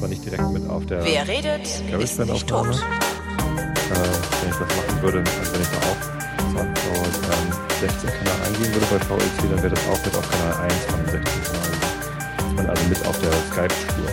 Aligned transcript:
zwar 0.00 0.08
nicht 0.08 0.24
direkt 0.24 0.50
mit 0.50 0.66
auf 0.70 0.86
der 0.86 1.04
Wer 1.04 1.28
redet, 1.28 1.60
ist 2.00 2.18
nicht 2.18 2.46
tot. 2.48 2.68
Äh, 2.68 2.72
wenn 2.72 4.50
ich 4.50 4.56
das 4.56 4.76
machen 4.76 5.02
würde, 5.02 5.18
also 5.18 5.52
wenn 5.52 5.60
ich 5.60 5.68
da 5.68 5.76
auch 5.76 6.02
Soundcloud 6.54 7.06
ähm, 7.06 7.52
16 7.80 8.08
Kanal 8.08 8.46
eingehen 8.46 8.72
würde 8.72 8.86
bei 8.90 8.98
VLC, 8.98 9.50
dann 9.50 9.62
wäre 9.62 9.74
das 9.74 9.86
auch 9.88 10.02
mit 10.02 10.16
auf 10.16 10.30
Kanal 10.30 10.54
1 10.62 10.74
von 10.86 11.04
16 11.04 11.22
Kanal. 11.44 12.56
Man 12.56 12.66
also 12.70 12.88
mit 12.88 13.06
auf 13.06 13.20
der 13.20 13.32
Skype-Spur. 13.52 14.08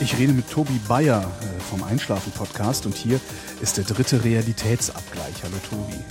Ich 0.00 0.18
rede 0.18 0.32
mit 0.32 0.50
Tobi 0.50 0.80
Bayer 0.88 1.22
äh, 1.22 1.60
vom 1.70 1.84
Einschlafen-Podcast 1.84 2.86
und 2.86 2.96
hier 2.96 3.20
ist 3.62 3.76
der 3.76 3.84
dritte 3.84 4.24
Realitätsabgleich. 4.24 5.44
Hallo 5.44 5.58
Tobi. 5.70 6.02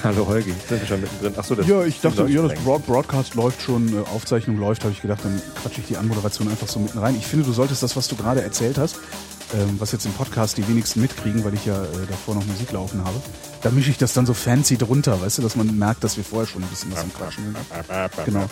Hallo 0.04 0.26
Holgi, 0.26 0.54
sind 0.68 0.80
wir 0.80 0.86
schon 0.86 1.00
mittendrin? 1.00 1.38
Achso, 1.38 1.54
das 1.54 1.66
Ja, 1.66 1.84
ich 1.84 2.00
dachte, 2.00 2.26
ja, 2.26 2.42
das 2.42 2.58
Broad 2.60 2.86
Broadcast 2.86 3.34
läuft 3.34 3.60
schon, 3.60 3.88
äh, 3.92 4.00
Aufzeichnung 4.14 4.58
läuft, 4.58 4.82
habe 4.82 4.92
ich 4.92 5.02
gedacht, 5.02 5.20
dann 5.24 5.40
quatsche 5.60 5.80
ich 5.80 5.88
die 5.88 5.96
Anmoderation 5.96 6.48
einfach 6.48 6.68
so 6.68 6.80
mitten 6.80 6.98
rein. 6.98 7.16
Ich 7.18 7.26
finde, 7.26 7.44
du 7.44 7.52
solltest 7.52 7.82
das, 7.82 7.96
was 7.96 8.08
du 8.08 8.16
gerade 8.16 8.42
erzählt 8.42 8.78
hast, 8.78 8.96
ähm, 9.52 9.76
was 9.78 9.92
jetzt 9.92 10.06
im 10.06 10.12
Podcast 10.12 10.56
die 10.56 10.66
wenigsten 10.66 11.00
mitkriegen, 11.00 11.44
weil 11.44 11.54
ich 11.54 11.66
ja 11.66 11.82
äh, 11.82 11.86
davor 12.08 12.34
noch 12.34 12.46
Musik 12.46 12.72
laufen 12.72 13.04
habe, 13.04 13.20
da 13.62 13.70
mische 13.70 13.90
ich 13.90 13.98
das 13.98 14.14
dann 14.14 14.24
so 14.24 14.32
fancy 14.32 14.78
drunter, 14.78 15.20
weißt 15.20 15.38
du, 15.38 15.42
dass 15.42 15.54
man 15.56 15.76
merkt, 15.76 16.02
dass 16.02 16.16
wir 16.16 16.24
vorher 16.24 16.46
schon 16.46 16.62
ein 16.62 16.68
bisschen 16.68 16.92
was 16.92 17.00
am 17.00 17.12
Quatschen 17.12 17.44
sind. 17.44 17.56
Genau. 18.24 18.48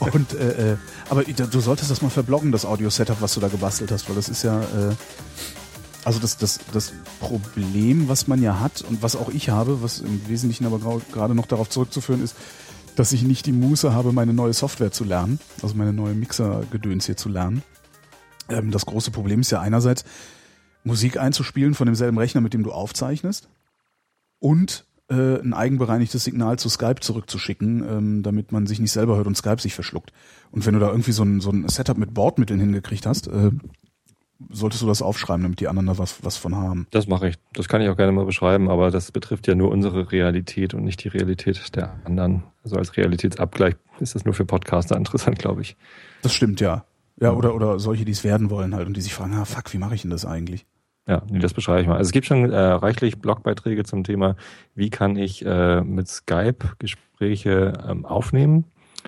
Und, 0.12 0.32
äh, 0.34 0.72
äh, 0.72 0.76
aber 1.08 1.22
du 1.24 1.60
solltest 1.60 1.90
das 1.90 2.02
mal 2.02 2.10
verbloggen, 2.10 2.50
das 2.50 2.64
Audio-Setup, 2.64 3.20
was 3.20 3.34
du 3.34 3.40
da 3.40 3.48
gebastelt 3.48 3.92
hast, 3.92 4.08
weil 4.08 4.16
das 4.16 4.28
ist 4.28 4.42
ja, 4.42 4.60
äh, 4.60 4.94
also 6.04 6.18
das, 6.18 6.36
das, 6.36 6.60
das 6.72 6.92
Problem, 7.20 8.08
was 8.08 8.26
man 8.26 8.42
ja 8.42 8.60
hat 8.60 8.82
und 8.82 9.02
was 9.02 9.16
auch 9.16 9.28
ich 9.28 9.50
habe, 9.50 9.82
was 9.82 10.00
im 10.00 10.28
Wesentlichen 10.28 10.66
aber 10.66 11.00
gerade 11.12 11.34
noch 11.34 11.46
darauf 11.46 11.68
zurückzuführen 11.68 12.22
ist, 12.22 12.36
dass 12.96 13.12
ich 13.12 13.22
nicht 13.22 13.46
die 13.46 13.52
Muße 13.52 13.92
habe, 13.92 14.12
meine 14.12 14.32
neue 14.32 14.52
Software 14.52 14.92
zu 14.92 15.04
lernen, 15.04 15.38
also 15.62 15.74
meine 15.74 15.92
neue 15.92 16.14
Mixer-Gedöns 16.14 17.06
hier 17.06 17.16
zu 17.16 17.28
lernen. 17.28 17.62
Ähm, 18.48 18.70
das 18.70 18.86
große 18.86 19.10
Problem 19.10 19.40
ist 19.40 19.50
ja 19.50 19.60
einerseits, 19.60 20.04
Musik 20.82 21.18
einzuspielen 21.18 21.74
von 21.74 21.86
demselben 21.86 22.18
Rechner, 22.18 22.40
mit 22.40 22.54
dem 22.54 22.62
du 22.62 22.72
aufzeichnest 22.72 23.48
und 24.38 24.86
äh, 25.10 25.40
ein 25.40 25.52
eigenbereinigtes 25.52 26.24
Signal 26.24 26.58
zu 26.58 26.68
Skype 26.68 27.00
zurückzuschicken, 27.00 27.84
ähm, 27.86 28.22
damit 28.22 28.52
man 28.52 28.66
sich 28.66 28.80
nicht 28.80 28.92
selber 28.92 29.16
hört 29.16 29.26
und 29.26 29.36
Skype 29.36 29.60
sich 29.60 29.74
verschluckt. 29.74 30.12
Und 30.50 30.64
wenn 30.64 30.74
du 30.74 30.80
da 30.80 30.88
irgendwie 30.88 31.12
so 31.12 31.22
ein, 31.22 31.40
so 31.40 31.50
ein 31.50 31.68
Setup 31.68 31.98
mit 31.98 32.14
Bordmitteln 32.14 32.60
hingekriegt 32.60 33.06
hast, 33.06 33.28
äh, 33.28 33.50
solltest 34.48 34.82
du 34.82 34.86
das 34.86 35.02
aufschreiben, 35.02 35.42
damit 35.42 35.60
die 35.60 35.68
anderen 35.68 35.86
da 35.86 35.98
was, 35.98 36.24
was 36.24 36.36
von 36.36 36.56
haben. 36.56 36.86
Das 36.90 37.06
mache 37.06 37.28
ich. 37.28 37.36
Das 37.52 37.68
kann 37.68 37.82
ich 37.82 37.88
auch 37.88 37.96
gerne 37.96 38.12
mal 38.12 38.24
beschreiben, 38.24 38.70
aber 38.70 38.90
das 38.90 39.12
betrifft 39.12 39.46
ja 39.46 39.54
nur 39.54 39.70
unsere 39.70 40.10
Realität 40.12 40.74
und 40.74 40.84
nicht 40.84 41.04
die 41.04 41.08
Realität 41.08 41.76
der 41.76 41.94
anderen. 42.04 42.44
Also 42.64 42.76
als 42.76 42.96
Realitätsabgleich 42.96 43.74
ist 44.00 44.14
das 44.14 44.24
nur 44.24 44.34
für 44.34 44.44
Podcaster 44.44 44.96
interessant, 44.98 45.38
glaube 45.38 45.62
ich. 45.62 45.76
Das 46.22 46.32
stimmt, 46.32 46.60
ja. 46.60 46.84
Ja, 47.20 47.32
oder, 47.32 47.54
oder 47.54 47.78
solche, 47.78 48.06
die 48.06 48.12
es 48.12 48.24
werden 48.24 48.48
wollen 48.48 48.74
halt 48.74 48.86
und 48.86 48.96
die 48.96 49.02
sich 49.02 49.12
fragen, 49.12 49.34
ah, 49.34 49.44
fuck, 49.44 49.72
wie 49.74 49.78
mache 49.78 49.94
ich 49.94 50.02
denn 50.02 50.10
das 50.10 50.24
eigentlich? 50.24 50.64
Ja, 51.06 51.22
nee, 51.30 51.38
das 51.38 51.52
beschreibe 51.52 51.82
ich 51.82 51.86
mal. 51.86 51.96
Also 51.96 52.08
es 52.08 52.12
gibt 52.12 52.26
schon 52.26 52.50
äh, 52.50 52.56
reichlich 52.56 53.18
Blogbeiträge 53.18 53.84
zum 53.84 54.04
Thema, 54.04 54.36
wie 54.74 54.90
kann 54.90 55.16
ich 55.16 55.44
äh, 55.44 55.82
mit 55.82 56.08
Skype 56.08 56.76
Gespräche 56.78 57.72
ähm, 57.86 58.06
aufnehmen. 58.06 58.64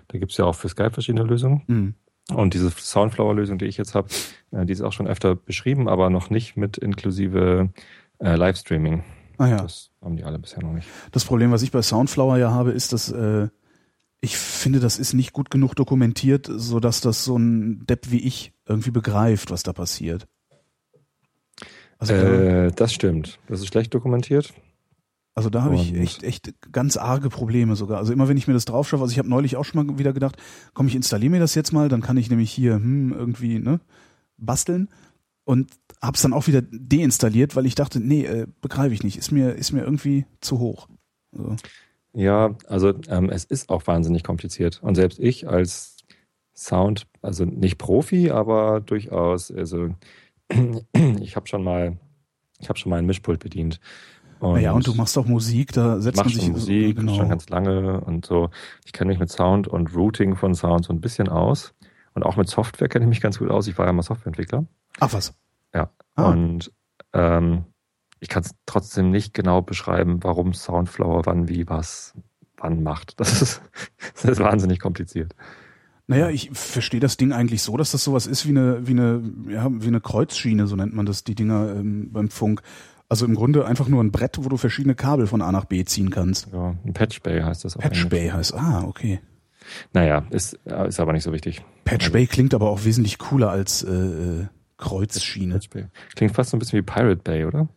Da 0.08 0.19
gibt 0.19 0.33
es 0.33 0.39
ja 0.39 0.44
auch 0.44 0.55
für 0.55 0.69
Skype 0.69 0.91
verschiedene 0.91 1.24
Lösungen. 1.24 1.62
Mhm. 1.67 1.94
Und 2.31 2.55
diese 2.55 2.70
Soundflower-Lösung, 2.70 3.59
die 3.59 3.65
ich 3.67 3.77
jetzt 3.77 3.95
habe, 3.95 4.09
äh, 4.53 4.65
die 4.65 4.73
ist 4.73 4.83
auch 4.83 4.92
schon 4.92 5.06
öfter 5.06 5.34
beschrieben, 5.34 5.89
aber 5.89 6.11
noch 6.11 6.31
nicht 6.31 6.56
mit 6.56 6.79
inklusive 6.79 7.70
äh, 8.19 8.37
Livestreaming. 8.37 9.05
Ah 9.39 9.48
ja. 9.48 9.56
Das 9.59 9.91
haben 10.01 10.17
die 10.17 10.25
alle 10.25 10.39
bisher 10.39 10.62
noch 10.62 10.73
nicht. 10.73 10.87
Das 11.11 11.25
Problem, 11.25 11.51
was 11.51 11.62
ich 11.62 11.73
bei 11.73 11.83
Soundflower 11.83 12.39
ja 12.39 12.53
habe, 12.53 12.70
ist, 12.70 12.92
dass 12.92 13.11
äh, 13.11 13.48
ich 14.20 14.37
finde, 14.37 14.79
das 14.79 14.98
ist 14.98 15.14
nicht 15.14 15.33
gut 15.33 15.51
genug 15.51 15.75
dokumentiert, 15.75 16.48
so 16.48 16.79
dass 16.79 17.01
das 17.01 17.25
so 17.25 17.37
ein 17.37 17.84
Depp 17.87 18.11
wie 18.11 18.20
ich 18.20 18.52
irgendwie 18.67 18.92
begreift, 18.92 19.51
was 19.51 19.64
da 19.64 19.73
passiert. 19.73 20.29
Also, 21.98 22.14
äh, 22.14 22.70
das 22.73 22.92
stimmt. 22.92 23.41
Das 23.48 23.61
ist 23.61 23.67
schlecht 23.69 23.92
dokumentiert. 23.95 24.55
Also 25.35 25.48
da 25.48 25.63
habe 25.63 25.77
ich 25.77 25.95
echt, 25.95 26.23
echt 26.25 26.53
ganz 26.73 26.98
arge 26.98 27.31
Probleme 27.31 27.75
sogar. 27.75 27.98
Also 27.98 28.13
immer 28.13 28.29
wenn 28.29 28.37
ich 28.37 28.48
mir 28.48 28.55
das 28.55 28.67
drauf 28.67 28.89
schaue, 28.89 29.01
also 29.01 29.13
ich 29.13 29.19
habe 29.19 29.31
neulich 29.31 29.57
auch 29.57 29.65
schon 29.65 29.87
mal 29.87 29.98
wieder 29.98 30.13
gedacht, 30.13 30.37
komm, 30.75 30.89
ich 30.89 30.95
installiere 30.95 31.31
mir 31.31 31.41
das 31.41 31.55
jetzt 31.55 31.73
mal, 31.73 31.89
dann 31.89 32.03
kann 32.03 32.19
ich 32.19 32.29
nämlich 32.29 32.51
hier 32.51 32.75
hm, 32.75 33.13
irgendwie 33.13 33.59
ne, 33.59 33.81
basteln 34.37 34.91
und 35.45 35.70
habe 36.03 36.17
es 36.17 36.23
dann 36.23 36.35
auch 36.35 36.48
wieder 36.48 36.61
deinstalliert, 36.61 37.57
weil 37.57 37.65
ich 37.65 37.75
dachte, 37.75 37.98
nee, 37.98 38.27
äh, 38.27 38.47
begreife 38.61 38.93
ich 38.93 39.05
nicht, 39.05 39.17
ist 39.17 39.33
mir 39.33 39.55
ist 39.55 39.73
mir 39.73 39.83
irgendwie 39.83 40.27
zu 40.41 40.59
hoch. 40.59 40.89
Also. 41.35 41.57
Ja, 42.13 42.55
also 42.69 42.93
ähm, 43.09 43.31
es 43.31 43.45
ist 43.45 43.70
auch 43.70 43.87
wahnsinnig 43.87 44.25
kompliziert 44.25 44.83
und 44.83 44.97
selbst 44.97 45.19
ich 45.19 45.49
als 45.49 45.97
Sound, 46.55 47.07
also 47.23 47.47
nicht 47.47 47.79
Profi, 47.79 48.31
aber 48.31 48.81
durchaus, 48.81 49.51
also 49.51 49.95
ich 51.20 51.37
habe 51.37 51.49
schon 51.49 51.64
mal, 51.64 51.99
ich 52.59 52.69
habe 52.69 52.79
schon 52.79 52.91
mal 52.91 52.99
ein 52.99 53.07
Mischpult 53.07 53.41
bedient 53.41 53.81
und 54.42 54.61
ja, 54.61 54.73
und 54.73 54.86
du 54.86 54.95
machst 54.95 55.17
auch 55.17 55.27
Musik, 55.27 55.73
da 55.73 56.01
setzt 56.01 56.17
man 56.17 56.29
sich 56.29 56.51
Musik 56.51 56.97
genau. 56.97 57.14
schon 57.14 57.29
ganz 57.29 57.48
lange 57.48 58.01
und 58.01 58.27
so. 58.27 58.51
Ich 58.85 58.92
kenne 58.92 59.08
mich 59.08 59.20
mit 59.20 59.30
Sound 59.30 59.69
und 59.69 59.95
Routing 59.95 60.35
von 60.35 60.55
Sound 60.57 60.85
so 60.85 60.92
ein 60.92 61.01
bisschen 61.01 61.29
aus. 61.29 61.75
Und 62.14 62.25
auch 62.25 62.36
mit 62.36 62.48
Software 62.48 62.89
kenne 62.89 63.05
ich 63.05 63.08
mich 63.08 63.20
ganz 63.20 63.39
gut 63.39 63.51
aus. 63.51 63.69
Ich 63.69 63.79
war 63.79 63.86
ja 63.86 63.92
mal 63.92 64.02
Softwareentwickler. 64.02 64.67
Ach 64.98 65.13
was. 65.13 65.35
Ja. 65.73 65.91
Ah. 66.17 66.31
Und 66.31 66.73
ähm, 67.13 67.67
ich 68.19 68.29
kann 68.29 68.42
es 68.42 68.51
trotzdem 68.67 69.11
nicht 69.11 69.33
genau 69.33 69.63
beschreiben, 69.63 70.19
warum 70.23 70.55
Soundflower 70.55 71.25
wann 71.25 71.48
wie 71.48 71.69
was 71.69 72.14
wann 72.57 72.83
macht. 72.83 73.20
Das 73.20 73.41
ist, 73.42 73.63
das 74.14 74.25
ist 74.25 74.41
wahnsinnig 74.41 74.81
kompliziert. 74.81 75.36
Naja, 76.08 76.31
ich 76.31 76.51
verstehe 76.52 77.01
das 77.01 77.17
Ding 77.17 77.33
eigentlich 77.33 77.63
so, 77.63 77.77
dass 77.77 77.92
das 77.92 78.02
sowas 78.02 78.27
ist 78.27 78.45
wie 78.45 78.51
eine, 78.51 78.86
wie 78.86 78.91
eine, 78.91 79.23
ja, 79.48 79.69
wie 79.70 79.86
eine 79.86 80.01
Kreuzschiene, 80.01 80.67
so 80.67 80.75
nennt 80.75 80.95
man 80.95 81.07
das, 81.07 81.23
die 81.23 81.36
Dinger 81.36 81.77
ähm, 81.77 82.11
beim 82.13 82.29
Funk. 82.29 82.61
Also 83.12 83.27
im 83.27 83.34
Grunde 83.34 83.67
einfach 83.67 83.89
nur 83.89 84.02
ein 84.02 84.11
Brett, 84.11 84.39
wo 84.40 84.48
du 84.48 84.56
verschiedene 84.56 84.95
Kabel 84.95 85.27
von 85.27 85.42
A 85.42 85.52
nach 85.52 85.67
B 85.67 85.84
ziehen 85.84 86.08
kannst. 86.08 86.48
Ja, 86.50 86.77
ein 86.83 86.95
Patch 86.95 87.20
Bay 87.20 87.42
heißt 87.42 87.62
das 87.62 87.77
auch. 87.77 87.80
Patch 87.83 88.08
Bay 88.08 88.30
heißt, 88.30 88.55
ah, 88.55 88.84
okay. 88.86 89.20
Naja, 89.92 90.24
ist, 90.30 90.55
ist 90.64 90.98
aber 90.98 91.12
nicht 91.12 91.22
so 91.22 91.30
wichtig. 91.30 91.62
Patch 91.84 92.05
also, 92.06 92.14
Bay 92.14 92.27
klingt 92.27 92.55
aber 92.55 92.70
auch 92.70 92.86
wesentlich 92.86 93.18
cooler 93.18 93.51
als 93.51 93.83
äh 93.83 94.46
Kreuzschiene. 94.78 95.52
Patch 95.52 95.68
Bay. 95.68 95.89
Klingt 96.14 96.34
fast 96.34 96.52
so 96.52 96.56
ein 96.56 96.61
bisschen 96.61 96.78
wie 96.78 96.83
Pirate 96.83 97.20
Bay, 97.22 97.45
oder? 97.45 97.68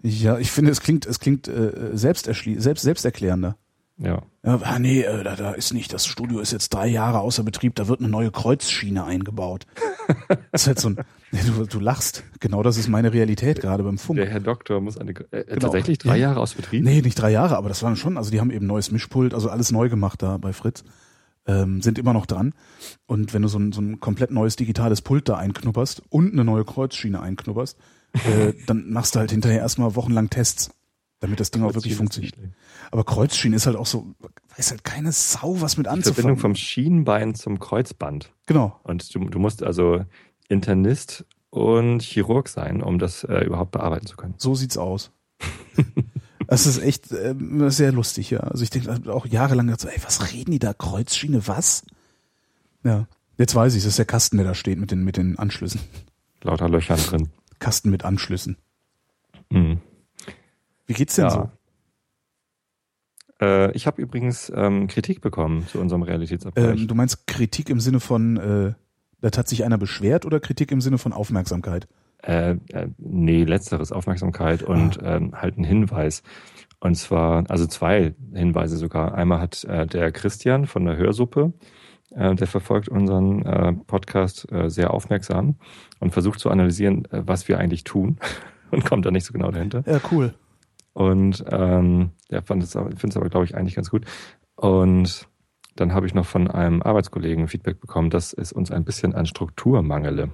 Ja, 0.00 0.38
ich 0.38 0.52
finde, 0.52 0.70
es 0.70 0.80
klingt, 0.80 1.06
es 1.06 1.18
klingt 1.18 1.48
äh, 1.48 1.90
selbst, 1.94 2.26
selbst 2.26 2.82
selbsterklärender. 2.84 3.56
Ja. 3.96 4.22
ja 4.42 4.60
ah, 4.62 4.78
nee, 4.78 5.02
äh, 5.02 5.22
da, 5.22 5.36
da 5.36 5.52
ist 5.52 5.72
nicht, 5.72 5.92
das 5.92 6.06
Studio 6.06 6.40
ist 6.40 6.52
jetzt 6.52 6.70
drei 6.70 6.88
Jahre 6.88 7.20
außer 7.20 7.44
Betrieb, 7.44 7.76
da 7.76 7.86
wird 7.86 8.00
eine 8.00 8.08
neue 8.08 8.30
Kreuzschiene 8.30 9.04
eingebaut. 9.04 9.66
das 10.50 10.62
ist 10.62 10.66
halt 10.66 10.80
so 10.80 10.88
ein, 10.90 10.96
du, 11.30 11.66
du 11.66 11.80
lachst. 11.80 12.24
Genau 12.40 12.62
das 12.62 12.76
ist 12.76 12.88
meine 12.88 13.12
Realität 13.12 13.60
gerade 13.60 13.84
beim 13.84 13.98
Funk. 13.98 14.18
Der 14.18 14.28
Herr 14.28 14.40
Doktor 14.40 14.80
muss 14.80 14.98
eine, 14.98 15.10
äh, 15.12 15.44
genau. 15.44 15.60
tatsächlich 15.60 15.98
drei 15.98 16.16
Jahre 16.16 16.40
aus 16.40 16.54
Betrieb? 16.54 16.82
Nee, 16.82 17.02
nicht 17.02 17.14
drei 17.14 17.30
Jahre, 17.30 17.56
aber 17.56 17.68
das 17.68 17.82
waren 17.82 17.96
schon, 17.96 18.18
also 18.18 18.30
die 18.30 18.40
haben 18.40 18.50
eben 18.50 18.66
neues 18.66 18.90
Mischpult, 18.90 19.32
also 19.32 19.48
alles 19.48 19.70
neu 19.70 19.88
gemacht 19.88 20.22
da 20.22 20.38
bei 20.38 20.52
Fritz. 20.52 20.84
Ähm, 21.46 21.82
sind 21.82 21.98
immer 21.98 22.14
noch 22.14 22.24
dran. 22.24 22.54
Und 23.06 23.34
wenn 23.34 23.42
du 23.42 23.48
so 23.48 23.58
ein, 23.58 23.72
so 23.72 23.82
ein 23.82 24.00
komplett 24.00 24.30
neues 24.30 24.56
digitales 24.56 25.02
Pult 25.02 25.28
da 25.28 25.36
einknupperst 25.36 26.02
und 26.08 26.32
eine 26.32 26.42
neue 26.42 26.64
Kreuzschiene 26.64 27.20
einknupperst, 27.20 27.76
äh, 28.14 28.54
dann 28.66 28.90
machst 28.90 29.14
du 29.14 29.18
halt 29.18 29.30
hinterher 29.30 29.60
erstmal 29.60 29.94
wochenlang 29.94 30.30
Tests 30.30 30.70
damit 31.20 31.40
das 31.40 31.50
Ding 31.50 31.62
auch 31.62 31.74
wirklich 31.74 31.94
funktioniert. 31.94 32.34
Aber 32.90 33.04
Kreuzschienen 33.04 33.56
ist 33.56 33.66
halt 33.66 33.76
auch 33.76 33.86
so, 33.86 34.14
weiß 34.56 34.70
halt 34.72 34.84
keine 34.84 35.12
Sau, 35.12 35.60
was 35.60 35.76
mit 35.76 35.86
anzufangen. 35.86 36.02
Die 36.02 36.14
Verbindung 36.14 36.38
vom 36.38 36.54
Schienenbein 36.54 37.34
zum 37.34 37.58
Kreuzband. 37.58 38.32
Genau. 38.46 38.78
Und 38.82 39.14
du, 39.14 39.20
du 39.20 39.38
musst 39.38 39.62
also 39.62 40.04
Internist 40.48 41.24
und 41.50 42.02
Chirurg 42.02 42.48
sein, 42.48 42.82
um 42.82 42.98
das 42.98 43.24
äh, 43.24 43.44
überhaupt 43.44 43.72
bearbeiten 43.72 44.06
zu 44.06 44.16
können. 44.16 44.34
So 44.38 44.54
sieht's 44.54 44.76
aus. 44.76 45.10
Das 46.46 46.66
ist 46.66 46.78
echt 46.78 47.10
äh, 47.10 47.34
sehr 47.70 47.92
lustig, 47.92 48.30
ja. 48.30 48.40
Also 48.40 48.64
ich 48.64 48.70
denke 48.70 49.12
auch 49.12 49.26
jahrelang 49.26 49.74
so, 49.78 49.88
ey, 49.88 49.98
was 50.04 50.32
reden 50.32 50.50
die 50.50 50.58
da? 50.58 50.74
Kreuzschiene, 50.74 51.46
was? 51.46 51.84
Ja. 52.82 53.08
Jetzt 53.38 53.54
weiß 53.54 53.74
ich, 53.74 53.82
das 53.82 53.90
ist 53.90 53.98
der 53.98 54.04
Kasten, 54.04 54.36
der 54.36 54.46
da 54.46 54.54
steht 54.54 54.78
mit 54.78 54.90
den, 54.90 55.04
mit 55.04 55.16
den 55.16 55.38
Anschlüssen. 55.38 55.80
Lauter 56.42 56.68
Löchern 56.68 57.00
drin. 57.00 57.28
Kasten 57.58 57.90
mit 57.90 58.04
Anschlüssen. 58.04 58.56
Mhm. 59.50 59.80
Wie 60.86 60.94
geht's 60.94 61.16
denn 61.16 61.24
ja. 61.26 61.30
so? 61.30 61.50
Äh, 63.40 63.72
ich 63.72 63.86
habe 63.86 64.00
übrigens 64.00 64.52
ähm, 64.54 64.86
Kritik 64.86 65.20
bekommen 65.20 65.66
zu 65.66 65.78
unserem 65.78 66.02
Realitätsabgleich. 66.02 66.80
Ähm, 66.80 66.88
du 66.88 66.94
meinst 66.94 67.26
Kritik 67.26 67.70
im 67.70 67.80
Sinne 67.80 68.00
von, 68.00 68.36
äh, 68.36 68.74
da 69.20 69.38
hat 69.38 69.48
sich 69.48 69.64
einer 69.64 69.78
beschwert 69.78 70.24
oder 70.26 70.40
Kritik 70.40 70.70
im 70.70 70.80
Sinne 70.80 70.98
von 70.98 71.12
Aufmerksamkeit? 71.12 71.88
Äh, 72.22 72.56
äh, 72.72 72.88
nee, 72.98 73.44
letzteres 73.44 73.92
Aufmerksamkeit 73.92 74.62
und 74.62 75.02
ah. 75.02 75.16
ähm, 75.16 75.32
halt 75.34 75.58
ein 75.58 75.64
Hinweis. 75.64 76.22
Und 76.80 76.96
zwar, 76.96 77.44
also 77.50 77.66
zwei 77.66 78.14
Hinweise 78.32 78.76
sogar. 78.76 79.14
Einmal 79.14 79.40
hat 79.40 79.64
äh, 79.64 79.86
der 79.86 80.12
Christian 80.12 80.66
von 80.66 80.84
der 80.84 80.96
Hörsuppe, 80.96 81.52
äh, 82.10 82.34
der 82.34 82.46
verfolgt 82.46 82.88
unseren 82.88 83.44
äh, 83.44 83.72
Podcast 83.72 84.50
äh, 84.52 84.70
sehr 84.70 84.92
aufmerksam 84.92 85.56
und 86.00 86.12
versucht 86.12 86.40
zu 86.40 86.50
analysieren, 86.50 87.06
äh, 87.06 87.22
was 87.26 87.48
wir 87.48 87.58
eigentlich 87.58 87.84
tun 87.84 88.18
und 88.70 88.84
kommt 88.84 89.06
da 89.06 89.10
nicht 89.10 89.24
so 89.24 89.32
genau 89.32 89.50
dahinter. 89.50 89.82
Ja, 89.86 90.00
cool. 90.10 90.34
Und 90.94 91.44
ähm, 91.50 92.10
der 92.30 92.42
fand 92.42 92.62
es, 92.62 92.72
findet 92.72 93.04
es 93.04 93.16
aber, 93.16 93.28
glaube 93.28 93.44
ich, 93.44 93.54
eigentlich 93.54 93.74
ganz 93.74 93.90
gut. 93.90 94.06
Und 94.56 95.28
dann 95.76 95.92
habe 95.92 96.06
ich 96.06 96.14
noch 96.14 96.24
von 96.24 96.48
einem 96.48 96.82
Arbeitskollegen 96.82 97.48
Feedback 97.48 97.80
bekommen, 97.80 98.10
dass 98.10 98.32
es 98.32 98.52
uns 98.52 98.70
ein 98.70 98.84
bisschen 98.84 99.14
an 99.14 99.26
Struktur 99.26 99.82
mangele. 99.82 100.30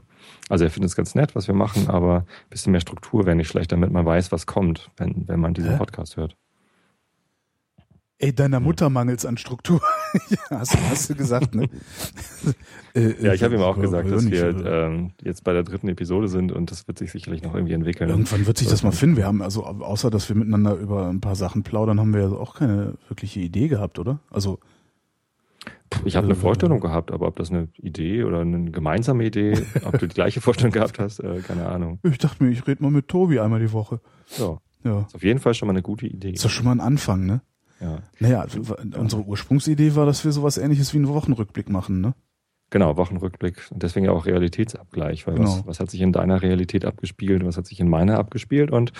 Also 0.50 0.64
er 0.64 0.70
findet 0.70 0.90
es 0.90 0.96
ganz 0.96 1.14
nett, 1.14 1.34
was 1.34 1.48
wir 1.48 1.54
machen, 1.54 1.88
aber 1.88 2.18
ein 2.18 2.50
bisschen 2.50 2.72
mehr 2.72 2.80
Struktur 2.80 3.24
wäre 3.24 3.36
nicht 3.36 3.48
schlecht, 3.48 3.72
damit 3.72 3.90
man 3.90 4.04
weiß, 4.04 4.32
was 4.32 4.46
kommt, 4.46 4.90
wenn, 4.98 5.26
wenn 5.26 5.40
man 5.40 5.54
diesen? 5.54 5.78
Podcast 5.78 6.16
hört. 6.16 6.36
Ey, 8.22 8.34
deiner 8.34 8.58
hm. 8.58 8.64
Mutter 8.64 8.90
mangelt's 8.90 9.24
an 9.24 9.38
Struktur. 9.38 9.80
hast, 10.50 10.76
hast, 10.90 11.08
du 11.08 11.14
gesagt, 11.14 11.54
ne? 11.54 11.70
Äh, 12.94 13.14
ja, 13.22 13.32
ich 13.32 13.42
habe 13.42 13.54
ihm 13.54 13.62
auch 13.62 13.80
gesagt, 13.80 14.10
dass 14.10 14.30
wir 14.30 14.66
ähm, 14.66 15.12
jetzt 15.22 15.42
bei 15.42 15.54
der 15.54 15.62
dritten 15.62 15.88
Episode 15.88 16.28
sind 16.28 16.52
und 16.52 16.70
das 16.70 16.86
wird 16.86 16.98
sich 16.98 17.12
sicherlich 17.12 17.42
noch 17.42 17.54
irgendwie 17.54 17.72
entwickeln. 17.72 18.10
Irgendwann 18.10 18.46
wird 18.46 18.58
sich 18.58 18.68
das 18.68 18.82
mal 18.82 18.92
finden. 18.92 19.16
Wir 19.16 19.26
haben 19.26 19.40
also, 19.40 19.64
außer 19.64 20.10
dass 20.10 20.28
wir 20.28 20.36
miteinander 20.36 20.74
über 20.74 21.08
ein 21.08 21.22
paar 21.22 21.34
Sachen 21.34 21.62
plaudern, 21.62 21.98
haben 21.98 22.12
wir 22.12 22.20
ja 22.20 22.28
auch 22.28 22.56
keine 22.56 22.94
wirkliche 23.08 23.40
Idee 23.40 23.68
gehabt, 23.68 23.98
oder? 23.98 24.20
Also 24.30 24.58
ich 26.04 26.16
habe 26.16 26.26
eine 26.26 26.34
äh, 26.34 26.38
Vorstellung 26.38 26.80
gehabt, 26.80 27.12
aber 27.12 27.26
ob 27.26 27.36
das 27.36 27.50
eine 27.50 27.68
Idee 27.78 28.24
oder 28.24 28.40
eine 28.40 28.70
gemeinsame 28.70 29.24
Idee, 29.24 29.54
ob 29.84 29.98
du 29.98 30.06
die 30.06 30.14
gleiche 30.14 30.40
Vorstellung 30.42 30.72
gehabt 30.72 30.98
hast, 30.98 31.20
äh, 31.20 31.40
keine 31.40 31.66
Ahnung. 31.66 32.00
Ich 32.02 32.18
dachte 32.18 32.44
mir, 32.44 32.50
ich 32.50 32.66
rede 32.66 32.82
mal 32.82 32.90
mit 32.90 33.08
Tobi 33.08 33.40
einmal 33.40 33.60
die 33.60 33.72
Woche. 33.72 34.00
Ja. 34.38 34.58
ja. 34.84 35.00
Ist 35.06 35.14
auf 35.14 35.24
jeden 35.24 35.40
Fall 35.40 35.54
schon 35.54 35.68
mal 35.68 35.72
eine 35.72 35.82
gute 35.82 36.06
Idee. 36.06 36.32
Ist 36.32 36.44
doch 36.44 36.50
schon 36.50 36.66
mal 36.66 36.72
ein 36.72 36.80
Anfang, 36.80 37.24
ne? 37.24 37.40
Ja. 37.80 38.02
Naja, 38.18 38.46
unsere 38.96 39.22
Ursprungsidee 39.22 39.94
war, 39.94 40.06
dass 40.06 40.24
wir 40.24 40.32
sowas 40.32 40.58
ähnliches 40.58 40.92
wie 40.92 40.98
einen 40.98 41.08
Wochenrückblick 41.08 41.70
machen, 41.70 42.00
ne? 42.00 42.14
Genau, 42.70 42.96
Wochenrückblick 42.96 43.66
und 43.70 43.82
deswegen 43.82 44.08
auch 44.08 44.26
Realitätsabgleich, 44.26 45.26
weil 45.26 45.34
genau. 45.34 45.58
was, 45.58 45.66
was 45.66 45.80
hat 45.80 45.90
sich 45.90 46.00
in 46.02 46.12
deiner 46.12 46.40
Realität 46.40 46.84
abgespielt, 46.84 47.44
was 47.44 47.56
hat 47.56 47.66
sich 47.66 47.80
in 47.80 47.88
meiner 47.88 48.18
abgespielt 48.18 48.70
und 48.70 48.92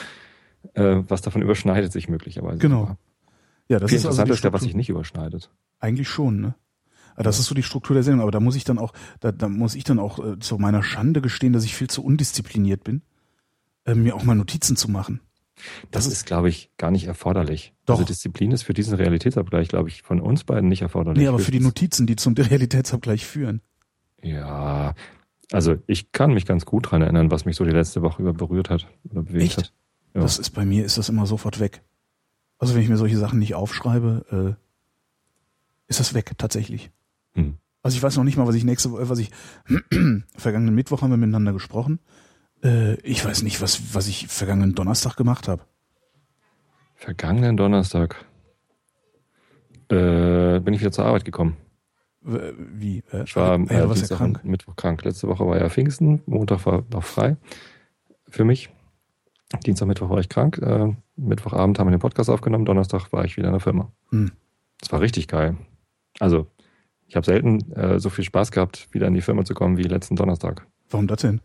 äh, 0.74 1.02
was 1.06 1.20
davon 1.20 1.40
überschneidet 1.40 1.92
sich 1.92 2.08
möglicherweise. 2.08 2.58
Genau. 2.58 2.96
Ja, 3.68 3.78
das 3.78 3.90
Viel 3.90 3.98
ist 3.98 4.06
also 4.06 4.22
interessant 4.22 4.30
ist 4.30 4.44
ja, 4.44 4.52
was 4.52 4.62
sich 4.62 4.74
nicht 4.74 4.88
überschneidet. 4.88 5.50
Eigentlich 5.78 6.08
schon, 6.08 6.40
ne? 6.40 6.54
Das 7.16 7.38
ist 7.38 7.46
so 7.46 7.54
die 7.54 7.62
Struktur 7.62 7.94
der 7.94 8.02
Sendung, 8.02 8.22
aber 8.22 8.30
da 8.30 8.40
muss 8.40 8.56
ich 8.56 8.64
dann 8.64 8.78
auch, 8.78 8.92
da, 9.20 9.30
da 9.30 9.48
muss 9.48 9.74
ich 9.74 9.84
dann 9.84 9.98
auch 9.98 10.24
äh, 10.24 10.38
zu 10.38 10.56
meiner 10.56 10.82
Schande 10.82 11.20
gestehen, 11.20 11.52
dass 11.52 11.64
ich 11.64 11.76
viel 11.76 11.88
zu 11.88 12.02
undiszipliniert 12.02 12.82
bin, 12.82 13.02
äh, 13.84 13.94
mir 13.94 14.16
auch 14.16 14.24
mal 14.24 14.34
Notizen 14.34 14.74
zu 14.74 14.90
machen. 14.90 15.20
Das, 15.90 16.04
das 16.04 16.12
ist, 16.12 16.26
glaube 16.26 16.48
ich, 16.48 16.70
gar 16.76 16.90
nicht 16.90 17.06
erforderlich. 17.06 17.74
Doch. 17.86 17.94
Also 17.94 18.06
Disziplin 18.06 18.52
ist 18.52 18.62
für 18.62 18.74
diesen 18.74 18.94
Realitätsabgleich, 18.94 19.68
glaube 19.68 19.88
ich, 19.88 20.02
von 20.02 20.20
uns 20.20 20.44
beiden 20.44 20.68
nicht 20.68 20.82
erforderlich. 20.82 21.22
Nee, 21.22 21.28
aber 21.28 21.38
für 21.38 21.50
die 21.50 21.60
Notizen, 21.60 22.06
die 22.06 22.16
zum 22.16 22.34
Realitätsabgleich 22.38 23.26
führen. 23.26 23.60
Ja, 24.22 24.94
also 25.52 25.76
ich 25.86 26.12
kann 26.12 26.34
mich 26.34 26.46
ganz 26.46 26.64
gut 26.64 26.90
dran 26.90 27.02
erinnern, 27.02 27.30
was 27.30 27.44
mich 27.44 27.56
so 27.56 27.64
die 27.64 27.70
letzte 27.70 28.02
Woche 28.02 28.22
über 28.22 28.32
berührt 28.32 28.70
hat 28.70 28.86
oder 29.10 29.22
bewegt 29.22 29.42
Echt? 29.42 29.58
hat. 29.58 29.72
Ja. 30.14 30.20
Das 30.22 30.38
ist 30.38 30.50
bei 30.50 30.64
mir 30.64 30.84
ist 30.84 30.98
das 30.98 31.08
immer 31.08 31.26
sofort 31.26 31.60
weg. 31.60 31.82
Also 32.58 32.74
wenn 32.74 32.82
ich 32.82 32.88
mir 32.88 32.96
solche 32.96 33.16
Sachen 33.16 33.38
nicht 33.38 33.54
aufschreibe, 33.54 34.56
äh, 34.58 34.60
ist 35.88 36.00
das 36.00 36.14
weg 36.14 36.32
tatsächlich. 36.36 36.90
Hm. 37.32 37.56
Also 37.82 37.96
ich 37.96 38.02
weiß 38.02 38.16
noch 38.16 38.24
nicht 38.24 38.36
mal, 38.36 38.46
was 38.46 38.54
ich 38.54 38.64
nächste 38.64 38.92
Woche, 38.92 39.08
was 39.08 39.18
ich 39.18 39.30
vergangenen 40.36 40.74
Mittwoch 40.74 41.02
haben 41.02 41.10
wir 41.10 41.16
miteinander 41.16 41.52
gesprochen. 41.52 42.00
Äh, 42.62 42.94
ich 43.00 43.24
weiß 43.24 43.42
nicht, 43.42 43.60
was, 43.60 43.94
was 43.94 44.06
ich 44.08 44.28
vergangenen 44.28 44.74
Donnerstag 44.74 45.16
gemacht 45.16 45.48
habe. 45.48 45.62
Vergangenen 46.94 47.56
Donnerstag 47.56 48.24
äh, 49.88 50.60
bin 50.60 50.74
ich 50.74 50.80
wieder 50.80 50.92
zur 50.92 51.06
Arbeit 51.06 51.24
gekommen. 51.24 51.56
Wie? 52.22 53.02
Äh, 53.12 53.24
ich 53.24 53.34
war 53.34 53.58
äh, 53.58 53.74
ja, 53.74 53.86
Dienstag 53.86 54.18
krank? 54.18 54.44
Mittwoch 54.44 54.76
krank. 54.76 55.02
Letzte 55.04 55.26
Woche 55.28 55.46
war 55.46 55.58
ja 55.58 55.68
Pfingsten, 55.68 56.22
Montag 56.26 56.66
war 56.66 56.84
noch 56.92 57.04
frei 57.04 57.36
für 58.28 58.44
mich. 58.44 58.70
Dienstag, 59.64 59.88
Mittwoch 59.88 60.10
war 60.10 60.20
ich 60.20 60.28
krank. 60.28 60.58
Äh, 60.58 60.94
Mittwochabend 61.16 61.78
haben 61.78 61.88
wir 61.88 61.92
den 61.92 62.00
Podcast 62.00 62.30
aufgenommen. 62.30 62.64
Donnerstag 62.64 63.12
war 63.12 63.24
ich 63.24 63.36
wieder 63.36 63.48
in 63.48 63.54
der 63.54 63.60
Firma. 63.60 63.90
Hm. 64.10 64.30
Das 64.78 64.92
war 64.92 65.00
richtig 65.00 65.26
geil. 65.26 65.56
Also 66.20 66.46
ich 67.06 67.16
habe 67.16 67.26
selten 67.26 67.72
äh, 67.72 67.98
so 67.98 68.10
viel 68.10 68.24
Spaß 68.24 68.52
gehabt, 68.52 68.88
wieder 68.92 69.08
in 69.08 69.14
die 69.14 69.20
Firma 69.20 69.44
zu 69.44 69.54
kommen 69.54 69.76
wie 69.76 69.82
letzten 69.82 70.14
Donnerstag. 70.14 70.66
Warum 70.88 71.08
das 71.08 71.22
denn? 71.22 71.40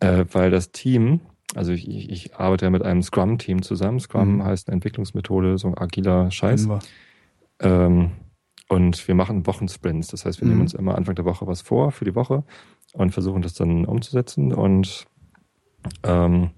Äh, 0.00 0.24
weil 0.32 0.50
das 0.50 0.72
Team, 0.72 1.20
also 1.54 1.72
ich, 1.72 2.10
ich 2.10 2.36
arbeite 2.36 2.66
ja 2.66 2.70
mit 2.70 2.82
einem 2.82 3.02
Scrum-Team 3.02 3.62
zusammen. 3.62 4.00
Scrum 4.00 4.36
mhm. 4.36 4.44
heißt 4.44 4.68
eine 4.68 4.74
Entwicklungsmethode, 4.74 5.58
so 5.58 5.68
ein 5.68 5.78
agiler 5.78 6.30
Scheiß. 6.30 6.68
Ähm, 7.60 8.12
und 8.68 9.06
wir 9.08 9.14
machen 9.14 9.46
Wochensprints. 9.46 10.08
Das 10.08 10.24
heißt, 10.24 10.40
wir 10.40 10.46
mhm. 10.46 10.52
nehmen 10.52 10.62
uns 10.62 10.74
immer 10.74 10.94
Anfang 10.96 11.14
der 11.14 11.24
Woche 11.24 11.46
was 11.46 11.60
vor 11.60 11.90
für 11.90 12.04
die 12.04 12.14
Woche 12.14 12.44
und 12.92 13.10
versuchen 13.10 13.42
das 13.42 13.54
dann 13.54 13.84
umzusetzen. 13.84 14.52
Und 14.54 15.06
ähm, 16.02 16.50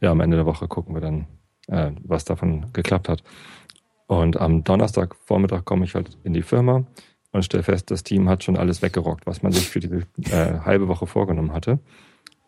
ja, 0.00 0.10
am 0.10 0.20
Ende 0.20 0.36
der 0.36 0.46
Woche 0.46 0.68
gucken 0.68 0.94
wir 0.94 1.00
dann, 1.00 1.26
äh, 1.66 1.90
was 2.02 2.24
davon 2.24 2.72
geklappt 2.72 3.08
hat. 3.08 3.22
Und 4.06 4.40
am 4.40 4.64
Donnerstagvormittag 4.64 5.64
komme 5.64 5.84
ich 5.84 5.94
halt 5.94 6.16
in 6.24 6.32
die 6.32 6.42
Firma 6.42 6.86
und 7.32 7.44
stelle 7.44 7.62
fest, 7.62 7.90
das 7.90 8.04
Team 8.04 8.28
hat 8.28 8.42
schon 8.42 8.56
alles 8.56 8.80
weggerockt, 8.80 9.26
was 9.26 9.42
man 9.42 9.52
sich 9.52 9.68
für 9.68 9.80
die 9.80 9.88
äh, 10.30 10.60
halbe 10.60 10.88
Woche 10.88 11.06
vorgenommen 11.06 11.52
hatte. 11.52 11.78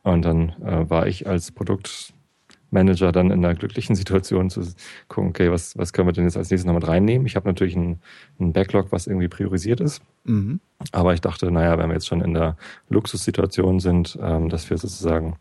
Und 0.03 0.25
dann 0.25 0.51
äh, 0.63 0.89
war 0.89 1.07
ich 1.07 1.27
als 1.27 1.53
Produktmanager 1.53 3.13
dann 3.13 3.31
in 3.31 3.45
einer 3.45 3.55
glücklichen 3.55 3.95
Situation 3.97 4.51
zu 4.51 4.63
gucken, 5.09 5.31
okay, 5.31 5.51
was, 5.51 5.77
was 5.77 5.93
können 5.93 6.09
wir 6.09 6.13
denn 6.13 6.25
jetzt 6.25 6.37
als 6.37 6.51
nächstes 6.51 6.67
noch 6.67 6.75
mit 6.75 6.87
reinnehmen? 6.87 7.27
Ich 7.27 7.37
habe 7.37 7.49
natürlich 7.49 7.77
einen, 7.77 8.01
einen 8.39 8.53
Backlog, 8.53 8.93
was 8.93 9.07
irgendwie 9.07 9.29
priorisiert 9.29 9.81
ist. 9.81 10.03
Mhm. 10.25 10.61
Aber 10.93 11.15
ich 11.15 11.21
dachte, 11.21 11.51
naja, 11.51 11.79
wenn 11.79 11.89
wir 11.89 11.95
jetzt 11.95 12.07
schon 12.07 12.23
in 12.23 12.35
der 12.35 12.57
Luxussituation 12.89 13.81
sind, 13.81 14.19
ähm, 14.23 14.49
dass 14.49 14.71
wir 14.71 14.79
sozusagen 14.79 15.37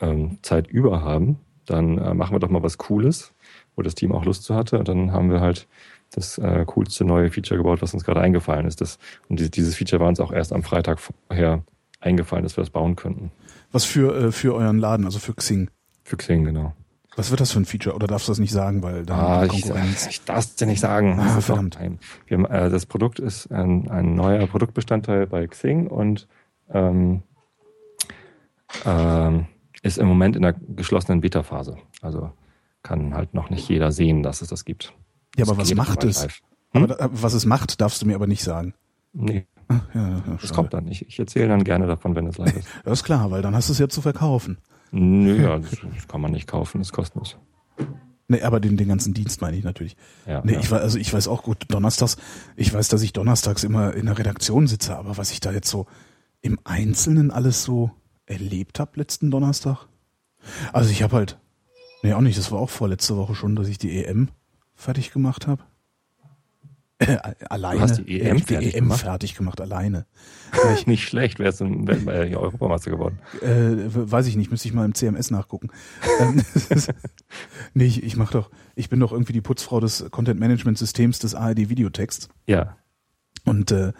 ähm, 0.00 0.38
Zeit 0.42 0.68
über 0.68 1.02
haben, 1.02 1.38
dann 1.66 1.98
äh, 1.98 2.14
machen 2.14 2.34
wir 2.34 2.40
doch 2.40 2.50
mal 2.50 2.62
was 2.62 2.78
Cooles, 2.78 3.32
wo 3.76 3.82
das 3.82 3.94
Team 3.94 4.12
auch 4.12 4.24
Lust 4.24 4.44
zu 4.44 4.54
hatte. 4.54 4.78
Und 4.78 4.88
dann 4.88 5.12
haben 5.12 5.30
wir 5.30 5.40
halt 5.40 5.68
das 6.10 6.38
äh, 6.38 6.64
coolste 6.66 7.04
neue 7.04 7.30
Feature 7.30 7.58
gebaut, 7.58 7.82
was 7.82 7.94
uns 7.94 8.04
gerade 8.04 8.20
eingefallen 8.20 8.66
ist. 8.66 8.80
Das, 8.80 8.98
und 9.28 9.38
dieses, 9.38 9.50
dieses 9.52 9.76
Feature 9.76 10.00
war 10.00 10.08
uns 10.08 10.20
auch 10.20 10.32
erst 10.32 10.52
am 10.52 10.62
Freitag 10.62 10.98
vorher 11.00 11.62
eingefallen, 12.00 12.42
dass 12.42 12.56
wir 12.56 12.62
das 12.62 12.70
bauen 12.70 12.96
könnten. 12.96 13.30
Was 13.72 13.84
für, 13.84 14.14
äh, 14.16 14.32
für 14.32 14.54
euren 14.54 14.78
Laden, 14.78 15.04
also 15.04 15.18
für 15.18 15.34
Xing? 15.34 15.70
Für 16.02 16.16
Xing, 16.16 16.44
genau. 16.44 16.74
Was 17.16 17.30
wird 17.30 17.40
das 17.40 17.52
für 17.52 17.60
ein 17.60 17.64
Feature? 17.64 17.94
Oder 17.94 18.06
darfst 18.06 18.28
du 18.28 18.32
das 18.32 18.38
nicht 18.38 18.52
sagen, 18.52 18.82
weil 18.82 19.04
da 19.04 19.42
ah, 19.42 19.46
Konkurrenz... 19.46 20.06
Ich, 20.06 20.10
ich 20.12 20.24
darf 20.24 20.38
es 20.38 20.54
dir 20.54 20.66
nicht 20.66 20.80
sagen. 20.80 21.18
Ah, 21.18 21.34
das 21.34 21.44
verdammt. 21.44 21.78
Wir, 22.26 22.38
äh, 22.50 22.70
das 22.70 22.86
Produkt 22.86 23.18
ist 23.18 23.50
ein, 23.50 23.90
ein 23.90 24.14
neuer 24.14 24.46
Produktbestandteil 24.46 25.26
bei 25.26 25.46
Xing 25.46 25.86
und 25.88 26.28
ähm, 26.72 27.22
ähm, 28.84 29.46
ist 29.82 29.98
im 29.98 30.06
Moment 30.06 30.36
in 30.36 30.42
der 30.42 30.52
geschlossenen 30.52 31.20
Beta-Phase. 31.20 31.76
Also 32.00 32.32
kann 32.82 33.14
halt 33.14 33.34
noch 33.34 33.50
nicht 33.50 33.68
jeder 33.68 33.92
sehen, 33.92 34.22
dass 34.22 34.40
es 34.40 34.48
das 34.48 34.64
gibt. 34.64 34.94
Ja, 35.36 35.44
aber 35.44 35.58
was 35.58 35.74
macht 35.74 36.04
es? 36.04 36.28
Hm? 36.72 36.84
Aber, 36.84 37.10
was 37.12 37.34
es 37.34 37.44
macht, 37.44 37.80
darfst 37.80 38.00
du 38.02 38.06
mir 38.06 38.14
aber 38.14 38.26
nicht 38.26 38.42
sagen. 38.42 38.74
Nee. 39.12 39.46
Ja, 39.70 39.80
ja, 39.94 40.22
das 40.40 40.52
kommt 40.52 40.74
dann. 40.74 40.88
Ich, 40.88 41.06
ich 41.06 41.18
erzähle 41.18 41.48
dann 41.48 41.62
gerne 41.64 41.86
davon, 41.86 42.16
wenn 42.16 42.26
es 42.26 42.38
live 42.38 42.56
ist. 42.56 42.68
das 42.84 43.00
ist 43.00 43.04
klar, 43.04 43.30
weil 43.30 43.42
dann 43.42 43.54
hast 43.54 43.68
du 43.68 43.72
es 43.72 43.78
ja 43.78 43.88
zu 43.88 44.02
verkaufen. 44.02 44.58
Nö, 44.90 45.40
ja, 45.42 45.58
das 45.58 46.08
kann 46.08 46.20
man 46.20 46.32
nicht 46.32 46.48
kaufen, 46.48 46.78
das 46.78 46.88
ist 46.88 46.92
kostenlos. 46.92 47.36
Nee, 48.26 48.42
aber 48.42 48.60
den, 48.60 48.76
den 48.76 48.88
ganzen 48.88 49.14
Dienst 49.14 49.40
meine 49.40 49.56
ich 49.56 49.64
natürlich. 49.64 49.96
Ja, 50.26 50.42
nee, 50.44 50.54
ja. 50.54 50.60
ich 50.60 50.70
weiß, 50.70 50.80
also 50.80 50.98
ich 50.98 51.12
weiß 51.12 51.28
auch 51.28 51.42
gut, 51.42 51.64
donnerstags, 51.68 52.16
ich 52.56 52.72
weiß, 52.72 52.88
dass 52.88 53.02
ich 53.02 53.12
donnerstags 53.12 53.64
immer 53.64 53.94
in 53.94 54.06
der 54.06 54.18
Redaktion 54.18 54.66
sitze, 54.66 54.96
aber 54.96 55.16
was 55.16 55.32
ich 55.32 55.40
da 55.40 55.52
jetzt 55.52 55.68
so 55.68 55.86
im 56.40 56.58
Einzelnen 56.64 57.30
alles 57.30 57.64
so 57.64 57.90
erlebt 58.26 58.80
habe 58.80 58.92
letzten 58.94 59.30
Donnerstag. 59.30 59.86
Also 60.72 60.90
ich 60.90 61.02
habe 61.02 61.16
halt, 61.16 61.38
nee, 62.02 62.12
auch 62.12 62.20
nicht, 62.20 62.38
das 62.38 62.50
war 62.50 62.60
auch 62.60 62.70
vorletzte 62.70 63.16
Woche 63.16 63.34
schon, 63.34 63.56
dass 63.56 63.68
ich 63.68 63.78
die 63.78 64.04
EM 64.04 64.28
fertig 64.74 65.12
gemacht 65.12 65.46
habe. 65.46 65.62
Äh, 67.00 67.16
alleine. 67.48 67.76
Du 67.76 67.82
hast 67.82 67.98
die 67.98 68.20
EM, 68.20 68.38
ja, 68.38 68.44
fertig, 68.44 68.70
die 68.70 68.76
EM 68.76 68.84
gemacht? 68.84 69.00
fertig 69.00 69.34
gemacht, 69.34 69.60
alleine. 69.60 70.06
Ich, 70.74 70.86
nicht 70.88 71.04
schlecht, 71.04 71.38
wärst 71.38 71.60
du 71.60 71.64
äh, 71.64 72.34
Europameister 72.34 72.90
geworden. 72.90 73.20
Äh, 73.40 73.86
weiß 73.86 74.26
ich 74.26 74.34
nicht, 74.36 74.50
müsste 74.50 74.66
ich 74.66 74.74
mal 74.74 74.84
im 74.84 74.94
CMS 74.94 75.30
nachgucken. 75.30 75.68
Ähm, 76.20 76.42
nee, 77.74 77.84
ich, 77.84 78.02
ich 78.02 78.16
mach 78.16 78.32
doch, 78.32 78.50
ich 78.74 78.88
bin 78.88 78.98
doch 78.98 79.12
irgendwie 79.12 79.32
die 79.32 79.40
Putzfrau 79.40 79.78
des 79.78 80.06
Content 80.10 80.40
Management 80.40 80.76
Systems 80.76 81.20
des 81.20 81.36
ARD 81.36 81.68
Videotexts. 81.68 82.28
Ja. 82.46 82.76
Und 83.44 83.70
äh, 83.70 83.92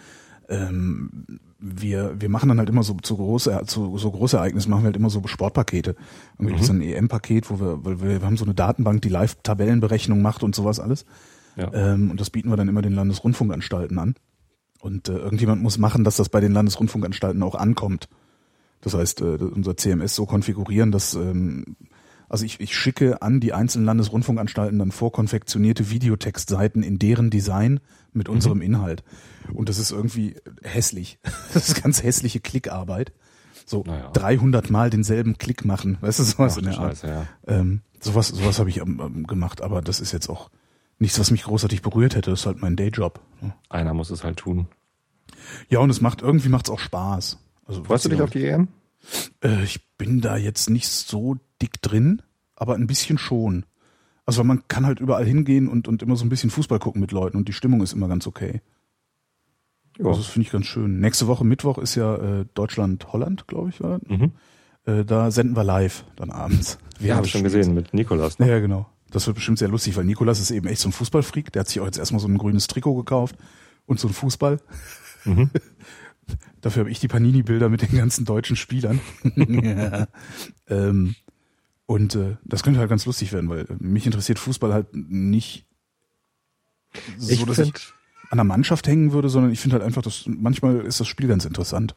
ähm, 0.49 1.41
wir, 1.61 2.21
wir 2.21 2.29
machen 2.29 2.49
dann 2.49 2.59
halt 2.59 2.69
immer 2.69 2.83
so 2.83 2.95
zu 2.95 3.17
große, 3.17 3.63
zu 3.67 3.97
so 3.97 4.11
große 4.11 4.37
Ereignisse 4.37 4.69
machen 4.69 4.83
wir 4.83 4.87
halt 4.87 4.97
immer 4.97 5.11
so 5.11 5.23
Sportpakete. 5.25 5.95
Irgendwie 6.39 6.57
mhm. 6.57 6.63
so 6.65 6.73
ein 6.73 6.83
EM-Paket, 6.83 7.49
wo 7.49 7.61
wir, 7.61 7.85
weil 7.85 8.01
wir, 8.01 8.21
wir 8.21 8.27
haben 8.27 8.37
so 8.37 8.45
eine 8.45 8.55
Datenbank, 8.55 9.03
die 9.03 9.09
Live-Tabellenberechnung 9.09 10.21
macht 10.21 10.43
und 10.43 10.55
sowas 10.55 10.81
alles. 10.81 11.05
Ja. 11.57 11.73
Ähm, 11.73 12.11
und 12.11 12.21
das 12.21 12.31
bieten 12.31 12.51
wir 12.51 12.57
dann 12.57 12.69
immer 12.69 12.83
den 12.83 12.95
Landesrundfunkanstalten 12.95 13.99
an. 13.99 14.15
Und 14.81 15.09
äh, 15.09 15.17
irgendjemand 15.17 15.63
muss 15.63 15.79
machen, 15.79 16.05
dass 16.05 16.17
das 16.17 16.29
bei 16.29 16.41
den 16.41 16.53
Landesrundfunkanstalten 16.53 17.43
auch 17.43 17.55
ankommt. 17.55 18.09
Das 18.81 18.95
heißt, 18.95 19.21
äh, 19.21 19.25
unser 19.25 19.77
CMS 19.77 20.15
so 20.15 20.25
konfigurieren, 20.27 20.91
dass 20.91 21.15
ähm, 21.15 21.77
also 22.31 22.45
ich, 22.45 22.61
ich 22.61 22.77
schicke 22.77 23.23
an 23.23 23.41
die 23.41 23.53
einzelnen 23.53 23.87
Landesrundfunkanstalten 23.87 24.79
dann 24.79 24.93
vorkonfektionierte 24.93 25.91
Videotextseiten 25.91 26.85
in 26.85 27.01
deren 27.01 27.29
Design 27.29 27.81
mit 28.13 28.29
mhm. 28.29 28.35
unserem 28.35 28.63
Inhalt. 28.63 29.03
Und 29.53 29.69
das 29.69 29.79
ist 29.79 29.91
irgendwie 29.91 30.37
hässlich. 30.63 31.19
Das 31.53 31.69
ist 31.69 31.83
ganz 31.83 32.05
hässliche 32.05 32.39
Klickarbeit. 32.39 33.13
So 33.67 33.83
naja. 33.85 34.11
300 34.13 34.71
Mal 34.71 34.91
denselben 34.91 35.39
Klick 35.39 35.65
machen. 35.65 35.99
Weißt 36.01 36.21
du, 36.21 36.23
sowas 36.23 36.55
Ach, 36.55 36.59
in 36.59 36.65
der 36.67 36.79
Art. 36.79 36.99
Scheiße, 36.99 37.07
ja. 37.09 37.27
ähm, 37.49 37.81
sowas 38.01 38.29
sowas 38.29 38.61
habe 38.61 38.71
ich 38.71 38.79
ähm, 38.79 39.27
gemacht, 39.27 39.61
aber 39.61 39.83
das 39.83 39.99
ist 39.99 40.13
jetzt 40.13 40.29
auch 40.29 40.51
nichts, 41.01 41.19
was 41.19 41.31
mich 41.31 41.43
großartig 41.45 41.83
berührt 41.83 42.15
hätte. 42.15 42.31
Das 42.31 42.41
ist 42.41 42.47
halt 42.47 42.63
mein 42.63 42.77
Dayjob. 42.77 43.21
ne? 43.41 43.55
Einer 43.69 43.95
muss 43.95 44.11
es 44.11 44.23
halt 44.25 44.39
tun. 44.39 44.69
Ja, 45.69 45.81
und 45.81 45.91
es 45.91 46.01
macht, 46.01 46.23
irgendwie 46.23 46.49
macht's 46.49 46.71
auch 46.71 46.79
Spaß. 46.79 47.39
Also, 47.67 47.85
Freust 47.85 48.05
du 48.05 48.09
dich 48.11 48.23
auf 48.23 48.31
die 48.31 48.47
EM? 48.47 48.69
Äh, 49.43 49.65
ich 49.65 49.81
bin 49.97 50.21
da 50.21 50.37
jetzt 50.37 50.71
nicht 50.71 50.89
so 50.89 51.37
dick 51.63 51.81
drin, 51.83 52.23
aber 52.55 52.75
ein 52.75 52.87
bisschen 52.87 53.19
schon. 53.19 53.65
Also 54.27 54.45
man 54.45 54.69
kann 54.69 54.87
halt 54.87 55.01
überall 55.01 55.25
hingehen 55.25 55.69
und, 55.69 55.89
und 55.89 56.03
immer 56.03 56.17
so 56.17 56.25
ein 56.25 56.29
bisschen 56.29 56.51
Fußball 56.51 56.79
gucken 56.79 57.01
mit 57.01 57.11
Leuten 57.11 57.37
und 57.37 57.49
die 57.49 57.53
Stimmung 57.53 57.83
ist 57.83 57.93
immer 57.93 58.07
ganz 58.07 58.27
okay. 58.27 58.61
Ja. 59.99 60.07
Also 60.07 60.21
das 60.21 60.29
finde 60.29 60.47
ich 60.47 60.53
ganz 60.53 60.67
schön. 60.67 61.01
Nächste 61.01 61.27
Woche 61.27 61.45
Mittwoch 61.45 61.79
ist 61.79 61.95
ja 61.95 62.17
äh, 62.17 62.47
Deutschland-Holland, 62.55 63.49
glaube 63.49 63.71
ich, 63.71 63.81
war 63.81 63.99
das? 63.99 64.09
Mhm. 64.09 64.33
Äh, 64.85 65.05
da 65.05 65.31
senden 65.31 65.57
wir 65.57 65.65
live 65.65 66.05
dann 66.17 66.31
abends. 66.31 66.79
Ja, 67.01 67.17
habe 67.17 67.27
ich 67.27 67.33
schon 67.33 67.43
gesehen 67.43 67.75
mit 67.75 67.93
Nikolas. 67.93 68.39
Ne? 68.39 68.49
Ja, 68.49 68.61
genau. 68.61 68.87
Das 69.11 69.27
wird 69.27 69.37
bestimmt 69.37 69.59
sehr 69.59 69.69
lustig, 69.69 69.97
weil 69.97 70.05
Nikolas 70.05 70.41
ist 70.41 70.51
eben 70.51 70.69
echt 70.69 70.81
so 70.81 70.89
ein 70.89 70.93
Fußballfreak. 70.93 71.53
Der 71.53 71.61
hat 71.61 71.69
sich 71.69 71.81
auch 71.81 71.87
jetzt 71.87 71.99
erstmal 71.99 72.21
so 72.21 72.29
ein 72.29 72.39
grünes 72.39 72.67
Trikot 72.67 72.95
gekauft 72.95 73.37
und 73.87 73.99
so 73.99 74.09
ein 74.09 74.15
Fußball. 74.15 74.61
Mhm. 75.25 75.51
Dafür 76.61 76.81
habe 76.81 76.91
ich 76.91 77.01
die 77.01 77.09
Panini-Bilder 77.09 77.69
mit 77.69 77.83
den 77.83 77.97
ganzen 77.97 78.25
deutschen 78.25 78.57
Spielern. 78.57 79.01
ja. 79.37 80.07
ähm, 80.69 81.17
und 81.87 82.15
äh, 82.15 82.37
das 82.45 82.63
könnte 82.63 82.79
halt 82.79 82.89
ganz 82.89 83.05
lustig 83.07 83.33
werden, 83.33 83.49
weil 83.51 83.63
äh, 83.63 83.77
mich 83.81 84.07
interessiert 84.07 84.39
Fußball 84.39 84.73
halt 84.73 84.95
nicht 84.95 85.67
so, 87.19 87.33
Ich 87.33 87.45
dass 87.45 87.59
ich 87.59 87.65
find, 87.65 87.95
an 88.31 88.39
der 88.39 88.45
Mannschaft 88.45 88.87
hängen 88.87 89.13
würde, 89.13 89.29
sondern 89.29 89.51
ich 89.51 89.59
finde 89.59 89.75
halt 89.75 89.85
einfach, 89.85 90.03
dass 90.03 90.25
manchmal 90.27 90.81
ist 90.83 91.01
das 91.01 91.09
Spiel 91.09 91.27
ganz 91.27 91.45
interessant. 91.45 91.97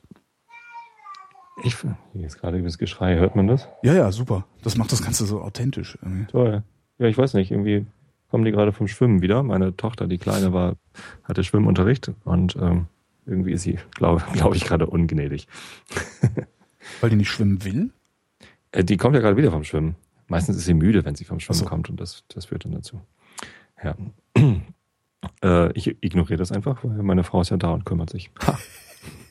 ich, 1.63 1.75
ist 2.15 2.39
gerade 2.39 2.57
übrigens 2.57 2.79
Geschrei, 2.79 3.17
hört 3.17 3.35
man 3.35 3.47
das? 3.47 3.67
Ja, 3.83 3.93
ja, 3.93 4.11
super. 4.11 4.47
Das 4.63 4.77
macht 4.77 4.91
das 4.91 5.03
Ganze 5.03 5.25
so 5.25 5.41
authentisch. 5.41 5.97
Irgendwie. 6.01 6.25
Toll. 6.25 6.63
Ja, 7.03 7.09
ich 7.09 7.17
weiß 7.17 7.33
nicht, 7.33 7.51
irgendwie 7.51 7.85
kommen 8.29 8.45
die 8.45 8.51
gerade 8.51 8.71
vom 8.71 8.87
Schwimmen 8.87 9.21
wieder. 9.21 9.43
Meine 9.43 9.75
Tochter, 9.75 10.07
die 10.07 10.17
Kleine, 10.17 10.53
war, 10.53 10.77
hatte 11.25 11.43
Schwimmunterricht 11.43 12.13
und 12.23 12.55
ähm, 12.55 12.85
irgendwie 13.25 13.51
ist 13.51 13.63
sie, 13.63 13.77
glaube 13.91 14.23
glaub 14.33 14.55
ich, 14.55 14.63
gerade 14.63 14.87
ungnädig. 14.87 15.49
Weil 17.01 17.09
die 17.09 17.17
nicht 17.17 17.29
schwimmen 17.29 17.65
will? 17.65 17.89
Äh, 18.71 18.85
die 18.85 18.95
kommt 18.95 19.15
ja 19.15 19.21
gerade 19.21 19.35
wieder 19.35 19.51
vom 19.51 19.65
Schwimmen. 19.65 19.97
Meistens 20.29 20.55
ist 20.55 20.63
sie 20.63 20.73
müde, 20.73 21.03
wenn 21.03 21.15
sie 21.15 21.25
vom 21.25 21.41
Schwimmen 21.41 21.59
so. 21.59 21.65
kommt 21.65 21.89
und 21.89 21.99
das, 21.99 22.23
das 22.29 22.45
führt 22.45 22.63
dann 22.63 22.71
dazu. 22.71 23.01
Ja. 23.83 23.95
Äh, 25.41 25.71
ich 25.71 25.87
ignoriere 26.03 26.35
das 26.35 26.51
einfach, 26.51 26.83
weil 26.83 27.01
meine 27.01 27.23
Frau 27.23 27.39
ist 27.39 27.49
ja 27.49 27.55
da 27.55 27.71
und 27.71 27.85
kümmert 27.85 28.09
sich. 28.09 28.29
Ha. 28.45 28.59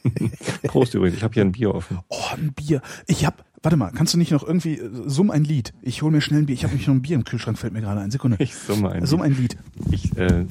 Prost 0.64 0.95
übrigens, 0.95 1.17
ich 1.17 1.23
habe 1.23 1.35
hier 1.35 1.45
ein 1.45 1.52
Bier 1.52 1.75
offen. 1.75 2.00
Oh, 2.09 2.17
ein 2.33 2.52
Bier. 2.52 2.83
Ich 3.07 3.25
hab, 3.25 3.45
warte 3.62 3.76
mal, 3.76 3.91
kannst 3.93 4.14
du 4.14 4.19
nicht 4.19 4.33
noch 4.33 4.43
irgendwie, 4.43 4.79
äh, 4.79 4.91
summ 5.07 5.31
ein 5.31 5.45
Lied. 5.45 5.73
Ich 5.83 6.02
hol 6.02 6.11
mir 6.11 6.21
schnell 6.21 6.43
ein 6.43 6.47
Bier. 6.47 6.55
Ich 6.55 6.64
habe 6.64 6.73
nämlich 6.73 6.88
noch 6.88 6.95
ein 6.95 7.02
Bier 7.02 7.17
im 7.17 7.25
Kühlschrank, 7.25 7.59
fällt 7.59 7.73
mir 7.73 7.81
gerade 7.81 8.00
ein. 8.00 8.11
Sekunde. 8.11 8.37
Ich 8.41 8.55
summe 8.55 8.91
ein 8.91 9.07
Summ 9.07 9.21
Bier. 9.21 9.26
ein 9.26 9.37
Lied. 9.37 9.57
Ich, 9.91 10.17
äh, 10.17 10.47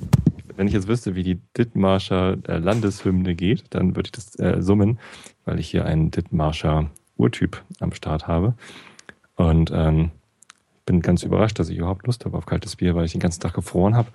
wenn 0.55 0.67
ich 0.67 0.73
jetzt 0.73 0.87
wüsste, 0.87 1.15
wie 1.15 1.23
die 1.23 1.39
Dithmarscher 1.57 2.37
äh, 2.47 2.57
Landeshymne 2.57 3.35
geht, 3.35 3.65
dann 3.71 3.95
würde 3.95 4.07
ich 4.07 4.11
das 4.11 4.37
äh, 4.39 4.61
summen, 4.61 4.99
weil 5.45 5.59
ich 5.59 5.69
hier 5.69 5.85
einen 5.85 6.11
Dithmarscher 6.11 6.89
Urtyp 7.17 7.63
am 7.79 7.93
Start 7.93 8.27
habe. 8.27 8.55
Und 9.35 9.71
ähm, 9.73 10.11
bin 10.85 11.01
ganz 11.01 11.23
überrascht, 11.23 11.59
dass 11.59 11.69
ich 11.69 11.77
überhaupt 11.77 12.05
Lust 12.07 12.25
habe 12.25 12.37
auf 12.37 12.45
kaltes 12.45 12.75
Bier, 12.75 12.95
weil 12.95 13.05
ich 13.05 13.11
den 13.11 13.21
ganzen 13.21 13.41
Tag 13.41 13.53
gefroren 13.53 13.95
habe. 13.95 14.09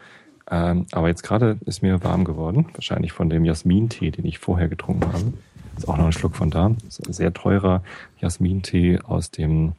Ähm, 0.51 0.87
aber 0.93 1.09
jetzt 1.09 1.23
gerade 1.23 1.59
ist 1.67 1.83
mir 1.83 2.03
warm 2.05 2.25
geworden, 2.25 2.67
wahrscheinlich 2.75 3.13
von 3.13 3.29
dem 3.31 3.45
Jasmintee, 3.45 4.11
den 4.11 4.27
ich 4.27 4.39
vorher 4.39 4.69
getrunken 4.69 5.13
habe. 5.13 5.33
Ist 5.77 5.89
auch 5.89 5.97
noch 5.97 6.07
ein 6.07 6.13
Schluck 6.13 6.37
von 6.37 6.51
da. 6.51 6.75
Ist 6.87 7.07
ein 7.07 7.13
sehr 7.13 7.35
teurer 7.35 7.83
Jasmintee 8.21 9.01
aus 9.05 9.31
dem 9.31 9.73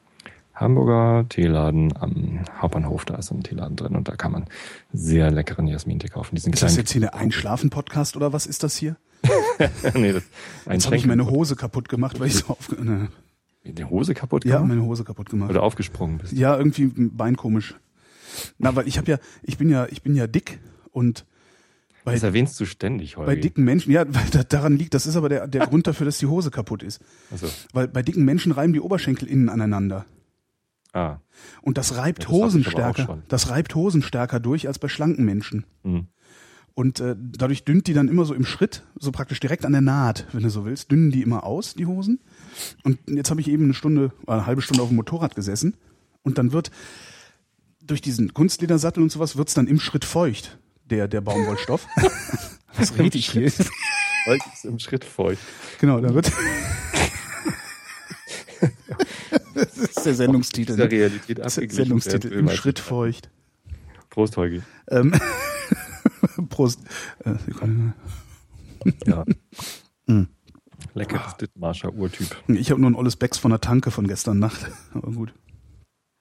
Hamburger 0.53 1.25
Teeladen 1.29 1.93
am 1.99 2.39
Hauptbahnhof. 2.59 3.05
Da 3.05 3.15
ist 3.15 3.27
so 3.27 3.35
ein 3.35 3.43
Teeladen 3.43 3.75
drin 3.75 3.95
und 3.95 4.07
da 4.07 4.15
kann 4.15 4.31
man 4.31 4.45
sehr 4.91 5.31
leckeren 5.31 5.67
Jasmintee 5.67 6.07
kaufen. 6.09 6.35
Diesen 6.35 6.51
Ist 6.53 6.63
das 6.63 6.75
jetzt 6.75 6.91
hier 6.91 7.01
eine 7.01 7.13
Einschlafen-Podcast 7.13 8.15
oder 8.15 8.33
was 8.33 8.45
ist 8.45 8.63
das 8.63 8.75
hier? 8.75 8.95
nee, 9.95 10.13
das 10.13 10.23
ein 10.65 10.73
Jetzt 10.73 10.85
habe 10.85 10.95
ich 10.95 11.05
meine 11.05 11.27
Hose 11.29 11.55
kaputt 11.55 11.89
gemacht, 11.89 12.19
weil 12.19 12.27
ich 12.27 12.35
so 12.35 12.47
auf, 12.47 12.69
ne. 12.77 13.07
die 13.63 13.85
Hose 13.85 14.13
kaputt 14.13 14.45
Ja, 14.45 14.55
gemacht? 14.57 14.69
meine 14.69 14.83
Hose 14.83 15.03
kaputt 15.03 15.29
gemacht. 15.29 15.49
oder 15.49 15.63
aufgesprungen 15.63 16.17
bist. 16.19 16.33
Ja, 16.33 16.55
irgendwie 16.57 16.83
ein 16.83 17.15
Bein 17.15 17.37
komisch. 17.37 17.75
Na, 18.57 18.75
weil 18.75 18.87
ich 18.87 18.97
habe 18.97 19.11
ja, 19.11 19.17
ich 19.43 19.57
bin 19.57 19.69
ja, 19.69 19.87
ich 19.89 20.01
bin 20.01 20.15
ja 20.15 20.27
dick 20.27 20.59
und 20.91 21.25
bei, 22.03 22.13
Das 22.13 22.23
erwähnst 22.23 22.57
du 22.59 22.65
ständig 22.65 23.17
heute. 23.17 23.25
bei 23.27 23.35
dicken 23.35 23.63
Menschen, 23.65 23.91
ja, 23.91 24.05
weil 24.07 24.25
da, 24.31 24.43
daran 24.43 24.77
liegt, 24.77 24.93
das 24.93 25.05
ist 25.05 25.17
aber 25.17 25.27
der, 25.29 25.47
der 25.47 25.67
Grund 25.67 25.87
dafür, 25.87 26.05
dass 26.05 26.17
die 26.19 26.27
Hose 26.27 26.51
kaputt 26.51 26.81
ist. 26.81 27.01
Also, 27.31 27.47
Weil 27.73 27.87
bei 27.89 28.01
dicken 28.01 28.23
Menschen 28.23 28.53
reiben 28.53 28.71
die 28.71 28.79
Oberschenkel 28.79 29.27
innen 29.27 29.49
aneinander. 29.49 30.05
ah, 30.93 31.17
Und 31.61 31.77
das 31.77 31.97
reibt 31.97 32.23
Ja, 32.23 32.29
das 32.29 32.31
Hosen 32.31 32.63
stärker. 32.63 33.21
Das 33.27 33.49
reibt 33.49 33.75
Hosen 33.75 34.01
stärker 34.01 34.39
durch 34.39 34.67
als 34.67 34.79
bei 34.79 34.87
schlanken 34.87 35.25
Menschen. 35.25 35.65
hm. 35.83 36.07
Und 36.73 36.99
äh, 36.99 37.15
dadurch 37.17 37.65
dünnt 37.65 37.87
die 37.87 37.93
dann 37.95 38.07
immer 38.07 38.23
so 38.23 38.35
im 38.35 38.45
Schritt, 38.45 38.83
so 38.99 39.11
praktisch 39.11 39.39
direkt 39.39 39.65
an 39.65 39.71
der 39.71 39.81
Naht, 39.81 40.27
wenn 40.31 40.43
du 40.43 40.49
so 40.51 40.63
willst, 40.63 40.91
dünnen 40.91 41.09
die 41.09 41.23
immer 41.23 41.43
aus, 41.43 41.73
die 41.73 41.87
Hosen. 41.87 42.19
Und 42.83 42.99
jetzt 43.07 43.31
habe 43.31 43.41
ich 43.41 43.47
eben 43.47 43.63
eine 43.63 43.73
Stunde, 43.73 44.11
äh, 44.27 44.31
eine 44.33 44.45
halbe 44.45 44.61
Stunde 44.61 44.83
auf 44.83 44.89
dem 44.89 44.95
Motorrad 44.95 45.33
gesessen 45.35 45.75
und 46.21 46.37
dann 46.37 46.51
wird 46.51 46.69
durch 47.87 48.01
diesen 48.01 48.33
Kunstledersattel 48.33 49.01
und 49.01 49.11
sowas 49.11 49.37
wird's 49.37 49.53
dann 49.53 49.67
im 49.67 49.79
Schritt 49.79 50.05
feucht, 50.05 50.57
der, 50.85 51.07
der 51.07 51.21
Baumwollstoff. 51.21 51.87
Was 52.75 52.97
rede 52.97 53.17
ich 53.17 53.31
hier? 53.31 53.51
Heute 54.27 54.43
ist 54.53 54.65
im 54.65 54.79
Schritt 54.79 55.03
feucht. 55.05 55.41
Genau, 55.79 55.99
da 55.99 56.13
wird. 56.13 56.31
das 59.55 59.77
ist 59.77 60.05
der 60.05 60.13
Sendungstitel. 60.13 60.75
Der 60.75 60.85
Ne? 60.85 60.91
Realität 60.91 61.39
ist 61.39 61.57
abgeglichen. 61.57 61.75
Sendungstitel 61.75 62.27
im 62.33 62.49
Schritt 62.49 62.79
feucht. 62.79 63.29
Prost, 64.09 64.37
Holgi. 64.37 64.61
Ähm, 64.89 65.13
Prost. 66.49 66.79
Äh. 67.23 67.35
Ja. 69.05 69.23
Mm. 70.09 70.23
Leckeres 70.93 71.35
Dithmarscher 71.35 71.93
Urtyp. 71.93 72.33
Ich 72.47 72.71
habe 72.71 72.79
nur 72.79 72.89
ein 72.89 72.95
olles 72.95 73.17
Becks 73.17 73.37
von 73.37 73.51
der 73.51 73.59
Tanke 73.59 73.91
von 73.91 74.07
gestern 74.07 74.39
Nacht. 74.39 74.71
Aber 74.93 75.11
gut. 75.11 75.33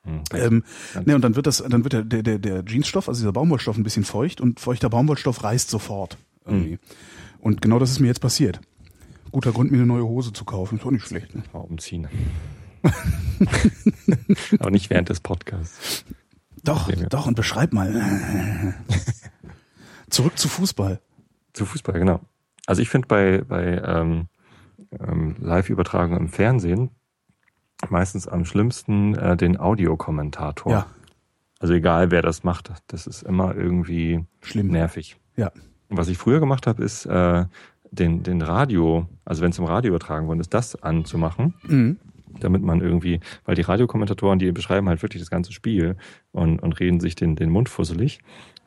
Hm. 0.06 0.22
Ähm, 0.32 0.64
ne, 1.04 1.14
und 1.14 1.22
dann 1.22 1.36
wird 1.36 1.46
das, 1.46 1.58
dann 1.58 1.84
wird 1.84 1.92
der, 1.92 2.02
der, 2.04 2.22
der, 2.22 2.38
der 2.38 2.64
Jeansstoff, 2.64 3.08
also 3.08 3.20
dieser 3.20 3.32
Baumwollstoff, 3.32 3.76
ein 3.76 3.82
bisschen 3.82 4.04
feucht 4.04 4.40
und 4.40 4.60
feuchter 4.60 4.88
Baumwollstoff 4.88 5.42
reißt 5.42 5.68
sofort. 5.68 6.16
Irgendwie. 6.44 6.78
Und 7.40 7.60
genau 7.60 7.78
das 7.78 7.90
ist 7.90 8.00
mir 8.00 8.06
jetzt 8.06 8.20
passiert. 8.20 8.60
Guter 9.32 9.52
Grund, 9.52 9.70
mir 9.70 9.78
eine 9.78 9.86
neue 9.86 10.04
Hose 10.04 10.32
zu 10.32 10.44
kaufen. 10.44 10.78
Ist 10.78 10.86
auch 10.86 10.90
nicht 10.90 11.06
schlecht. 11.06 11.34
Ne? 11.34 11.42
Umziehen. 11.52 12.08
Aber 14.60 14.70
nicht 14.70 14.90
während 14.90 15.08
des 15.08 15.20
Podcasts. 15.20 16.04
Doch, 16.62 16.88
Ja, 16.88 17.06
doch, 17.08 17.26
und 17.26 17.34
beschreib 17.34 17.72
mal. 17.72 18.74
Zurück 20.10 20.38
zu 20.38 20.48
Fußball. 20.48 21.00
Zu 21.52 21.66
Fußball, 21.66 21.98
genau. 21.98 22.20
Also 22.66 22.82
ich 22.82 22.88
finde 22.88 23.08
bei, 23.08 23.42
bei 23.46 23.82
ähm, 23.84 24.28
ähm, 24.98 25.36
Live-Übertragungen 25.40 26.18
im 26.20 26.28
Fernsehen 26.28 26.90
meistens 27.88 28.26
am 28.28 28.44
schlimmsten 28.44 29.14
äh, 29.16 29.36
den 29.36 29.58
Audiokommentator. 29.58 30.72
Ja, 30.72 30.86
Also 31.60 31.74
egal, 31.74 32.10
wer 32.10 32.22
das 32.22 32.44
macht, 32.44 32.70
das 32.88 33.06
ist 33.06 33.22
immer 33.22 33.54
irgendwie 33.54 34.24
schlimm. 34.42 34.68
nervig. 34.68 35.16
Ja. 35.36 35.50
Und 35.88 35.96
was 35.98 36.08
ich 36.08 36.18
früher 36.18 36.40
gemacht 36.40 36.66
habe, 36.66 36.82
ist 36.82 37.06
äh, 37.06 37.44
den, 37.90 38.22
den 38.22 38.42
Radio, 38.42 39.06
also 39.24 39.42
wenn 39.42 39.50
es 39.50 39.58
im 39.58 39.64
Radio 39.64 39.90
übertragen 39.90 40.26
worden 40.26 40.40
ist, 40.40 40.52
das 40.54 40.82
anzumachen, 40.82 41.54
Mhm. 41.64 41.98
damit 42.40 42.62
man 42.62 42.80
irgendwie, 42.80 43.20
weil 43.44 43.54
die 43.54 43.62
Radiokommentatoren, 43.62 44.38
die 44.38 44.50
beschreiben 44.52 44.88
halt 44.88 45.02
wirklich 45.02 45.22
das 45.22 45.30
ganze 45.30 45.52
Spiel 45.52 45.96
und, 46.32 46.58
und 46.62 46.80
reden 46.80 47.00
sich 47.00 47.14
den, 47.14 47.36
den 47.36 47.50
Mund 47.50 47.68
fusselig. 47.68 48.20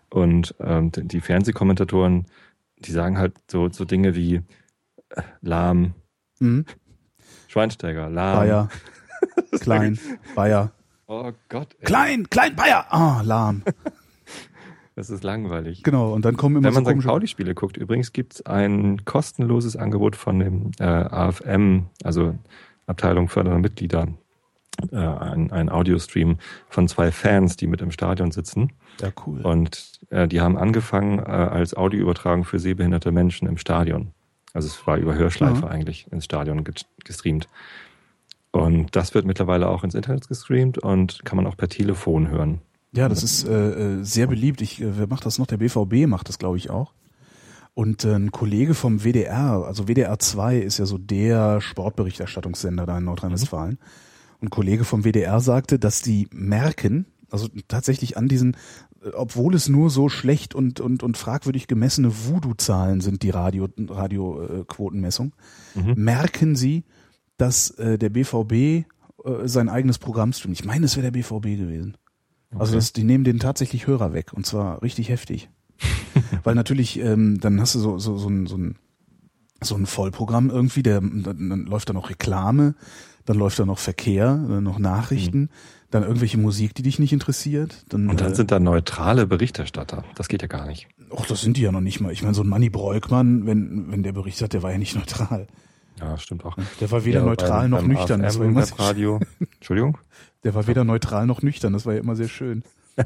Und 0.09 0.55
ähm, 0.59 0.91
die 0.95 1.21
Fernsehkommentatoren, 1.21 2.25
die 2.79 2.91
sagen 2.91 3.17
halt 3.17 3.33
so, 3.51 3.69
so 3.69 3.85
Dinge 3.85 4.15
wie 4.15 4.35
äh, 5.09 5.21
lahm, 5.41 5.93
Mhm. 6.39 6.65
Schweinsteiger, 7.49 8.09
lahm. 8.09 8.37
Bayer. 8.39 8.69
Klein. 9.59 9.99
Bayer. 10.35 10.71
Oh 11.07 11.31
Gott, 11.49 11.75
ey, 11.79 11.85
Klein, 11.85 12.29
klein, 12.29 12.55
Bayer. 12.55 12.85
Ah, 12.89 13.21
lahm. 13.23 13.63
das 14.95 15.09
ist 15.09 15.23
langweilig. 15.23 15.83
Genau. 15.83 16.13
Und 16.13 16.25
dann 16.25 16.37
kommen 16.37 16.57
immer 16.57 16.67
Wenn 16.67 16.83
man 16.83 16.85
so 16.95 16.99
St. 17.01 17.07
Pauli-Spiele 17.07 17.55
guckt, 17.55 17.77
übrigens 17.77 18.13
gibt's 18.13 18.45
ein 18.45 19.03
kostenloses 19.05 19.75
Angebot 19.75 20.15
von 20.15 20.39
dem 20.39 20.71
äh, 20.79 20.83
AFM, 20.83 21.85
also 22.03 22.35
Abteilung 22.85 23.27
fördernder 23.29 23.59
Mitglieder, 23.59 24.07
äh, 24.91 24.97
ein, 24.97 25.51
ein 25.51 25.69
Audiostream 25.69 26.37
von 26.69 26.87
zwei 26.87 27.11
Fans, 27.11 27.55
die 27.57 27.67
mit 27.67 27.81
im 27.81 27.91
Stadion 27.91 28.31
sitzen. 28.31 28.73
Ja, 29.01 29.09
cool. 29.25 29.41
Und 29.41 29.99
äh, 30.09 30.27
die 30.27 30.41
haben 30.41 30.57
angefangen 30.57 31.19
äh, 31.19 31.23
als 31.23 31.75
Audioübertragung 31.75 32.43
für 32.45 32.59
sehbehinderte 32.59 33.11
Menschen 33.11 33.47
im 33.47 33.57
Stadion. 33.57 34.11
Also 34.53 34.67
es 34.67 34.85
war 34.87 34.97
über 34.97 35.15
Hörschleife 35.15 35.61
Ja. 35.61 35.67
eigentlich 35.69 36.11
ins 36.11 36.25
Stadion 36.25 36.63
ge- 36.63 36.73
gestreamt. 37.05 37.47
Und 38.51 38.95
das 38.95 39.13
wird 39.13 39.25
mittlerweile 39.25 39.69
auch 39.69 39.83
ins 39.83 39.95
Internet 39.95 40.27
gestreamt 40.27 40.77
und 40.79 41.23
kann 41.23 41.35
man 41.35 41.45
auch 41.45 41.57
per 41.57 41.69
Telefon 41.69 42.29
hören. 42.29 42.61
Ja, 42.91 43.07
das 43.07 43.21
ist 43.21 43.47
äh, 43.47 43.99
äh, 43.99 44.03
sehr 44.03 44.25
beliebt. 44.25 44.61
Ich, 44.61 44.81
äh, 44.81 44.97
wer 44.97 45.07
macht 45.07 45.25
das 45.25 45.37
noch? 45.37 45.45
Der 45.45 45.57
BVB 45.57 46.07
macht 46.07 46.27
das, 46.27 46.39
glaube 46.39 46.57
ich, 46.57 46.71
auch. 46.71 46.93
Und 47.75 48.03
äh, 48.03 48.15
ein 48.15 48.31
Kollege 48.31 48.73
vom 48.73 49.03
WDR, 49.03 49.63
also 49.65 49.87
WDR 49.87 50.17
2 50.17 50.57
ist 50.57 50.79
ja 50.79 50.85
so 50.85 50.97
der 50.97 51.61
Sportberichterstattungssender 51.61 52.87
da 52.87 52.97
in 52.97 53.05
Nordrhein-Westfalen. 53.05 53.77
Und 54.39 54.47
ein 54.47 54.49
Kollege 54.49 54.85
vom 54.85 55.03
WDR 55.03 55.39
sagte, 55.39 55.77
dass 55.77 56.01
die 56.01 56.27
merken, 56.31 57.05
also 57.29 57.47
tatsächlich 57.67 58.17
an 58.17 58.27
diesen 58.27 58.55
obwohl 59.13 59.55
es 59.55 59.69
nur 59.69 59.89
so 59.89 60.09
schlecht 60.09 60.55
und, 60.55 60.79
und, 60.79 61.03
und 61.03 61.17
fragwürdig 61.17 61.67
gemessene 61.67 62.11
Voodoo-Zahlen 62.11 63.01
sind, 63.01 63.23
die 63.23 63.29
Radio, 63.29 63.69
Radio-Quotenmessung, 63.77 65.33
mhm. 65.75 65.93
merken 65.95 66.55
sie, 66.55 66.83
dass 67.39 67.71
äh, 67.71 67.97
der 67.97 68.09
BVB 68.09 68.53
äh, 68.53 68.85
sein 69.45 69.69
eigenes 69.69 69.97
Programm 69.97 70.33
streamt. 70.33 70.59
Ich 70.59 70.65
meine, 70.65 70.85
es 70.85 70.95
wäre 70.95 71.11
der 71.11 71.19
BVB 71.19 71.57
gewesen. 71.57 71.97
Also 72.51 72.55
okay. 72.55 72.59
Also 72.59 72.75
das, 72.75 72.93
die 72.93 73.03
nehmen 73.03 73.23
den 73.23 73.39
tatsächlich 73.39 73.87
Hörer 73.87 74.13
weg 74.13 74.33
und 74.33 74.45
zwar 74.45 74.81
richtig 74.83 75.09
heftig. 75.09 75.49
Weil 76.43 76.55
natürlich, 76.55 76.99
ähm, 76.99 77.39
dann 77.39 77.59
hast 77.61 77.75
du 77.75 77.79
so, 77.79 77.97
so, 77.97 78.17
so, 78.17 78.27
ein, 78.27 78.45
so, 78.45 78.57
ein, 78.57 78.75
so 79.61 79.75
ein 79.75 79.85
Vollprogramm 79.85 80.49
irgendwie, 80.49 80.83
der, 80.83 80.99
dann, 80.99 81.23
dann 81.23 81.65
läuft 81.65 81.89
da 81.89 81.93
noch 81.93 82.09
Reklame, 82.09 82.75
dann 83.25 83.37
läuft 83.37 83.59
da 83.59 83.65
noch 83.65 83.79
Verkehr, 83.79 84.35
dann 84.35 84.63
noch 84.63 84.79
Nachrichten, 84.79 85.41
mhm. 85.41 85.49
dann 85.91 86.03
irgendwelche 86.03 86.37
Musik, 86.37 86.75
die 86.75 86.81
dich 86.81 86.99
nicht 86.99 87.13
interessiert. 87.13 87.85
Dann, 87.89 88.09
und 88.09 88.19
dann 88.19 88.33
äh, 88.33 88.35
sind 88.35 88.51
da 88.51 88.59
neutrale 88.59 89.27
Berichterstatter. 89.27 90.03
Das 90.15 90.27
geht 90.27 90.41
ja 90.41 90.49
gar 90.49 90.65
nicht. 90.65 90.87
Och, 91.11 91.25
das 91.25 91.41
sind 91.41 91.55
die 91.55 91.61
ja 91.61 91.71
noch 91.71 91.81
nicht 91.81 92.01
mal. 92.01 92.11
Ich 92.11 92.23
meine, 92.23 92.33
so 92.33 92.43
ein 92.43 92.49
Manny 92.49 92.69
Breukmann, 92.69 93.45
wenn, 93.45 93.91
wenn 93.91 94.03
der 94.03 94.11
Bericht 94.11 94.41
hat, 94.41 94.51
der 94.51 94.63
war 94.63 94.71
ja 94.71 94.77
nicht 94.77 94.95
neutral. 94.95 95.47
Ja, 95.99 96.17
stimmt 96.17 96.45
auch. 96.45 96.55
Der 96.79 96.91
war 96.91 97.05
weder 97.05 97.19
ja, 97.19 97.25
neutral 97.25 97.61
beim, 97.61 97.71
noch 97.71 97.79
beim 97.79 97.87
nüchtern. 97.87 98.21
das 98.21 98.39
war 98.39 98.45
immer 98.45 98.63
Radio. 98.77 99.19
Entschuldigung? 99.55 99.97
Der 100.43 100.55
war 100.55 100.67
weder 100.67 100.83
neutral 100.83 101.25
noch 101.25 101.41
nüchtern. 101.41 101.73
Das 101.73 101.85
war 101.85 101.93
ja 101.93 101.99
immer 101.99 102.15
sehr 102.15 102.29
schön. 102.29 102.63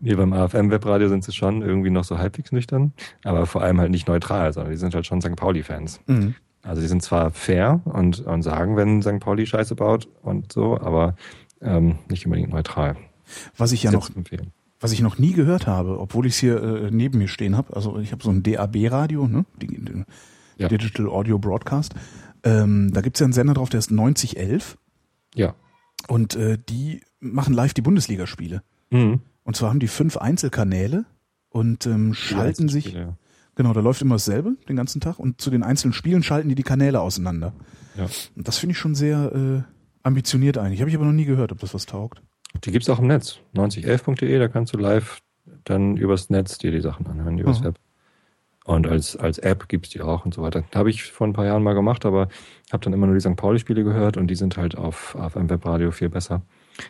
nee, 0.00 0.14
beim 0.14 0.32
AFM-Webradio 0.32 1.08
sind 1.08 1.24
sie 1.24 1.32
schon 1.32 1.62
irgendwie 1.62 1.90
noch 1.90 2.04
so 2.04 2.18
halbwegs 2.18 2.52
nüchtern, 2.52 2.92
aber 3.24 3.46
vor 3.46 3.62
allem 3.62 3.80
halt 3.80 3.90
nicht 3.90 4.08
neutral, 4.08 4.52
sondern 4.52 4.72
die 4.72 4.78
sind 4.78 4.94
halt 4.94 5.06
schon 5.06 5.20
St. 5.20 5.36
Pauli-Fans. 5.36 6.00
Mhm. 6.06 6.34
Also 6.62 6.80
die 6.80 6.88
sind 6.88 7.02
zwar 7.02 7.30
fair 7.30 7.80
und, 7.84 8.20
und 8.20 8.42
sagen, 8.42 8.76
wenn 8.76 9.02
St. 9.02 9.18
Pauli 9.20 9.46
Scheiße 9.46 9.74
baut 9.74 10.08
und 10.22 10.52
so, 10.52 10.78
aber 10.78 11.16
ähm, 11.60 11.98
nicht 12.08 12.24
unbedingt 12.24 12.50
neutral. 12.50 12.96
Was 13.56 13.72
ich 13.72 13.82
ja 13.82 13.90
noch, 13.90 14.10
was 14.80 14.92
ich 14.92 15.00
noch 15.00 15.18
nie 15.18 15.32
gehört 15.32 15.66
habe, 15.66 15.98
obwohl 15.98 16.26
ich 16.26 16.34
es 16.34 16.38
hier 16.38 16.62
äh, 16.62 16.90
neben 16.90 17.18
mir 17.18 17.28
stehen 17.28 17.56
habe, 17.56 17.74
also 17.74 17.98
ich 17.98 18.12
habe 18.12 18.22
so 18.22 18.30
ein 18.30 18.42
DAB-Radio, 18.42 19.26
ne? 19.26 19.44
Die, 19.60 19.66
die, 19.66 20.04
ja. 20.62 20.68
Digital 20.68 21.08
Audio 21.08 21.38
Broadcast. 21.38 21.94
Ähm, 22.44 22.92
da 22.92 23.00
gibt's 23.00 23.20
ja 23.20 23.24
einen 23.24 23.32
Sender 23.32 23.54
drauf, 23.54 23.68
der 23.68 23.78
ist 23.78 23.90
9011. 23.90 24.78
Ja. 25.34 25.54
Und 26.08 26.36
äh, 26.36 26.58
die 26.68 27.02
machen 27.20 27.54
live 27.54 27.74
die 27.74 27.82
Bundesligaspiele. 27.82 28.62
Mhm. 28.90 29.20
Und 29.44 29.56
zwar 29.56 29.70
haben 29.70 29.80
die 29.80 29.88
fünf 29.88 30.16
Einzelkanäle 30.16 31.04
und 31.48 31.86
ähm, 31.86 32.14
schalten 32.14 32.68
sich. 32.68 32.92
Ja. 32.92 33.16
Genau, 33.54 33.72
da 33.74 33.80
läuft 33.80 34.00
immer 34.00 34.14
dasselbe 34.14 34.56
den 34.68 34.76
ganzen 34.76 35.00
Tag 35.00 35.18
und 35.18 35.40
zu 35.40 35.50
den 35.50 35.62
einzelnen 35.62 35.92
Spielen 35.92 36.22
schalten 36.22 36.48
die 36.48 36.54
die 36.54 36.62
Kanäle 36.62 37.00
auseinander. 37.00 37.52
Ja. 37.96 38.06
Und 38.34 38.48
das 38.48 38.58
finde 38.58 38.72
ich 38.72 38.78
schon 38.78 38.94
sehr 38.94 39.32
äh, 39.34 39.62
ambitioniert 40.02 40.56
eigentlich. 40.58 40.80
Habe 40.80 40.90
ich 40.90 40.96
aber 40.96 41.04
noch 41.04 41.12
nie 41.12 41.26
gehört, 41.26 41.52
ob 41.52 41.60
das 41.60 41.74
was 41.74 41.84
taugt. 41.84 42.22
Die 42.64 42.72
gibt's 42.72 42.88
auch 42.88 42.98
im 42.98 43.06
Netz. 43.06 43.38
9011.de, 43.54 44.38
da 44.38 44.48
kannst 44.48 44.72
du 44.72 44.78
live 44.78 45.20
dann 45.64 45.96
übers 45.96 46.30
Netz 46.30 46.58
dir 46.58 46.70
die 46.70 46.80
Sachen 46.80 47.06
anhören, 47.06 47.38
übers 47.38 47.60
mhm. 47.60 47.64
Web. 47.64 47.78
Und 48.64 48.86
als, 48.86 49.16
als 49.16 49.38
App 49.38 49.68
gibt's 49.68 49.90
die 49.90 50.00
auch 50.00 50.24
und 50.24 50.34
so 50.34 50.42
weiter. 50.42 50.64
Habe 50.74 50.90
ich 50.90 51.02
vor 51.04 51.26
ein 51.26 51.32
paar 51.32 51.46
Jahren 51.46 51.62
mal 51.62 51.74
gemacht, 51.74 52.06
aber 52.06 52.28
habe 52.72 52.84
dann 52.84 52.92
immer 52.92 53.06
nur 53.06 53.16
die 53.16 53.20
St. 53.20 53.36
Pauli-Spiele 53.36 53.82
gehört 53.82 54.16
und 54.16 54.28
die 54.28 54.36
sind 54.36 54.56
halt 54.56 54.76
auf 54.76 55.16
AFM 55.16 55.50
Webradio 55.50 55.90
viel 55.90 56.08
besser. 56.08 56.42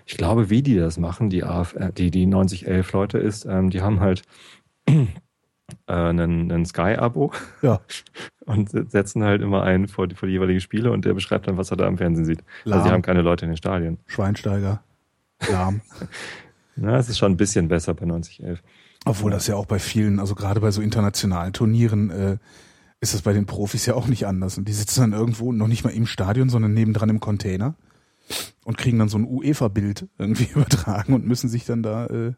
Ich 0.07 0.17
glaube, 0.17 0.51
wie 0.51 0.63
die 0.63 0.77
das 0.77 0.99
machen, 0.99 1.31
die 1.31 1.45
AF, 1.45 1.75
äh, 1.75 1.93
die, 1.93 2.11
die 2.11 2.27
9011 2.27 2.93
Leute 2.93 3.19
ist, 3.19 3.47
ähm, 3.47 3.71
die 3.71 3.81
haben 3.81 4.01
halt 4.01 4.23
äh, 4.87 5.07
einen, 5.87 6.53
einen 6.53 6.67
Sky-Abo 6.67 7.33
ja. 7.63 7.81
und 8.47 8.71
setzen 8.91 9.25
halt 9.25 9.41
immer 9.41 9.63
einen 9.63 9.89
vor 9.89 10.07
die, 10.07 10.15
vor 10.15 10.27
die 10.27 10.35
jeweiligen 10.35 10.61
Spiele 10.61 10.93
und 10.93 11.05
der 11.05 11.15
beschreibt 11.15 11.49
dann, 11.49 11.57
was 11.57 11.71
er 11.71 11.79
da 11.79 11.87
am 11.87 11.97
Fernsehen 11.97 12.27
sieht. 12.27 12.45
Lahm. 12.65 12.79
Also 12.79 12.89
die 12.89 12.93
haben 12.93 13.03
keine 13.03 13.23
Leute 13.23 13.47
in 13.47 13.51
den 13.51 13.57
Stadien. 13.57 13.99
Schweinsteiger. 14.07 14.83
Lahm. 15.51 15.81
Na, 16.77 16.97
es 16.97 17.09
ist 17.09 17.19
schon 17.19 17.33
ein 17.33 17.37
bisschen 17.37 17.69
besser 17.69 17.95
bei 17.95 18.07
9011. 18.07 18.63
Obwohl 19.05 19.31
das 19.31 19.47
ja 19.47 19.57
auch 19.57 19.67
bei 19.67 19.79
vielen, 19.79 20.21
also 20.21 20.35
gerade 20.35 20.61
bei 20.61 20.71
so 20.71 20.81
internationalen 20.81 21.53
Turnieren, 21.53 22.11
äh, 22.11 22.39
ist 23.01 23.15
das 23.15 23.23
bei 23.23 23.33
den 23.33 23.47
Profis 23.47 23.85
ja 23.87 23.95
auch 23.95 24.07
nicht 24.07 24.27
anders. 24.27 24.59
Und 24.59 24.69
die 24.69 24.73
sitzen 24.73 25.01
dann 25.01 25.13
irgendwo, 25.13 25.53
noch 25.53 25.67
nicht 25.67 25.83
mal 25.83 25.91
im 25.91 26.07
Stadion, 26.07 26.49
sondern 26.49 26.73
nebendran 26.73 27.09
im 27.09 27.19
Container 27.19 27.75
und 28.65 28.79
kriegen 28.79 28.99
dann 28.99 29.09
so 29.09 29.19
ein 29.19 29.27
UEFA-Bild 29.27 30.09
irgendwie 30.19 30.49
übertragen 30.55 31.15
und 31.15 31.27
müssen 31.27 31.49
sich 31.49 31.65
dann 31.65 31.83
da 31.83 32.07
äh, 32.07 32.33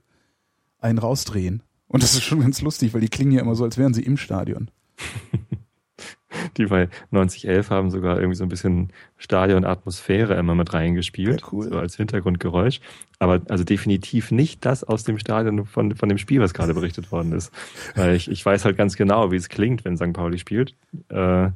einen 0.78 0.98
rausdrehen. 0.98 1.62
Und 1.86 2.02
das 2.02 2.14
ist 2.14 2.22
schon 2.22 2.40
ganz 2.40 2.62
lustig, 2.62 2.94
weil 2.94 3.02
die 3.02 3.08
klingen 3.08 3.32
ja 3.32 3.42
immer 3.42 3.54
so, 3.54 3.64
als 3.64 3.76
wären 3.76 3.92
sie 3.92 4.02
im 4.02 4.16
Stadion. 4.16 4.70
die 6.58 6.66
bei 6.66 6.88
9011 7.10 7.70
haben 7.70 7.90
sogar 7.90 8.18
irgendwie 8.18 8.36
so 8.36 8.44
ein 8.44 8.48
bisschen 8.48 8.92
Stadionatmosphäre 9.16 10.34
immer 10.34 10.54
mit 10.54 10.72
reingespielt, 10.72 11.40
ja, 11.40 11.48
cool. 11.52 11.68
so 11.68 11.78
als 11.78 11.96
Hintergrundgeräusch. 11.96 12.80
Aber 13.18 13.40
also 13.48 13.64
definitiv 13.64 14.30
nicht 14.30 14.64
das 14.64 14.84
aus 14.84 15.04
dem 15.04 15.18
Stadion 15.18 15.66
von, 15.66 15.94
von 15.94 16.08
dem 16.08 16.18
Spiel, 16.18 16.40
was 16.40 16.54
gerade 16.54 16.74
berichtet 16.74 17.12
worden 17.12 17.32
ist. 17.32 17.52
Weil 17.94 18.14
ich, 18.14 18.30
ich 18.30 18.44
weiß 18.44 18.64
halt 18.64 18.76
ganz 18.76 18.96
genau, 18.96 19.30
wie 19.30 19.36
es 19.36 19.48
klingt, 19.48 19.84
wenn 19.84 19.96
St. 19.96 20.12
Pauli 20.12 20.38
spielt. 20.38 20.74
Äh, 21.08 21.50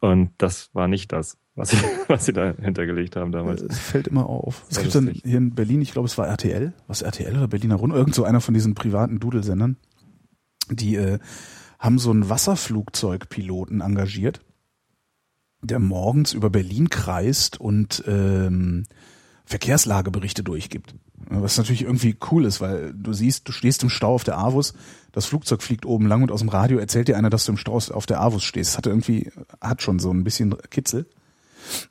und 0.00 0.30
das 0.38 0.70
war 0.72 0.88
nicht 0.88 1.12
das, 1.12 1.36
was 1.54 1.70
sie, 1.70 1.76
was 2.08 2.24
sie 2.24 2.32
da 2.32 2.54
hintergelegt 2.60 3.16
haben 3.16 3.32
damals. 3.32 3.62
Es 3.62 3.78
fällt 3.78 4.08
immer 4.08 4.26
auf. 4.26 4.64
Es 4.70 4.80
gibt 4.80 4.94
dann 4.94 5.08
hier 5.08 5.38
in 5.38 5.54
Berlin, 5.54 5.82
ich 5.82 5.92
glaube, 5.92 6.06
es 6.06 6.16
war 6.18 6.26
RTL, 6.26 6.72
was 6.86 7.02
RTL 7.02 7.36
oder 7.36 7.48
Berliner 7.48 7.76
Rund, 7.76 7.94
irgend 7.94 8.14
so 8.14 8.24
einer 8.24 8.40
von 8.40 8.54
diesen 8.54 8.74
privaten 8.74 9.20
Dudelsendern, 9.20 9.76
die 10.70 10.96
äh, 10.96 11.18
haben 11.80 11.98
so 11.98 12.10
einen 12.10 12.28
Wasserflugzeugpiloten 12.28 13.80
engagiert, 13.80 14.40
der 15.62 15.78
morgens 15.78 16.34
über 16.34 16.50
Berlin 16.50 16.90
kreist 16.90 17.58
und 17.58 18.04
ähm, 18.06 18.84
Verkehrslageberichte 19.46 20.44
durchgibt. 20.44 20.94
Was 21.28 21.58
natürlich 21.58 21.82
irgendwie 21.82 22.16
cool 22.30 22.44
ist, 22.44 22.60
weil 22.60 22.94
du 22.94 23.12
siehst, 23.12 23.48
du 23.48 23.52
stehst 23.52 23.82
im 23.82 23.88
Stau 23.88 24.14
auf 24.14 24.24
der 24.24 24.38
Avus, 24.38 24.74
das 25.12 25.26
Flugzeug 25.26 25.62
fliegt 25.62 25.86
oben 25.86 26.06
lang 26.06 26.22
und 26.22 26.30
aus 26.30 26.40
dem 26.40 26.48
Radio 26.48 26.78
erzählt 26.78 27.08
dir 27.08 27.16
einer, 27.16 27.30
dass 27.30 27.46
du 27.46 27.52
im 27.52 27.58
Stau 27.58 27.74
auf 27.74 28.06
der 28.06 28.20
Avus 28.20 28.44
stehst. 28.44 28.70
Das 28.70 28.78
hat 28.78 28.86
irgendwie, 28.86 29.30
hat 29.60 29.82
schon 29.82 29.98
so 29.98 30.10
ein 30.12 30.22
bisschen 30.22 30.54
Kitzel. 30.70 31.06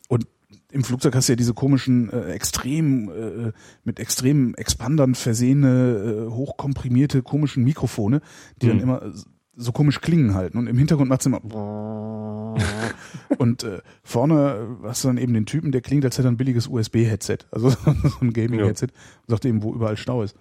Und 0.08 0.28
im 0.71 0.84
Flugzeug 0.84 1.15
hast 1.15 1.28
du 1.28 1.34
ja 1.34 1.36
diese 1.36 1.54
komischen, 1.54 2.12
äh, 2.12 2.32
extrem, 2.32 3.10
äh, 3.10 3.52
mit 3.84 3.99
extremen 3.99 4.54
Expandern 4.54 5.15
versehene, 5.15 6.28
äh, 6.28 6.32
hochkomprimierte, 6.32 7.23
komischen 7.23 7.63
Mikrofone, 7.63 8.21
die 8.62 8.67
mhm. 8.67 8.69
dann 8.69 8.80
immer 8.80 9.13
so 9.60 9.72
komisch 9.72 10.02
klingen 10.02 10.34
halten 10.34 10.58
und 10.58 10.67
im 10.67 10.78
Hintergrund 10.78 11.10
macht's 11.10 11.26
immer 11.26 11.41
und 13.38 13.63
äh, 13.63 13.82
vorne 14.04 14.78
hast 14.84 15.04
du 15.04 15.10
dann 15.10 15.17
eben 15.17 15.34
den 15.34 15.45
Typen, 15.45 15.72
der 15.72 15.82
klingt, 15.82 16.06
als 16.06 16.17
hätte 16.17 16.28
er 16.28 16.32
ein 16.32 16.38
billiges 16.38 16.67
USB-Headset, 16.67 17.39
also 17.52 17.69
so 18.04 18.19
ein 18.22 18.34
Gaming-Headset 18.34 18.88
und 18.88 19.30
sagt 19.30 19.45
eben, 19.45 19.62
wo 19.62 19.74
überall 19.74 19.98
Stau 19.98 20.24
ist. 20.24 20.36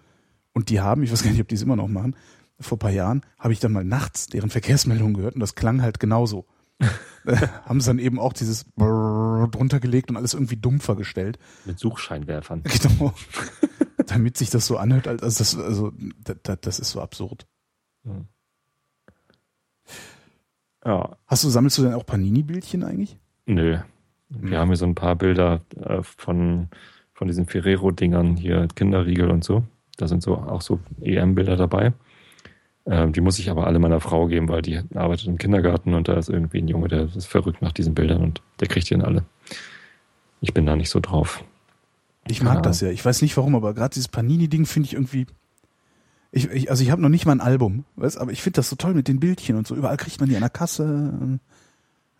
Und 0.53 0.71
die 0.71 0.81
haben, 0.81 1.03
ich 1.03 1.13
weiß 1.13 1.23
gar 1.23 1.31
nicht, 1.31 1.41
ob 1.41 1.49
die 1.49 1.55
es 1.55 1.63
immer 1.63 1.77
noch 1.77 1.89
machen, 1.89 2.17
vor 2.61 2.77
ein 2.77 2.81
paar 2.81 2.91
Jahren 2.91 3.23
habe 3.39 3.53
ich 3.53 3.61
dann 3.61 3.73
mal 3.73 3.85
nachts 3.85 4.27
deren 4.27 4.51
Verkehrsmeldungen 4.51 5.15
gehört 5.15 5.35
und 5.35 5.41
das 5.41 5.55
klang 5.55 5.83
halt 5.83 6.01
genauso. 6.01 6.47
haben 7.65 7.81
sie 7.81 7.89
dann 7.89 7.99
eben 7.99 8.19
auch 8.19 8.33
dieses 8.33 8.67
drunter 8.77 9.81
gelegt 9.81 10.11
und 10.11 10.17
alles 10.17 10.35
irgendwie 10.35 10.57
dumpfer 10.57 10.97
gestellt. 10.97 11.39
Mit 11.65 11.79
Suchscheinwerfern. 11.79 12.63
Genau. 12.63 13.13
Damit 14.07 14.37
sich 14.37 14.51
das 14.51 14.67
so 14.67 14.77
anhört, 14.77 15.09
als 15.09 15.39
das, 15.39 15.57
also 15.57 15.93
das, 16.23 16.59
das 16.61 16.79
ist 16.79 16.91
so 16.91 17.01
absurd. 17.01 17.47
Hm. 18.05 18.29
Ja. 20.89 21.19
Hast 21.27 21.45
du, 21.45 21.51
sammelst 21.51 21.77
du 21.77 21.83
denn 21.83 21.93
auch 21.93 22.07
Panini-Bildchen 22.07 22.83
eigentlich? 22.83 23.19
Nö. 23.45 23.79
Wir 24.31 24.51
hm. 24.51 24.57
haben 24.57 24.69
hier 24.69 24.77
so 24.77 24.87
ein 24.87 24.95
paar 24.95 25.17
Bilder 25.17 25.61
äh, 25.79 26.03
von, 26.03 26.69
von 27.13 27.29
diesen 27.29 27.45
Ferrero-Dingern 27.45 28.37
hier, 28.37 28.69
Kinderriegel 28.75 29.31
und 29.31 29.45
so. 29.45 29.65
Da 29.99 30.09
sind 30.09 30.23
so 30.23 30.37
auch 30.37 30.63
so 30.63 30.81
EM-Bilder 31.03 31.57
dabei. 31.57 31.93
Ähm, 32.87 33.13
die 33.13 33.21
muss 33.21 33.39
ich 33.39 33.51
aber 33.51 33.67
alle 33.67 33.79
meiner 33.79 34.01
Frau 34.01 34.29
geben, 34.29 34.49
weil 34.49 34.63
die 34.63 34.81
arbeitet 34.95 35.27
im 35.27 35.37
Kindergarten 35.37 35.93
und 35.93 36.09
da 36.09 36.15
ist 36.15 36.31
irgendwie 36.31 36.63
ein 36.63 36.69
Junge, 36.69 36.89
der 36.89 37.15
ist 37.15 37.27
verrückt 37.27 37.61
nach 37.61 37.73
diesen 37.73 37.95
Bildern 37.95 38.23
und 38.23 38.41
der 38.61 38.69
kriegt 38.69 38.89
die 38.89 38.95
dann 38.95 39.05
alle. 39.05 39.25
Ich 40.41 40.55
bin 40.55 40.65
da 40.65 40.75
nicht 40.75 40.89
so 40.89 41.01
drauf. 41.01 41.45
Ich 42.29 42.43
mag 42.43 42.57
ja. 42.57 42.61
das 42.63 42.81
ja. 42.81 42.89
Ich 42.89 43.05
weiß 43.05 43.21
nicht 43.21 43.37
warum, 43.37 43.55
aber 43.55 43.75
gerade 43.75 43.93
dieses 43.93 44.09
Panini-Ding 44.09 44.65
finde 44.65 44.87
ich 44.87 44.95
irgendwie, 44.95 45.27
ich, 46.31 46.51
ich, 46.51 46.71
also 46.71 46.83
ich 46.83 46.91
habe 46.91 47.01
noch 47.01 47.09
nicht 47.09 47.27
mal 47.27 47.33
ein 47.33 47.41
Album, 47.41 47.85
weißt, 47.97 48.19
aber 48.19 48.33
ich 48.33 48.43
finde 48.43 48.57
das 48.57 48.69
so 48.69 48.77
toll 48.77 48.95
mit 48.95 49.09
den 49.09 49.21
Bildchen 49.21 49.57
und 49.57 49.67
so. 49.67 49.75
Überall 49.75 49.97
kriegt 49.97 50.21
man 50.21 50.29
die 50.29 50.37
an 50.37 50.43
der 50.43 50.51
Kasse. 50.51 51.39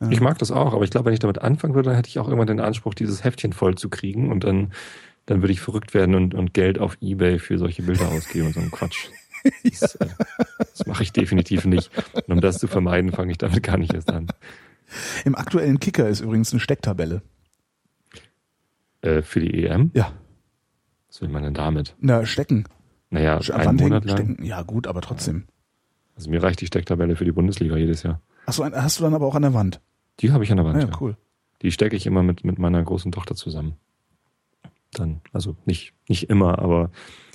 Ja. 0.01 0.11
Ich 0.11 0.21
mag 0.21 0.39
das 0.39 0.51
auch, 0.51 0.75
aber 0.75 0.85
ich 0.85 0.91
glaube, 0.91 1.07
wenn 1.07 1.15
ich 1.15 1.21
damit 1.21 1.39
anfangen 1.39 1.75
würde, 1.75 1.91
dann 1.91 1.97
hätte 1.97 2.09
ich 2.09 2.19
auch 2.19 2.27
irgendwann 2.27 2.47
den 2.47 2.61
Anspruch, 2.61 2.95
dieses 2.95 3.25
Heftchen 3.25 3.53
voll 3.53 3.75
zu 3.75 3.91
kriegen 3.91 4.31
und 4.31 4.45
dann, 4.45 4.73
dann 5.27 5.43
würde 5.43 5.53
ich 5.53 5.61
verrückt 5.61 5.93
werden 5.93 6.15
und, 6.15 6.35
und 6.35 6.55
Geld 6.55 6.79
auf 6.79 6.97
Ebay 7.01 7.39
für 7.39 7.59
solche 7.59 7.83
Bilder 7.83 8.09
ausgeben 8.13 8.47
und 8.47 8.55
so 8.55 8.61
ein 8.61 8.71
Quatsch. 8.71 9.09
Das, 9.65 9.95
äh, 9.97 10.09
das 10.59 10.87
mache 10.87 11.03
ich 11.03 11.13
definitiv 11.13 11.65
nicht. 11.65 11.91
Und 12.15 12.33
um 12.33 12.41
das 12.41 12.59
zu 12.59 12.67
vermeiden, 12.67 13.13
fange 13.13 13.33
ich 13.33 13.39
damit 13.39 13.63
gar 13.63 13.77
nicht 13.77 13.95
erst 13.95 14.11
an. 14.11 14.27
Im 15.25 15.35
aktuellen 15.35 15.81
Kicker 15.81 16.09
ist 16.09 16.21
übrigens 16.21 16.53
eine 16.53 16.61
Stecktabelle. 16.61 17.23
Äh, 19.03 19.23
für 19.23 19.41
die 19.41 19.65
EM? 19.65 19.91
Ja. 19.95 20.13
Was 21.09 21.21
will 21.21 21.29
man 21.29 21.43
denn 21.43 21.55
damit? 21.55 21.95
Na, 22.01 22.27
stecken. 22.27 22.65
Naja, 23.11 23.39
einen 23.39 23.77
Monat 23.77 24.05
lang. 24.05 24.17
Stecken. 24.17 24.45
Ja, 24.45 24.63
gut, 24.63 24.87
aber 24.87 25.01
trotzdem. 25.01 25.45
Also 26.15 26.31
mir 26.31 26.43
reicht 26.43 26.61
die 26.61 26.67
Stecktabelle 26.67 27.17
für 27.17 27.25
die 27.25 27.33
Bundesliga 27.33 27.77
jedes 27.77 28.03
Jahr. 28.03 28.21
Achso, 28.47 28.65
hast 28.65 28.99
du 28.99 29.05
dann 29.05 29.15
aber 29.15 29.27
auch 29.27 29.35
an 29.35 29.43
der 29.43 29.55
Wand? 29.55 29.81
Die 30.21 30.33
habe 30.33 30.45
ich 30.45 30.51
an 30.51 30.57
der 30.57 30.67
Wand. 30.67 30.77
Ah 30.77 30.81
ja, 30.81 30.87
ja, 30.87 30.97
cool. 31.01 31.17
Die 31.63 31.73
stecke 31.73 31.97
ich 31.97 32.07
immer 32.07 32.23
mit, 32.23 32.45
mit 32.45 32.59
meiner 32.59 32.83
großen 32.83 33.13
Tochter 33.13 33.35
zusammen. 33.35 33.75
Dann, 34.93 35.21
also 35.33 35.57
nicht, 35.65 35.93
nicht 36.09 36.31
immer, 36.31 36.59
aber 36.59 36.91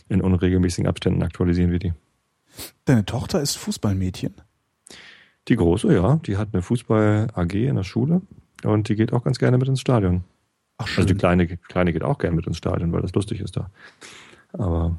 in 0.10 0.22
unregelmäßigen 0.22 0.88
Abständen 0.88 1.24
aktualisieren 1.24 1.72
wir 1.72 1.80
die. 1.80 1.94
Deine 2.86 3.06
Tochter 3.06 3.42
ist 3.42 3.56
Fußballmädchen? 3.56 4.34
Die 5.48 5.56
große, 5.56 5.94
ja. 5.94 6.18
Die 6.26 6.38
hat 6.38 6.50
eine 6.54 6.62
Fußball-AG 6.62 7.54
in 7.54 7.76
der 7.76 7.84
Schule 7.84 8.22
und 8.64 8.90
die 8.90 8.96
geht 8.96 9.14
auch 9.14 9.24
ganz 9.24 9.40
gerne 9.40 9.58
mit 9.58 9.68
ins 9.68 9.82
Stadion. 9.82 10.24
Ach, 10.78 10.88
schön. 10.88 11.04
Also 11.04 11.14
die 11.14 11.18
kleine, 11.18 11.48
kleine 11.48 11.94
geht 11.94 12.04
auch 12.04 12.18
gerne 12.18 12.36
mit 12.36 12.48
ins 12.48 12.58
Stadion, 12.58 12.92
weil 12.92 13.02
das 13.02 13.14
lustig 13.14 13.42
ist 13.42 13.58
da. 13.58 13.70
Aber. 14.54 14.98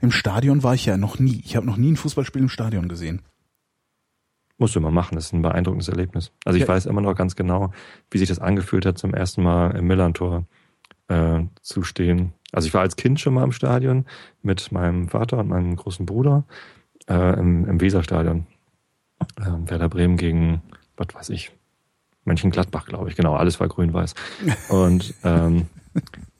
Im 0.00 0.10
Stadion 0.10 0.62
war 0.62 0.74
ich 0.74 0.86
ja 0.86 0.96
noch 0.96 1.18
nie. 1.18 1.42
Ich 1.44 1.56
habe 1.56 1.66
noch 1.66 1.76
nie 1.76 1.92
ein 1.92 1.96
Fußballspiel 1.96 2.42
im 2.42 2.48
Stadion 2.48 2.88
gesehen. 2.88 3.22
Musst 4.58 4.74
du 4.74 4.78
immer 4.78 4.90
machen, 4.90 5.16
das 5.16 5.26
ist 5.26 5.32
ein 5.34 5.42
beeindruckendes 5.42 5.88
Erlebnis. 5.88 6.32
Also 6.44 6.56
ich 6.56 6.62
ja. 6.62 6.68
weiß 6.68 6.86
immer 6.86 7.02
noch 7.02 7.14
ganz 7.14 7.36
genau, 7.36 7.72
wie 8.10 8.18
sich 8.18 8.28
das 8.28 8.38
angefühlt 8.38 8.86
hat, 8.86 8.96
zum 8.96 9.12
ersten 9.12 9.42
Mal 9.42 9.76
im 9.76 9.86
Millantor 9.86 10.46
äh, 11.08 11.42
zu 11.60 11.82
stehen. 11.82 12.32
Also 12.52 12.66
ich 12.66 12.74
war 12.74 12.80
als 12.80 12.96
Kind 12.96 13.20
schon 13.20 13.34
mal 13.34 13.44
im 13.44 13.52
Stadion 13.52 14.06
mit 14.42 14.72
meinem 14.72 15.08
Vater 15.08 15.38
und 15.38 15.48
meinem 15.48 15.76
großen 15.76 16.06
Bruder 16.06 16.44
äh, 17.06 17.38
im, 17.38 17.66
im 17.66 17.80
Weserstadion. 17.80 18.46
Äh, 19.38 19.70
Werder 19.70 19.90
Bremen 19.90 20.16
gegen, 20.16 20.62
was 20.96 21.08
weiß 21.14 21.30
ich, 21.30 21.52
Mönchengladbach, 22.24 22.86
glaube 22.86 23.08
ich. 23.08 23.16
Genau, 23.16 23.34
alles 23.34 23.60
war 23.60 23.68
grün-weiß. 23.68 24.14
Und 24.68 25.14
ähm, 25.22 25.66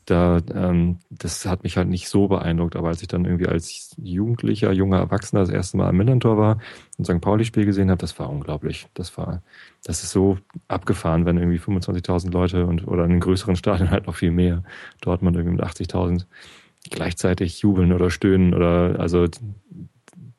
da, 0.07 0.39
ähm, 0.55 0.99
das 1.11 1.45
hat 1.47 1.65
mich 1.65 1.77
halt 1.77 1.89
nicht 1.89 2.09
so 2.09 2.29
beeindruckt, 2.29 2.77
aber 2.77 2.89
als 2.89 3.03
ich 3.03 3.09
dann 3.09 3.25
irgendwie 3.25 3.49
als 3.49 3.95
Jugendlicher, 3.99 4.73
junger 4.73 4.99
Erwachsener 4.99 5.41
das 5.41 5.51
erste 5.51 5.77
Mal 5.77 5.89
am 5.89 5.97
Millantor 5.97 6.39
war 6.39 6.59
und 6.97 7.05
St. 7.05 7.21
Pauli-Spiel 7.21 7.67
gesehen 7.67 7.91
habe, 7.91 7.99
das 7.99 8.19
war 8.19 8.31
unglaublich. 8.31 8.87
Das 8.95 9.19
war, 9.19 9.43
das 9.85 10.05
ist 10.05 10.13
so 10.13 10.39
abgefahren, 10.69 11.27
wenn 11.27 11.39
irgendwie 11.39 11.59
25.000 11.59 12.31
Leute 12.31 12.67
und 12.67 12.87
oder 12.87 13.05
in 13.05 13.11
einem 13.11 13.21
größeren 13.21 13.57
Stadion 13.57 13.91
halt 13.91 14.07
noch 14.07 14.15
viel 14.15 14.31
mehr, 14.31 14.63
dort 15.01 15.23
man 15.23 15.35
irgendwie 15.35 15.57
mit 15.57 15.65
80.000 15.65 16.25
gleichzeitig 16.89 17.61
jubeln 17.61 17.93
oder 17.93 18.11
stöhnen 18.11 18.55
oder 18.55 19.01
also 19.01 19.27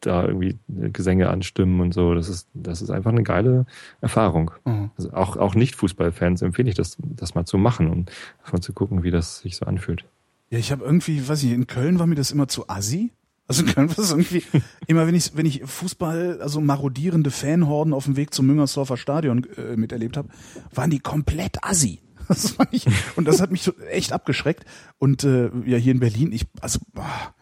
da 0.07 0.25
irgendwie 0.25 0.57
Gesänge 0.67 1.29
anstimmen 1.29 1.79
und 1.81 1.93
so. 1.93 2.13
Das 2.13 2.29
ist, 2.29 2.47
das 2.53 2.81
ist 2.81 2.89
einfach 2.89 3.11
eine 3.11 3.23
geile 3.23 3.65
Erfahrung. 4.01 4.51
Mhm. 4.65 4.91
Also 4.97 5.13
auch, 5.13 5.37
auch 5.37 5.55
Nicht-Fußballfans 5.55 6.41
empfehle 6.41 6.69
ich 6.69 6.75
das, 6.75 6.97
das 6.99 7.35
mal 7.35 7.45
zu 7.45 7.57
machen 7.57 7.89
und 7.89 8.11
davon 8.43 8.61
zu 8.61 8.73
gucken, 8.73 9.03
wie 9.03 9.11
das 9.11 9.39
sich 9.39 9.55
so 9.55 9.65
anfühlt. 9.65 10.05
Ja, 10.49 10.57
ich 10.57 10.71
habe 10.71 10.83
irgendwie, 10.83 11.27
weiß 11.27 11.43
ich, 11.43 11.51
in 11.51 11.67
Köln 11.67 11.99
war 11.99 12.07
mir 12.07 12.15
das 12.15 12.31
immer 12.31 12.47
zu 12.47 12.69
assi. 12.69 13.11
Also 13.47 13.63
in 13.63 13.73
Köln 13.73 13.89
war 13.89 14.03
es 14.03 14.11
irgendwie, 14.11 14.43
immer 14.87 15.07
wenn 15.07 15.15
ich, 15.15 15.35
wenn 15.35 15.45
ich 15.45 15.61
Fußball, 15.63 16.41
also 16.41 16.59
marodierende 16.59 17.31
Fanhorden 17.31 17.93
auf 17.93 18.05
dem 18.05 18.15
Weg 18.15 18.33
zum 18.33 18.47
Müngersdorfer 18.47 18.97
Stadion 18.97 19.45
äh, 19.55 19.77
miterlebt 19.77 20.17
habe, 20.17 20.29
waren 20.73 20.89
die 20.89 20.99
komplett 20.99 21.63
assi. 21.63 22.01
Das 22.27 22.51
fand 22.51 22.73
ich, 22.73 22.85
und 23.15 23.25
das 23.25 23.39
hat 23.39 23.51
mich 23.51 23.61
so 23.61 23.71
echt 23.89 24.11
abgeschreckt. 24.11 24.65
Und 24.97 25.23
äh, 25.23 25.49
ja, 25.65 25.77
hier 25.77 25.93
in 25.93 26.01
Berlin, 26.01 26.33
ich, 26.33 26.45
also 26.59 26.79
boah, 26.93 27.33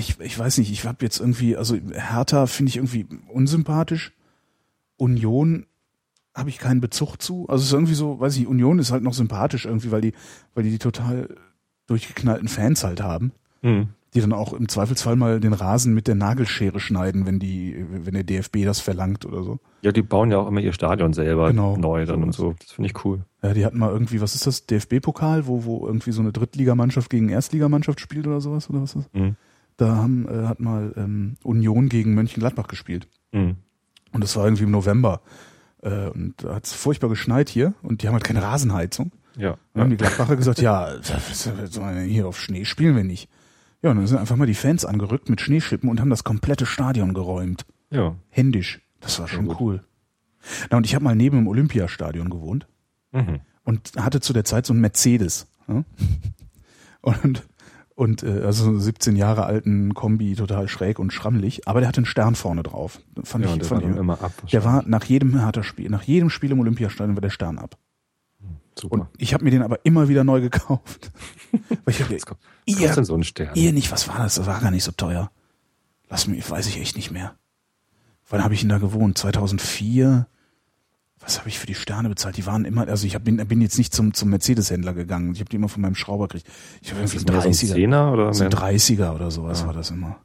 ich, 0.00 0.18
ich 0.20 0.38
weiß 0.38 0.58
nicht, 0.58 0.72
ich 0.72 0.84
habe 0.84 1.04
jetzt 1.04 1.20
irgendwie, 1.20 1.56
also 1.56 1.76
Hertha 1.92 2.46
finde 2.46 2.70
ich 2.70 2.76
irgendwie 2.76 3.06
unsympathisch. 3.28 4.12
Union 4.96 5.66
habe 6.34 6.48
ich 6.48 6.58
keinen 6.58 6.80
Bezug 6.80 7.16
zu. 7.16 7.46
Also 7.48 7.62
es 7.62 7.68
ist 7.68 7.72
irgendwie 7.72 7.94
so, 7.94 8.18
weiß 8.18 8.36
ich, 8.36 8.46
Union 8.46 8.78
ist 8.78 8.92
halt 8.92 9.02
noch 9.02 9.14
sympathisch 9.14 9.66
irgendwie, 9.66 9.90
weil 9.90 10.00
die, 10.00 10.12
weil 10.54 10.64
die 10.64 10.70
die 10.70 10.78
total 10.78 11.28
durchgeknallten 11.86 12.48
Fans 12.48 12.84
halt 12.84 13.02
haben. 13.02 13.32
Mhm. 13.62 13.90
Die 14.14 14.20
dann 14.20 14.32
auch 14.32 14.52
im 14.52 14.68
Zweifelsfall 14.68 15.14
mal 15.14 15.38
den 15.38 15.52
Rasen 15.52 15.94
mit 15.94 16.08
der 16.08 16.16
Nagelschere 16.16 16.80
schneiden, 16.80 17.26
wenn 17.26 17.38
die, 17.38 17.84
wenn 17.88 18.14
der 18.14 18.24
DFB 18.24 18.64
das 18.64 18.80
verlangt 18.80 19.24
oder 19.24 19.44
so. 19.44 19.60
Ja, 19.82 19.92
die 19.92 20.02
bauen 20.02 20.32
ja 20.32 20.38
auch 20.38 20.48
immer 20.48 20.60
ihr 20.60 20.72
Stadion 20.72 21.12
selber 21.12 21.48
genau, 21.48 21.76
neu 21.76 22.06
dann 22.06 22.24
und 22.24 22.32
so. 22.32 22.54
Das 22.58 22.72
finde 22.72 22.90
ich 22.90 23.04
cool. 23.04 23.24
Ja, 23.42 23.54
die 23.54 23.64
hatten 23.64 23.78
mal 23.78 23.90
irgendwie, 23.90 24.20
was 24.20 24.34
ist 24.34 24.48
das, 24.48 24.66
DFB-Pokal, 24.66 25.46
wo, 25.46 25.64
wo 25.64 25.86
irgendwie 25.86 26.10
so 26.10 26.22
eine 26.22 26.32
Drittligamannschaft 26.32 27.08
gegen 27.08 27.28
Erstligamannschaft 27.28 28.00
spielt 28.00 28.26
oder 28.26 28.40
sowas, 28.40 28.68
oder 28.68 28.82
was 28.82 28.96
ist 28.96 29.06
das? 29.14 29.20
Mhm. 29.20 29.36
Da 29.80 29.96
haben, 29.96 30.28
äh, 30.28 30.46
hat 30.46 30.60
mal 30.60 30.92
ähm, 30.98 31.38
Union 31.42 31.88
gegen 31.88 32.12
Mönchengladbach 32.12 32.68
gespielt. 32.68 33.08
Mhm. 33.32 33.56
Und 34.12 34.22
das 34.22 34.36
war 34.36 34.44
irgendwie 34.44 34.64
im 34.64 34.70
November. 34.70 35.22
Äh, 35.82 36.08
und 36.08 36.34
da 36.36 36.56
hat 36.56 36.66
es 36.66 36.74
furchtbar 36.74 37.08
geschneit 37.08 37.48
hier 37.48 37.72
und 37.80 38.02
die 38.02 38.06
haben 38.06 38.12
halt 38.12 38.24
keine 38.24 38.42
Rasenheizung. 38.42 39.10
Ja. 39.38 39.56
Dann 39.72 39.84
haben 39.84 39.90
die 39.90 39.96
Gladbacher 39.96 40.36
gesagt, 40.36 40.60
ja, 40.60 40.96
hier 42.04 42.28
auf 42.28 42.38
Schnee 42.38 42.66
spielen 42.66 42.94
wir 42.94 43.04
nicht. 43.04 43.30
Ja, 43.80 43.92
und 43.92 43.96
dann 43.96 44.06
sind 44.06 44.18
einfach 44.18 44.36
mal 44.36 44.46
die 44.46 44.54
Fans 44.54 44.84
angerückt 44.84 45.30
mit 45.30 45.40
Schneeschippen 45.40 45.88
und 45.88 45.98
haben 45.98 46.10
das 46.10 46.24
komplette 46.24 46.66
Stadion 46.66 47.14
geräumt. 47.14 47.64
Ja. 47.88 48.16
Händisch. 48.28 48.82
Das 49.00 49.18
war 49.18 49.28
schon 49.28 49.56
cool. 49.60 49.82
Na, 50.70 50.76
und 50.76 50.84
ich 50.84 50.94
habe 50.94 51.04
mal 51.04 51.16
neben 51.16 51.38
dem 51.38 51.48
Olympiastadion 51.48 52.28
gewohnt 52.28 52.66
mhm. 53.12 53.40
und 53.64 53.92
hatte 53.96 54.20
zu 54.20 54.34
der 54.34 54.44
Zeit 54.44 54.66
so 54.66 54.74
ein 54.74 54.80
Mercedes. 54.80 55.46
Ja? 55.68 55.84
Und 57.02 57.48
und 58.00 58.22
äh, 58.22 58.44
also 58.46 58.78
17 58.78 59.14
Jahre 59.14 59.44
alten 59.44 59.92
Kombi, 59.92 60.34
total 60.34 60.68
schräg 60.68 60.98
und 60.98 61.12
schrammelig, 61.12 61.68
aber 61.68 61.80
der 61.80 61.88
hatte 61.90 61.98
einen 61.98 62.06
Stern 62.06 62.34
vorne 62.34 62.62
drauf. 62.62 62.98
Fand 63.24 63.44
ja, 63.44 63.52
ich, 63.52 63.58
der 63.58 63.68
fand 63.68 63.82
war 63.82 63.94
immer 63.94 64.22
ab. 64.22 64.32
Der 64.50 64.64
war 64.64 64.82
nach 64.86 65.04
jedem 65.04 65.38
Hertha-Spiel, 65.38 65.90
nach 65.90 66.04
jedem 66.04 66.30
Spiel 66.30 66.50
im 66.50 66.60
Olympiastadion 66.60 67.14
war 67.14 67.20
der 67.20 67.28
Stern 67.28 67.58
ab. 67.58 67.76
Hm, 68.40 68.56
super. 68.74 68.94
Und 68.94 69.06
ich 69.18 69.34
habe 69.34 69.44
mir 69.44 69.50
den 69.50 69.60
aber 69.60 69.84
immer 69.84 70.08
wieder 70.08 70.24
neu 70.24 70.40
gekauft. 70.40 71.12
Weil 71.68 71.78
ich 71.88 72.00
hab, 72.00 72.10
was 72.10 72.80
ihr, 72.80 72.88
denn 72.88 73.04
so 73.04 73.14
ein 73.14 73.22
Stern? 73.22 73.54
Ihr 73.54 73.74
nicht, 73.74 73.92
was 73.92 74.08
war 74.08 74.16
das? 74.16 74.36
Das 74.36 74.46
war 74.46 74.62
gar 74.62 74.70
nicht 74.70 74.84
so 74.84 74.92
teuer. 74.92 75.30
Lass 76.08 76.26
mich, 76.26 76.50
weiß 76.50 76.68
ich 76.68 76.80
echt 76.80 76.96
nicht 76.96 77.10
mehr. 77.10 77.34
Wann 78.30 78.42
habe 78.42 78.54
ich 78.54 78.62
ihn 78.62 78.70
da 78.70 78.78
gewohnt? 78.78 79.18
2004? 79.18 80.26
Was 81.20 81.38
habe 81.38 81.48
ich 81.48 81.58
für 81.58 81.66
die 81.66 81.74
Sterne 81.74 82.08
bezahlt? 82.08 82.36
Die 82.36 82.46
waren 82.46 82.64
immer, 82.64 82.88
also 82.88 83.06
ich 83.06 83.14
hab, 83.14 83.24
bin, 83.24 83.36
bin 83.36 83.60
jetzt 83.60 83.76
nicht 83.76 83.94
zum, 83.94 84.14
zum 84.14 84.30
Mercedes-Händler 84.30 84.94
gegangen. 84.94 85.32
Ich 85.32 85.40
habe 85.40 85.50
die 85.50 85.56
immer 85.56 85.68
von 85.68 85.82
meinem 85.82 85.94
Schrauber 85.94 86.28
gekriegt. 86.28 86.48
Ich 86.80 86.90
habe 86.90 87.02
irgendwie 87.02 87.18
ein 87.18 87.24
30er. 87.24 87.66
So 87.66 87.74
ein 87.74 88.12
oder 88.12 88.34
so 88.34 88.44
ein 88.44 88.50
30er 88.50 89.14
oder 89.14 89.30
sowas 89.30 89.60
ja. 89.60 89.66
war 89.66 89.74
das 89.74 89.90
immer. 89.90 90.16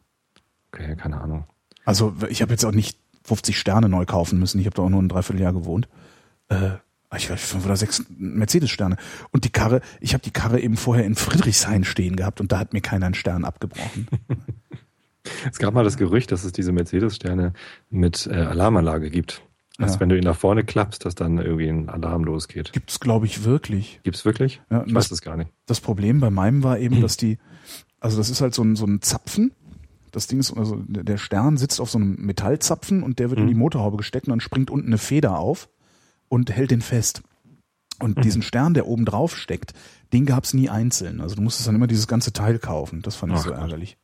Okay, 0.72 0.96
keine 0.96 1.20
Ahnung. 1.20 1.46
Also 1.84 2.16
ich 2.30 2.42
habe 2.42 2.52
jetzt 2.52 2.66
auch 2.66 2.72
nicht 2.72 2.98
50 3.24 3.60
Sterne 3.60 3.90
neu 3.90 4.06
kaufen 4.06 4.40
müssen. 4.40 4.60
Ich 4.60 4.66
habe 4.66 4.76
da 4.76 4.84
auch 4.84 4.90
nur 4.90 5.02
ein 5.02 5.10
Dreivierteljahr 5.10 5.54
gewohnt. 5.54 5.90
Äh, 6.48 6.72
ich 7.16 7.30
weiß 7.30 7.42
fünf 7.42 7.66
oder 7.66 7.76
sechs 7.76 8.06
Mercedes-Sterne. 8.10 8.98
Und 9.32 9.46
die 9.46 9.50
Karre, 9.50 9.82
ich 10.00 10.14
habe 10.14 10.24
die 10.24 10.32
Karre 10.32 10.60
eben 10.60 10.78
vorher 10.78 11.06
in 11.06 11.16
Friedrichshain 11.16 11.84
stehen 11.84 12.16
gehabt 12.16 12.42
und 12.42 12.52
da 12.52 12.60
hat 12.60 12.74
mir 12.74 12.82
keiner 12.82 13.06
einen 13.06 13.16
Stern 13.16 13.46
abgebrochen. 13.46 14.08
es 15.52 15.60
gab 15.60 15.74
mal 15.74 15.84
das 15.84 15.98
Gerücht, 15.98 16.32
dass 16.32 16.44
es 16.44 16.52
diese 16.52 16.72
Mercedes-Sterne 16.72 17.54
mit 17.90 18.28
äh, 18.28 18.36
Alarmanlage 18.36 19.10
gibt. 19.10 19.42
Also 19.78 19.96
ja. 19.96 20.00
wenn 20.00 20.10
du 20.10 20.18
ihn 20.18 20.24
nach 20.24 20.38
vorne 20.38 20.64
klappst, 20.64 21.06
dass 21.06 21.16
dann 21.16 21.38
irgendwie 21.38 21.68
ein 21.68 21.90
Alarm 21.90 22.24
losgeht. 22.24 22.72
Gibt's 22.72 23.00
glaube 23.00 23.26
ich 23.26 23.44
wirklich. 23.44 24.00
Gibt's 24.04 24.24
wirklich? 24.24 24.62
Ja, 24.70 24.84
ich 24.86 24.94
weiß 24.94 25.10
das 25.10 25.22
gar 25.22 25.36
nicht. 25.36 25.52
Das 25.66 25.82
Problem 25.82 26.20
bei 26.22 26.30
meinem 26.30 26.64
war 26.64 26.80
eben, 26.80 27.02
dass 27.02 27.18
die, 27.18 27.38
also 28.00 28.18
das 28.18 28.30
ist 28.30 28.42
halt 28.42 28.54
so 28.54 28.64
ein, 28.64 28.76
so 28.76 28.86
ein 28.86 29.02
Zapfen. 29.02 29.52
Das 30.12 30.28
Ding 30.28 30.40
ist, 30.40 30.56
also 30.56 30.82
der 30.88 31.18
Stern 31.18 31.58
sitzt 31.58 31.82
auf 31.82 31.90
so 31.90 31.98
einem 31.98 32.16
Metallzapfen 32.16 33.04
und 33.04 33.20
der 33.20 33.30
wird 33.32 33.40
mhm. 33.40 33.48
in 33.48 33.50
die 33.50 33.60
Motorhaube 33.60 33.98
gesteckt 33.98 34.28
und 34.28 34.32
dann 34.32 34.40
springt 34.40 34.72
unten 34.72 34.88
eine 34.88 34.98
Feder 34.98 35.40
auf 35.40 35.68
und 36.30 36.50
hält 36.52 36.72
den 36.72 36.82
fest. 36.82 37.22
Und 38.00 38.18
mhm. 38.18 38.22
diesen 38.22 38.42
Stern, 38.42 38.74
der 38.74 38.88
oben 38.88 39.04
drauf 39.04 39.36
steckt, 39.36 39.74
den 40.14 40.26
gab's 40.26 40.54
nie 40.54 40.70
einzeln. 40.70 41.20
Also 41.20 41.36
du 41.36 41.42
musstest 41.42 41.68
dann 41.68 41.76
immer 41.76 41.88
dieses 41.88 42.08
ganze 42.08 42.32
Teil 42.32 42.60
kaufen. 42.60 43.02
Das 43.02 43.16
fand 43.16 43.34
ich 43.34 43.40
Ach, 43.40 43.44
so 43.44 43.52
ärgerlich. 43.52 43.98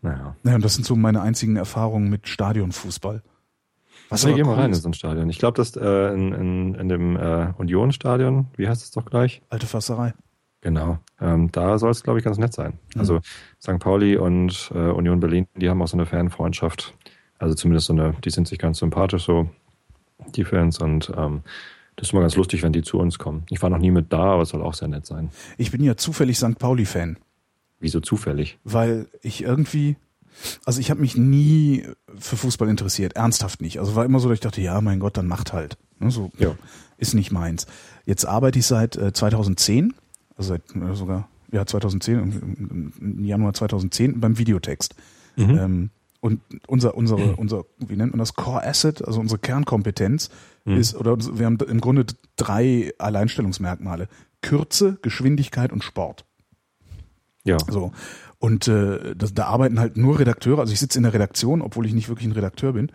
Naja. 0.00 0.36
Naja, 0.42 0.56
und 0.56 0.64
das 0.64 0.74
sind 0.74 0.86
so 0.86 0.96
meine 0.96 1.20
einzigen 1.20 1.56
Erfahrungen 1.56 2.08
mit 2.08 2.28
Stadionfußball. 2.28 3.22
Was 4.14 4.24
nee, 4.24 4.34
geh 4.34 4.44
mal 4.44 4.54
rein 4.54 4.72
in 4.72 4.74
so 4.74 4.88
ein 4.88 4.94
Stadion. 4.94 5.28
Ich 5.28 5.38
glaube, 5.38 5.56
dass 5.56 5.76
äh, 5.76 6.14
in, 6.14 6.32
in, 6.32 6.74
in 6.74 6.88
dem 6.88 7.16
äh, 7.16 7.52
Union-Stadion, 7.58 8.46
wie 8.56 8.68
heißt 8.68 8.82
es 8.82 8.90
doch 8.92 9.04
gleich? 9.04 9.42
Alte 9.48 9.66
Fasserei. 9.66 10.14
Genau. 10.60 10.98
Ähm, 11.20 11.50
da 11.52 11.78
soll 11.78 11.90
es, 11.90 12.02
glaube 12.02 12.18
ich, 12.18 12.24
ganz 12.24 12.38
nett 12.38 12.54
sein. 12.54 12.78
Mhm. 12.94 13.00
Also 13.00 13.20
St. 13.60 13.78
Pauli 13.80 14.16
und 14.16 14.70
äh, 14.74 14.78
Union 14.78 15.20
Berlin, 15.20 15.46
die 15.56 15.68
haben 15.68 15.82
auch 15.82 15.88
so 15.88 15.96
eine 15.96 16.06
Fanfreundschaft. 16.06 16.94
Also 17.38 17.54
zumindest 17.54 17.88
so 17.88 17.92
eine, 17.92 18.14
die 18.24 18.30
sind 18.30 18.48
sich 18.48 18.58
ganz 18.58 18.78
sympathisch 18.78 19.24
so, 19.24 19.50
die 20.34 20.44
Fans. 20.44 20.78
Und 20.78 21.12
ähm, 21.16 21.42
das 21.96 22.08
ist 22.08 22.12
immer 22.12 22.22
ganz 22.22 22.36
lustig, 22.36 22.62
wenn 22.62 22.72
die 22.72 22.82
zu 22.82 22.98
uns 22.98 23.18
kommen. 23.18 23.44
Ich 23.50 23.60
war 23.62 23.68
noch 23.68 23.78
nie 23.78 23.90
mit 23.90 24.12
da, 24.12 24.32
aber 24.32 24.42
es 24.42 24.50
soll 24.50 24.62
auch 24.62 24.74
sehr 24.74 24.88
nett 24.88 25.06
sein. 25.06 25.30
Ich 25.58 25.70
bin 25.70 25.82
ja 25.82 25.96
zufällig 25.96 26.38
St. 26.38 26.58
Pauli-Fan. 26.58 27.18
Wieso 27.80 28.00
zufällig? 28.00 28.58
Weil 28.64 29.08
ich 29.22 29.42
irgendwie, 29.42 29.96
also 30.64 30.80
ich 30.80 30.90
habe 30.90 31.00
mich 31.00 31.16
nie 31.16 31.84
für 32.18 32.36
Fußball 32.36 32.68
interessiert, 32.68 33.16
ernsthaft 33.16 33.60
nicht. 33.60 33.78
Also 33.78 33.94
war 33.94 34.04
immer 34.04 34.20
so, 34.20 34.28
dass 34.28 34.36
ich 34.36 34.40
dachte, 34.40 34.60
ja, 34.60 34.80
mein 34.80 35.00
Gott, 35.00 35.16
dann 35.16 35.26
macht 35.26 35.52
halt. 35.52 35.76
Ne, 35.98 36.10
so 36.10 36.30
ja. 36.38 36.54
ist 36.98 37.14
nicht 37.14 37.30
meins. 37.30 37.66
Jetzt 38.04 38.26
arbeite 38.26 38.58
ich 38.58 38.66
seit 38.66 38.96
äh, 38.96 39.12
2010, 39.12 39.94
also 40.36 40.54
seit 40.54 40.62
äh, 40.74 40.94
sogar 40.94 41.28
ja 41.52 41.64
2010 41.64 42.18
im, 42.18 42.92
im 43.00 43.24
Januar 43.24 43.54
2010 43.54 44.20
beim 44.20 44.38
Videotext. 44.38 44.94
Mhm. 45.36 45.58
Ähm, 45.58 45.90
und 46.20 46.40
unser 46.66 46.96
unsere 46.96 47.20
mhm. 47.20 47.34
unser 47.34 47.64
wie 47.78 47.96
nennt 47.96 48.12
man 48.12 48.18
das 48.18 48.34
Core 48.34 48.66
Asset, 48.66 49.04
also 49.06 49.20
unsere 49.20 49.38
Kernkompetenz 49.38 50.30
mhm. 50.64 50.78
ist 50.78 50.94
oder 50.94 51.18
wir 51.18 51.46
haben 51.46 51.58
im 51.58 51.80
Grunde 51.80 52.06
drei 52.36 52.92
Alleinstellungsmerkmale: 52.98 54.08
Kürze, 54.40 54.98
Geschwindigkeit 55.02 55.72
und 55.72 55.84
Sport. 55.84 56.24
Ja. 57.44 57.58
So. 57.68 57.92
Und 58.44 58.68
äh, 58.68 59.16
das, 59.16 59.32
da 59.32 59.46
arbeiten 59.46 59.80
halt 59.80 59.96
nur 59.96 60.18
Redakteure. 60.18 60.58
Also 60.58 60.74
ich 60.74 60.78
sitze 60.78 60.98
in 60.98 61.04
der 61.04 61.14
Redaktion, 61.14 61.62
obwohl 61.62 61.86
ich 61.86 61.94
nicht 61.94 62.10
wirklich 62.10 62.28
ein 62.28 62.32
Redakteur 62.32 62.74
bin. 62.74 62.92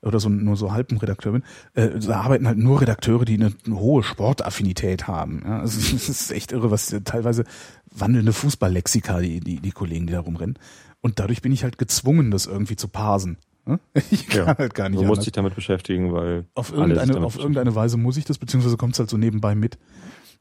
oder 0.00 0.20
so 0.20 0.28
nur 0.28 0.56
so 0.56 0.70
halben 0.70 0.96
Redakteur 0.96 1.32
bin, 1.32 1.42
äh, 1.74 1.98
da 1.98 2.20
arbeiten 2.20 2.46
halt 2.46 2.58
nur 2.58 2.80
Redakteure, 2.80 3.24
die 3.24 3.34
eine, 3.34 3.52
eine 3.66 3.80
hohe 3.80 4.04
Sportaffinität 4.04 5.08
haben. 5.08 5.42
Ja? 5.44 5.58
Also 5.58 5.80
das 5.92 6.08
ist 6.08 6.30
echt 6.30 6.52
irre, 6.52 6.70
was 6.70 6.94
teilweise 7.02 7.42
wandelnde 7.90 8.32
Fußballlexika, 8.32 9.18
die, 9.18 9.40
die, 9.40 9.58
die 9.58 9.72
Kollegen, 9.72 10.06
die 10.06 10.12
da 10.12 10.20
rumrennen. 10.20 10.56
Und 11.00 11.18
dadurch 11.18 11.42
bin 11.42 11.50
ich 11.50 11.64
halt 11.64 11.78
gezwungen, 11.78 12.30
das 12.30 12.46
irgendwie 12.46 12.76
zu 12.76 12.86
parsen. 12.86 13.38
Ich 14.12 14.28
kann 14.28 14.46
ja. 14.46 14.56
halt 14.56 14.74
gar 14.74 14.88
nicht. 14.88 15.02
Du 15.02 15.06
musst 15.06 15.26
dich 15.26 15.32
damit 15.32 15.56
beschäftigen, 15.56 16.12
weil 16.12 16.46
auf 16.54 16.72
irgendeine, 16.72 17.24
auf 17.24 17.36
irgendeine 17.36 17.74
Weise 17.74 17.96
muss 17.96 18.16
ich 18.16 18.24
das, 18.24 18.38
beziehungsweise 18.38 18.76
kommt 18.76 18.92
es 18.92 19.00
halt 19.00 19.10
so 19.10 19.16
nebenbei 19.16 19.56
mit. 19.56 19.78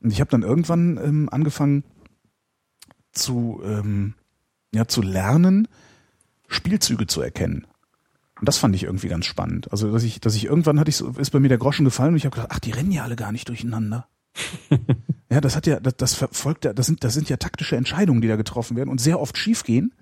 Und 0.03 0.13
ich 0.13 0.21
habe 0.21 0.29
dann 0.29 0.43
irgendwann 0.43 0.99
ähm, 1.03 1.29
angefangen 1.31 1.83
zu 3.11 3.59
ähm, 3.65 4.13
ja 4.73 4.87
zu 4.87 5.01
lernen, 5.01 5.67
Spielzüge 6.47 7.07
zu 7.07 7.21
erkennen. 7.21 7.67
Und 8.39 8.47
das 8.47 8.57
fand 8.57 8.75
ich 8.75 8.83
irgendwie 8.83 9.07
ganz 9.07 9.25
spannend. 9.25 9.71
Also, 9.71 9.91
dass 9.91 10.03
ich, 10.03 10.19
dass 10.19 10.35
ich 10.35 10.45
irgendwann 10.45 10.79
hatte 10.79 10.89
ich 10.89 10.95
so, 10.95 11.09
ist 11.09 11.29
bei 11.29 11.39
mir 11.39 11.49
der 11.49 11.59
Groschen 11.59 11.85
gefallen 11.85 12.11
und 12.11 12.17
ich 12.17 12.25
habe 12.25 12.35
gedacht, 12.35 12.51
ach, 12.51 12.59
die 12.59 12.71
rennen 12.71 12.91
ja 12.91 13.03
alle 13.03 13.15
gar 13.15 13.31
nicht 13.31 13.47
durcheinander. 13.47 14.07
ja, 15.29 15.41
das 15.41 15.55
hat 15.55 15.67
ja, 15.67 15.79
das, 15.79 15.95
das 15.97 16.13
verfolgt 16.15 16.65
ja, 16.65 16.73
das 16.73 16.87
sind, 16.87 17.03
das 17.03 17.13
sind 17.13 17.29
ja 17.29 17.37
taktische 17.37 17.75
Entscheidungen, 17.75 18.21
die 18.21 18.27
da 18.27 18.37
getroffen 18.37 18.75
werden 18.77 18.89
und 18.89 18.99
sehr 18.99 19.19
oft 19.19 19.37
schiefgehen. 19.37 19.93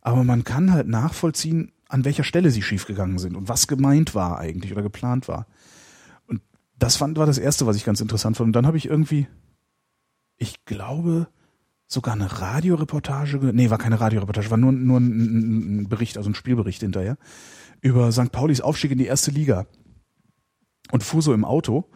Aber 0.00 0.24
man 0.24 0.44
kann 0.44 0.72
halt 0.72 0.88
nachvollziehen, 0.88 1.72
an 1.88 2.04
welcher 2.04 2.24
Stelle 2.24 2.50
sie 2.50 2.62
schiefgegangen 2.62 3.18
sind 3.18 3.36
und 3.36 3.48
was 3.48 3.66
gemeint 3.66 4.14
war 4.14 4.38
eigentlich 4.38 4.72
oder 4.72 4.82
geplant 4.82 5.28
war. 5.28 5.46
Und 6.26 6.40
das 6.78 6.96
fand, 6.96 7.18
war 7.18 7.26
das 7.26 7.38
erste, 7.38 7.66
was 7.66 7.76
ich 7.76 7.84
ganz 7.84 8.00
interessant 8.00 8.36
fand. 8.36 8.48
Und 8.48 8.52
dann 8.52 8.66
habe 8.66 8.76
ich 8.76 8.86
irgendwie, 8.86 9.26
ich 10.38 10.64
glaube, 10.64 11.28
sogar 11.92 12.14
eine 12.14 12.40
Radioreportage, 12.40 13.38
nee, 13.52 13.70
war 13.70 13.78
keine 13.78 14.00
Radioreportage, 14.00 14.50
war 14.50 14.58
nur, 14.58 14.72
nur 14.72 14.98
ein, 14.98 15.82
ein 15.82 15.88
Bericht, 15.88 16.16
also 16.16 16.30
ein 16.30 16.34
Spielbericht 16.34 16.80
hinterher, 16.80 17.16
über 17.80 18.10
St. 18.12 18.32
Paulis 18.32 18.60
Aufstieg 18.60 18.92
in 18.92 18.98
die 18.98 19.06
erste 19.06 19.30
Liga. 19.30 19.66
Und 20.90 21.02
fuhr 21.02 21.22
so 21.22 21.32
im 21.32 21.44
Auto 21.44 21.90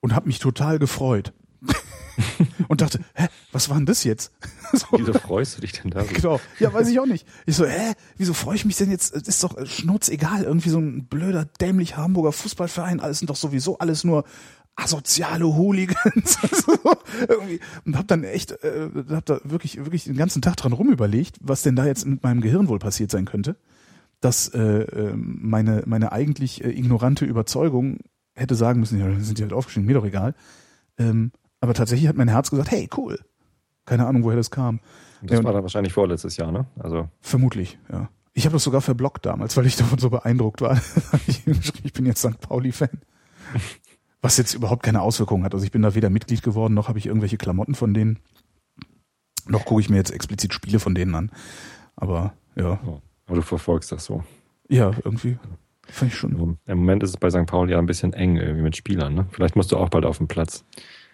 und 0.00 0.14
hab 0.14 0.26
mich 0.26 0.38
total 0.38 0.78
gefreut. 0.78 1.32
und 2.68 2.80
dachte, 2.80 3.00
hä, 3.14 3.28
was 3.52 3.68
war 3.68 3.76
denn 3.76 3.86
das 3.86 4.04
jetzt? 4.04 4.32
so. 4.72 4.86
Wieso 4.92 5.12
freust 5.12 5.56
du 5.56 5.60
dich 5.60 5.72
denn 5.72 5.90
darüber? 5.90 6.12
Genau. 6.12 6.40
Ja, 6.58 6.72
weiß 6.72 6.88
ich 6.88 6.98
auch 7.00 7.06
nicht. 7.06 7.26
Ich 7.46 7.56
so, 7.56 7.64
hä, 7.64 7.92
wieso 8.16 8.34
freue 8.34 8.56
ich 8.56 8.64
mich 8.64 8.76
denn 8.76 8.90
jetzt? 8.90 9.14
Das 9.14 9.22
ist 9.22 9.42
doch 9.42 9.66
schnurz 9.66 10.08
egal. 10.08 10.42
Irgendwie 10.42 10.70
so 10.70 10.78
ein 10.78 11.06
blöder, 11.06 11.44
dämlich 11.44 11.96
Hamburger 11.96 12.32
Fußballverein. 12.32 13.00
Alles 13.00 13.20
sind 13.20 13.30
doch 13.30 13.36
sowieso 13.36 13.78
alles 13.78 14.04
nur 14.04 14.24
asoziale 14.76 15.44
Hooligans. 15.44 16.38
irgendwie. 17.28 17.60
Und 17.84 17.96
hab 17.96 18.08
dann 18.08 18.24
echt, 18.24 18.52
äh, 18.64 18.90
hab 19.10 19.26
da 19.26 19.40
wirklich, 19.44 19.78
wirklich 19.78 20.04
den 20.04 20.16
ganzen 20.16 20.42
Tag 20.42 20.56
dran 20.56 20.72
rumüberlegt, 20.72 21.36
was 21.40 21.62
denn 21.62 21.76
da 21.76 21.86
jetzt 21.86 22.06
mit 22.06 22.22
meinem 22.22 22.40
Gehirn 22.40 22.68
wohl 22.68 22.78
passiert 22.78 23.10
sein 23.10 23.24
könnte. 23.24 23.56
Dass 24.20 24.48
äh, 24.48 24.60
ähm, 24.60 25.38
meine, 25.42 25.82
meine 25.86 26.12
eigentlich 26.12 26.64
äh, 26.64 26.70
ignorante 26.70 27.24
Überzeugung 27.24 27.98
hätte 28.34 28.54
sagen 28.54 28.80
müssen, 28.80 28.98
ja, 28.98 29.20
sind 29.20 29.38
die 29.38 29.42
halt 29.42 29.52
aufgeschrieben, 29.52 29.86
mir 29.86 29.94
doch 29.94 30.04
egal. 30.04 30.34
Ähm, 30.98 31.32
aber 31.60 31.74
tatsächlich 31.74 32.08
hat 32.08 32.16
mein 32.16 32.28
Herz 32.28 32.50
gesagt, 32.50 32.70
hey, 32.70 32.88
cool. 32.96 33.18
Keine 33.84 34.06
Ahnung, 34.06 34.22
woher 34.22 34.36
das 34.36 34.50
kam. 34.50 34.80
Und 35.20 35.30
das 35.30 35.38
ja, 35.38 35.44
war 35.44 35.52
dann 35.52 35.62
wahrscheinlich 35.62 35.92
vorletztes 35.92 36.36
Jahr, 36.36 36.52
ne? 36.52 36.66
Also 36.78 37.08
vermutlich, 37.20 37.78
ja. 37.90 38.08
Ich 38.32 38.46
habe 38.46 38.54
das 38.54 38.64
sogar 38.64 38.80
verblockt 38.80 39.26
damals, 39.26 39.56
weil 39.56 39.66
ich 39.66 39.76
davon 39.76 39.98
so 39.98 40.08
beeindruckt 40.08 40.62
war. 40.62 40.80
ich 41.26 41.92
bin 41.92 42.06
jetzt 42.06 42.20
St. 42.20 42.40
Pauli-Fan. 42.40 43.00
Was 44.22 44.36
jetzt 44.36 44.54
überhaupt 44.54 44.84
keine 44.84 45.02
Auswirkungen 45.02 45.44
hat. 45.44 45.52
Also 45.52 45.66
ich 45.66 45.72
bin 45.72 45.82
da 45.82 45.94
weder 45.94 46.08
Mitglied 46.08 46.42
geworden, 46.42 46.74
noch 46.74 46.88
habe 46.88 46.98
ich 46.98 47.06
irgendwelche 47.06 47.36
Klamotten 47.36 47.74
von 47.74 47.92
denen. 47.92 48.20
Noch 49.48 49.64
gucke 49.64 49.80
ich 49.80 49.90
mir 49.90 49.96
jetzt 49.96 50.12
explizit 50.12 50.54
Spiele 50.54 50.78
von 50.78 50.94
denen 50.94 51.14
an. 51.14 51.30
Aber 51.96 52.32
ja. 52.54 52.80
Aber 53.26 53.36
du 53.36 53.42
verfolgst 53.42 53.90
das 53.92 54.04
so. 54.04 54.22
Ja, 54.68 54.92
irgendwie. 55.04 55.38
Fand 55.88 56.12
ich 56.12 56.18
schon. 56.18 56.58
Im 56.66 56.78
Moment 56.78 57.02
ist 57.02 57.10
es 57.10 57.16
bei 57.16 57.30
St. 57.30 57.46
Pauli 57.46 57.72
ja 57.72 57.78
ein 57.78 57.86
bisschen 57.86 58.12
eng 58.12 58.36
irgendwie 58.36 58.62
mit 58.62 58.76
Spielern. 58.76 59.14
Ne? 59.14 59.26
Vielleicht 59.32 59.56
musst 59.56 59.72
du 59.72 59.76
auch 59.76 59.88
bald 59.88 60.04
auf 60.04 60.18
den 60.18 60.28
Platz. 60.28 60.64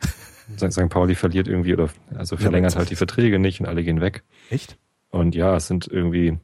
St. 0.58 0.88
Pauli 0.90 1.14
verliert 1.14 1.48
irgendwie 1.48 1.72
oder 1.72 1.88
also 2.14 2.36
verlängert 2.36 2.72
ja, 2.72 2.78
halt 2.78 2.90
die 2.90 2.96
Verträge 2.96 3.38
nicht 3.38 3.60
und 3.60 3.66
alle 3.66 3.82
gehen 3.82 4.00
weg. 4.00 4.24
Echt? 4.50 4.78
Und 5.10 5.34
ja, 5.34 5.56
es 5.56 5.66
sind 5.66 5.88
irgendwie, 5.88 6.38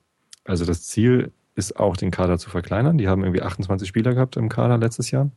also 0.45 0.65
das 0.65 0.85
Ziel 0.85 1.33
ist 1.55 1.77
auch, 1.79 1.97
den 1.97 2.11
Kader 2.11 2.39
zu 2.39 2.51
verkleinern. 2.51 2.99
Die 2.99 3.09
haben 3.09 3.23
irgendwie 3.23 3.43
28 3.43 3.87
Spieler 3.87 4.15
gehabt 4.15 4.37
im 4.37 4.49
Kader 4.49 4.79
letztes 4.79 5.11
Jahr. 5.11 5.31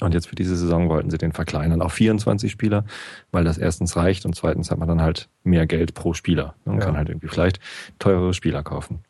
Und 0.00 0.14
jetzt 0.14 0.28
für 0.28 0.34
diese 0.34 0.56
Saison 0.56 0.88
wollten 0.88 1.10
sie 1.10 1.18
den 1.18 1.32
verkleinern 1.32 1.82
auf 1.82 1.92
24 1.92 2.50
Spieler, 2.50 2.84
weil 3.32 3.44
das 3.44 3.58
erstens 3.58 3.96
reicht 3.96 4.24
und 4.24 4.34
zweitens 4.34 4.70
hat 4.70 4.78
man 4.78 4.88
dann 4.88 5.02
halt 5.02 5.28
mehr 5.42 5.66
Geld 5.66 5.94
pro 5.94 6.14
Spieler. 6.14 6.54
Man 6.64 6.78
ja. 6.78 6.86
kann 6.86 6.96
halt 6.96 7.10
irgendwie 7.10 7.28
vielleicht 7.28 7.60
teurere 7.98 8.32
Spieler 8.32 8.62
kaufen. 8.62 9.00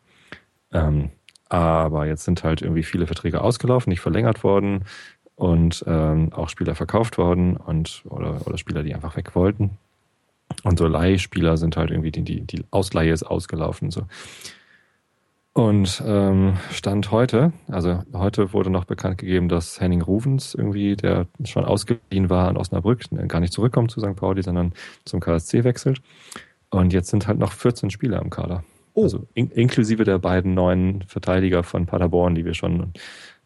Ähm, 0.73 1.11
aber 1.49 2.07
jetzt 2.07 2.25
sind 2.25 2.43
halt 2.43 2.63
irgendwie 2.63 2.83
viele 2.83 3.07
Verträge 3.07 3.41
ausgelaufen, 3.41 3.91
nicht 3.91 4.01
verlängert 4.01 4.43
worden 4.43 4.85
und 5.37 5.85
ähm, 5.87 6.33
auch 6.33 6.49
Spieler 6.49 6.75
verkauft 6.75 7.19
worden 7.19 7.57
und 7.57 8.03
oder, 8.09 8.47
oder 8.47 8.59
Spieler, 8.59 8.83
die 8.83 8.95
einfach 8.95 9.17
weg 9.17 9.35
wollten. 9.35 9.79
Und 10.63 10.79
so 10.79 10.87
Leihspieler 10.87 11.57
sind 11.57 11.77
halt 11.77 11.91
irgendwie, 11.91 12.11
die, 12.11 12.23
die, 12.23 12.41
die 12.43 12.65
Ausleihe 12.71 13.13
ist 13.13 13.23
ausgelaufen. 13.23 13.91
So. 13.91 14.03
Und 15.55 16.03
ähm, 16.05 16.57
Stand 16.73 17.13
heute, 17.13 17.53
also 17.69 18.03
heute 18.13 18.53
wurde 18.53 18.71
noch 18.71 18.87
bekannt 18.87 19.19
gegeben, 19.19 19.49
dass 19.49 19.81
Henning 19.81 20.03
Ruvens 20.03 20.53
irgendwie, 20.53 20.97
der 20.97 21.29
schon 21.45 21.65
ausgeliehen 21.65 22.29
war 22.29 22.49
an 22.49 22.57
Osnabrück, 22.57 23.03
gar 23.29 23.39
nicht 23.39 23.53
zurückkommt 23.53 23.93
zu 23.93 24.01
St. 24.01 24.17
Pauli, 24.17 24.43
sondern 24.43 24.73
zum 25.05 25.21
KSC 25.21 25.63
wechselt. 25.63 26.03
Und 26.71 26.93
jetzt 26.93 27.11
sind 27.11 27.29
halt 27.29 27.39
noch 27.39 27.53
14 27.53 27.91
Spieler 27.91 28.21
im 28.21 28.31
Kader. 28.31 28.65
Oh. 28.95 29.05
Also 29.05 29.29
in, 29.35 29.49
inklusive 29.51 30.03
der 30.03 30.19
beiden 30.19 30.55
neuen 30.55 31.03
Verteidiger 31.03 31.63
von 31.63 31.87
Paderborn, 31.87 32.35
die 32.35 32.45
wir 32.45 32.55
schon 32.55 32.93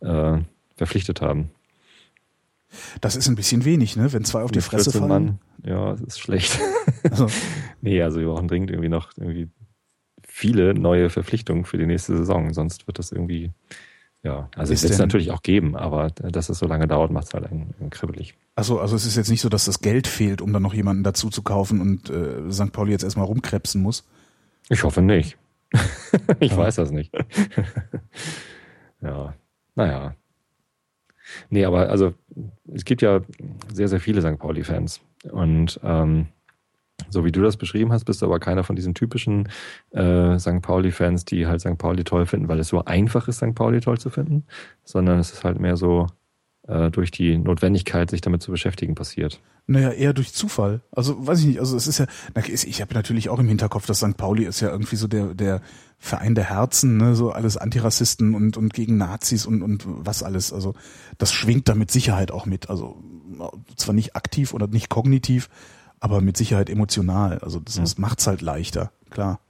äh, 0.01 0.39
verpflichtet 0.77 1.21
haben. 1.21 1.51
Das 3.03 3.17
ist 3.17 3.29
ein 3.29 3.35
bisschen 3.35 3.67
wenig, 3.67 3.97
ne? 3.97 4.15
Wenn 4.15 4.25
zwei 4.25 4.43
auf 4.43 4.51
die 4.51 4.63
Fresse 4.63 4.93
fallen. 4.93 5.09
Mann, 5.09 5.39
ja, 5.63 5.91
das 5.91 6.01
ist 6.01 6.21
schlecht. 6.21 6.59
Also. 7.11 7.29
nee, 7.81 8.03
also 8.03 8.19
wir 8.19 8.27
brauchen 8.27 8.49
dringend 8.49 8.71
irgendwie 8.71 8.89
noch 8.89 9.13
irgendwie 9.17 9.49
viele 10.39 10.73
neue 10.75 11.11
Verpflichtungen 11.11 11.65
für 11.65 11.79
die 11.79 11.87
nächste 11.87 12.17
Saison. 12.17 12.53
Sonst 12.55 12.87
wird 12.87 12.99
das 12.99 13.11
irgendwie, 13.11 13.51
ja, 14.23 14.49
also 14.55 14.73
es 14.73 14.83
wird 14.83 14.93
es 14.93 14.99
natürlich 14.99 15.33
auch 15.33 15.43
geben, 15.43 15.77
aber 15.77 16.11
dass 16.11 16.49
es 16.49 16.61
so 16.61 16.67
lange 16.67 16.87
dauert, 16.87 17.11
macht 17.11 17.27
es 17.27 17.35
halt 17.35 17.51
ein, 17.51 17.75
ein 17.81 17.91
kribbelig. 17.91 18.35
Also, 18.55 18.79
also 18.79 18.95
es 18.95 19.05
ist 19.05 19.17
jetzt 19.17 19.31
nicht 19.31 19.41
so, 19.41 19.49
dass 19.49 19.65
das 19.65 19.81
Geld 19.81 20.07
fehlt, 20.07 20.41
um 20.41 20.53
dann 20.53 20.63
noch 20.63 20.75
jemanden 20.75 21.03
dazu 21.03 21.29
zu 21.29 21.43
kaufen 21.43 21.81
und 21.81 22.09
äh, 22.09 22.51
St. 22.53 22.73
Pauli 22.73 22.93
jetzt 22.93 23.03
erstmal 23.03 23.27
rumkrebsen 23.27 23.83
muss. 23.83 24.07
Ich 24.69 24.85
hoffe 24.85 25.03
nicht. 25.03 25.37
ich 26.41 26.53
ja. 26.53 26.57
weiß 26.57 26.77
das 26.77 26.93
nicht. 26.93 27.13
ja, 29.03 29.35
naja, 29.75 30.15
Nee, 31.51 31.65
aber 31.65 31.91
also 31.91 32.15
es 32.73 32.85
gibt 32.85 33.03
ja 33.03 33.21
sehr, 33.73 33.89
sehr 33.89 34.01
viele 34.01 34.23
St. 34.23 34.39
Pauli-Fans. 34.39 35.01
Und 35.31 35.79
ähm, 35.83 36.29
so 37.11 37.25
wie 37.25 37.33
du 37.33 37.43
das 37.43 37.57
beschrieben 37.57 37.93
hast, 37.93 38.05
bist 38.05 38.23
du 38.23 38.27
aber 38.27 38.39
keiner 38.39 38.65
von 38.65 38.77
diesen 38.77 38.95
typischen 38.95 39.49
äh, 39.91 40.39
St. 40.39 40.63
Pauli-Fans, 40.63 41.25
die 41.25 41.47
halt 41.47 41.61
St. 41.61 41.79
Pauli 41.79 42.05
toll 42.05 42.27
finden, 42.27 42.49
weil 42.49 42.59
es 42.59 42.69
so 42.69 42.85
einfach 42.85 43.29
ist, 43.29 43.37
St. 43.37 43.55
Pauli 43.55 43.81
toll 43.81 43.99
zu 43.99 44.11
finden, 44.11 44.45
sondern 44.85 45.19
es 45.19 45.33
ist 45.33 45.45
halt 45.45 45.61
mehr 45.61 45.77
so 45.77 46.07
äh, 46.69 46.91
durch 46.91 47.11
die 47.11 47.39
Notwendigkeit, 47.39 48.11
sich 48.11 48.21
damit 48.21 48.43
zu 48.43 48.51
beschäftigen, 48.51 48.95
passiert. 48.95 49.41
Naja, 49.67 49.91
eher 49.91 50.15
durch 50.15 50.33
Zufall. 50.33 50.81
Also 50.93 51.27
weiß 51.27 51.41
ich 51.41 51.47
nicht, 51.47 51.61
also 51.61 51.77
es 51.77 51.87
ist 51.87 51.99
ja, 51.99 52.07
ich 52.47 52.81
habe 52.81 52.95
natürlich 52.95 53.29
auch 53.29 53.39
im 53.39 53.49
Hinterkopf, 53.49 53.87
dass 53.87 53.99
St. 53.99 54.17
Pauli 54.17 54.45
ist 54.45 54.61
ja 54.61 54.71
irgendwie 54.71 54.97
so 54.97 55.09
der, 55.09 55.35
der 55.35 55.61
Verein 55.99 56.35
der 56.35 56.45
Herzen, 56.45 56.97
ne, 56.97 57.15
so 57.15 57.33
alles 57.33 57.57
Antirassisten 57.57 58.35
und, 58.35 58.57
und 58.57 58.73
gegen 58.73 58.97
Nazis 58.97 59.45
und, 59.45 59.63
und 59.63 59.85
was 59.87 60.23
alles. 60.23 60.53
Also 60.53 60.75
das 61.19 61.33
schwingt 61.33 61.69
da 61.69 61.75
mit 61.75 61.91
Sicherheit 61.91 62.31
auch 62.31 62.47
mit. 62.47 62.71
Also 62.71 63.03
zwar 63.77 63.95
nicht 63.95 64.17
aktiv 64.17 64.55
oder 64.55 64.69
nicht 64.69 64.89
kognitiv, 64.89 65.51
aber 66.01 66.21
mit 66.21 66.37
Sicherheit 66.37 66.71
emotional. 66.71 67.39
Also 67.39 67.61
das, 67.61 67.77
das 67.77 67.99
macht's 67.99 68.27
halt 68.27 68.43
leichter, 68.43 68.93
klar. 69.11 69.41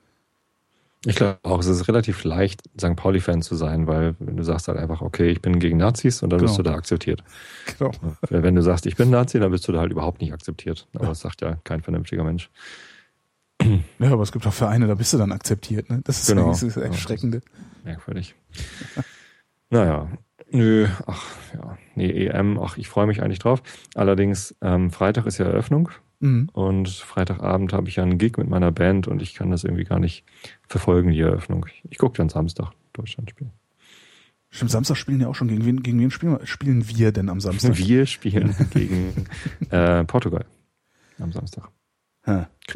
Ich 1.07 1.15
glaube 1.15 1.39
auch, 1.45 1.61
es 1.61 1.67
ist 1.67 1.87
relativ 1.87 2.25
leicht, 2.25 2.63
St. 2.79 2.97
Pauli-Fan 2.97 3.41
zu 3.41 3.55
sein, 3.55 3.87
weil 3.87 4.17
wenn 4.19 4.37
du 4.37 4.43
sagst 4.43 4.67
halt 4.67 4.79
einfach, 4.79 5.01
okay, 5.01 5.29
ich 5.29 5.41
bin 5.41 5.61
gegen 5.61 5.77
Nazis 5.77 6.23
und 6.23 6.31
dann 6.31 6.41
genau. 6.41 6.51
wirst 6.51 6.59
du 6.59 6.63
da 6.65 6.75
akzeptiert. 6.75 7.23
Genau. 7.79 7.93
Wenn 8.29 8.57
du 8.57 8.63
sagst, 8.63 8.85
ich 8.85 8.97
bin 8.97 9.11
Nazi, 9.11 9.39
dann 9.39 9.53
bist 9.53 9.69
du 9.69 9.73
da 9.73 9.79
halt 9.79 9.93
überhaupt 9.93 10.21
nicht 10.21 10.33
akzeptiert. 10.33 10.89
Aber 10.95 11.05
ja. 11.05 11.11
das 11.11 11.21
sagt 11.21 11.41
ja 11.41 11.59
kein 11.63 11.83
vernünftiger 11.83 12.25
Mensch. 12.25 12.51
Ja, 13.99 14.13
aber 14.13 14.23
es 14.23 14.33
gibt 14.33 14.47
auch 14.47 14.53
Vereine, 14.53 14.87
da 14.87 14.95
bist 14.95 15.13
du 15.13 15.19
dann 15.19 15.33
akzeptiert, 15.33 15.91
ne? 15.91 16.01
Das 16.05 16.21
ist, 16.21 16.29
genau. 16.29 16.51
das 16.51 16.77
Erschreckende. 16.77 17.43
Merkwürdig. 17.85 18.35
naja, 19.71 20.09
nö, 20.51 20.87
ach 21.07 21.25
ja, 21.55 21.79
nee, 21.95 22.27
EM, 22.27 22.59
ach, 22.59 22.77
ich 22.79 22.89
freue 22.89 23.07
mich 23.07 23.23
eigentlich 23.23 23.41
drauf. 23.41 23.63
Allerdings, 23.95 24.55
ähm, 24.63 24.91
Freitag 24.91 25.27
ist 25.27 25.39
ja 25.39 25.47
Eröffnung 25.47 25.91
mhm. 26.21 26.49
und 26.53 26.89
Freitagabend 26.89 27.73
habe 27.73 27.89
ich 27.89 27.97
ja 27.97 28.03
einen 28.03 28.19
Gig 28.19 28.37
mit 28.39 28.49
meiner 28.49 28.73
Band 28.73 29.09
und 29.09 29.23
ich 29.23 29.35
kann 29.35 29.51
das 29.51 29.65
irgendwie 29.65 29.85
gar 29.85 29.99
nicht 29.99 30.25
verfolgen, 30.67 31.11
die 31.11 31.21
Eröffnung. 31.21 31.67
Ich, 31.69 31.83
ich 31.91 31.99
gucke 31.99 32.17
dann 32.17 32.29
Samstag 32.29 32.73
Deutschland 32.93 33.31
spielen. 33.31 33.53
Stimmt, 34.51 34.71
Samstag 34.71 34.97
spielen 34.97 35.21
ja 35.21 35.29
auch 35.29 35.35
schon. 35.35 35.49
Gegen 35.49 35.67
wen, 35.67 35.83
gegen 35.83 36.01
wen 36.01 36.11
spielen, 36.11 36.39
wir, 36.39 36.47
spielen 36.47 36.89
wir 36.89 37.13
denn 37.13 37.29
am 37.29 37.41
Samstag? 37.41 37.77
Wir 37.79 38.07
spielen 38.07 38.55
gegen 38.71 39.27
äh, 39.71 40.05
Portugal 40.05 40.47
am 41.19 41.33
Samstag. 41.33 41.71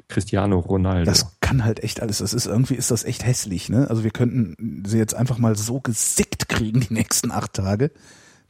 Cristiano 0.09 0.59
Ronaldo. 0.59 1.05
Das 1.05 1.38
kann 1.40 1.64
halt 1.64 1.83
echt 1.83 2.00
alles. 2.00 2.18
Das 2.18 2.33
ist 2.33 2.46
irgendwie 2.46 2.74
ist 2.74 2.90
das 2.90 3.05
echt 3.05 3.24
hässlich, 3.24 3.68
ne? 3.68 3.88
Also 3.90 4.05
wir 4.05 4.11
könnten 4.11 4.85
sie 4.87 4.98
jetzt 4.98 5.14
einfach 5.14 5.38
mal 5.38 5.57
so 5.57 5.81
gesickt 5.81 6.48
kriegen 6.48 6.81
die 6.81 6.94
nächsten 6.94 7.31
acht 7.31 7.52
Tage, 7.52 7.90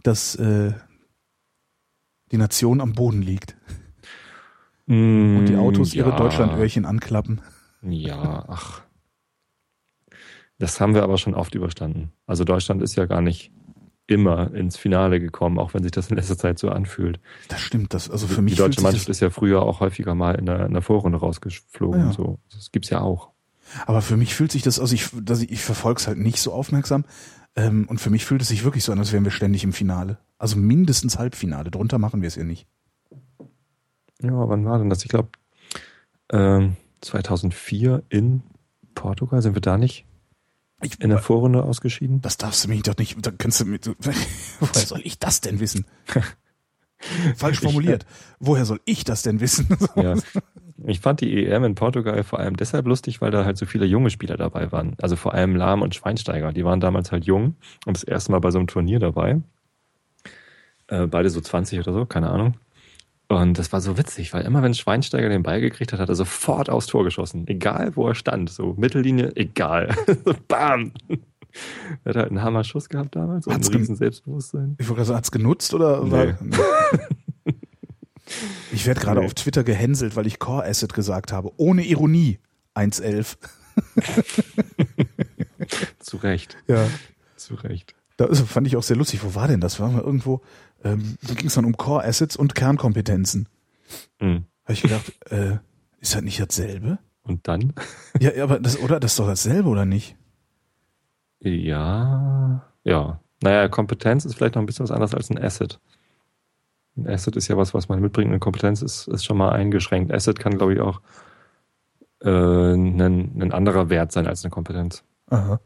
dass 0.02 0.36
äh, 0.36 0.72
die 2.30 2.36
Nation 2.36 2.80
am 2.80 2.92
Boden 2.92 3.22
liegt. 3.22 3.56
Mm, 4.92 5.36
Und 5.38 5.46
die 5.46 5.56
Autos 5.56 5.94
ihre 5.94 6.10
ja. 6.10 6.16
Deutschlandöhrchen 6.16 6.84
anklappen. 6.84 7.40
Ja, 7.82 8.44
ach. 8.48 8.82
Das 10.58 10.80
haben 10.80 10.94
wir 10.94 11.02
aber 11.02 11.18
schon 11.18 11.34
oft 11.34 11.54
überstanden. 11.54 12.12
Also 12.26 12.44
Deutschland 12.44 12.82
ist 12.82 12.94
ja 12.96 13.06
gar 13.06 13.20
nicht 13.20 13.50
immer 14.06 14.52
ins 14.54 14.76
Finale 14.76 15.18
gekommen, 15.20 15.58
auch 15.58 15.74
wenn 15.74 15.82
sich 15.82 15.92
das 15.92 16.10
in 16.10 16.16
letzter 16.16 16.36
Zeit 16.36 16.58
so 16.58 16.68
anfühlt. 16.68 17.18
Das 17.48 17.60
stimmt. 17.60 17.94
Das, 17.94 18.10
also 18.10 18.26
für 18.26 18.42
mich 18.42 18.54
die 18.54 18.58
deutsche 18.58 18.82
Mannschaft 18.82 19.08
ist 19.08 19.20
ja 19.20 19.30
früher 19.30 19.62
auch 19.62 19.80
häufiger 19.80 20.14
mal 20.14 20.34
in 20.34 20.46
der, 20.46 20.66
in 20.66 20.72
der 20.72 20.82
Vorrunde 20.82 21.18
rausgeflogen. 21.18 22.00
Ja. 22.00 22.06
und 22.08 22.12
So. 22.12 22.38
Das 22.52 22.70
gibt's 22.72 22.90
ja 22.90 23.00
auch. 23.00 23.30
aber 23.86 24.02
für 24.02 24.16
mich 24.16 24.34
fühlt 24.34 24.52
sich 24.52 24.62
das, 24.62 24.78
also 24.78 24.94
ich, 24.94 25.08
dass 25.22 25.40
ich, 25.40 25.50
ich 25.50 25.62
verfolge 25.62 26.00
es 26.00 26.06
halt 26.06 26.18
nicht 26.18 26.38
so 26.38 26.52
aufmerksam. 26.52 27.04
Ähm, 27.56 27.86
und 27.88 28.00
für 28.00 28.10
mich 28.10 28.24
fühlt 28.24 28.42
es 28.42 28.48
sich 28.48 28.64
wirklich 28.64 28.84
so 28.84 28.92
an, 28.92 28.98
als 28.98 29.12
wären 29.12 29.24
wir 29.24 29.30
ständig 29.30 29.64
im 29.64 29.72
Finale. 29.72 30.18
Also 30.38 30.56
mindestens 30.56 31.18
Halbfinale. 31.18 31.70
Drunter 31.70 31.98
machen 31.98 32.22
wir 32.22 32.28
es 32.28 32.36
ja 32.36 32.44
nicht. 32.44 32.66
Ja, 34.22 34.48
wann 34.48 34.64
war 34.64 34.78
denn 34.78 34.90
das? 34.90 35.02
Ich 35.04 35.08
glaube, 35.10 35.30
ähm, 36.30 36.76
2004 37.00 38.02
in 38.08 38.42
Portugal 38.94 39.42
sind 39.42 39.54
wir 39.54 39.60
da 39.62 39.78
nicht 39.78 40.04
Ich, 40.82 41.00
in 41.00 41.10
der 41.10 41.18
Vorrunde 41.18 41.64
ausgeschieden. 41.64 42.20
das 42.20 42.36
darfst 42.36 42.64
du 42.64 42.68
mich 42.68 42.82
doch 42.82 42.96
nicht, 42.96 43.16
da 43.24 43.30
kannst 43.30 43.60
du 43.60 43.64
mit, 43.64 43.86
woher 44.60 44.86
soll 44.86 45.00
ich 45.04 45.18
das 45.18 45.40
denn 45.40 45.60
wissen? 45.60 45.86
Falsch 47.36 47.58
formuliert. 47.60 48.06
Woher 48.38 48.64
soll 48.64 48.80
ich 48.84 49.02
das 49.04 49.22
denn 49.22 49.40
wissen? 49.40 49.66
Ja. 49.96 50.14
Ich 50.84 50.98
fand 51.00 51.20
die 51.20 51.46
EM 51.46 51.62
in 51.64 51.74
Portugal 51.76 52.24
vor 52.24 52.40
allem 52.40 52.56
deshalb 52.56 52.86
lustig, 52.86 53.20
weil 53.20 53.30
da 53.30 53.44
halt 53.44 53.56
so 53.56 53.66
viele 53.66 53.86
junge 53.86 54.10
Spieler 54.10 54.36
dabei 54.36 54.72
waren. 54.72 54.96
Also 55.00 55.14
vor 55.14 55.32
allem 55.32 55.54
Lahm 55.54 55.80
und 55.80 55.94
Schweinsteiger. 55.94 56.52
Die 56.52 56.64
waren 56.64 56.80
damals 56.80 57.12
halt 57.12 57.24
jung 57.24 57.54
und 57.86 57.96
das 57.96 58.02
erste 58.02 58.32
Mal 58.32 58.40
bei 58.40 58.50
so 58.50 58.58
einem 58.58 58.66
Turnier 58.66 58.98
dabei. 58.98 59.40
Äh, 60.88 61.06
beide 61.06 61.30
so 61.30 61.40
20 61.40 61.78
oder 61.78 61.92
so, 61.92 62.04
keine 62.06 62.30
Ahnung. 62.30 62.54
Und 63.38 63.58
das 63.58 63.72
war 63.72 63.80
so 63.80 63.96
witzig, 63.96 64.32
weil 64.34 64.44
immer 64.44 64.62
wenn 64.62 64.74
Schweinsteiger 64.74 65.28
den 65.28 65.42
Ball 65.42 65.60
gekriegt 65.60 65.92
hat, 65.92 66.00
hat 66.00 66.08
er 66.08 66.14
sofort 66.14 66.68
aufs 66.68 66.86
Tor 66.86 67.04
geschossen. 67.04 67.46
Egal 67.48 67.96
wo 67.96 68.06
er 68.08 68.14
stand. 68.14 68.50
So 68.50 68.74
Mittellinie, 68.76 69.32
egal. 69.36 69.94
Bam! 70.48 70.92
Er 72.04 72.10
hat 72.10 72.16
halt 72.16 72.28
einen 72.30 72.42
Hammer-Schuss 72.42 72.88
gehabt 72.88 73.14
damals 73.16 73.46
und 73.46 73.54
Hat's 73.54 73.68
ein 73.68 73.72
gem- 73.72 73.80
riesen 73.82 73.96
Selbstbewusstsein. 73.96 74.76
Ich 74.78 74.86
wollte 74.88 74.96
gerade 75.00 75.06
sagen, 75.08 75.16
hat's 75.18 75.30
genutzt 75.30 75.74
oder? 75.74 76.02
Nee. 76.04 76.10
War, 76.10 76.34
ich 78.72 78.86
werde 78.86 79.00
gerade 79.00 79.20
Nee. 79.20 79.26
auf 79.26 79.34
Twitter 79.34 79.62
gehänselt, 79.64 80.16
weil 80.16 80.26
ich 80.26 80.38
Core 80.38 80.64
Asset 80.64 80.92
gesagt 80.94 81.32
habe. 81.32 81.52
Ohne 81.58 81.84
Ironie. 81.84 82.38
1.11. 82.74 83.36
Zu 86.00 86.16
Recht. 86.18 86.56
Ja. 86.66 86.86
Zu 87.36 87.54
Recht. 87.54 87.94
Da 88.16 88.32
fand 88.34 88.66
ich 88.66 88.76
auch 88.76 88.82
sehr 88.82 88.96
lustig. 88.96 89.22
Wo 89.24 89.34
war 89.34 89.48
denn 89.48 89.60
das? 89.60 89.80
Waren 89.80 89.94
wir 89.96 90.02
irgendwo, 90.04 90.40
ähm, 90.84 91.16
da 91.22 91.34
ging 91.34 91.46
es 91.46 91.54
dann 91.54 91.64
um 91.64 91.76
Core 91.76 92.04
Assets 92.04 92.36
und 92.36 92.54
Kernkompetenzen. 92.54 93.48
Mhm. 94.20 94.44
Habe 94.64 94.72
ich 94.72 94.82
gedacht, 94.82 95.12
äh, 95.30 95.58
ist 96.00 96.14
das 96.14 96.22
nicht 96.22 96.40
dasselbe? 96.40 96.98
Und 97.22 97.46
dann? 97.46 97.74
Ja, 98.20 98.42
aber 98.42 98.58
das, 98.58 98.78
oder? 98.78 98.98
Das 99.00 99.12
ist 99.12 99.18
doch 99.18 99.26
dasselbe, 99.26 99.68
oder 99.68 99.84
nicht? 99.84 100.16
Ja, 101.40 102.64
ja. 102.84 103.20
Naja, 103.42 103.68
Kompetenz 103.68 104.24
ist 104.24 104.34
vielleicht 104.34 104.54
noch 104.54 104.62
ein 104.62 104.66
bisschen 104.66 104.84
was 104.84 104.90
anderes 104.90 105.14
als 105.14 105.30
ein 105.30 105.38
Asset. 105.38 105.80
Ein 106.96 107.08
Asset 107.08 107.36
ist 107.36 107.48
ja 107.48 107.56
was, 107.56 107.74
was 107.74 107.88
man 107.88 108.00
mitbringt. 108.00 108.30
Eine 108.30 108.38
Kompetenz 108.38 108.82
ist, 108.82 109.08
ist 109.08 109.24
schon 109.24 109.36
mal 109.36 109.50
eingeschränkt. 109.50 110.12
Asset 110.12 110.38
kann, 110.38 110.58
glaube 110.58 110.74
ich, 110.74 110.80
auch 110.80 111.00
äh, 112.20 112.28
ein, 112.28 113.00
ein 113.00 113.52
anderer 113.52 113.88
Wert 113.88 114.12
sein 114.12 114.26
als 114.26 114.44
eine 114.44 114.50
Kompetenz. 114.50 115.04
Aha. 115.30 115.60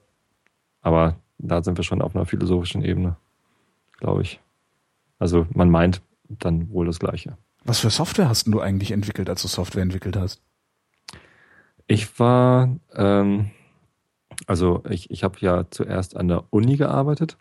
Aber 0.80 1.16
da 1.38 1.62
sind 1.62 1.76
wir 1.78 1.84
schon 1.84 2.00
auf 2.00 2.14
einer 2.14 2.26
philosophischen 2.26 2.82
Ebene, 2.82 3.16
glaube 3.98 4.22
ich. 4.22 4.40
Also 5.18 5.46
man 5.54 5.70
meint 5.70 6.02
dann 6.28 6.70
wohl 6.70 6.86
das 6.86 6.98
Gleiche. 6.98 7.36
Was 7.64 7.80
für 7.80 7.90
Software 7.90 8.28
hast 8.28 8.46
du 8.46 8.60
eigentlich 8.60 8.92
entwickelt, 8.92 9.28
als 9.28 9.42
du 9.42 9.48
Software 9.48 9.82
entwickelt 9.82 10.16
hast? 10.16 10.40
Ich 11.86 12.18
war, 12.18 12.76
ähm, 12.94 13.50
also 14.46 14.82
ich, 14.88 15.10
ich 15.10 15.24
habe 15.24 15.38
ja 15.40 15.64
zuerst 15.70 16.16
an 16.16 16.28
der 16.28 16.44
Uni 16.50 16.76
gearbeitet 16.76 17.36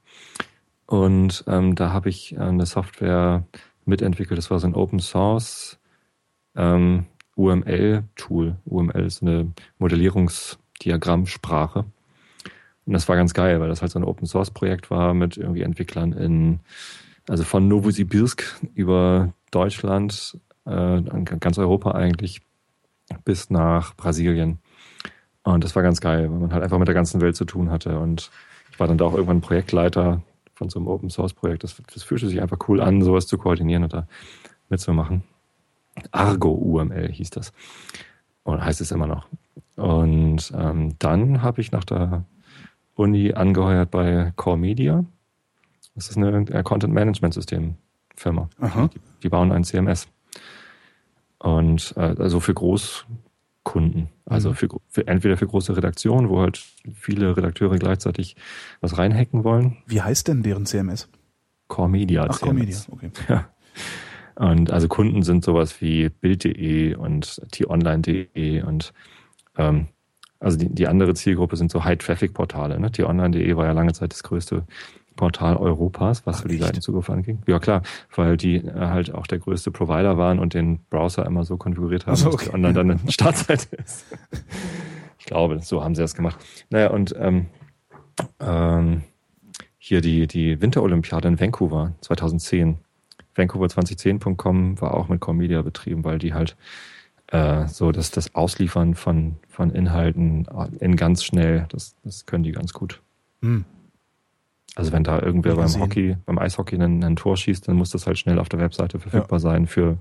und 0.86 1.44
ähm, 1.48 1.76
da 1.76 1.92
habe 1.92 2.10
ich 2.10 2.40
eine 2.40 2.66
Software 2.66 3.46
mitentwickelt. 3.86 4.38
Das 4.38 4.52
war 4.52 4.60
so 4.60 4.68
ein 4.68 4.76
Open 4.76 5.00
Source 5.00 5.80
ähm, 6.56 7.06
UML-Tool. 7.36 8.58
UML 8.66 9.06
ist 9.06 9.22
eine 9.22 9.52
Modellierungsdiagrammsprache. 9.78 11.86
Und 12.86 12.94
das 12.94 13.10
war 13.10 13.16
ganz 13.16 13.34
geil, 13.34 13.60
weil 13.60 13.70
das 13.70 13.82
halt 13.82 13.92
so 13.92 14.00
ein 14.00 14.04
Open 14.04 14.28
Source 14.28 14.52
Projekt 14.52 14.92
war 14.92 15.14
mit 15.14 15.38
irgendwie 15.38 15.64
Entwicklern 15.64 16.14
in, 16.14 16.60
also 17.28 17.44
von 17.44 17.68
Novosibirsk 17.68 18.44
über 18.74 19.34
Deutschland, 19.52 20.40
äh, 20.66 21.02
ganz 21.40 21.58
Europa 21.58 21.92
eigentlich, 21.92 22.42
bis 23.24 23.50
nach 23.50 23.96
Brasilien. 23.96 24.60
Und 25.44 25.64
das 25.64 25.76
war 25.76 25.84
ganz 25.84 26.02
geil, 26.02 26.32
weil 26.32 26.40
man 26.40 26.54
halt 26.54 26.64
einfach 26.64 26.80
mit 26.80 26.88
der 26.88 26.96
ganzen 26.96 27.22
Welt 27.22 27.36
zu 27.36 27.46
tun 27.46 27.70
hatte. 27.70 28.00
Und 28.00 28.32
ich 28.72 28.80
war 28.80 28.88
dann 28.88 28.98
da 28.98 29.06
auch 29.06 29.14
irgendwann 29.14 29.42
Projektleiter 29.42 30.24
von 30.56 30.70
so 30.70 30.80
einem 30.80 30.88
Open 30.88 31.10
Source 31.10 31.34
Projekt. 31.34 31.64
Das, 31.64 31.82
das 31.94 32.04
fühlte 32.04 32.28
sich 32.28 32.42
einfach 32.42 32.58
cool 32.68 32.82
an, 32.82 33.02
sowas 33.02 33.28
zu 33.28 33.38
koordinieren 33.38 33.84
und 33.84 33.94
da 33.94 34.08
mitzumachen. 34.70 35.24
Argo 36.12 36.52
UML 36.52 37.12
hieß 37.12 37.30
das. 37.30 37.54
Oder 38.44 38.66
heißt 38.66 38.82
es 38.82 38.92
immer 38.92 39.08
noch. 39.08 39.28
Und 39.76 40.52
ähm, 40.56 40.96
dann 41.00 41.42
habe 41.42 41.62
ich 41.62 41.72
nach 41.72 41.84
der 41.84 42.26
Uni 42.96 43.34
angeheuert 43.34 43.92
bei 43.92 44.32
Core 44.36 44.58
Media. 44.58 45.06
Das 45.96 46.10
ist 46.10 46.18
eine, 46.18 46.28
eine 46.28 46.64
Content 46.64 46.94
Management 46.94 47.34
System 47.34 47.76
Firma. 48.16 48.50
Die, 48.94 49.00
die 49.24 49.30
bauen 49.30 49.52
ein 49.52 49.64
CMS. 49.64 50.08
Und 51.40 51.94
äh, 51.98 52.16
also 52.18 52.40
für 52.40 52.54
Großkunden. 52.54 54.10
Also 54.26 54.50
Mhm. 54.50 54.56
für, 54.56 54.68
für 54.90 55.08
entweder 55.08 55.38
für 55.38 55.48
große 55.48 55.76
Redaktionen, 55.76 56.30
wo 56.30 56.40
halt 56.42 56.58
viele 56.94 57.36
Redakteure 57.36 57.78
gleichzeitig 57.78 58.36
was 58.82 58.98
reinhacken 58.98 59.44
wollen. 59.44 59.78
Wie 59.86 60.02
heißt 60.02 60.28
denn 60.28 60.44
deren 60.44 60.66
CMS? 60.66 61.08
Core 61.68 61.90
Media. 61.90 62.26
Ach, 62.30 62.40
Core 62.40 62.54
Media, 62.54 62.78
okay. 62.92 63.12
Ja. 63.28 63.50
Und 64.36 64.70
also 64.72 64.88
Kunden 64.88 65.24
sind 65.24 65.46
sowas 65.46 65.82
wie 65.82 66.10
Bild.de 66.10 66.96
und 66.96 67.42
t-online.de 67.52 68.64
und 68.64 68.94
ähm, 69.58 69.88
also 70.40 70.58
die, 70.58 70.68
die 70.68 70.88
andere 70.88 71.14
Zielgruppe 71.14 71.56
sind 71.56 71.72
so 71.72 71.86
High-Traffic-Portale. 71.86 72.80
Ne? 72.80 72.92
T-online.de 72.92 73.56
war 73.56 73.66
ja 73.66 73.72
lange 73.72 73.94
Zeit 73.94 74.12
das 74.12 74.24
größte 74.24 74.66
Portal 75.16 75.58
Europas, 75.58 76.26
was 76.26 76.38
Ach, 76.38 76.42
so 76.44 76.48
die 76.48 76.56
echt? 76.56 76.64
Seitenzugriff 76.64 77.10
anging. 77.10 77.42
Ja 77.48 77.60
klar, 77.60 77.82
weil 78.16 78.38
die 78.38 78.58
äh, 78.58 78.74
halt 78.74 79.14
auch 79.14 79.28
der 79.28 79.40
größte 79.40 79.72
Provider 79.72 80.18
waren 80.18 80.40
und 80.40 80.54
den 80.54 80.80
Browser 80.90 81.26
immer 81.26 81.46
so 81.46 81.58
konfiguriert 81.58 82.06
haben, 82.06 82.16
so, 82.16 82.26
dass 82.26 82.36
okay. 82.36 82.46
die 82.46 82.54
online 82.54 82.74
dann 82.74 82.92
eine 83.00 83.12
Startseite 83.12 83.76
ist. 83.78 84.06
Ich 85.20 85.26
glaube, 85.26 85.60
so 85.62 85.84
haben 85.84 85.96
sie 85.96 86.02
das 86.02 86.16
gemacht. 86.16 86.38
Naja, 86.70 86.92
und 86.92 87.16
ähm, 87.18 87.48
ähm, 88.40 89.04
hier 89.78 90.02
die, 90.02 90.28
die 90.28 90.62
Winterolympiade 90.62 91.28
in 91.28 91.40
Vancouver 91.40 91.94
2010. 92.02 92.78
Vancouver2010.com 93.36 94.82
war 94.82 94.94
auch 94.94 95.10
mit 95.10 95.20
Core 95.20 95.36
Media 95.36 95.62
betrieben, 95.62 96.04
weil 96.04 96.20
die 96.20 96.34
halt 96.34 96.56
äh, 97.28 97.68
so 97.68 97.92
das, 97.92 98.12
das 98.12 98.34
Ausliefern 98.34 98.96
von, 98.96 99.36
von 99.50 99.72
Inhalten 99.72 100.48
in 100.80 100.96
ganz 100.96 101.24
schnell, 101.24 101.66
das, 101.70 101.96
das 102.04 102.26
können 102.26 102.44
die 102.44 102.52
ganz 102.52 102.74
gut. 102.74 103.02
Hm. 103.42 103.66
Also 104.76 104.92
wenn 104.92 105.04
da 105.04 105.22
irgendwer 105.22 105.56
beim. 105.56 105.80
Hockey, 105.80 106.18
beim 106.26 106.38
Eishockey 106.38 106.76
ein, 106.76 107.04
ein 107.04 107.16
Tor 107.16 107.38
schießt, 107.38 107.68
dann 107.68 107.76
muss 107.76 107.92
das 107.92 108.08
halt 108.08 108.18
schnell 108.18 108.40
auf 108.40 108.50
der 108.50 108.60
Webseite 108.60 109.00
verfügbar 109.00 109.40
sein 109.40 109.68
für 109.68 109.98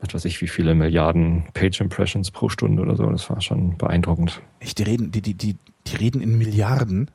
was 0.00 0.14
weiß 0.14 0.24
ich, 0.26 0.40
wie 0.42 0.48
viele 0.48 0.74
Milliarden 0.74 1.44
Page 1.54 1.80
Impressions 1.80 2.30
pro 2.30 2.48
Stunde 2.48 2.82
oder 2.82 2.96
so. 2.96 3.10
Das 3.10 3.28
war 3.30 3.40
schon 3.40 3.78
beeindruckend. 3.78 4.42
Echt, 4.60 4.78
die 4.78 4.82
reden, 4.82 5.10
die, 5.10 5.22
die, 5.22 5.34
die, 5.34 5.56
die 5.86 5.96
reden 5.96 6.20
in 6.20 6.36
Milliarden. 6.38 7.10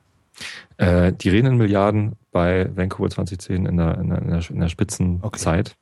Äh, 0.78 1.14
die 1.14 1.30
reden 1.30 1.48
in 1.48 1.58
Milliarden 1.58 2.14
bei 2.32 2.76
Vancouver 2.76 3.10
2010 3.10 3.66
in 3.66 3.78
der, 3.78 3.98
in 4.00 4.10
der, 4.10 4.22
in 4.22 4.28
der, 4.30 4.50
in 4.50 4.60
der 4.60 4.70
Spitzenzeit. 4.70 5.76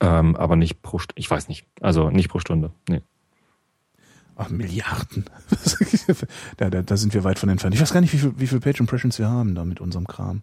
Ähm, 0.00 0.36
aber 0.36 0.56
nicht 0.56 0.82
pro 0.82 0.98
Stunde. 0.98 1.18
Ich 1.18 1.30
weiß 1.30 1.48
nicht. 1.48 1.66
Also 1.80 2.10
nicht 2.10 2.28
pro 2.28 2.38
Stunde. 2.38 2.72
Nee. 2.88 3.00
Ach, 4.36 4.48
Milliarden. 4.48 5.24
da, 6.56 6.70
da, 6.70 6.82
da 6.82 6.96
sind 6.96 7.14
wir 7.14 7.24
weit 7.24 7.38
von 7.38 7.48
entfernt. 7.48 7.74
Ich 7.74 7.80
weiß 7.80 7.92
gar 7.92 8.00
nicht, 8.00 8.12
wie 8.12 8.18
viel, 8.18 8.34
wie 8.38 8.46
viel 8.46 8.60
Page 8.60 8.80
Impressions 8.80 9.18
wir 9.18 9.28
haben 9.28 9.54
da 9.54 9.64
mit 9.64 9.80
unserem 9.80 10.06
Kram. 10.06 10.42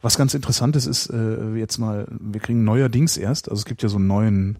Was 0.00 0.16
ganz 0.16 0.34
interessant 0.34 0.76
ist, 0.76 0.86
ist 0.86 1.10
äh, 1.10 1.54
jetzt 1.54 1.78
mal, 1.78 2.06
wir 2.20 2.40
kriegen 2.40 2.62
neuerdings 2.64 3.16
erst, 3.16 3.48
also 3.50 3.60
es 3.60 3.64
gibt 3.64 3.82
ja 3.82 3.88
so 3.88 3.96
einen 3.96 4.06
neuen, 4.06 4.58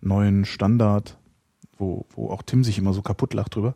neuen 0.00 0.44
Standard, 0.44 1.18
wo, 1.76 2.06
wo 2.14 2.30
auch 2.30 2.42
Tim 2.42 2.62
sich 2.62 2.78
immer 2.78 2.92
so 2.92 3.02
kaputt 3.02 3.34
lacht 3.34 3.56
drüber. 3.56 3.74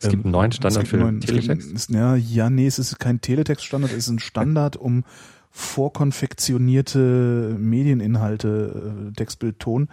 Es 0.00 0.08
gibt 0.08 0.24
einen 0.24 0.32
neuen 0.32 0.52
Standard 0.52 0.88
für 0.88 0.96
neuen- 0.96 1.20
gibt 1.20 1.32
Teletext. 1.32 1.90
Ja, 1.90 2.16
ja, 2.16 2.50
nee, 2.50 2.66
es 2.66 2.78
ist 2.78 2.98
kein 2.98 3.20
Teletext-Standard, 3.20 3.90
es 3.92 3.98
ist 3.98 4.08
ein 4.08 4.18
Standard, 4.20 4.76
um 4.76 5.04
vorkonfektionierte 5.50 7.56
Medieninhalte, 7.58 9.08
äh, 9.10 9.12
Textbild, 9.12 9.58
Ton, 9.58 9.88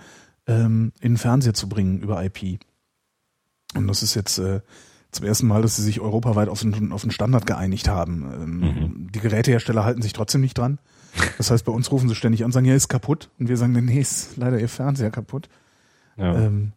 ähm, 0.47 0.91
in 0.99 1.13
den 1.13 1.17
Fernseher 1.17 1.53
zu 1.53 1.69
bringen 1.69 1.99
über 1.99 2.23
IP. 2.23 2.59
Und 3.75 3.87
das 3.87 4.03
ist 4.03 4.15
jetzt 4.15 4.37
äh, 4.37 4.61
zum 5.11 5.25
ersten 5.25 5.47
Mal, 5.47 5.61
dass 5.61 5.75
sie 5.75 5.83
sich 5.83 5.99
europaweit 5.99 6.49
auf 6.49 6.63
einen, 6.63 6.91
auf 6.91 7.03
einen 7.03 7.11
Standard 7.11 7.45
geeinigt 7.45 7.87
haben. 7.87 8.25
Ähm, 8.33 8.59
mhm. 8.59 9.11
Die 9.11 9.19
Gerätehersteller 9.19 9.83
halten 9.83 10.01
sich 10.01 10.13
trotzdem 10.13 10.41
nicht 10.41 10.57
dran. 10.57 10.79
Das 11.37 11.49
heißt, 11.49 11.65
bei 11.65 11.71
uns 11.71 11.91
rufen 11.91 12.09
sie 12.09 12.15
ständig 12.15 12.41
an 12.41 12.47
und 12.47 12.51
sagen, 12.51 12.65
ja, 12.65 12.75
ist 12.75 12.89
kaputt. 12.89 13.29
Und 13.39 13.49
wir 13.49 13.57
sagen, 13.57 13.73
nee, 13.73 13.99
ist 13.99 14.37
leider 14.37 14.59
ihr 14.59 14.69
Fernseher 14.69 15.11
kaputt. 15.11 15.49
Ja. 16.17 16.35
Ähm, 16.35 16.73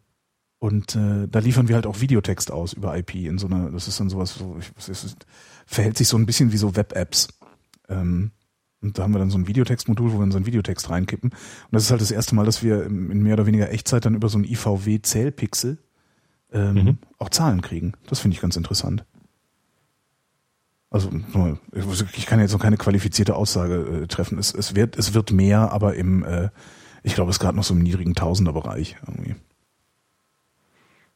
und 0.59 0.95
äh, 0.95 1.27
da 1.27 1.39
liefern 1.39 1.67
wir 1.67 1.75
halt 1.75 1.87
auch 1.87 2.01
Videotext 2.01 2.51
aus 2.51 2.73
über 2.73 2.97
IP 2.97 3.15
in 3.15 3.37
so 3.37 3.47
einer, 3.47 3.71
das 3.71 3.87
ist 3.87 3.99
dann 3.99 4.09
sowas, 4.09 4.35
so, 4.35 4.57
ich, 4.59 4.71
ist, 4.89 5.25
verhält 5.65 5.97
sich 5.97 6.07
so 6.07 6.17
ein 6.17 6.25
bisschen 6.25 6.51
wie 6.51 6.57
so 6.57 6.75
Web-Apps. 6.75 7.29
Ähm, 7.87 8.31
und 8.81 8.97
da 8.97 9.03
haben 9.03 9.13
wir 9.13 9.19
dann 9.19 9.29
so 9.29 9.37
ein 9.37 9.47
Videotextmodul, 9.47 10.13
wo 10.13 10.17
wir 10.17 10.23
unseren 10.23 10.45
Videotext 10.45 10.89
reinkippen. 10.89 11.31
Und 11.31 11.71
das 11.71 11.83
ist 11.83 11.91
halt 11.91 12.01
das 12.01 12.11
erste 12.11 12.35
Mal, 12.35 12.45
dass 12.45 12.63
wir 12.63 12.85
in 12.85 13.23
mehr 13.23 13.33
oder 13.33 13.45
weniger 13.45 13.71
Echtzeit 13.71 14.05
dann 14.05 14.15
über 14.15 14.29
so 14.29 14.37
ein 14.37 14.45
IVW-Zählpixel 14.45 15.77
ähm, 16.53 16.73
mhm. 16.73 16.97
auch 17.17 17.29
Zahlen 17.29 17.61
kriegen. 17.61 17.93
Das 18.07 18.19
finde 18.19 18.35
ich 18.35 18.41
ganz 18.41 18.55
interessant. 18.55 19.03
Also 20.91 21.11
ich 22.15 22.25
kann 22.25 22.39
jetzt 22.39 22.53
noch 22.53 22.59
keine 22.59 22.77
qualifizierte 22.77 23.35
Aussage 23.35 24.03
äh, 24.03 24.07
treffen. 24.07 24.39
Es, 24.39 24.53
es, 24.53 24.75
wird, 24.75 24.97
es 24.97 25.13
wird 25.13 25.31
mehr, 25.31 25.71
aber 25.71 25.95
im, 25.95 26.23
äh, 26.23 26.49
ich 27.03 27.13
glaube, 27.13 27.29
es 27.29 27.35
ist 27.35 27.39
gerade 27.41 27.55
noch 27.55 27.63
so 27.63 27.75
im 27.75 27.81
niedrigen 27.81 28.15
Tausenderbereich 28.15 28.97
irgendwie. 29.05 29.35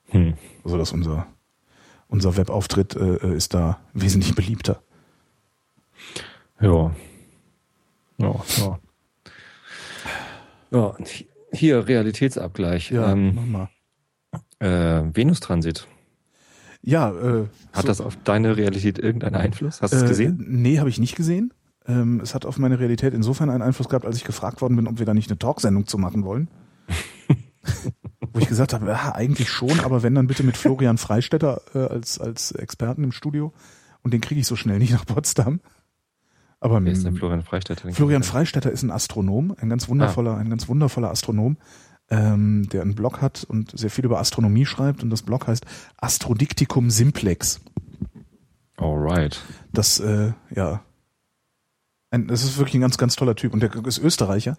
Hm. 0.09 0.33
Also 0.63 0.77
dass 0.77 0.91
unser, 0.91 1.25
unser 2.07 2.37
Webauftritt 2.37 2.95
äh, 2.95 3.15
äh 3.15 3.35
ist 3.35 3.55
da 3.55 3.79
wesentlich 3.93 4.35
beliebter. 4.35 4.83
Ja. 6.61 6.91
Ja, 8.23 8.43
ja. 8.57 8.79
Ja, 10.71 10.95
hier 11.51 11.87
Realitätsabgleich. 11.87 12.89
Ja, 12.89 13.11
ähm, 13.11 13.35
mach 13.35 13.45
mal. 13.45 13.69
Äh, 14.59 15.15
Venustransit. 15.15 15.87
Ja, 16.81 17.11
äh, 17.11 17.47
hat 17.71 17.83
so, 17.83 17.87
das 17.87 18.01
auf 18.01 18.17
deine 18.23 18.57
Realität 18.57 18.97
irgendeinen 18.97 19.35
Einfluss? 19.35 19.81
Hast 19.81 19.93
du 19.93 19.97
es 19.97 20.03
äh, 20.03 20.07
gesehen? 20.07 20.43
Nee, 20.47 20.79
habe 20.79 20.89
ich 20.89 20.99
nicht 20.99 21.15
gesehen. 21.15 21.53
Ähm, 21.85 22.19
es 22.21 22.33
hat 22.33 22.45
auf 22.45 22.57
meine 22.57 22.79
Realität 22.79 23.13
insofern 23.13 23.49
einen 23.49 23.61
Einfluss 23.61 23.87
gehabt, 23.87 24.05
als 24.05 24.17
ich 24.17 24.23
gefragt 24.23 24.61
worden 24.61 24.75
bin, 24.75 24.87
ob 24.87 24.99
wir 24.99 25.05
da 25.05 25.13
nicht 25.13 25.29
eine 25.29 25.37
Talksendung 25.37 25.85
zu 25.87 25.97
machen 25.97 26.23
wollen. 26.23 26.49
Wo 28.33 28.39
ich 28.39 28.47
gesagt 28.47 28.73
habe, 28.73 28.87
ja, 28.87 29.13
eigentlich 29.15 29.49
schon, 29.49 29.79
aber 29.81 30.01
wenn 30.01 30.15
dann 30.15 30.27
bitte 30.27 30.43
mit 30.43 30.57
Florian 30.57 30.97
Freistetter 30.97 31.61
äh, 31.73 31.79
als, 31.79 32.19
als 32.19 32.51
Experten 32.51 33.03
im 33.03 33.11
Studio. 33.11 33.53
Und 34.01 34.13
den 34.13 34.21
kriege 34.21 34.41
ich 34.41 34.47
so 34.47 34.55
schnell 34.55 34.79
nicht 34.79 34.91
nach 34.91 35.05
Potsdam. 35.05 35.61
Aber 36.63 36.81
Wer 36.81 36.93
ist 36.93 37.05
denn 37.05 37.17
Florian 37.17 37.43
Freistetter? 37.43 37.91
Florian 37.91 38.23
Freistetter 38.23 38.71
ist 38.71 38.83
ein 38.83 38.91
Astronom, 38.91 39.53
ein 39.59 39.67
ganz 39.67 39.89
wundervoller, 39.89 40.35
ah. 40.35 40.37
ein 40.37 40.49
ganz 40.49 40.69
wundervoller 40.69 41.11
Astronom, 41.11 41.57
ähm, 42.09 42.69
der 42.69 42.83
einen 42.83 42.95
Blog 42.95 43.21
hat 43.21 43.43
und 43.43 43.77
sehr 43.77 43.89
viel 43.89 44.05
über 44.05 44.17
Astronomie 44.17 44.65
schreibt. 44.65 45.03
Und 45.03 45.09
das 45.09 45.23
Blog 45.23 45.47
heißt 45.47 45.65
Astrodiktikum 45.97 46.89
Simplex. 46.89 47.59
Alright. 48.77 49.41
Das, 49.73 49.99
äh, 49.99 50.31
ja. 50.55 50.85
Ein, 52.11 52.27
das 52.27 52.45
ist 52.45 52.57
wirklich 52.57 52.75
ein 52.75 52.81
ganz, 52.81 52.97
ganz 52.97 53.17
toller 53.17 53.35
Typ. 53.35 53.53
Und 53.53 53.59
der 53.59 53.75
ist 53.85 53.97
Österreicher. 53.97 54.57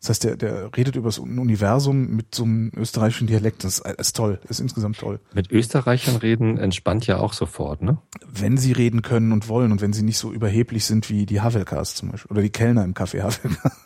Das 0.00 0.10
heißt, 0.10 0.24
der, 0.24 0.36
der 0.36 0.76
redet 0.76 0.96
über 0.96 1.08
das 1.08 1.18
Universum 1.18 2.08
mit 2.08 2.34
so 2.34 2.44
einem 2.44 2.70
österreichischen 2.76 3.26
Dialekt. 3.26 3.64
Das 3.64 3.78
ist, 3.78 3.86
ist 3.98 4.16
toll, 4.16 4.40
ist 4.48 4.60
insgesamt 4.60 4.98
toll. 4.98 5.20
Mit 5.32 5.50
Österreichern 5.50 6.16
reden 6.16 6.58
entspannt 6.58 7.06
ja 7.06 7.18
auch 7.18 7.32
sofort, 7.32 7.82
ne? 7.82 7.98
Wenn 8.26 8.56
sie 8.56 8.72
reden 8.72 9.02
können 9.02 9.32
und 9.32 9.48
wollen 9.48 9.72
und 9.72 9.80
wenn 9.80 9.92
sie 9.92 10.02
nicht 10.02 10.18
so 10.18 10.32
überheblich 10.32 10.84
sind 10.84 11.08
wie 11.08 11.26
die 11.26 11.40
Havelkas 11.40 11.94
zum 11.94 12.10
Beispiel 12.10 12.30
oder 12.30 12.42
die 12.42 12.50
Kellner 12.50 12.84
im 12.84 12.94
Café 12.94 13.22
Havelka. 13.22 13.72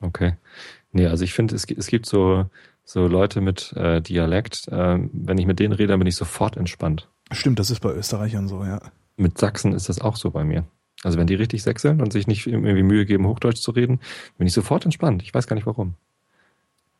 Okay. 0.00 0.36
Nee, 0.92 1.06
also 1.06 1.24
ich 1.24 1.34
finde, 1.34 1.56
es, 1.56 1.64
es 1.64 1.88
gibt 1.88 2.06
so, 2.06 2.46
so 2.84 3.06
Leute 3.06 3.40
mit 3.40 3.72
äh, 3.74 4.00
Dialekt, 4.00 4.68
äh, 4.68 4.98
wenn 5.12 5.38
ich 5.38 5.46
mit 5.46 5.58
denen 5.58 5.72
rede, 5.72 5.88
dann 5.88 5.98
bin 5.98 6.06
ich 6.06 6.16
sofort 6.16 6.56
entspannt. 6.56 7.08
Stimmt, 7.32 7.58
das 7.58 7.70
ist 7.70 7.80
bei 7.80 7.92
Österreichern 7.92 8.48
so, 8.48 8.64
ja. 8.64 8.80
Mit 9.16 9.38
Sachsen 9.38 9.72
ist 9.72 9.88
das 9.88 10.00
auch 10.00 10.16
so 10.16 10.30
bei 10.30 10.44
mir. 10.44 10.64
Also 11.04 11.18
wenn 11.18 11.26
die 11.26 11.34
richtig 11.34 11.62
sechseln 11.62 12.00
und 12.00 12.12
sich 12.12 12.26
nicht 12.26 12.46
irgendwie 12.46 12.82
Mühe 12.82 13.06
geben, 13.06 13.26
Hochdeutsch 13.26 13.60
zu 13.60 13.70
reden, 13.70 14.00
bin 14.36 14.46
ich 14.46 14.52
sofort 14.52 14.84
entspannt. 14.84 15.22
Ich 15.22 15.32
weiß 15.32 15.46
gar 15.46 15.54
nicht 15.54 15.66
warum. 15.66 15.94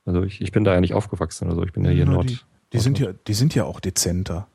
Also 0.05 0.23
ich, 0.23 0.41
ich 0.41 0.53
bin 0.53 0.65
da 0.65 0.73
ja 0.73 0.81
nicht 0.81 0.95
aufgewachsen 0.95 1.47
oder 1.47 1.57
so. 1.57 1.65
Ich 1.65 1.73
bin 1.73 1.85
ja 1.85 1.91
hier 1.91 2.05
ja, 2.05 2.11
Nord. 2.11 2.31
Die, 2.31 2.39
die 2.73 2.79
sind 2.79 2.99
ja, 2.99 3.13
die 3.27 3.35
sind 3.35 3.55
ja 3.55 3.65
auch 3.65 3.81
dezenter. 3.81 4.47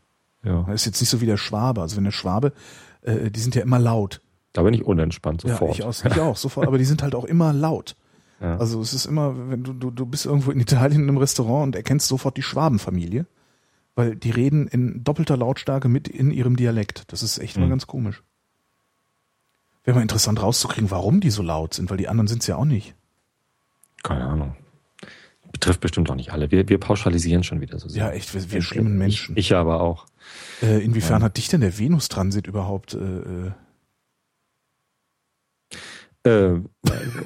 Ja. 0.44 0.64
Das 0.64 0.76
ist 0.76 0.86
jetzt 0.86 1.02
nicht 1.02 1.10
so 1.10 1.22
wie 1.22 1.26
der 1.26 1.38
Schwabe. 1.38 1.82
Also 1.82 1.98
wenn 1.98 2.06
der 2.06 2.12
Schwabe, 2.12 2.54
äh, 3.02 3.30
die 3.30 3.39
sind 3.39 3.56
ja 3.56 3.62
immer 3.62 3.80
laut. 3.80 4.22
Da 4.54 4.64
bin 4.64 4.74
ich 4.74 4.84
unentspannt 4.84 5.41
sofort. 5.41 5.78
Ja, 5.78 5.89
ich, 5.89 6.06
auch, 6.06 6.06
ich 6.06 6.20
auch 6.20 6.38
sofort. 6.38 6.68
Aber 6.68 6.78
die 6.78 6.86
sind 6.86 7.04
halt 7.04 7.16
auch 7.16 7.26
immer 7.26 7.54
laut. 7.54 7.96
Ja. 8.39 8.58
Also 8.58 8.82
es 8.82 8.94
ist 8.94 9.06
immer, 9.06 9.50
wenn 9.50 9.64
du, 9.64 9.74
du, 9.74 9.91
du 9.91 10.06
bist 10.06 10.26
irgendwo 10.26 10.52
in 10.52 10.60
Italien 10.60 11.04
in 11.04 11.10
einem 11.10 11.18
Restaurant 11.18 11.68
und 11.68 11.76
erkennst 11.76 12.08
sofort 12.08 12.38
die 12.38 12.44
Schwabenfamilie, 12.44 13.26
weil 13.96 14.16
die 14.16 14.32
reden 14.32 14.68
in 14.68 15.04
doppelter 15.04 15.38
Lautstärke 15.38 15.88
mit 15.88 16.08
in 16.08 16.32
ihrem 16.32 16.56
Dialekt. 16.56 17.12
Das 17.12 17.24
ist 17.24 17.39
echt 17.39 17.58
mhm. 17.58 17.64
mal 17.64 17.70
ganz 17.70 17.88
komisch. 17.88 18.24
Wäre 19.84 19.95
mal 19.95 20.01
interessant 20.01 20.41
rauszukriegen, 20.41 20.91
warum 20.91 21.19
die 21.19 21.29
so 21.29 21.43
laut 21.43 21.73
sind, 21.73 21.89
weil 21.89 21.97
die 21.97 22.07
anderen 22.07 22.27
sind 22.27 22.41
es 22.41 22.47
ja 22.47 22.55
auch 22.55 22.65
nicht. 22.65 22.95
Keine 24.01 24.25
Ahnung. 24.25 24.55
Betrifft 25.51 25.81
bestimmt 25.81 26.09
auch 26.09 26.15
nicht 26.15 26.31
alle. 26.31 26.51
Wir, 26.51 26.67
wir 26.67 26.79
pauschalisieren 26.79 27.43
schon 27.43 27.61
wieder 27.61 27.77
so 27.79 27.88
sehr. 27.88 28.05
Ja, 28.05 28.11
echt, 28.11 28.34
wir, 28.34 28.51
wir 28.51 28.61
schlimmen 28.61 28.97
Menschen. 28.97 29.38
Ich, 29.38 29.51
ich 29.51 29.55
aber 29.55 29.81
auch. 29.81 30.05
Äh, 30.61 30.84
inwiefern 30.84 31.21
ja. 31.21 31.25
hat 31.25 31.38
dich 31.38 31.47
denn 31.47 31.61
der 31.61 31.77
Venus-Transit 31.77 32.47
überhaupt 32.47 32.95
äh, 32.95 33.51
äh, 36.25 36.55
äh 36.55 36.61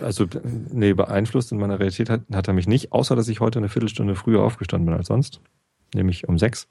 also, 0.02 0.26
nee, 0.72 0.94
beeinflusst 0.94 1.52
in 1.52 1.60
meiner 1.60 1.80
Realität 1.80 2.10
hat, 2.10 2.22
hat 2.34 2.48
er 2.48 2.54
mich 2.54 2.68
nicht, 2.68 2.92
außer 2.92 3.16
dass 3.16 3.28
ich 3.28 3.40
heute 3.40 3.60
eine 3.60 3.70
Viertelstunde 3.70 4.16
früher 4.16 4.44
aufgestanden 4.44 4.88
bin 4.88 4.98
als 4.98 5.08
sonst, 5.08 5.42
nämlich 5.94 6.28
um 6.28 6.38
sechs 6.38 6.68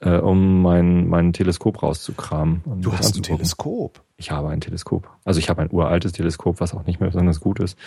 äh, 0.00 0.18
um 0.18 0.62
mein, 0.62 1.08
mein 1.08 1.32
Teleskop 1.32 1.82
rauszukramen. 1.82 2.62
du 2.80 2.92
hast 2.92 3.16
ein 3.16 3.22
Teleskop? 3.22 4.03
Ich 4.16 4.30
habe 4.30 4.48
ein 4.48 4.60
Teleskop. 4.60 5.10
Also 5.24 5.40
ich 5.40 5.48
habe 5.48 5.62
ein 5.62 5.72
uraltes 5.72 6.12
Teleskop, 6.12 6.60
was 6.60 6.74
auch 6.74 6.86
nicht 6.86 7.00
mehr 7.00 7.10
besonders 7.10 7.40
gut 7.40 7.58
ist. 7.60 7.78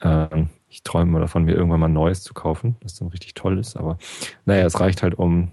Ähm, 0.00 0.48
ich 0.68 0.82
träume 0.82 1.12
mal 1.12 1.20
davon, 1.20 1.44
mir 1.44 1.54
irgendwann 1.54 1.80
mal 1.80 1.88
ein 1.88 1.92
neues 1.92 2.22
zu 2.22 2.34
kaufen, 2.34 2.76
das 2.80 2.94
dann 2.94 3.08
richtig 3.08 3.34
toll 3.34 3.58
ist. 3.58 3.76
Aber 3.76 3.98
naja, 4.44 4.64
es 4.64 4.80
reicht 4.80 5.02
halt, 5.02 5.14
um 5.14 5.50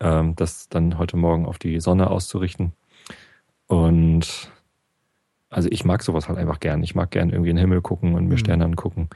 ähm, 0.00 0.34
das 0.36 0.68
dann 0.68 0.98
heute 0.98 1.16
Morgen 1.16 1.46
auf 1.46 1.58
die 1.58 1.80
Sonne 1.80 2.10
auszurichten. 2.10 2.72
Und 3.66 4.50
also 5.48 5.68
ich 5.70 5.84
mag 5.84 6.02
sowas 6.02 6.28
halt 6.28 6.38
einfach 6.38 6.60
gern. 6.60 6.82
Ich 6.82 6.94
mag 6.94 7.10
gern 7.10 7.30
irgendwie 7.30 7.50
in 7.50 7.56
den 7.56 7.62
Himmel 7.62 7.80
gucken 7.80 8.14
und 8.14 8.26
mir 8.26 8.34
mhm. 8.34 8.38
Sterne 8.38 8.64
angucken. 8.64 9.08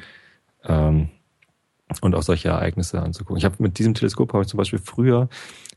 Ähm, 0.65 1.09
und 2.01 2.15
auch 2.15 2.23
solche 2.23 2.49
Ereignisse 2.49 3.01
anzugucken. 3.03 3.37
Ich 3.37 3.45
habe 3.45 3.57
mit 3.59 3.79
diesem 3.79 3.95
Teleskop 3.95 4.33
habe 4.33 4.43
ich 4.43 4.49
zum 4.49 4.59
Beispiel 4.59 4.79
früher 4.79 5.29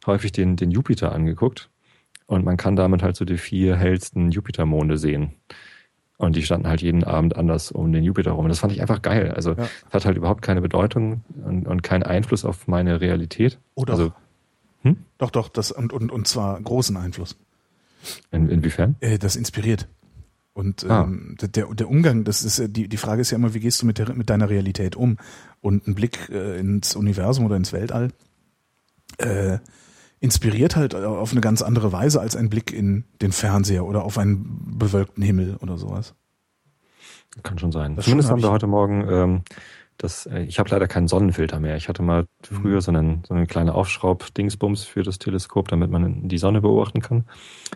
häufig 0.06 0.32
den, 0.32 0.56
den 0.56 0.72
Jupiter 0.72 1.12
angeguckt 1.12 1.70
und 2.28 2.46
man 2.46 2.58
kann 2.58 2.76
damit 2.76 3.02
halt 3.02 3.16
so 3.16 3.26
die 3.26 3.38
vier 3.38 3.76
hellsten 3.76 4.32
Jupitermonde 4.32 4.98
sehen. 4.98 5.34
Und 6.18 6.36
die 6.36 6.44
standen 6.44 6.68
halt 6.68 6.82
jeden 6.82 7.04
Abend 7.04 7.36
anders 7.36 7.72
um 7.72 7.92
den 7.92 8.04
Jupiter 8.04 8.32
rum. 8.32 8.46
Und 8.46 8.50
das 8.50 8.60
fand 8.60 8.74
ich 8.74 8.82
einfach 8.82 9.02
geil. 9.02 9.32
Also 9.32 9.54
ja. 9.54 9.68
hat 9.92 10.06
halt 10.06 10.18
überhaupt 10.18 10.42
keine 10.42 10.62
Bedeutung 10.62 11.22
und, 11.46 11.68
und 11.68 11.84
keinen 11.84 12.04
Einfluss 12.04 12.44
auf 12.44 12.68
meine 12.68 13.02
Realität. 13.02 13.60
Oder? 13.76 13.94
Also, 13.94 14.14
hm? 14.82 14.98
Doch, 15.20 15.30
doch, 15.30 15.48
das 15.48 15.72
und, 15.72 15.94
und, 15.94 16.12
und 16.12 16.28
zwar 16.28 16.60
großen 16.60 16.98
Einfluss. 16.98 17.38
In, 18.32 18.50
inwiefern? 18.50 18.96
Äh, 19.00 19.20
das 19.20 19.36
inspiriert. 19.36 19.88
Und 20.54 20.90
ah. 20.90 21.04
ähm, 21.04 21.38
der, 21.40 21.68
der 21.68 21.88
Umgang, 21.88 22.24
das 22.24 22.44
ist 22.44 22.76
die, 22.76 22.88
die 22.88 22.98
Frage 22.98 23.22
ist 23.22 23.30
ja 23.30 23.38
immer, 23.38 23.54
wie 23.54 23.60
gehst 23.60 23.84
du 23.84 23.86
mit, 23.86 24.00
der, 24.00 24.12
mit 24.14 24.30
deiner 24.32 24.50
Realität 24.50 24.96
um? 24.96 25.18
Und 25.62 25.88
ein 25.88 25.94
Blick 25.94 26.30
äh, 26.30 26.60
ins 26.60 26.96
Universum 26.96 27.46
oder 27.46 27.56
ins 27.56 27.74
Weltall 27.74 28.10
äh, 29.20 29.60
inspiriert 30.20 30.76
halt 30.76 30.96
auf 30.96 31.32
eine 31.32 31.42
ganz 31.42 31.62
andere 31.62 31.92
Weise 31.92 32.20
als 32.20 32.36
ein 32.36 32.50
Blick 32.50 32.74
in 32.74 33.06
den 33.22 33.32
Fernseher 33.32 33.86
oder 33.86 34.04
auf 34.04 34.18
einen 34.18 34.78
bewölkten 34.78 35.24
Himmel 35.24 35.58
oder 35.62 35.78
sowas. 35.78 36.16
Kann 37.44 37.60
schon 37.60 37.72
sein. 37.72 37.96
Das 37.96 38.06
Zumindest 38.06 38.32
haben 38.32 38.42
wir 38.42 38.52
heute 38.52 38.66
Morgen 38.66 39.08
ähm, 39.10 39.44
das, 39.98 40.28
äh, 40.28 40.44
ich 40.44 40.60
habe 40.60 40.70
leider 40.70 40.88
keinen 40.88 41.08
Sonnenfilter 41.08 41.60
mehr. 41.60 41.76
Ich 41.76 41.90
hatte 41.90 42.04
mal 42.04 42.28
früher 42.42 42.82
so 42.82 42.92
einen, 42.92 43.24
so 43.28 43.34
eine 43.34 43.48
kleine 43.48 43.74
Aufschraub-Dingsbums 43.74 44.84
für 44.84 45.04
das 45.04 45.18
Teleskop, 45.18 45.68
damit 45.68 45.90
man 45.90 46.28
die 46.28 46.38
Sonne 46.38 46.62
beobachten 46.62 47.02
kann. 47.02 47.26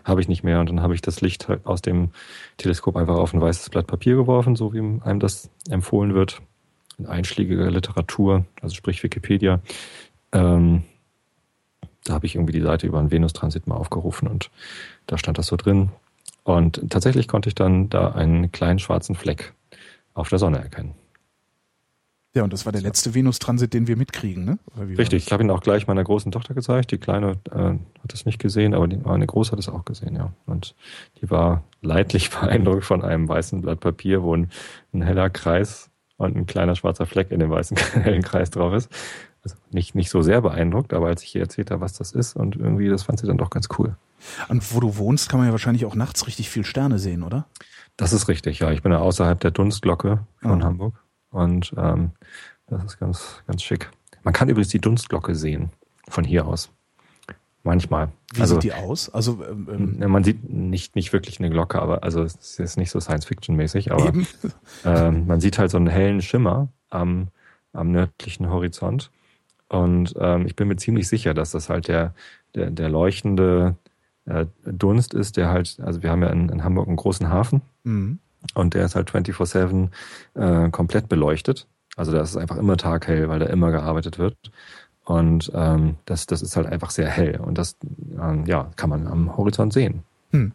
Habe 0.04 0.20
ich 0.20 0.28
nicht 0.28 0.44
mehr. 0.44 0.60
Und 0.60 0.68
dann 0.68 0.80
habe 0.80 0.94
ich 0.94 1.02
das 1.02 1.20
Licht 1.20 1.48
halt 1.48 1.66
aus 1.66 1.82
dem 1.82 2.10
Teleskop 2.58 2.96
einfach 2.96 3.16
auf 3.16 3.34
ein 3.34 3.40
weißes 3.40 3.70
Blatt 3.70 3.86
Papier 3.86 4.16
geworfen, 4.16 4.56
so 4.56 4.72
wie 4.72 4.78
einem 4.78 5.20
das 5.20 5.50
empfohlen 5.68 6.14
wird. 6.14 6.40
In 6.98 7.06
einschlägiger 7.06 7.70
Literatur, 7.70 8.44
also 8.60 8.74
sprich 8.74 9.02
Wikipedia. 9.02 9.60
Ähm, 10.32 10.84
da 12.04 12.14
habe 12.14 12.26
ich 12.26 12.34
irgendwie 12.34 12.52
die 12.52 12.60
Seite 12.60 12.86
über 12.86 12.98
einen 12.98 13.10
Venustransit 13.10 13.66
mal 13.66 13.76
aufgerufen 13.76 14.28
und 14.28 14.50
da 15.06 15.18
stand 15.18 15.38
das 15.38 15.46
so 15.46 15.56
drin. 15.56 15.90
Und 16.44 16.90
tatsächlich 16.90 17.28
konnte 17.28 17.48
ich 17.48 17.54
dann 17.54 17.88
da 17.88 18.12
einen 18.12 18.50
kleinen 18.50 18.78
schwarzen 18.78 19.14
Fleck 19.14 19.52
auf 20.14 20.28
der 20.28 20.38
Sonne 20.38 20.58
erkennen. 20.58 20.94
Ja, 22.34 22.44
und 22.44 22.52
das 22.52 22.64
war 22.64 22.72
der 22.72 22.80
letzte 22.80 23.14
Venus-Transit, 23.14 23.74
den 23.74 23.86
wir 23.88 23.96
mitkriegen, 23.96 24.46
ne? 24.46 24.58
Richtig, 24.78 25.26
ich 25.26 25.32
habe 25.32 25.42
ihn 25.42 25.50
auch 25.50 25.60
gleich 25.60 25.86
meiner 25.86 26.02
großen 26.02 26.32
Tochter 26.32 26.54
gezeigt. 26.54 26.90
Die 26.90 26.96
Kleine 26.96 27.32
äh, 27.50 27.58
hat 27.58 28.14
es 28.14 28.24
nicht 28.24 28.38
gesehen, 28.38 28.72
aber 28.72 28.88
die, 28.88 28.96
meine 28.96 29.26
Große 29.26 29.52
hat 29.52 29.58
es 29.58 29.68
auch 29.68 29.84
gesehen, 29.84 30.16
ja. 30.16 30.32
Und 30.46 30.74
die 31.20 31.30
war 31.30 31.62
leidlich 31.82 32.30
beeindruckt 32.40 32.84
von 32.84 33.02
einem 33.02 33.28
weißen 33.28 33.60
Blatt 33.60 33.80
Papier, 33.80 34.22
wo 34.22 34.34
ein, 34.34 34.50
ein 34.94 35.02
heller 35.02 35.28
Kreis 35.28 35.90
und 36.16 36.34
ein 36.34 36.46
kleiner 36.46 36.74
schwarzer 36.74 37.04
Fleck 37.04 37.32
in 37.32 37.40
dem 37.40 37.50
weißen 37.50 37.76
hellen 38.02 38.22
Kreis 38.22 38.50
drauf 38.50 38.72
ist. 38.72 38.90
Also 39.44 39.56
nicht, 39.70 39.94
nicht 39.94 40.10
so 40.10 40.22
sehr 40.22 40.40
beeindruckt, 40.40 40.92
aber 40.92 41.08
als 41.08 41.22
ich 41.22 41.34
ihr 41.34 41.40
erzählt 41.42 41.70
habe, 41.70 41.80
was 41.80 41.94
das 41.94 42.12
ist 42.12 42.36
und 42.36 42.56
irgendwie, 42.56 42.88
das 42.88 43.02
fand 43.04 43.18
sie 43.20 43.26
dann 43.26 43.38
doch 43.38 43.50
ganz 43.50 43.68
cool. 43.78 43.96
Und 44.48 44.74
wo 44.74 44.80
du 44.80 44.96
wohnst, 44.96 45.28
kann 45.28 45.38
man 45.40 45.48
ja 45.48 45.52
wahrscheinlich 45.52 45.84
auch 45.84 45.96
nachts 45.96 46.26
richtig 46.26 46.48
viel 46.48 46.64
Sterne 46.64 46.98
sehen, 46.98 47.22
oder? 47.24 47.46
Das 47.96 48.12
ist 48.12 48.28
richtig, 48.28 48.60
ja. 48.60 48.70
Ich 48.70 48.82
bin 48.82 48.92
ja 48.92 48.98
außerhalb 48.98 49.38
der 49.40 49.50
Dunstglocke 49.50 50.20
von 50.40 50.62
Ah. 50.62 50.64
Hamburg 50.64 50.94
und 51.30 51.74
ähm, 51.76 52.12
das 52.68 52.84
ist 52.84 52.98
ganz, 53.00 53.42
ganz 53.46 53.62
schick. 53.62 53.90
Man 54.22 54.32
kann 54.32 54.48
übrigens 54.48 54.68
die 54.70 54.80
Dunstglocke 54.80 55.34
sehen 55.34 55.70
von 56.08 56.24
hier 56.24 56.46
aus. 56.46 56.70
Manchmal. 57.64 58.08
Wie 58.34 58.40
also 58.40 58.54
sieht 58.54 58.64
die 58.64 58.72
aus? 58.72 59.08
Also 59.08 59.44
ähm, 59.44 59.98
ähm, 60.00 60.10
man 60.10 60.24
sieht 60.24 60.48
nicht, 60.48 60.96
nicht 60.96 61.12
wirklich 61.12 61.38
eine 61.38 61.48
Glocke, 61.50 61.80
aber 61.80 62.02
also 62.02 62.22
es 62.22 62.58
ist 62.58 62.76
nicht 62.76 62.90
so 62.90 62.98
Science-Fiction-mäßig, 62.98 63.92
aber 63.92 64.12
ähm, 64.84 65.26
man 65.26 65.40
sieht 65.40 65.58
halt 65.58 65.70
so 65.70 65.76
einen 65.76 65.86
hellen 65.86 66.22
Schimmer 66.22 66.68
am, 66.90 67.28
am 67.72 67.92
nördlichen 67.92 68.50
Horizont. 68.50 69.10
Und 69.72 70.14
ähm, 70.18 70.44
ich 70.46 70.54
bin 70.54 70.68
mir 70.68 70.76
ziemlich 70.76 71.08
sicher, 71.08 71.32
dass 71.32 71.50
das 71.50 71.70
halt 71.70 71.88
der, 71.88 72.14
der, 72.54 72.70
der 72.70 72.90
leuchtende 72.90 73.74
äh, 74.26 74.44
Dunst 74.66 75.14
ist, 75.14 75.38
der 75.38 75.48
halt, 75.48 75.78
also 75.82 76.02
wir 76.02 76.10
haben 76.10 76.20
ja 76.22 76.28
in, 76.28 76.50
in 76.50 76.62
Hamburg 76.62 76.88
einen 76.88 76.96
großen 76.96 77.30
Hafen 77.30 77.62
Mhm. 77.84 78.18
und 78.54 78.74
der 78.74 78.84
ist 78.84 78.94
halt 78.94 79.10
24-7 79.10 79.88
äh, 80.34 80.70
komplett 80.70 81.08
beleuchtet. 81.08 81.66
Also 81.96 82.12
da 82.12 82.20
ist 82.20 82.30
es 82.30 82.36
einfach 82.36 82.58
immer 82.58 82.76
taghell, 82.76 83.28
weil 83.30 83.38
da 83.38 83.46
immer 83.46 83.70
gearbeitet 83.70 84.18
wird. 84.18 84.36
Und 85.04 85.50
ähm, 85.54 85.96
das, 86.04 86.26
das 86.26 86.42
ist 86.42 86.54
halt 86.56 86.66
einfach 86.66 86.90
sehr 86.90 87.08
hell. 87.08 87.40
Und 87.40 87.56
das 87.58 87.76
ähm, 88.20 88.44
ja, 88.46 88.70
kann 88.76 88.90
man 88.90 89.06
am 89.06 89.36
Horizont 89.36 89.72
sehen. 89.72 90.02
Hm. 90.30 90.52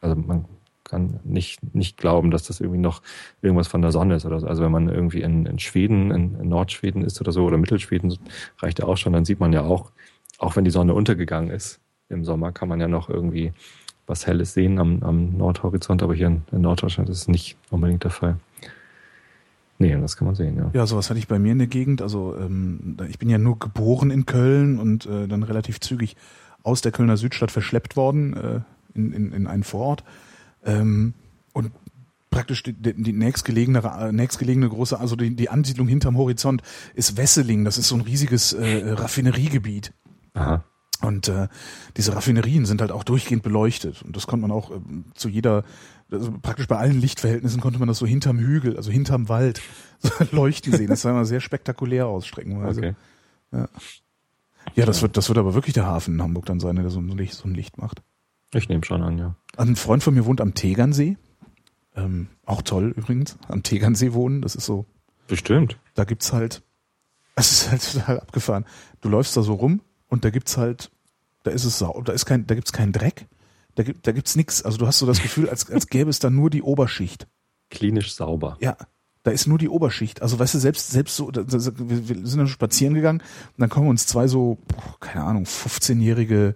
Also 0.00 0.16
man 0.16 0.46
kann 0.94 1.18
nicht, 1.24 1.74
nicht 1.74 1.96
glauben, 1.96 2.30
dass 2.30 2.44
das 2.44 2.60
irgendwie 2.60 2.80
noch 2.80 3.02
irgendwas 3.42 3.66
von 3.66 3.82
der 3.82 3.90
Sonne 3.90 4.14
ist 4.14 4.24
oder 4.24 4.38
so. 4.38 4.46
Also 4.46 4.62
wenn 4.62 4.70
man 4.70 4.88
irgendwie 4.88 5.22
in, 5.22 5.44
in 5.44 5.58
Schweden, 5.58 6.12
in, 6.12 6.38
in 6.40 6.48
Nordschweden 6.48 7.02
ist 7.02 7.20
oder 7.20 7.32
so, 7.32 7.44
oder 7.44 7.58
Mittelschweden, 7.58 8.16
reicht 8.60 8.78
ja 8.78 8.84
auch 8.84 8.96
schon, 8.96 9.12
dann 9.12 9.24
sieht 9.24 9.40
man 9.40 9.52
ja 9.52 9.62
auch, 9.62 9.90
auch 10.38 10.54
wenn 10.54 10.64
die 10.64 10.70
Sonne 10.70 10.94
untergegangen 10.94 11.50
ist 11.50 11.80
im 12.08 12.24
Sommer, 12.24 12.52
kann 12.52 12.68
man 12.68 12.80
ja 12.80 12.86
noch 12.86 13.08
irgendwie 13.08 13.52
was 14.06 14.26
Helles 14.26 14.54
sehen 14.54 14.78
am, 14.78 15.02
am 15.02 15.36
Nordhorizont, 15.36 16.02
aber 16.02 16.14
hier 16.14 16.28
in, 16.28 16.42
in 16.52 16.60
Norddeutschland 16.60 17.08
ist 17.08 17.22
es 17.22 17.28
nicht 17.28 17.56
unbedingt 17.70 18.04
der 18.04 18.10
Fall. 18.10 18.36
Nee, 19.78 19.96
das 20.00 20.16
kann 20.16 20.26
man 20.26 20.36
sehen, 20.36 20.56
ja. 20.56 20.70
Ja, 20.74 20.86
sowas 20.86 21.10
hatte 21.10 21.18
ich 21.18 21.26
bei 21.26 21.40
mir 21.40 21.50
in 21.50 21.58
der 21.58 21.66
Gegend. 21.66 22.02
Also 22.02 22.36
ähm, 22.38 22.96
ich 23.08 23.18
bin 23.18 23.28
ja 23.28 23.38
nur 23.38 23.58
geboren 23.58 24.12
in 24.12 24.26
Köln 24.26 24.78
und 24.78 25.06
äh, 25.06 25.26
dann 25.26 25.42
relativ 25.42 25.80
zügig 25.80 26.16
aus 26.62 26.82
der 26.82 26.92
Kölner 26.92 27.16
Südstadt 27.16 27.50
verschleppt 27.50 27.96
worden 27.96 28.36
äh, 28.36 28.60
in, 28.94 29.12
in, 29.12 29.32
in 29.32 29.46
einen 29.48 29.64
Vorort. 29.64 30.04
Ähm, 30.64 31.14
und 31.52 31.70
praktisch 32.30 32.62
die, 32.64 32.72
die, 32.72 33.12
nächstgelegene, 33.12 33.78
äh, 33.78 34.12
nächstgelegene 34.12 34.68
große, 34.68 34.98
also 34.98 35.14
die, 35.16 35.36
die 35.36 35.48
Ansiedlung 35.48 35.86
hinterm 35.86 36.16
Horizont 36.16 36.62
ist 36.94 37.16
Wesseling. 37.16 37.64
Das 37.64 37.78
ist 37.78 37.88
so 37.88 37.94
ein 37.94 38.00
riesiges 38.00 38.52
äh, 38.52 38.90
Raffineriegebiet. 38.90 39.92
Aha. 40.34 40.64
Und 41.00 41.28
äh, 41.28 41.48
diese 41.96 42.16
Raffinerien 42.16 42.66
sind 42.66 42.80
halt 42.80 42.90
auch 42.90 43.04
durchgehend 43.04 43.42
beleuchtet. 43.42 44.02
Und 44.02 44.16
das 44.16 44.26
konnte 44.26 44.46
man 44.46 44.56
auch 44.56 44.70
ähm, 44.70 45.04
zu 45.14 45.28
jeder, 45.28 45.64
also 46.10 46.32
praktisch 46.42 46.66
bei 46.66 46.76
allen 46.76 47.00
Lichtverhältnissen 47.00 47.60
konnte 47.60 47.78
man 47.78 47.88
das 47.88 47.98
so 47.98 48.06
hinterm 48.06 48.38
Hügel, 48.38 48.76
also 48.76 48.90
hinterm 48.90 49.28
Wald 49.28 49.60
so 50.00 50.10
leuchten 50.32 50.72
sehen. 50.72 50.88
Das 50.88 51.02
sah 51.02 51.10
immer 51.10 51.24
sehr 51.24 51.40
spektakulär 51.40 52.06
aus, 52.06 52.26
streckenweise. 52.26 52.80
Okay. 52.80 52.94
Ja, 54.74 54.86
das 54.86 55.02
wird, 55.02 55.16
das 55.16 55.28
wird 55.28 55.38
aber 55.38 55.54
wirklich 55.54 55.74
der 55.74 55.86
Hafen 55.86 56.14
in 56.14 56.22
Hamburg 56.22 56.46
dann 56.46 56.58
sein, 56.58 56.76
der 56.76 56.90
so 56.90 57.00
ein 57.00 57.08
Licht, 57.08 57.34
so 57.34 57.46
ein 57.46 57.54
Licht 57.54 57.78
macht. 57.78 58.02
Ich 58.54 58.68
nehme 58.68 58.84
schon 58.84 59.02
an, 59.02 59.18
ja. 59.18 59.34
Ein 59.56 59.76
Freund 59.76 60.02
von 60.02 60.14
mir 60.14 60.24
wohnt 60.24 60.40
am 60.40 60.54
Tegernsee. 60.54 61.16
Ähm, 61.96 62.28
auch 62.44 62.62
toll 62.62 62.92
übrigens, 62.96 63.36
am 63.48 63.62
Tegernsee 63.62 64.12
wohnen. 64.12 64.42
Das 64.42 64.54
ist 64.54 64.66
so, 64.66 64.86
Bestimmt. 65.28 65.78
da 65.94 66.04
gibt's 66.04 66.32
halt, 66.32 66.62
es 67.36 67.52
ist 67.52 67.70
halt 67.70 67.92
total 67.92 68.20
abgefahren. 68.20 68.64
Du 69.00 69.08
läufst 69.08 69.36
da 69.36 69.42
so 69.42 69.54
rum 69.54 69.80
und 70.08 70.24
da 70.24 70.30
gibt's 70.30 70.56
halt, 70.56 70.90
da 71.44 71.50
ist 71.50 71.64
es 71.64 71.78
sau, 71.78 72.02
da 72.02 72.12
ist 72.12 72.26
kein, 72.26 72.46
da 72.46 72.54
gibt's 72.54 72.72
keinen 72.72 72.92
Dreck, 72.92 73.26
da 73.74 73.82
gibt, 73.82 74.06
da 74.06 74.12
gibt's 74.12 74.34
nix. 74.34 74.62
Also 74.62 74.78
du 74.78 74.86
hast 74.86 74.98
so 74.98 75.06
das 75.06 75.22
Gefühl, 75.22 75.48
als, 75.48 75.70
als 75.70 75.86
gäbe 75.86 76.10
es 76.10 76.18
da 76.18 76.30
nur 76.30 76.50
die 76.50 76.62
Oberschicht. 76.62 77.28
Klinisch 77.70 78.14
sauber. 78.14 78.56
Ja, 78.60 78.76
da 79.22 79.30
ist 79.30 79.46
nur 79.46 79.58
die 79.58 79.68
Oberschicht. 79.68 80.20
Also 80.20 80.38
weißt 80.38 80.54
du, 80.54 80.58
selbst, 80.58 80.90
selbst 80.90 81.16
so, 81.16 81.30
da, 81.30 81.44
wir, 81.48 82.08
wir 82.08 82.26
sind 82.26 82.38
dann 82.38 82.48
spazieren 82.48 82.94
gegangen 82.94 83.20
und 83.20 83.60
dann 83.60 83.70
kommen 83.70 83.88
uns 83.88 84.06
zwei 84.06 84.26
so, 84.26 84.58
keine 85.00 85.24
Ahnung, 85.24 85.44
15-jährige 85.44 86.54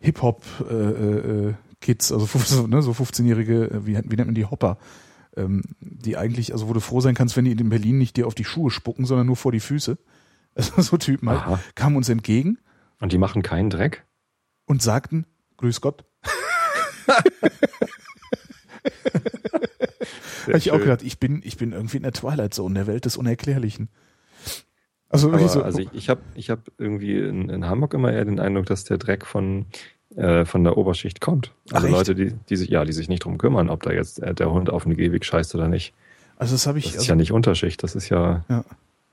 Hip-Hop 0.00 0.44
äh, 0.68 0.74
äh, 0.74 1.54
Kids, 1.80 2.12
also 2.12 2.26
15, 2.26 2.68
ne, 2.68 2.82
so 2.82 2.92
15-jährige, 2.92 3.70
äh, 3.70 3.86
wie, 3.86 3.96
wie 3.96 4.16
nennt 4.16 4.26
man 4.26 4.34
die 4.34 4.46
Hopper, 4.46 4.78
ähm, 5.36 5.62
die 5.80 6.16
eigentlich, 6.16 6.52
also 6.52 6.68
wo 6.68 6.72
du 6.72 6.80
froh 6.80 7.00
sein 7.00 7.14
kannst, 7.14 7.36
wenn 7.36 7.44
die 7.44 7.52
in 7.52 7.68
Berlin 7.68 7.98
nicht 7.98 8.16
dir 8.16 8.26
auf 8.26 8.34
die 8.34 8.44
Schuhe 8.44 8.70
spucken, 8.70 9.06
sondern 9.06 9.26
nur 9.26 9.36
vor 9.36 9.52
die 9.52 9.60
Füße. 9.60 9.98
Also 10.56 10.82
so 10.82 10.96
Typen 10.96 11.28
halt, 11.30 11.42
Aha. 11.42 11.60
kamen 11.76 11.94
uns 11.96 12.08
entgegen 12.08 12.58
Und 12.98 13.12
die 13.12 13.18
machen 13.18 13.42
keinen 13.42 13.70
Dreck? 13.70 14.04
und 14.66 14.82
sagten, 14.82 15.24
Grüß 15.58 15.80
Gott. 15.80 16.04
Habe 20.46 20.58
ich 20.58 20.72
auch 20.72 20.80
gedacht, 20.80 21.02
ich 21.02 21.20
bin, 21.20 21.40
ich 21.44 21.56
bin 21.56 21.72
irgendwie 21.72 21.98
in 21.98 22.02
der 22.02 22.12
Twilight 22.12 22.52
Zone, 22.52 22.74
der 22.74 22.86
Welt 22.88 23.04
des 23.04 23.16
Unerklärlichen. 23.16 23.90
Also 25.10 25.28
Aber, 25.28 25.48
so, 25.48 25.62
also 25.62 25.80
ich, 25.80 25.88
ich 25.92 26.08
habe 26.08 26.20
ich 26.34 26.50
hab 26.50 26.60
irgendwie 26.78 27.18
in, 27.18 27.50
in 27.50 27.66
Hamburg 27.66 27.94
immer 27.94 28.12
eher 28.12 28.24
den 28.24 28.38
Eindruck, 28.38 28.66
dass 28.66 28.84
der 28.84 28.96
Dreck 28.96 29.26
von, 29.26 29.66
äh, 30.14 30.44
von 30.44 30.62
der 30.62 30.78
Oberschicht 30.78 31.20
kommt. 31.20 31.52
Also 31.72 31.88
Ach? 31.88 31.90
Leute, 31.90 32.14
die, 32.14 32.32
die 32.48 32.56
sich, 32.56 32.70
ja, 32.70 32.84
die 32.84 32.92
sich 32.92 33.08
nicht 33.08 33.24
drum 33.24 33.36
kümmern, 33.36 33.68
ob 33.68 33.82
da 33.82 33.90
jetzt 33.90 34.22
äh, 34.22 34.34
der 34.34 34.52
Hund 34.52 34.70
auf 34.70 34.84
den 34.84 34.96
Gehweg 34.96 35.24
scheißt 35.24 35.54
oder 35.56 35.66
nicht. 35.66 35.94
also 36.36 36.54
das 36.54 36.66
habe 36.68 36.78
ich, 36.78 36.84
Das 36.84 36.94
ist 36.94 36.98
also, 37.00 37.10
ja 37.10 37.16
nicht 37.16 37.32
Unterschicht. 37.32 37.82
Das 37.82 37.96
ist 37.96 38.08
ja, 38.08 38.44
ja. 38.48 38.64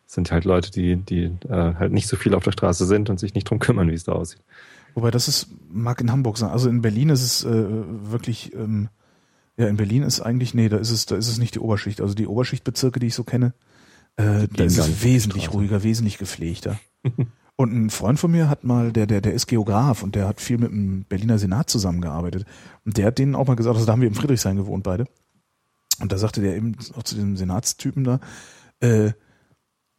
sind 0.06 0.32
halt 0.32 0.45
Leute, 0.45 0.70
die, 0.70 0.98
die 0.98 1.32
äh, 1.50 1.74
halt 1.74 1.91
nicht 1.91 2.08
so 2.08 2.16
viel 2.16 2.36
auf 2.36 2.43
der 2.43 2.52
Straße 2.52 2.86
sind 2.86 3.10
und 3.10 3.20
sich 3.20 3.34
nicht 3.34 3.50
drum 3.50 3.58
kümmern, 3.58 3.89
wie 3.89 3.95
es 3.95 4.04
da 4.04 4.12
aussieht. 4.12 4.41
Wobei 4.93 5.10
das 5.10 5.28
ist, 5.28 5.48
mag 5.72 6.00
in 6.00 6.12
Hamburg 6.12 6.38
sein. 6.38 6.52
Also 6.52 6.70
in 6.70 6.82
Berlin 6.82 7.10
ist 7.10 7.24
es 7.24 7.43
äh, 7.43 7.66
wirklich, 8.12 8.54
ähm, 8.54 8.89
ja, 9.56 9.68
in 9.68 9.78
Berlin 9.78 10.04
ist 10.04 10.22
eigentlich, 10.22 10.54
nee, 10.54 10.70
da 10.70 10.78
ist 10.78 10.91
es, 10.91 11.08
da 11.08 11.16
ist 11.16 11.28
es 11.28 11.39
nicht 11.39 11.56
die 11.56 11.60
Oberschicht. 11.60 12.02
Also 12.02 12.14
die 12.14 12.28
Oberschichtbezirke, 12.28 13.00
die 13.00 13.08
ich 13.08 13.16
so 13.16 13.24
kenne, 13.24 13.54
äh, 14.18 14.24
da 14.24 14.45
gehen 14.47 14.65
ist 14.65 14.78
es 14.78 15.03
wesentlich 15.03 15.45
Straße. 15.45 15.57
ruhiger, 15.57 15.84
wesentlich 15.84 16.18
gepflegter. 16.18 16.80
und 17.55 17.74
ein 17.74 17.89
Freund 17.89 18.20
von 18.20 18.32
mir 18.32 18.49
hat 18.49 18.63
mal, 18.63 18.91
der, 18.91 19.07
der, 19.07 19.22
der 19.22 19.34
ist 19.34 19.47
Geograf 19.47 20.03
und 20.03 20.15
der 20.15 20.28
hat 20.28 20.41
viel 20.41 20.57
mit 20.57 20.72
dem 20.72 21.05
Berliner 21.05 21.38
Senat 21.39 21.70
zusammengearbeitet. 21.70 22.45
Und 22.86 22.97
der 22.97 23.07
hat 23.07 23.20
denen 23.20 23.36
auch 23.36 23.47
mal 23.47 23.55
gesagt, 23.55 23.76
also 23.76 23.86
da 23.86 23.93
haben 23.93 24.01
wir 24.01 24.07
im 24.07 24.15
Friedrichshain 24.15 24.57
gewohnt 24.57 24.84
beide. 24.84 25.05
Und 25.99 26.11
da 26.11 26.18
sagte 26.18 26.41
der 26.41 26.55
eben 26.55 26.76
auch 26.95 27.03
zu 27.03 27.15
dem 27.15 27.38
Senatstypen 27.38 28.03
da, 28.03 28.20
äh, 28.80 29.11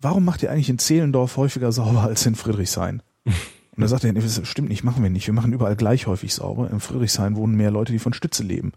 warum 0.01 0.25
macht 0.25 0.43
ihr 0.43 0.51
eigentlich 0.51 0.71
in 0.71 0.79
Zehlendorf 0.79 1.37
häufiger 1.37 1.73
sauber 1.73 2.03
als 2.03 2.25
in 2.27 2.35
Friedrichshain? 2.35 3.03
Und 3.25 3.83
da 3.83 3.89
sagte 3.89 4.09
er, 4.09 4.13
nee, 4.13 4.21
das 4.21 4.41
stimmt 4.47 4.69
nicht, 4.69 4.85
machen 4.85 5.03
wir 5.03 5.11
nicht. 5.11 5.27
Wir 5.27 5.35
machen 5.35 5.53
überall 5.53 5.77
gleich 5.77 6.07
häufig 6.07 6.35
sauber. 6.35 6.71
In 6.71 6.81
Friedrichshain 6.81 7.37
wohnen 7.37 7.57
mehr 7.57 7.71
Leute, 7.71 7.93
die 7.93 7.99
von 7.99 8.13
Stütze 8.13 8.43
leben. 8.43 8.73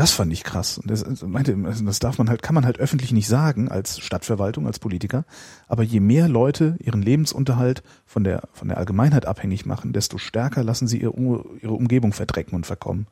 Das 0.00 0.12
fand 0.12 0.32
ich 0.32 0.44
krass. 0.44 0.78
Und 0.78 0.90
das 0.90 1.04
also 1.04 1.28
meinte, 1.28 1.56
also 1.64 1.84
das 1.84 1.98
darf 1.98 2.16
man 2.18 2.30
halt, 2.30 2.42
kann 2.42 2.54
man 2.54 2.64
halt 2.64 2.78
öffentlich 2.80 3.12
nicht 3.12 3.28
sagen 3.28 3.68
als 3.68 3.98
Stadtverwaltung, 4.00 4.66
als 4.66 4.78
Politiker. 4.78 5.24
Aber 5.68 5.82
je 5.82 6.00
mehr 6.00 6.26
Leute 6.28 6.76
ihren 6.78 7.02
Lebensunterhalt 7.02 7.82
von 8.06 8.24
der, 8.24 8.48
von 8.52 8.68
der 8.68 8.78
Allgemeinheit 8.78 9.26
abhängig 9.26 9.66
machen, 9.66 9.92
desto 9.92 10.16
stärker 10.16 10.64
lassen 10.64 10.88
sie 10.88 11.02
ihre, 11.02 11.44
ihre 11.60 11.72
Umgebung 11.74 12.12
verdrecken 12.14 12.54
und 12.54 12.64
verkommen. 12.66 13.06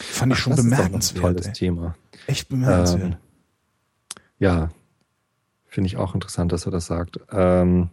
Fand 0.00 0.32
ich 0.32 0.38
Ach, 0.38 0.42
schon 0.42 0.50
das 0.56 0.60
ist 0.60 0.70
doch 0.70 0.72
ein 0.72 0.76
bemerkenswert. 0.76 1.22
tolles 1.22 1.46
ey. 1.46 1.52
Thema. 1.52 1.94
Echt 2.26 2.48
bemerkenswert. 2.48 3.02
Ähm, 3.12 3.16
ja, 4.40 4.70
finde 5.66 5.86
ich 5.86 5.96
auch 5.98 6.14
interessant, 6.14 6.50
dass 6.52 6.66
er 6.66 6.72
das 6.72 6.86
sagt. 6.86 7.20
Ähm, 7.30 7.90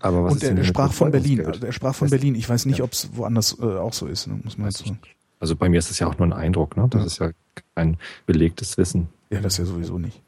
aber 0.00 0.24
was 0.24 0.32
und 0.32 0.42
ist 0.42 0.48
er, 0.48 0.56
er 0.56 0.64
sprach 0.64 0.92
von 0.92 1.10
Berlin. 1.10 1.44
Also 1.44 1.66
er 1.66 1.72
sprach 1.72 1.94
von 1.94 2.08
Berlin. 2.08 2.34
Ich 2.34 2.48
weiß 2.48 2.66
nicht, 2.66 2.78
Ja. 2.78 2.84
ob 2.84 2.92
es 2.92 3.10
woanders 3.16 3.58
äh, 3.60 3.64
auch 3.64 3.92
so 3.92 4.06
ist. 4.06 4.28
Ne? 4.28 4.40
Muss 4.44 4.56
man 4.56 4.68
jetzt 4.68 4.80
ich 4.80 4.86
sagen. 4.86 5.00
nicht. 5.02 5.17
Also 5.40 5.54
bei 5.56 5.68
mir 5.68 5.78
ist 5.78 5.90
es 5.90 5.98
ja 5.98 6.06
auch 6.08 6.18
nur 6.18 6.26
ein 6.26 6.32
Eindruck, 6.32 6.76
ne? 6.76 6.86
Das 6.90 7.00
Ja. 7.02 7.06
ist 7.06 7.18
ja 7.18 7.30
kein 7.74 7.96
belegtes 8.26 8.76
Wissen. 8.78 9.08
Ja, 9.30 9.40
das 9.40 9.58
ja 9.58 9.64
sowieso 9.66 9.98
nicht. 9.98 10.22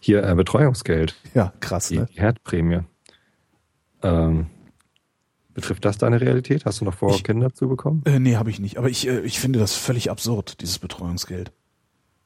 Hier 0.00 0.22
äh, 0.22 0.34
Betreuungsgeld, 0.34 1.16
Ja, 1.34 1.52
krass, 1.60 1.88
die, 1.88 1.98
ne? 1.98 2.08
die 2.14 2.20
Herdprämie. 2.20 2.80
Ähm, 4.02 4.46
betrifft 5.54 5.84
das 5.84 5.98
deine 5.98 6.20
Realität? 6.20 6.64
Hast 6.64 6.80
du 6.80 6.84
noch 6.84 6.94
vor, 6.94 7.14
Ich- 7.14 7.24
Kinder 7.24 7.52
zu 7.52 7.68
bekommen? 7.68 8.02
Äh, 8.06 8.18
nee, 8.20 8.36
habe 8.36 8.50
ich 8.50 8.60
nicht. 8.60 8.78
Aber 8.78 8.88
ich, 8.88 9.08
äh, 9.08 9.20
ich 9.20 9.40
finde 9.40 9.58
das 9.58 9.74
völlig 9.74 10.10
absurd, 10.10 10.60
dieses 10.60 10.78
Betreuungsgeld. 10.78 11.52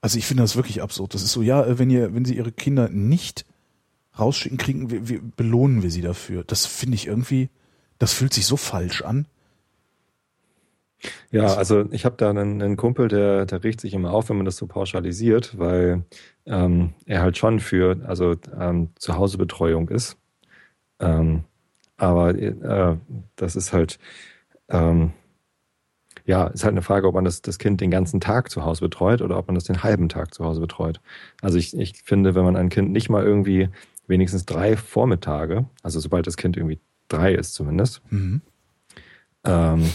Also 0.03 0.19
ich 0.19 0.27
finde 0.27 0.43
das 0.43 0.57
wirklich 0.57 0.83
absurd. 0.83 1.15
Das 1.15 1.23
ist 1.23 1.33
so, 1.33 1.43
ja, 1.43 1.65
äh, 1.65 1.79
wenn 1.79 1.89
ihr, 1.91 2.15
wenn 2.15 2.25
sie 2.25 2.37
ihre 2.37 2.53
Kinder 2.53 2.89
nicht 2.91 3.47
rausschicken, 4.19 4.59
kriegen 4.59 4.91
wir, 4.91 5.09
wir 5.09 5.23
belohnen 5.23 5.83
wir 5.83 5.91
sie 5.91 6.03
dafür. 6.03 6.45
Das 6.45 6.67
finde 6.67 6.97
ich 6.97 7.07
irgendwie, 7.07 7.49
das 7.99 8.13
fühlt 8.13 8.35
sich 8.35 8.45
so 8.45 8.59
falsch 8.59 9.01
an. 9.03 9.27
Ja, 11.31 11.55
also 11.55 11.85
ich 11.91 12.05
habe 12.05 12.17
da 12.17 12.31
einen, 12.31 12.63
einen 12.63 12.77
Kumpel, 12.77 13.09
der, 13.09 13.47
der 13.47 13.65
regt 13.65 13.81
sich 13.81 13.95
immer 13.95 14.13
auf, 14.13 14.29
wenn 14.29 14.37
man 14.37 14.47
das 14.47 14.57
so 14.57 14.67
pauschalisiert, 14.67 15.59
weil 15.59 16.05
ähm, 16.47 16.95
er 17.07 17.23
halt 17.23 17.37
schon 17.37 17.61
für 17.61 17.99
also 18.07 18.37
ähm, 18.59 18.91
Zuhausebetreuung 18.97 19.89
ist. 19.89 20.17
Ähm, 21.01 21.45
aber 21.97 22.35
äh, 22.37 22.97
das 23.37 23.57
ist 23.57 23.73
halt 23.73 23.99
ähm, 24.69 25.13
ja, 26.25 26.47
ist 26.49 26.65
halt 26.65 26.73
eine 26.73 26.83
Frage, 26.83 27.09
ob 27.09 27.15
man 27.15 27.25
das, 27.25 27.43
das 27.43 27.59
Kind 27.59 27.81
den 27.81 27.91
ganzen 27.91 28.21
Tag 28.21 28.51
zu 28.51 28.65
Hause 28.65 28.83
betreut 28.83 29.23
oder 29.23 29.39
ob 29.39 29.49
man 29.49 29.55
das 29.55 29.65
den 29.65 29.83
halben 29.83 30.09
Tag 30.09 30.35
zu 30.35 30.45
Hause 30.45 30.61
betreut. 30.61 31.01
Also 31.41 31.59
ich, 31.59 31.77
ich 31.77 32.03
finde, 32.03 32.35
wenn 32.35 32.45
man 32.45 32.57
ein 32.57 32.69
Kind 32.69 32.93
nicht 32.93 33.09
mal 33.09 33.25
irgendwie 33.25 33.69
wenigstens 34.07 34.45
drei 34.47 34.77
Vormittage, 34.77 35.65
also 35.83 36.01
sobald 36.01 36.27
das 36.27 36.37
Kind 36.37 36.57
irgendwie 36.57 36.79
drei 37.09 37.35
ist 37.35 37.55
zumindest, 37.55 38.03
mhm. 38.11 38.41
ähm, 39.45 39.91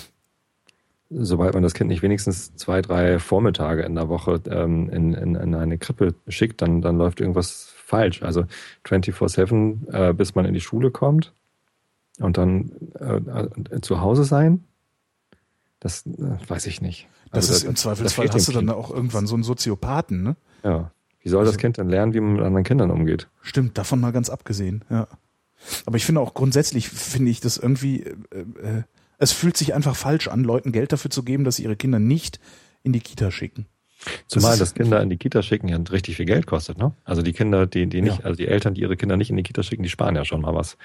sobald 1.10 1.54
man 1.54 1.64
das 1.64 1.74
Kind 1.74 1.90
nicht 1.90 2.02
wenigstens 2.02 2.56
zwei, 2.56 2.82
drei 2.82 3.20
Vormittage 3.20 3.84
in 3.84 3.96
der 3.96 4.10
Woche 4.10 4.42
ähm, 4.50 4.90
in, 4.90 5.14
in, 5.14 5.36
in 5.36 5.56
eine 5.56 5.78
Krippe 5.78 6.16
schickt, 6.28 6.62
dann, 6.62 6.82
dann 6.82 6.98
läuft 6.98 7.20
irgendwas 7.20 7.74
falsch. 7.76 8.24
Also 8.24 8.46
24-7, 8.86 9.92
äh, 9.92 10.14
bis 10.14 10.36
man 10.36 10.46
in 10.46 10.54
die 10.54 10.62
Schule 10.62 10.92
kommt 10.92 11.34
und 12.20 12.38
dann 12.38 12.72
äh, 13.00 13.18
äh 13.76 13.82
zu 13.82 14.02
Hause 14.02 14.24
sein, 14.24 14.66
das 15.80 16.06
äh, 16.06 16.38
weiß 16.48 16.66
ich 16.68 16.82
nicht. 16.82 17.08
Das 17.32 17.50
also 17.50 17.54
ist 17.54 17.64
im 17.64 17.76
Zweifelsfall 17.76 18.30
hast 18.30 18.48
du 18.48 18.52
dann 18.52 18.70
auch 18.70 18.90
irgendwann 18.90 19.28
so 19.28 19.36
einen 19.36 19.44
Soziopathen, 19.44 20.24
ne? 20.24 20.36
Ja. 20.64 20.92
Wie 21.22 21.30
soll 21.30 21.44
das 21.44 21.54
also 21.54 21.60
Kind 21.60 21.78
dann 21.78 21.90
lernen, 21.90 22.14
wie 22.14 22.20
man 22.20 22.34
mit 22.34 22.44
anderen 22.44 22.64
Kindern 22.64 22.92
umgeht? 22.92 23.28
Stimmt, 23.42 23.78
davon 23.78 24.00
mal 24.00 24.12
ganz 24.12 24.30
abgesehen, 24.30 24.86
ja. 24.90 25.08
Aber 25.86 25.98
ich 25.98 26.06
finde 26.06 26.22
auch 26.22 26.34
grundsätzlich, 26.34 26.90
finde 26.90 27.32
ich 27.32 27.42
das 27.42 27.58
irgendwie, 27.58 28.04
äh, 28.04 28.16
äh, 28.62 28.84
es 29.18 29.32
fühlt 29.32 29.58
sich 29.58 29.74
einfach 29.74 29.96
falsch 29.96 30.28
an, 30.28 30.44
Leuten 30.44 30.72
Geld 30.72 30.92
dafür 30.92 31.12
zu 31.12 31.24
geben, 31.24 31.44
dass 31.44 31.58
sie 31.58 31.64
ihre 31.64 31.76
Kinder 31.76 32.00
nicht 32.00 32.40
in 32.84 32.94
die 32.94 33.00
Kita 33.00 33.32
schicken. 33.32 33.66
Zumal 34.28 34.52
das, 34.52 34.60
das 34.60 34.74
Kinder 34.76 35.02
in 35.02 35.10
die 35.10 35.18
Kita 35.18 35.42
schicken 35.42 35.68
ja 35.68 35.78
richtig 35.78 36.18
viel 36.18 36.26
Geld 36.26 36.46
kostet, 36.46 36.78
ne? 36.78 36.94
Also 37.04 37.24
die 37.24 37.34
Kinder, 37.34 37.66
die, 37.66 37.88
die 37.88 38.02
nicht, 38.02 38.20
ja. 38.20 38.26
also 38.26 38.38
die 38.38 38.48
Eltern, 38.48 38.76
die 38.76 38.82
ihre 38.82 38.96
Kinder 38.96 39.18
nicht 39.18 39.32
in 39.32 39.38
die 39.38 39.44
Kita 39.44 39.64
schicken, 39.64 39.84
die 39.84 39.90
sparen 39.90 40.16
ja 40.16 40.24
schon 40.24 40.42
mal 40.42 40.54
was. 40.54 40.78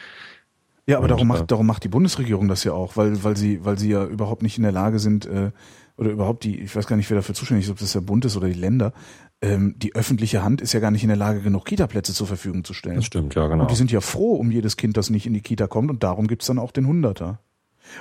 Ja, 0.86 0.96
aber 0.96 1.04
Und, 1.04 1.10
darum 1.10 1.28
macht, 1.28 1.42
äh, 1.42 1.46
darum 1.46 1.66
macht 1.66 1.84
die 1.84 1.88
Bundesregierung 1.88 2.48
das 2.48 2.64
ja 2.64 2.72
auch, 2.72 2.96
weil, 2.96 3.22
weil 3.22 3.36
sie, 3.36 3.64
weil 3.64 3.78
sie 3.78 3.90
ja 3.90 4.04
überhaupt 4.04 4.42
nicht 4.42 4.56
in 4.56 4.62
der 4.62 4.72
Lage 4.72 4.98
sind, 4.98 5.26
äh, 5.26 5.50
oder 5.96 6.10
überhaupt 6.10 6.42
die, 6.44 6.58
ich 6.58 6.74
weiß 6.74 6.86
gar 6.86 6.96
nicht, 6.96 7.10
wer 7.10 7.16
dafür 7.16 7.34
zuständig 7.34 7.66
ist, 7.66 7.70
ob 7.70 7.78
das 7.78 7.92
der 7.92 8.00
Bund 8.00 8.24
ist 8.24 8.36
oder 8.36 8.48
die 8.48 8.58
Länder, 8.58 8.92
ähm, 9.42 9.74
die 9.76 9.94
öffentliche 9.94 10.42
Hand 10.42 10.60
ist 10.60 10.72
ja 10.72 10.80
gar 10.80 10.90
nicht 10.90 11.02
in 11.02 11.08
der 11.08 11.18
Lage, 11.18 11.42
genug 11.42 11.66
Kita-Plätze 11.66 12.14
zur 12.14 12.26
Verfügung 12.26 12.64
zu 12.64 12.72
stellen. 12.72 12.96
Das 12.96 13.04
stimmt, 13.04 13.34
ja, 13.34 13.46
genau. 13.46 13.62
Und 13.62 13.70
die 13.70 13.76
sind 13.76 13.92
ja 13.92 14.00
froh 14.00 14.34
um 14.34 14.50
jedes 14.50 14.76
Kind, 14.76 14.96
das 14.96 15.10
nicht 15.10 15.26
in 15.26 15.34
die 15.34 15.42
Kita 15.42 15.66
kommt 15.66 15.90
und 15.90 16.02
darum 16.02 16.26
gibt's 16.26 16.46
dann 16.46 16.58
auch 16.58 16.72
den 16.72 16.86
Hunderter. 16.86 17.40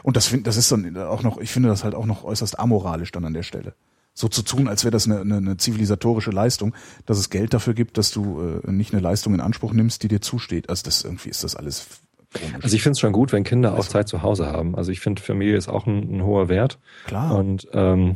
Und 0.03 0.17
das, 0.17 0.27
find, 0.27 0.47
das 0.47 0.57
ist 0.57 0.71
dann 0.71 0.97
auch 0.97 1.23
noch, 1.23 1.39
ich 1.39 1.51
finde 1.51 1.69
das 1.69 1.83
halt 1.83 1.95
auch 1.95 2.05
noch 2.05 2.23
äußerst 2.23 2.59
amoralisch 2.59 3.11
dann 3.11 3.25
an 3.25 3.33
der 3.33 3.43
Stelle. 3.43 3.73
So 4.13 4.27
zu 4.27 4.41
tun, 4.41 4.67
als 4.67 4.83
wäre 4.83 4.91
das 4.91 5.05
eine, 5.05 5.21
eine, 5.21 5.37
eine 5.37 5.57
zivilisatorische 5.57 6.31
Leistung, 6.31 6.75
dass 7.05 7.17
es 7.17 7.29
Geld 7.29 7.53
dafür 7.53 7.73
gibt, 7.73 7.97
dass 7.97 8.11
du 8.11 8.61
äh, 8.65 8.71
nicht 8.71 8.93
eine 8.93 9.01
Leistung 9.01 9.33
in 9.33 9.39
Anspruch 9.39 9.73
nimmst, 9.73 10.03
die 10.03 10.09
dir 10.09 10.21
zusteht. 10.21 10.69
Also 10.69 10.83
das 10.83 11.03
irgendwie 11.03 11.29
ist 11.29 11.43
das 11.43 11.55
alles 11.55 12.01
Komisch. 12.33 12.63
Also 12.63 12.75
ich 12.75 12.81
finde 12.81 12.93
es 12.93 12.99
schon 12.99 13.11
gut, 13.11 13.33
wenn 13.33 13.43
Kinder 13.43 13.73
auch 13.73 13.77
also 13.77 13.89
Zeit 13.89 14.07
zu 14.07 14.21
Hause 14.21 14.47
haben. 14.47 14.75
Also 14.75 14.91
ich 14.91 15.01
finde, 15.01 15.21
Familie 15.21 15.57
ist 15.57 15.67
auch 15.67 15.85
ein, 15.85 16.17
ein, 16.17 16.23
hoher 16.23 16.47
Wert. 16.47 16.79
Klar. 17.05 17.35
Und 17.35 17.67
ähm, 17.73 18.15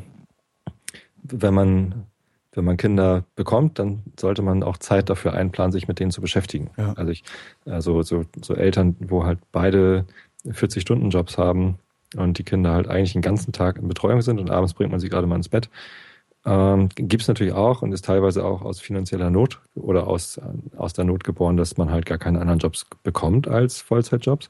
wenn 1.22 1.54
man 1.54 2.06
wenn 2.54 2.64
man 2.64 2.78
Kinder 2.78 3.26
bekommt, 3.36 3.80
dann 3.80 4.04
sollte 4.18 4.42
man 4.42 4.64
auch 4.64 4.78
Zeit 4.78 5.10
dafür 5.10 5.34
einplanen, 5.34 5.74
sich 5.74 5.90
mit 5.90 6.00
denen 6.00 6.12
zu 6.12 6.22
beschäftigen. 6.22 6.70
Ja. 6.78 6.94
Also 6.94 7.12
ich, 7.12 7.24
also 7.66 8.02
so, 8.02 8.24
so 8.42 8.56
Eltern, 8.56 8.96
wo 9.00 9.26
halt 9.26 9.40
beide 9.52 10.06
40-Stunden-Jobs 10.46 11.38
haben 11.38 11.80
und 12.16 12.38
die 12.38 12.44
Kinder 12.44 12.72
halt 12.72 12.88
eigentlich 12.88 13.14
den 13.14 13.22
ganzen 13.22 13.52
Tag 13.52 13.78
in 13.78 13.88
Betreuung 13.88 14.22
sind 14.22 14.40
und 14.40 14.50
abends 14.50 14.74
bringt 14.74 14.92
man 14.92 15.00
sie 15.00 15.10
gerade 15.10 15.28
mal 15.28 15.36
ins 15.36 15.50
Bett. 15.50 15.70
Ähm, 16.46 16.90
Gibt 16.96 17.24
es 17.24 17.28
natürlich 17.28 17.54
auch 17.54 17.82
und 17.82 17.92
ist 17.92 18.06
teilweise 18.06 18.46
auch 18.46 18.62
aus 18.62 18.80
finanzieller 18.80 19.32
Not 19.32 19.62
oder 19.74 20.08
aus, 20.08 20.40
aus 20.78 20.94
der 20.94 21.06
Not 21.06 21.24
geboren, 21.24 21.58
dass 21.58 21.78
man 21.78 21.90
halt 21.90 22.06
gar 22.06 22.20
keine 22.20 22.40
anderen 22.40 22.60
Jobs 22.60 22.86
bekommt 23.04 23.48
als 23.48 23.82
Vollzeitjobs. 23.82 24.50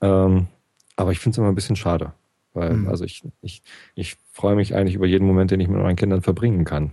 Ähm, 0.00 0.46
aber 0.94 1.12
ich 1.12 1.18
finde 1.18 1.34
es 1.34 1.38
immer 1.38 1.48
ein 1.48 1.54
bisschen 1.56 1.76
schade. 1.76 2.12
Weil, 2.54 2.74
mhm. 2.74 2.88
also 2.88 3.04
ich, 3.04 3.22
ich, 3.42 3.62
ich 3.94 4.16
freue 4.32 4.56
mich 4.56 4.74
eigentlich 4.74 4.94
über 4.94 5.06
jeden 5.06 5.26
Moment, 5.26 5.50
den 5.50 5.60
ich 5.60 5.68
mit 5.68 5.80
meinen 5.80 5.96
Kindern 5.96 6.22
verbringen 6.22 6.64
kann. 6.64 6.92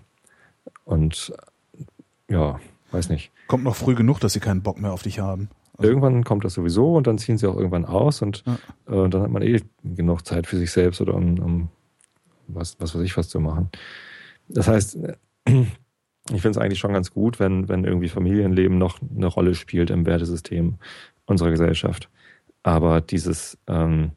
Und 0.84 1.32
ja, 2.28 2.60
weiß 2.92 3.10
nicht. 3.10 3.32
Kommt 3.48 3.64
noch 3.64 3.76
früh 3.76 3.96
genug, 3.96 4.20
dass 4.20 4.34
sie 4.34 4.40
keinen 4.40 4.64
Bock 4.64 4.80
mehr 4.80 4.92
auf 4.92 5.04
dich 5.04 5.20
haben. 5.20 5.50
Also 5.84 5.92
irgendwann 5.92 6.24
kommt 6.24 6.46
das 6.46 6.54
sowieso 6.54 6.96
und 6.96 7.08
dann 7.08 7.18
ziehen 7.18 7.38
sie 7.38 7.48
auch 7.48 7.58
irgendwann 7.58 7.86
aus 7.86 8.22
und 8.22 8.44
ja. 8.46 8.54
äh, 9.06 9.10
dann 9.10 9.22
hat 9.22 9.32
man 9.32 9.42
eh 9.42 9.60
genug 9.84 10.26
Zeit 10.26 10.48
für 10.48 10.58
sich 10.58 10.72
selbst 10.72 11.02
oder 11.02 11.14
um, 11.14 11.40
um 11.40 11.70
was, 12.48 12.80
was 12.80 12.96
weiß 12.96 13.02
ich 13.02 13.18
was 13.18 13.30
zu 13.30 13.40
machen. 13.40 13.70
Das 14.48 14.68
heißt, 14.68 14.98
ich 15.46 16.42
finde 16.42 16.50
es 16.50 16.58
eigentlich 16.58 16.80
schon 16.80 16.94
ganz 16.94 17.12
gut, 17.12 17.40
wenn, 17.40 17.68
wenn 17.68 17.84
irgendwie 17.84 18.10
Familienleben 18.10 18.78
noch 18.78 19.00
eine 19.16 19.28
Rolle 19.28 19.56
spielt 19.56 19.90
im 19.90 20.06
Wertesystem 20.06 20.76
unserer 21.26 21.52
Gesellschaft. 21.52 22.10
Aber 22.64 23.02
dieses 23.02 23.58
ähm, 23.68 24.12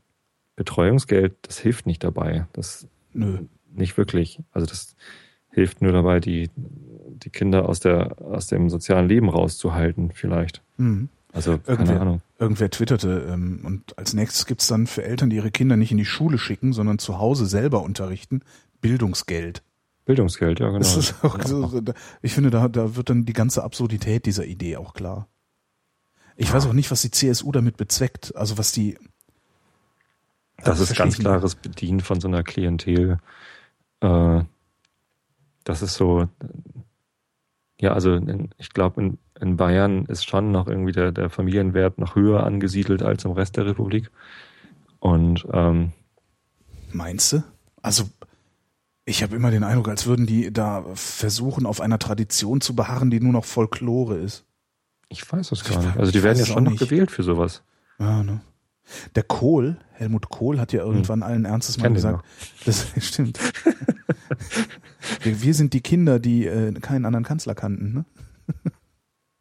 Betreuungsgeld, 0.55 1.35
das 1.43 1.59
hilft 1.59 1.87
nicht 1.87 2.05
dabei. 2.05 2.47
Das 2.53 2.87
Nö. 3.12 3.41
nicht 3.73 3.97
wirklich. 3.97 4.41
Also 4.53 4.67
das 4.67 4.95
hilft 5.51 5.83
nur 5.83 5.93
dabei, 5.93 6.21
die, 6.21 6.51
die 6.55 7.31
Kinder 7.31 7.69
aus, 7.69 7.81
der, 7.81 8.21
aus 8.23 8.47
dem 8.47 8.71
sozialen 8.71 9.09
Leben 9.09 9.29
rauszuhalten, 9.29 10.12
vielleicht. 10.12 10.62
Mhm. 10.77 11.09
Also, 11.37 11.59
keine 11.59 11.78
irgendwer, 11.78 12.01
Ahnung. 12.01 12.22
Irgendwer 12.39 12.70
twitterte, 12.70 13.26
ähm, 13.30 13.61
und 13.62 13.99
als 13.99 14.14
nächstes 14.14 14.47
gibt's 14.47 14.66
dann 14.68 14.87
für 14.87 15.05
Eltern, 15.05 15.28
die 15.28 15.37
ihre 15.37 15.51
Kinder 15.51 15.76
nicht 15.76 15.93
in 15.93 15.99
die 15.99 16.07
Schule 16.07 16.39
schicken, 16.39 16.72
sondern 16.72 16.99
zu 16.99 17.18
Hause 17.18 17.45
selber 17.45 17.82
unterrichten, 17.82 18.41
Bildungsgeld. 18.80 19.62
Bildungsgeld, 20.07 20.61
ja, 20.61 20.68
genau. 20.68 20.78
Das 20.78 20.97
ist 20.97 21.22
auch 21.22 21.39
so, 21.45 21.82
ich 22.22 22.32
finde, 22.32 22.49
da, 22.49 22.68
da 22.68 22.97
wird 22.97 23.11
dann 23.11 23.26
die 23.26 23.34
ganze 23.34 23.64
Absurdität 23.64 24.24
dieser 24.24 24.47
Idee 24.47 24.78
auch 24.78 24.95
klar. 24.95 25.28
Ich 26.37 26.53
weiß 26.53 26.66
auch 26.66 26.72
nicht, 26.72 26.91
was 26.91 27.03
die 27.03 27.11
CSU 27.11 27.53
damit 27.53 27.76
bezweckt, 27.76 28.34
also 28.34 28.57
was 28.57 28.72
die. 28.72 28.99
Das 30.64 30.80
ist 30.80 30.97
ganz 30.97 31.18
klares 31.18 31.55
Bedienen 31.55 32.01
von 32.01 32.18
so 32.18 32.28
einer 32.28 32.43
Klientel. 32.43 33.18
Äh, 34.01 34.43
das 35.64 35.82
ist 35.82 35.95
so, 35.95 36.28
ja, 37.78 37.93
also 37.93 38.18
ich 38.57 38.70
glaube, 38.70 39.03
in, 39.03 39.18
in 39.41 39.57
Bayern 39.57 40.07
ist 40.07 40.28
schon 40.28 40.51
noch 40.51 40.66
irgendwie 40.66 40.93
der, 40.93 41.12
der 41.12 41.30
Familienwert 41.30 41.99
noch 41.99 42.14
höher 42.14 42.45
angesiedelt 42.45 43.03
als 43.03 43.24
im 43.24 43.32
Rest 43.32 43.57
der 43.57 43.66
Republik. 43.66 44.11
Und 44.99 45.47
ähm, 45.53 45.93
meinst 46.93 47.32
du? 47.32 47.43
Also 47.82 48.05
ich 49.05 49.22
habe 49.22 49.37
immer 49.37 49.51
den 49.51 49.62
Eindruck, 49.62 49.89
als 49.89 50.07
würden 50.07 50.26
die 50.26 50.53
da 50.53 50.84
versuchen, 50.95 51.66
auf 51.66 51.80
einer 51.80 51.99
Tradition 51.99 52.61
zu 52.61 52.74
beharren, 52.74 53.11
die 53.11 53.20
nur 53.20 53.32
noch 53.32 53.45
Folklore 53.45 54.16
ist. 54.16 54.45
Ich 55.09 55.30
weiß 55.30 55.51
das 55.51 55.64
gar 55.64 55.80
nicht. 55.80 55.97
Also 55.97 56.11
die 56.11 56.22
werden 56.22 56.39
ja 56.39 56.47
schon 56.47 56.64
noch 56.64 56.76
gewählt 56.76 57.11
für 57.12 57.22
sowas. 57.22 57.62
Ja, 57.99 58.22
ne? 58.22 58.41
Der 59.14 59.22
Kohl, 59.22 59.76
Helmut 59.93 60.28
Kohl, 60.28 60.59
hat 60.59 60.72
ja 60.72 60.82
hm. 60.82 60.91
irgendwann 60.91 61.22
allen 61.22 61.45
Ernstes 61.45 61.78
mal 61.78 61.93
gesagt, 61.93 62.24
das 62.64 62.87
stimmt. 63.01 63.39
wir, 65.22 65.43
wir, 65.43 65.55
sind 65.55 65.72
die 65.72 65.80
Kinder, 65.80 66.18
die 66.18 66.47
äh, 66.47 66.72
keinen 66.74 67.05
anderen 67.05 67.24
Kanzler 67.24 67.55
kannten, 67.55 67.93
ne? 67.93 68.05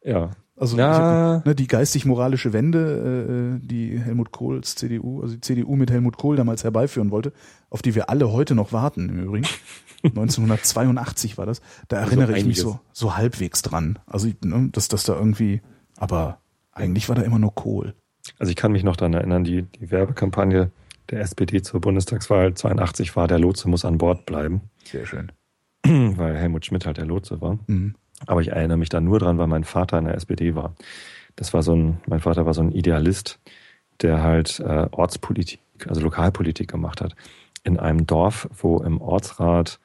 Ja. 0.06 0.30
Also 0.58 0.78
hab, 0.78 1.44
ne, 1.44 1.54
die 1.54 1.66
geistig-moralische 1.66 2.54
Wende, 2.54 3.58
äh, 3.60 3.66
die 3.66 3.98
Helmut 3.98 4.32
Kohls 4.32 4.74
CDU, 4.74 5.20
also 5.20 5.34
die 5.34 5.40
CDU 5.42 5.76
mit 5.76 5.90
Helmut 5.90 6.16
Kohl 6.16 6.36
damals 6.36 6.64
herbeiführen 6.64 7.10
wollte, 7.10 7.34
auf 7.68 7.82
die 7.82 7.94
wir 7.94 8.08
alle 8.08 8.32
heute 8.32 8.54
noch 8.54 8.72
warten 8.72 9.10
im 9.10 9.18
Übrigen. 9.18 9.46
1982 10.02 11.36
war 11.36 11.44
das. 11.44 11.60
Da 11.88 11.98
also 11.98 12.08
erinnere 12.08 12.28
also 12.28 12.40
ich 12.40 12.46
mich 12.46 12.60
so, 12.60 12.80
so 12.92 13.16
halbwegs 13.16 13.60
dran. 13.62 13.98
Also, 14.06 14.28
ne, 14.42 14.70
dass 14.72 14.88
das 14.88 15.04
da 15.04 15.14
irgendwie, 15.14 15.60
aber 15.96 16.40
eigentlich 16.72 17.08
war 17.08 17.16
da 17.16 17.22
immer 17.22 17.38
nur 17.38 17.54
Kohl. 17.54 17.94
Also 18.38 18.50
ich 18.50 18.56
kann 18.56 18.72
mich 18.72 18.82
noch 18.82 18.96
daran 18.96 19.14
erinnern, 19.14 19.44
die, 19.44 19.62
die 19.62 19.90
Werbekampagne 19.90 20.70
der 21.10 21.20
SPD 21.20 21.62
zur 21.62 21.80
Bundestagswahl 21.80 22.54
82 22.54 23.14
war, 23.14 23.28
der 23.28 23.38
Lotse 23.38 23.68
muss 23.68 23.84
an 23.84 23.98
Bord 23.98 24.26
bleiben. 24.26 24.62
Sehr 24.84 25.06
schön. 25.06 25.32
Weil 25.84 26.36
Helmut 26.36 26.66
Schmidt 26.66 26.86
halt 26.86 26.96
der 26.96 27.06
Lotse 27.06 27.40
war. 27.40 27.58
Mhm. 27.66 27.94
Aber 28.24 28.40
ich 28.40 28.48
erinnere 28.48 28.78
mich 28.78 28.88
da 28.88 29.00
nur 29.00 29.18
dran, 29.18 29.38
weil 29.38 29.46
mein 29.46 29.64
Vater 29.64 29.98
in 29.98 30.06
der 30.06 30.14
SPD 30.14 30.54
war. 30.54 30.74
Das 31.36 31.52
war 31.52 31.62
so 31.62 31.74
ein, 31.74 31.98
mein 32.06 32.20
Vater 32.20 32.46
war 32.46 32.54
so 32.54 32.62
ein 32.62 32.72
Idealist, 32.72 33.38
der 34.00 34.22
halt 34.22 34.60
äh, 34.60 34.88
Ortspolitik, 34.90 35.60
also 35.86 36.00
Lokalpolitik 36.00 36.70
gemacht 36.70 37.00
hat. 37.00 37.14
In 37.62 37.78
einem 37.78 38.06
Dorf, 38.06 38.48
wo 38.56 38.78
im 38.78 39.00
Ortsrat, 39.00 39.78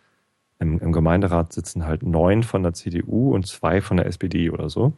im, 0.60 0.80
im 0.80 0.92
Gemeinderat 0.92 1.52
sitzen 1.52 1.86
halt 1.86 2.04
neun 2.04 2.44
von 2.44 2.64
der 2.64 2.74
CDU 2.74 3.34
und 3.34 3.48
zwei 3.48 3.82
von 3.82 3.98
der 3.98 4.06
SPD 4.06 4.50
oder 4.50 4.70
so. 4.70 4.94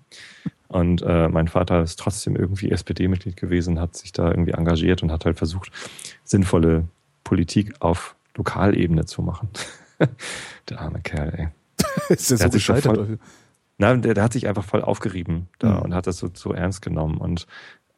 Und 0.67 1.01
äh, 1.03 1.29
mein 1.29 1.47
Vater 1.47 1.81
ist 1.81 1.99
trotzdem 1.99 2.35
irgendwie 2.35 2.71
SPD-Mitglied 2.71 3.37
gewesen, 3.37 3.79
hat 3.79 3.95
sich 3.95 4.11
da 4.11 4.29
irgendwie 4.29 4.51
engagiert 4.51 5.03
und 5.03 5.11
hat 5.11 5.25
halt 5.25 5.37
versucht, 5.37 5.71
sinnvolle 6.23 6.87
Politik 7.23 7.73
auf 7.79 8.15
Lokalebene 8.35 9.05
zu 9.05 9.21
machen. 9.21 9.49
der 10.69 10.81
arme 10.81 11.01
Kerl, 11.01 11.33
ey. 11.37 11.62
ist 12.09 12.31
der, 12.31 12.37
der 12.37 12.47
so 12.47 12.53
gescheitert? 12.53 12.95
Voll, 12.95 13.19
nein, 13.77 14.01
der, 14.01 14.13
der, 14.13 14.23
hat 14.23 14.33
sich 14.33 14.47
einfach 14.47 14.63
voll 14.63 14.81
aufgerieben 14.81 15.47
da 15.59 15.75
mhm. 15.75 15.81
und 15.83 15.95
hat 15.95 16.07
das 16.07 16.17
so, 16.17 16.29
so 16.33 16.53
ernst 16.53 16.81
genommen. 16.81 17.17
Und 17.17 17.47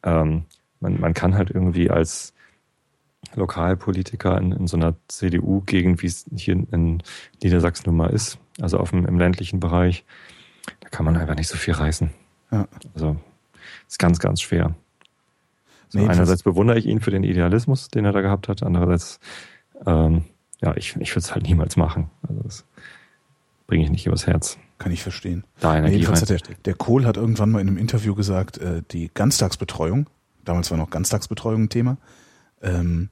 ähm, 0.02 0.44
man, 0.80 1.00
man 1.00 1.14
kann 1.14 1.34
halt 1.34 1.50
irgendwie 1.50 1.90
als 1.90 2.34
Lokalpolitiker 3.34 4.38
in, 4.38 4.52
in 4.52 4.66
so 4.66 4.76
einer 4.76 4.94
CDU-Gegend, 5.08 6.02
wie 6.02 6.06
es 6.06 6.26
hier 6.34 6.54
in 6.54 7.02
Niedersachsen 7.42 7.84
nun 7.86 7.96
mal 7.96 8.10
ist, 8.10 8.38
also 8.60 8.78
auf 8.78 8.90
dem, 8.90 9.04
im 9.06 9.18
ländlichen 9.18 9.60
Bereich, 9.60 10.04
da 10.80 10.88
kann 10.88 11.04
man 11.04 11.16
einfach 11.16 11.34
nicht 11.34 11.48
so 11.48 11.56
viel 11.56 11.74
reißen. 11.74 12.10
Ja. 12.50 12.68
Also 12.94 13.16
ist 13.88 13.98
ganz, 13.98 14.18
ganz 14.18 14.40
schwer. 14.40 14.74
So, 15.88 15.98
nee, 15.98 16.08
einerseits 16.08 16.42
bewundere 16.42 16.78
ich 16.78 16.86
ihn 16.86 17.00
für 17.00 17.10
den 17.10 17.24
Idealismus, 17.24 17.88
den 17.88 18.04
er 18.04 18.12
da 18.12 18.20
gehabt 18.20 18.48
hat, 18.48 18.62
andererseits, 18.62 19.20
ähm, 19.84 20.24
ja, 20.60 20.76
ich, 20.76 20.96
ich 20.96 21.10
würde 21.10 21.20
es 21.20 21.34
halt 21.34 21.44
niemals 21.44 21.76
machen. 21.76 22.10
Also 22.26 22.42
das 22.42 22.64
bringe 23.66 23.84
ich 23.84 23.90
nicht 23.90 24.06
übers 24.06 24.26
Herz. 24.26 24.58
kann 24.78 24.92
ich 24.92 25.02
verstehen. 25.02 25.44
Da 25.60 25.76
Energie 25.76 26.06
hat 26.06 26.28
der, 26.28 26.38
der 26.64 26.74
Kohl 26.74 27.06
hat 27.06 27.16
irgendwann 27.16 27.50
mal 27.50 27.60
in 27.60 27.68
einem 27.68 27.78
Interview 27.78 28.14
gesagt, 28.14 28.58
äh, 28.58 28.82
die 28.90 29.10
Ganztagsbetreuung, 29.12 30.08
damals 30.44 30.70
war 30.70 30.78
noch 30.78 30.90
Ganztagsbetreuung 30.90 31.64
ein 31.64 31.68
Thema, 31.68 31.96
ähm, 32.62 33.08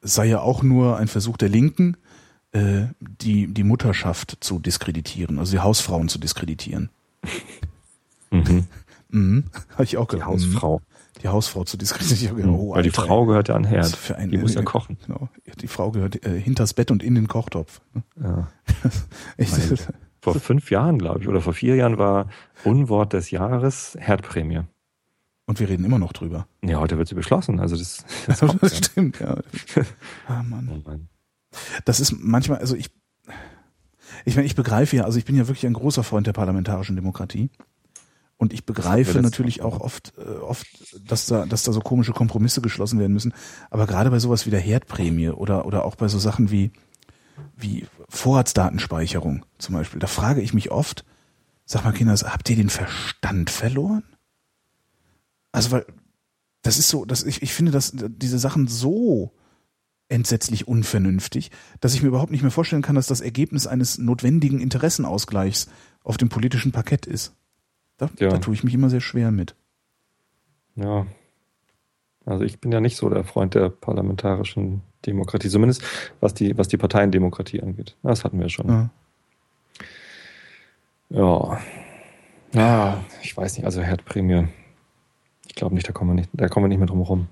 sei 0.00 0.26
ja 0.26 0.40
auch 0.40 0.62
nur 0.62 0.96
ein 0.96 1.08
Versuch 1.08 1.36
der 1.36 1.48
Linken, 1.48 1.96
äh, 2.52 2.86
die, 3.00 3.46
die 3.52 3.64
Mutterschaft 3.64 4.38
zu 4.40 4.58
diskreditieren, 4.58 5.38
also 5.38 5.52
die 5.52 5.60
Hausfrauen 5.60 6.08
zu 6.08 6.18
diskreditieren. 6.18 6.90
Mhm. 8.30 8.66
Mhm. 9.14 9.44
Habe 9.72 9.84
ich 9.84 9.98
auch 9.98 10.06
Die 10.06 10.12
gedacht. 10.12 10.28
Hausfrau. 10.30 10.80
Mhm. 11.16 11.20
Die 11.22 11.28
Hausfrau 11.28 11.64
zu 11.64 11.76
diskreditieren. 11.76 12.38
Ich 12.38 12.44
gedacht, 12.44 12.58
oh, 12.60 12.74
Weil 12.74 12.82
die 12.82 12.90
Frau 12.90 13.26
gehört 13.26 13.48
ja 13.48 13.54
an 13.54 13.64
Herd. 13.64 13.94
für 13.94 14.16
ein- 14.16 14.30
die 14.30 14.38
muss 14.38 14.54
ja 14.54 14.62
kochen. 14.62 14.96
Genau. 15.06 15.28
Die 15.60 15.68
Frau 15.68 15.90
gehört 15.90 16.24
äh, 16.26 16.40
hinters 16.40 16.74
Bett 16.74 16.90
und 16.90 17.02
in 17.02 17.14
den 17.14 17.28
Kochtopf. 17.28 17.80
Ja. 18.20 18.48
Meine 19.36 19.76
Vor 20.20 20.34
fünf 20.34 20.70
Jahren, 20.70 20.98
glaube 20.98 21.20
ich, 21.20 21.28
oder 21.28 21.40
vor 21.40 21.52
vier 21.52 21.74
Jahren 21.76 21.98
war 21.98 22.28
Unwort 22.64 23.12
des 23.12 23.30
Jahres 23.30 23.96
Herdprämie. 24.00 24.62
und 25.46 25.60
wir 25.60 25.68
reden 25.68 25.84
immer 25.84 25.98
noch 25.98 26.12
drüber. 26.12 26.46
Ja, 26.64 26.78
heute 26.80 26.96
wird 26.96 27.08
sie 27.08 27.14
beschlossen. 27.14 27.60
Also 27.60 27.76
das, 27.76 28.04
das 28.26 28.40
ja. 28.40 28.68
stimmt, 28.68 29.20
ja. 29.20 29.36
Ah, 30.28 30.42
Mann. 30.42 30.68
Oh 30.72 30.88
Mann. 30.88 31.08
Das 31.84 32.00
ist 32.00 32.12
manchmal, 32.18 32.58
also 32.58 32.74
ich, 32.74 32.90
ich 34.24 34.34
meine, 34.36 34.46
ich 34.46 34.54
begreife 34.56 34.96
ja, 34.96 35.04
also 35.04 35.18
ich 35.18 35.24
bin 35.24 35.36
ja 35.36 35.46
wirklich 35.48 35.66
ein 35.66 35.74
großer 35.74 36.02
Freund 36.04 36.26
der 36.26 36.32
parlamentarischen 36.32 36.96
Demokratie. 36.96 37.50
Und 38.42 38.52
ich 38.52 38.66
begreife 38.66 39.22
natürlich 39.22 39.62
auch 39.62 39.78
oft, 39.78 40.14
äh, 40.18 40.22
oft, 40.22 40.66
dass 41.08 41.26
da, 41.26 41.46
dass 41.46 41.62
da 41.62 41.70
so 41.70 41.78
komische 41.78 42.10
Kompromisse 42.10 42.60
geschlossen 42.60 42.98
werden 42.98 43.12
müssen. 43.12 43.34
Aber 43.70 43.86
gerade 43.86 44.10
bei 44.10 44.18
sowas 44.18 44.46
wie 44.46 44.50
der 44.50 44.58
Herdprämie 44.58 45.28
oder, 45.28 45.64
oder 45.64 45.84
auch 45.84 45.94
bei 45.94 46.08
so 46.08 46.18
Sachen 46.18 46.50
wie, 46.50 46.72
wie 47.54 47.86
Vorratsdatenspeicherung 48.08 49.46
zum 49.58 49.76
Beispiel, 49.76 50.00
da 50.00 50.08
frage 50.08 50.40
ich 50.40 50.54
mich 50.54 50.72
oft, 50.72 51.04
sag 51.66 51.84
mal 51.84 51.92
Kinder, 51.92 52.16
habt 52.16 52.50
ihr 52.50 52.56
den 52.56 52.68
Verstand 52.68 53.48
verloren? 53.48 54.02
Also 55.52 55.70
weil, 55.70 55.86
das 56.62 56.80
ist 56.80 56.88
so, 56.88 57.04
dass 57.04 57.22
ich, 57.22 57.42
ich 57.42 57.52
finde, 57.52 57.70
dass 57.70 57.92
diese 57.94 58.40
Sachen 58.40 58.66
so 58.66 59.30
entsetzlich 60.08 60.66
unvernünftig, 60.66 61.52
dass 61.78 61.94
ich 61.94 62.02
mir 62.02 62.08
überhaupt 62.08 62.32
nicht 62.32 62.42
mehr 62.42 62.50
vorstellen 62.50 62.82
kann, 62.82 62.96
dass 62.96 63.06
das 63.06 63.20
Ergebnis 63.20 63.68
eines 63.68 63.98
notwendigen 63.98 64.58
Interessenausgleichs 64.60 65.68
auf 66.02 66.16
dem 66.16 66.28
politischen 66.28 66.72
Parkett 66.72 67.06
ist. 67.06 67.36
Da, 67.98 68.10
Ja. 68.18 68.28
da 68.30 68.38
tue 68.38 68.54
ich 68.54 68.64
mich 68.64 68.74
immer 68.74 68.90
sehr 68.90 69.00
schwer 69.00 69.30
mit. 69.30 69.54
Ja. 70.76 71.06
Also 72.24 72.44
ich 72.44 72.60
bin 72.60 72.70
ja 72.72 72.80
nicht 72.80 72.96
so 72.96 73.08
der 73.08 73.24
Freund 73.24 73.54
der 73.54 73.68
parlamentarischen 73.68 74.82
Demokratie, 75.06 75.48
zumindest 75.48 75.82
was 76.20 76.34
die, 76.34 76.56
was 76.56 76.68
die 76.68 76.76
Parteiendemokratie 76.76 77.60
angeht. 77.62 77.96
Das 78.02 78.24
hatten 78.24 78.38
wir 78.38 78.48
schon. 78.48 78.68
Ja. 78.68 78.90
Ja. 81.10 81.60
Ja, 82.54 83.04
ich 83.22 83.36
weiß 83.36 83.56
nicht, 83.56 83.64
also 83.64 83.80
Herdprämie. 83.80 84.48
Ich 85.48 85.54
glaube 85.54 85.74
nicht, 85.74 85.88
da 85.88 85.92
kommen 85.92 86.10
wir 86.10 86.14
nicht, 86.14 86.30
da 86.32 86.48
kommen 86.48 86.64
wir 86.64 86.68
nicht 86.68 86.78
mehr 86.78 86.86
drum 86.86 86.98
herum. 87.00 87.28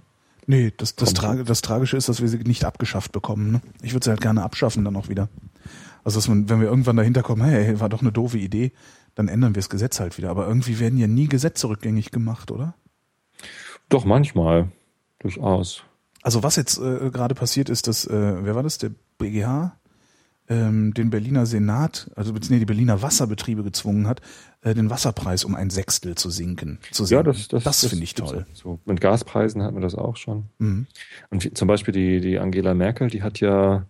Nee, 0.46 0.72
das, 0.76 0.96
das. 0.96 1.12
Tra 1.14 1.36
das 1.36 1.60
Tragische 1.60 1.96
ist, 1.96 2.08
dass 2.08 2.20
wir 2.20 2.28
sie 2.28 2.38
nicht 2.38 2.64
abgeschafft 2.64 3.12
bekommen. 3.12 3.52
Ne? 3.52 3.60
Ich 3.82 3.92
würde 3.92 4.04
sie 4.04 4.10
halt 4.10 4.20
gerne 4.20 4.42
abschaffen 4.42 4.84
dann 4.84 4.96
auch 4.96 5.08
wieder. 5.08 5.28
Also 6.02 6.18
dass 6.18 6.28
man, 6.28 6.48
wenn 6.48 6.60
wir 6.60 6.68
irgendwann 6.68 6.96
dahinter 6.96 7.22
kommen, 7.22 7.42
hey, 7.44 7.78
war 7.78 7.88
doch 7.90 8.00
eine 8.00 8.10
doofe 8.12 8.38
Idee, 8.38 8.72
dann 9.20 9.28
ändern 9.28 9.54
wir 9.54 9.60
das 9.60 9.68
Gesetz 9.68 10.00
halt 10.00 10.16
wieder. 10.16 10.30
Aber 10.30 10.48
irgendwie 10.48 10.80
werden 10.80 10.98
ja 10.98 11.06
nie 11.06 11.28
Gesetze 11.28 11.68
rückgängig 11.68 12.10
gemacht, 12.10 12.50
oder? 12.50 12.74
Doch, 13.90 14.04
manchmal. 14.06 14.68
Durchaus. 15.18 15.82
Also 16.22 16.42
was 16.42 16.56
jetzt 16.56 16.78
äh, 16.78 17.10
gerade 17.10 17.34
passiert 17.34 17.68
ist, 17.68 17.86
dass, 17.86 18.06
äh, 18.06 18.44
wer 18.44 18.54
war 18.54 18.62
das, 18.62 18.78
der 18.78 18.90
BGH, 19.18 19.76
ähm, 20.48 20.94
den 20.94 21.10
Berliner 21.10 21.44
Senat, 21.46 22.10
also 22.16 22.32
beziehungsweise 22.32 22.60
die 22.60 22.66
Berliner 22.66 23.02
Wasserbetriebe 23.02 23.62
gezwungen 23.62 24.06
hat, 24.08 24.20
äh, 24.62 24.74
den 24.74 24.88
Wasserpreis 24.90 25.44
um 25.44 25.54
ein 25.54 25.70
Sechstel 25.70 26.14
zu 26.14 26.30
sinken. 26.30 26.78
Zu 26.90 27.02
Ja, 27.04 27.08
sinken. 27.22 27.24
das, 27.26 27.48
das, 27.48 27.64
das 27.64 27.86
finde 27.86 28.04
ich 28.04 28.14
toll. 28.14 28.46
auch 28.50 28.56
So, 28.56 28.80
mit 28.86 29.00
Gaspreisen 29.00 29.62
hatten 29.62 29.76
wir 29.76 29.82
das 29.82 29.94
auch 29.94 30.16
schon. 30.16 30.44
Mhm. 30.58 30.86
Und 31.30 31.56
zum 31.56 31.68
Beispiel 31.68 31.92
die, 31.92 32.20
die 32.20 32.38
Angela 32.38 32.74
Merkel, 32.74 33.08
die 33.10 33.22
hat 33.22 33.40
ja 33.40 33.84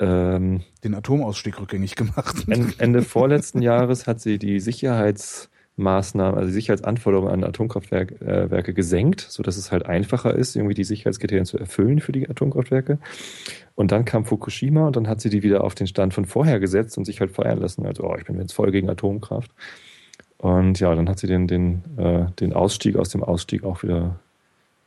ähm, 0.00 0.62
Den 0.82 0.94
Atomausstieg 0.94 1.60
rückgängig 1.60 1.94
gemacht. 1.94 2.44
En- 2.48 2.72
Ende 2.78 3.02
vorletzten 3.02 3.62
Jahres 3.62 4.06
hat 4.06 4.20
sie 4.20 4.38
die 4.38 4.58
Sicherheitsmaßnahmen, 4.58 6.36
also 6.36 6.48
die 6.48 6.54
Sicherheitsanforderungen 6.54 7.32
an 7.32 7.44
Atomkraftwerke 7.44 8.14
äh, 8.24 8.50
Werke 8.50 8.74
gesenkt, 8.74 9.20
sodass 9.20 9.56
es 9.56 9.70
halt 9.70 9.86
einfacher 9.86 10.34
ist, 10.34 10.56
irgendwie 10.56 10.74
die 10.74 10.84
Sicherheitskriterien 10.84 11.46
zu 11.46 11.58
erfüllen 11.58 12.00
für 12.00 12.12
die 12.12 12.28
Atomkraftwerke. 12.28 12.98
Und 13.74 13.92
dann 13.92 14.04
kam 14.04 14.24
Fukushima 14.24 14.86
und 14.86 14.96
dann 14.96 15.06
hat 15.06 15.20
sie 15.20 15.30
die 15.30 15.42
wieder 15.42 15.62
auf 15.62 15.74
den 15.74 15.86
Stand 15.86 16.14
von 16.14 16.24
vorher 16.24 16.58
gesetzt 16.60 16.98
und 16.98 17.04
sich 17.04 17.20
halt 17.20 17.30
feiern 17.30 17.60
lassen. 17.60 17.86
Also, 17.86 18.04
oh, 18.04 18.16
ich 18.18 18.24
bin 18.24 18.40
jetzt 18.40 18.52
voll 18.52 18.72
gegen 18.72 18.90
Atomkraft. 18.90 19.52
Und 20.38 20.80
ja, 20.80 20.94
dann 20.94 21.08
hat 21.08 21.18
sie 21.18 21.26
den, 21.26 21.46
den, 21.46 21.82
äh, 21.98 22.26
den 22.40 22.54
Ausstieg 22.54 22.96
aus 22.96 23.10
dem 23.10 23.22
Ausstieg 23.22 23.62
auch 23.62 23.82
wieder 23.82 24.18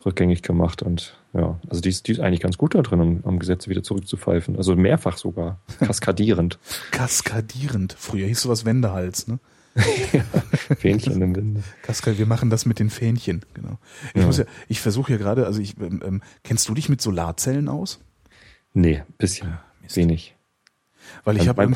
rückgängig 0.06 0.41
gemacht. 0.43 0.82
Und 0.82 1.18
ja, 1.34 1.60
also 1.70 1.82
die 1.82 1.89
ist, 1.89 2.08
die 2.08 2.12
ist 2.14 2.20
eigentlich 2.20 2.41
ganz 2.41 2.58
gut 2.58 2.76
da 2.76 2.82
drin, 2.82 2.99
um, 2.99 3.20
um 3.22 3.39
Gesetze 3.39 3.70
wieder 3.70 3.84
zurückzupfeifen. 3.84 4.56
Also 4.58 4.76
mehrfach 4.76 5.18
sogar, 5.18 5.60
kaskadierend. 5.80 6.60
Kaskadierend. 6.91 7.95
Früher 7.97 8.28
hieß 8.28 8.41
sowas 8.41 8.66
Wendehals, 8.66 9.28
ne? 9.28 9.39
Fähnchen 10.78 11.20
im 11.22 11.36
Winde. 11.36 11.64
Kaskad, 11.82 12.20
wir 12.20 12.28
machen 12.28 12.49
das 12.51 12.66
mit 12.66 12.78
den 12.80 12.89
Fähnchen, 12.91 13.43
genau. 13.56 13.80
Ich 14.14 14.22
Ja. 14.22 14.28
muss 14.28 14.38
ja, 14.38 14.45
ich 14.68 14.80
versuche 14.80 15.14
ja 15.14 15.18
gerade, 15.18 15.45
also 15.47 15.60
ich, 15.60 15.80
ähm, 15.80 16.01
ähm, 16.06 16.22
kennst 16.43 16.70
du 16.70 16.74
dich 16.76 16.89
mit 16.89 17.01
Solarzellen 17.01 17.68
aus? 17.70 17.99
Nee, 18.74 19.04
bisschen. 19.18 19.58
Mist. 19.82 19.95
Wenig. 19.95 20.36
Weil 21.24 21.36
ich 21.36 21.41
Also 21.49 21.58
habe 21.62 21.74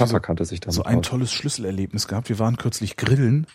so, 0.67 0.71
so 0.71 0.83
ein 0.83 1.01
tolles 1.01 1.31
Schlüsselerlebnis 1.33 2.07
gehabt. 2.07 2.29
Wir 2.29 2.39
waren 2.39 2.57
kürzlich 2.57 2.95
grillen 2.97 3.47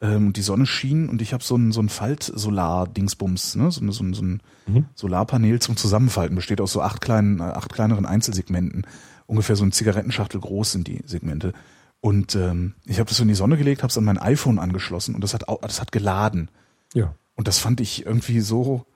ähm, 0.00 0.28
und 0.28 0.36
die 0.36 0.42
Sonne 0.42 0.66
schien 0.66 1.08
und 1.08 1.20
ich 1.22 1.32
habe 1.32 1.42
so 1.44 1.56
ein, 1.56 1.72
so 1.72 1.80
ein 1.82 1.88
Falt-Solar-Dingsbums, 1.88 3.56
ne? 3.56 3.70
so, 3.70 3.80
ein- 3.82 3.92
so, 3.92 4.02
ein- 4.04 4.14
so 4.14 4.22
ein 4.22 4.42
Mhm. 4.66 4.86
Solarpanel 4.94 5.60
zum 5.60 5.76
Zusammenfalten, 5.76 6.36
besteht 6.36 6.60
aus 6.60 6.72
so 6.72 6.82
acht 6.82 7.00
kleinen, 7.00 7.40
äh, 7.40 7.44
acht 7.44 7.72
kleineren 7.72 8.06
Einzelsegmenten. 8.06 8.86
Ungefähr 9.26 9.56
so 9.56 9.64
ein 9.64 9.72
Zigarettenschachtel 9.72 10.40
groß 10.40 10.72
sind 10.72 10.86
die 10.88 11.02
Segmente. 11.06 11.52
Und 12.00 12.34
ähm, 12.34 12.74
ich 12.86 12.98
habe 12.98 13.08
das 13.08 13.16
so 13.18 13.22
in 13.22 13.28
die 13.28 13.34
Sonne 13.34 13.56
gelegt, 13.56 13.82
habe 13.82 13.90
es 13.90 13.98
an 13.98 14.04
mein 14.04 14.18
iPhone 14.18 14.58
angeschlossen 14.58 15.14
und 15.14 15.22
das 15.22 15.34
hat, 15.34 15.44
das 15.62 15.80
hat 15.80 15.92
geladen. 15.92 16.50
Ja. 16.94 17.14
Und 17.34 17.46
das 17.48 17.58
fand 17.58 17.80
ich 17.80 18.06
irgendwie 18.06 18.40
so. 18.40 18.86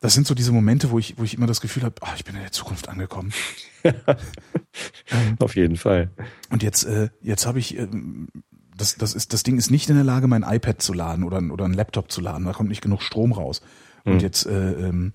Das 0.00 0.14
sind 0.14 0.26
so 0.26 0.34
diese 0.34 0.50
Momente, 0.52 0.90
wo 0.90 0.98
ich, 0.98 1.18
wo 1.18 1.24
ich 1.24 1.34
immer 1.34 1.46
das 1.46 1.60
Gefühl 1.60 1.82
habe, 1.82 1.94
ah, 2.00 2.12
ich 2.16 2.24
bin 2.24 2.34
in 2.34 2.40
der 2.40 2.52
Zukunft 2.52 2.88
angekommen. 2.88 3.32
Auf 5.38 5.56
jeden 5.56 5.76
Fall. 5.76 6.10
Und 6.50 6.62
jetzt, 6.62 6.84
äh, 6.84 7.10
jetzt 7.20 7.46
habe 7.46 7.58
ich, 7.58 7.76
ähm, 7.78 8.28
das, 8.80 8.96
das 8.96 9.14
ist, 9.14 9.32
das 9.32 9.42
Ding 9.42 9.56
ist 9.58 9.70
nicht 9.70 9.88
in 9.90 9.96
der 9.96 10.04
Lage, 10.04 10.26
mein 10.26 10.42
iPad 10.42 10.80
zu 10.82 10.92
laden 10.92 11.24
oder, 11.24 11.40
oder 11.52 11.64
ein 11.66 11.74
Laptop 11.74 12.10
zu 12.10 12.20
laden. 12.20 12.44
Da 12.46 12.52
kommt 12.52 12.68
nicht 12.68 12.82
genug 12.82 13.02
Strom 13.02 13.32
raus. 13.32 13.60
Und 14.04 14.14
Hm. 14.14 14.20
jetzt 14.20 14.46
äh, 14.46 14.72
ähm, 14.88 15.12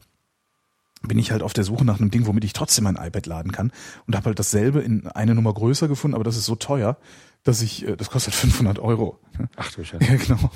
bin 1.02 1.18
ich 1.20 1.32
halt 1.32 1.44
auf 1.44 1.54
der 1.54 1.64
Suche 1.64 1.86
nach 1.86 2.00
einem 2.00 2.10
Ding, 2.12 2.26
womit 2.26 2.44
ich 2.46 2.54
trotzdem 2.54 2.84
mein 2.86 2.96
iPad 2.96 3.26
laden 3.26 3.52
kann. 3.52 3.72
Und 4.08 4.16
habe 4.16 4.28
halt 4.28 4.40
dasselbe 4.40 4.82
in 4.82 5.08
eine 5.08 5.36
Nummer 5.36 5.54
größer 5.54 5.88
gefunden, 5.88 6.16
aber 6.16 6.24
das 6.24 6.38
ist 6.38 6.46
so 6.46 6.56
teuer, 6.56 6.98
dass 7.44 7.62
ich, 7.62 7.88
äh, 7.88 7.96
das 7.96 8.10
kostet 8.10 8.34
500 8.36 8.80
Euro. 8.80 9.20
Ach 9.56 9.72
du 9.72 9.84
Scheiße. 9.84 10.04
Ja, 10.12 10.16
genau. 10.18 10.50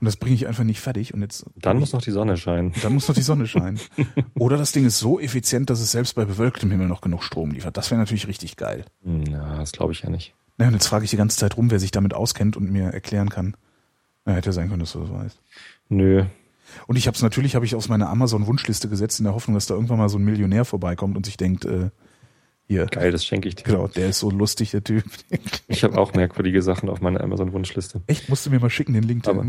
Und 0.00 0.04
das 0.04 0.16
bringe 0.16 0.34
ich 0.34 0.48
einfach 0.48 0.64
nicht 0.64 0.80
fertig. 0.80 1.14
Und 1.14 1.20
jetzt 1.22 1.46
Dann 1.54 1.78
muss 1.78 1.92
noch 1.92 2.02
die 2.02 2.10
Sonne 2.10 2.36
scheinen. 2.36 2.72
dann 2.82 2.92
muss 2.92 3.06
noch 3.06 3.14
die 3.14 3.22
Sonne 3.22 3.46
scheinen. 3.46 3.78
Oder 4.34 4.56
das 4.56 4.72
Ding 4.72 4.84
ist 4.84 4.98
so 4.98 5.20
effizient, 5.20 5.70
dass 5.70 5.80
es 5.80 5.92
selbst 5.92 6.16
bei 6.16 6.24
bewölktem 6.24 6.72
Himmel 6.72 6.88
noch 6.88 7.00
genug 7.02 7.22
Strom 7.22 7.52
liefert. 7.52 7.76
Das 7.76 7.92
wäre 7.92 8.00
natürlich 8.00 8.26
richtig 8.26 8.56
geil. 8.56 8.84
Hm, 9.04 9.26
Ja, 9.26 9.58
das 9.58 9.70
glaube 9.70 9.92
ich 9.92 10.02
ja 10.02 10.10
nicht. 10.10 10.34
Naja, 10.58 10.68
und 10.68 10.74
jetzt 10.74 10.86
frage 10.86 11.04
ich 11.04 11.10
die 11.10 11.16
ganze 11.16 11.36
Zeit 11.36 11.56
rum, 11.56 11.70
wer 11.70 11.78
sich 11.78 11.90
damit 11.90 12.14
auskennt 12.14 12.56
und 12.56 12.70
mir 12.70 12.84
erklären 12.88 13.28
kann. 13.28 13.56
Na, 14.24 14.32
hätte 14.34 14.48
ja 14.48 14.52
sein 14.52 14.68
können, 14.68 14.80
dass 14.80 14.92
du 14.92 15.00
das 15.00 15.10
weißt. 15.12 15.40
Nö. 15.88 16.24
Und 16.86 16.96
ich 16.96 17.06
habe 17.06 17.14
es 17.14 17.22
natürlich, 17.22 17.54
habe 17.54 17.64
ich 17.64 17.74
aus 17.76 17.88
meiner 17.88 18.08
Amazon-Wunschliste 18.08 18.88
gesetzt, 18.88 19.20
in 19.20 19.24
der 19.24 19.34
Hoffnung, 19.34 19.54
dass 19.54 19.66
da 19.66 19.74
irgendwann 19.74 19.98
mal 19.98 20.08
so 20.08 20.18
ein 20.18 20.24
Millionär 20.24 20.64
vorbeikommt 20.64 21.16
und 21.16 21.24
sich 21.26 21.36
denkt, 21.36 21.64
äh, 21.64 21.90
hier, 22.66 22.86
Geil, 22.86 23.12
das 23.12 23.24
schenke 23.24 23.46
ich 23.48 23.54
dir. 23.54 23.62
genau, 23.62 23.86
der 23.86 24.08
ist 24.08 24.18
so 24.18 24.30
lustig, 24.30 24.72
der 24.72 24.82
Typ. 24.82 25.04
Ich 25.68 25.84
habe 25.84 25.96
auch 25.98 26.14
merkwürdige 26.14 26.62
Sachen 26.62 26.88
auf 26.88 27.00
meiner 27.00 27.20
Amazon-Wunschliste. 27.22 28.00
Echt, 28.08 28.28
musst 28.28 28.44
du 28.44 28.50
mir 28.50 28.58
mal 28.58 28.70
schicken, 28.70 28.94
den 28.94 29.04
Link. 29.04 29.28
Aber- 29.28 29.44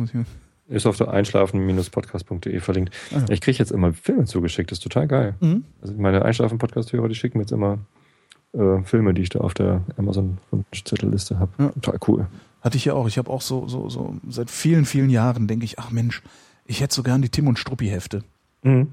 Ist 0.67 0.85
auf 0.85 0.97
der 0.97 1.09
einschlafen-podcast.de 1.09 2.59
verlinkt. 2.59 2.93
Ah. 3.15 3.25
Ich 3.29 3.41
kriege 3.41 3.57
jetzt 3.57 3.71
immer 3.71 3.93
Filme 3.93 4.25
zugeschickt, 4.25 4.69
das 4.69 4.77
ist 4.77 4.83
total 4.83 5.07
geil. 5.07 5.35
Mhm. 5.39 5.63
Also 5.81 5.95
meine 5.95 6.23
Einschlafen-Podcast-Hörer, 6.23 7.07
die 7.09 7.15
schicken 7.15 7.39
mir 7.39 7.43
jetzt 7.43 7.51
immer 7.51 7.79
äh, 8.57 8.83
Filme, 8.83 9.13
die 9.13 9.21
ich 9.21 9.29
da 9.29 9.39
auf 9.39 9.53
der 9.53 9.81
Amazon-Wunschzettelliste 9.97 11.39
habe. 11.39 11.51
Ja. 11.59 11.69
Total 11.69 11.99
cool. 12.07 12.27
Hatte 12.61 12.77
ich 12.77 12.85
ja 12.85 12.93
auch. 12.93 13.07
Ich 13.07 13.17
habe 13.17 13.29
auch 13.29 13.41
so, 13.41 13.67
so, 13.67 13.89
so, 13.89 14.15
seit 14.29 14.49
vielen, 14.49 14.85
vielen 14.85 15.09
Jahren 15.09 15.47
denke 15.47 15.65
ich, 15.65 15.79
ach 15.79 15.91
Mensch, 15.91 16.21
ich 16.65 16.81
hätte 16.81 16.93
so 16.95 17.03
gern 17.03 17.21
die 17.21 17.29
Tim 17.29 17.47
und 17.47 17.59
Struppi-Hefte. 17.59 18.23
Mhm. 18.63 18.87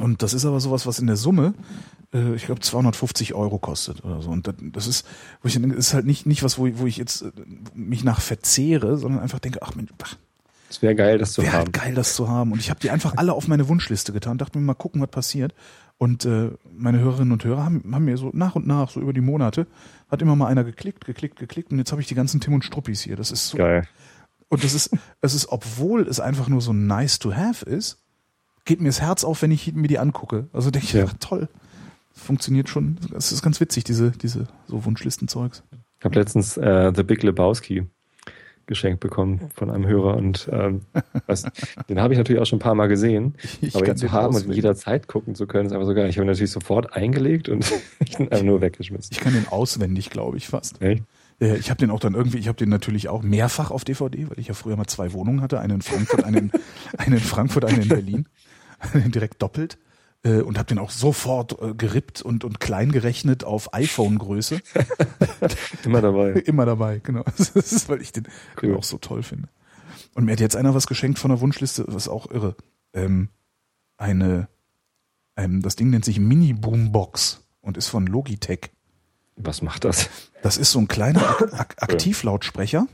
Und 0.00 0.22
das 0.22 0.34
ist 0.34 0.44
aber 0.44 0.58
sowas, 0.58 0.86
was 0.86 0.98
in 0.98 1.06
der 1.06 1.16
Summe, 1.16 1.54
äh, 2.12 2.34
ich 2.34 2.46
glaube, 2.46 2.60
250 2.60 3.34
Euro 3.34 3.58
kostet 3.58 4.04
oder 4.04 4.20
so. 4.22 4.30
Und 4.30 4.48
das, 4.48 4.54
das 4.72 4.86
ist, 4.88 5.06
wo 5.42 5.48
ich 5.48 5.54
denke, 5.54 5.76
ist 5.76 5.94
halt 5.94 6.06
nicht, 6.06 6.26
nicht 6.26 6.42
was, 6.42 6.58
wo, 6.58 6.66
ich- 6.66 6.78
wo 6.78 6.86
ich 6.86 6.96
jetzt 6.96 7.22
äh, 7.22 7.30
mich 7.74 8.02
nach 8.02 8.20
verzehre, 8.20 8.96
sondern 8.98 9.20
einfach 9.22 9.38
denke, 9.38 9.60
ach 9.62 9.76
Mensch, 9.76 9.90
ach, 10.02 10.16
Es 10.68 10.82
wäre 10.82 10.96
geil, 10.96 11.18
das 11.18 11.34
zu 11.34 11.42
Wäre 11.42 11.52
haben. 11.52 11.58
halt 11.66 11.72
geil, 11.72 11.94
das 11.94 12.14
zu 12.16 12.28
haben. 12.28 12.50
Und 12.50 12.58
ich 12.58 12.70
habe 12.70 12.80
die 12.80 12.90
einfach 12.90 13.14
alle 13.16 13.34
auf 13.34 13.46
meine 13.46 13.68
Wunschliste 13.68 14.12
getan, 14.12 14.38
dachte 14.38 14.58
mir 14.58 14.64
mal 14.64 14.74
gucken, 14.74 15.00
was 15.00 15.10
passiert. 15.10 15.54
Und 15.98 16.24
äh, 16.24 16.50
meine 16.76 16.98
Hörerinnen 16.98 17.32
und 17.32 17.44
Hörer 17.44 17.64
haben, 17.64 17.82
haben 17.94 18.04
mir 18.04 18.16
so 18.16 18.30
nach 18.34 18.56
und 18.56 18.66
nach, 18.66 18.90
so 18.90 19.00
über 19.00 19.12
die 19.12 19.20
Monate, 19.20 19.66
hat 20.08 20.22
immer 20.22 20.36
mal 20.36 20.48
einer 20.48 20.64
geklickt, 20.64 21.04
geklickt, 21.04 21.38
geklickt 21.38 21.70
und 21.72 21.78
jetzt 21.78 21.92
habe 21.92 22.02
ich 22.02 22.08
die 22.08 22.14
ganzen 22.16 22.40
Tim 22.40 22.52
und 22.54 22.64
Struppis 22.64 23.00
hier. 23.02 23.16
Das 23.16 23.30
ist 23.30 23.48
so. 23.48 23.58
Geil. 23.58 23.86
Und 24.48 24.62
das 24.64 24.74
ist, 24.74 24.90
es 25.20 25.34
ist, 25.34 25.48
obwohl 25.48 26.02
es 26.06 26.20
einfach 26.20 26.48
nur 26.48 26.60
so 26.60 26.72
nice 26.72 27.18
to 27.18 27.34
have 27.34 27.64
ist, 27.64 28.02
geht 28.64 28.80
mir 28.80 28.88
das 28.88 29.00
Herz 29.00 29.24
auf, 29.24 29.42
wenn 29.42 29.50
ich 29.50 29.72
mir 29.74 29.88
die 29.88 29.98
angucke. 29.98 30.48
Also 30.52 30.70
denke 30.70 30.86
ich, 30.86 30.92
Ja. 30.94 31.06
ach 31.08 31.14
toll. 31.20 31.48
Funktioniert 32.12 32.68
schon. 32.68 32.98
Es 33.16 33.32
ist 33.32 33.42
ganz 33.42 33.60
witzig, 33.60 33.84
diese, 33.84 34.10
diese 34.12 34.46
so 34.66 34.84
Wunschlistenzeugs. 34.84 35.62
Ich 35.98 36.04
habe 36.04 36.14
letztens 36.16 36.56
äh, 36.56 36.92
The 36.94 37.02
Big 37.02 37.22
Lebowski 37.22 37.86
geschenkt 38.66 39.00
bekommen 39.00 39.50
von 39.54 39.70
einem 39.70 39.86
Hörer 39.86 40.16
und 40.16 40.48
ähm, 40.52 40.82
was, 41.26 41.44
den 41.88 42.00
habe 42.00 42.14
ich 42.14 42.18
natürlich 42.18 42.40
auch 42.40 42.46
schon 42.46 42.58
ein 42.58 42.62
paar 42.62 42.74
Mal 42.74 42.88
gesehen. 42.88 43.34
Ich 43.60 43.74
aber 43.76 43.86
ihn 43.86 43.96
zu 43.96 44.12
haben 44.12 44.28
und 44.28 44.36
auswendig. 44.36 44.56
jederzeit 44.56 45.06
gucken 45.08 45.34
zu 45.34 45.46
können, 45.46 45.66
ist 45.66 45.72
einfach 45.72 45.86
so 45.86 45.94
geil. 45.94 46.08
Ich 46.08 46.16
habe 46.16 46.26
ihn 46.26 46.28
natürlich 46.28 46.50
sofort 46.50 46.94
eingelegt 46.94 47.48
und 47.48 47.72
ich 48.00 48.18
ihn 48.18 48.28
einfach 48.28 48.44
nur 48.44 48.60
weggeschmissen. 48.60 49.10
Ich 49.12 49.20
kann 49.20 49.32
den 49.32 49.48
auswendig, 49.48 50.10
glaube 50.10 50.36
ich, 50.36 50.48
fast. 50.48 50.82
Echt? 50.82 51.04
Ich 51.38 51.70
habe 51.70 51.78
den 51.78 51.90
auch 51.90 52.00
dann 52.00 52.14
irgendwie, 52.14 52.38
ich 52.38 52.48
habe 52.48 52.56
den 52.56 52.68
natürlich 52.68 53.08
auch 53.08 53.22
mehrfach 53.22 53.70
auf 53.70 53.84
DVD, 53.84 54.28
weil 54.28 54.38
ich 54.38 54.48
ja 54.48 54.54
früher 54.54 54.76
mal 54.76 54.86
zwei 54.86 55.12
Wohnungen 55.12 55.40
hatte, 55.40 55.60
eine 55.60 55.74
in 55.74 55.82
Frankfurt, 55.82 56.24
eine 56.24 56.38
in, 56.38 56.52
eine 56.98 57.16
in 57.16 57.22
Frankfurt, 57.22 57.64
eine 57.64 57.82
in 57.82 57.88
Berlin, 57.88 58.26
direkt 58.94 59.42
doppelt 59.42 59.78
äh, 60.24 60.40
und 60.40 60.58
habe 60.58 60.66
den 60.66 60.78
auch 60.78 60.90
sofort 60.90 61.60
äh, 61.62 61.74
gerippt 61.74 62.22
und 62.22 62.44
und 62.44 62.58
klein 62.58 62.90
gerechnet 62.90 63.44
auf 63.44 63.72
iPhone-Größe, 63.74 64.60
Immer 65.84 66.00
dabei. 66.00 66.30
immer 66.46 66.66
dabei, 66.66 66.98
genau. 66.98 67.22
Das 67.36 67.50
ist, 67.50 67.88
weil 67.88 68.00
ich 68.00 68.12
den 68.12 68.26
Cool. 68.60 68.76
auch 68.76 68.84
so 68.84 68.98
toll 68.98 69.22
finde. 69.22 69.48
Und 70.14 70.24
mir 70.24 70.32
hat 70.32 70.40
jetzt 70.40 70.56
einer 70.56 70.74
was 70.74 70.86
geschenkt 70.86 71.18
von 71.18 71.30
der 71.30 71.40
Wunschliste, 71.40 71.84
was 71.88 72.08
auch 72.08 72.30
irre. 72.30 72.56
Ähm, 72.92 73.28
eine, 73.96 74.48
ähm, 75.36 75.62
das 75.62 75.76
Ding 75.76 75.90
nennt 75.90 76.04
sich 76.04 76.18
Mini 76.18 76.52
Boombox 76.52 77.44
und 77.60 77.76
ist 77.76 77.88
von 77.88 78.06
Logitech. 78.06 78.70
Was 79.36 79.62
macht 79.62 79.84
das? 79.84 80.08
Das 80.42 80.56
ist 80.56 80.70
so 80.70 80.78
ein 80.78 80.88
kleiner 80.88 81.22
Ak 81.28 81.52
Ak 81.52 81.74
Aktivlautsprecher. 81.82 82.86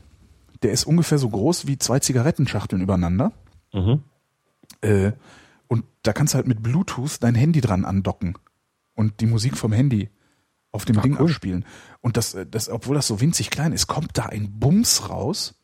Der 0.63 0.71
ist 0.71 0.85
ungefähr 0.85 1.17
so 1.17 1.29
groß 1.29 1.67
wie 1.67 1.77
zwei 1.77 1.99
Zigarettenschachteln 1.99 2.81
übereinander. 2.81 3.31
Mhm. 3.73 4.03
Äh, 4.81 5.11
und 5.71 5.85
da 6.03 6.11
kannst 6.11 6.33
du 6.33 6.35
halt 6.35 6.49
mit 6.49 6.61
Bluetooth 6.61 7.23
dein 7.23 7.33
Handy 7.33 7.61
dran 7.61 7.85
andocken 7.85 8.37
und 8.93 9.21
die 9.21 9.25
Musik 9.25 9.55
vom 9.55 9.71
Handy 9.71 10.09
auf 10.73 10.83
dem 10.83 10.97
Ach, 10.97 11.01
Ding 11.01 11.15
cool. 11.17 11.27
abspielen. 11.27 11.63
Und 12.01 12.17
das, 12.17 12.33
äh, 12.33 12.45
das, 12.45 12.67
obwohl 12.67 12.95
das 12.95 13.07
so 13.07 13.21
winzig 13.21 13.51
klein 13.51 13.71
ist, 13.71 13.87
kommt 13.87 14.17
da 14.17 14.25
ein 14.25 14.59
Bums 14.59 15.09
raus, 15.09 15.55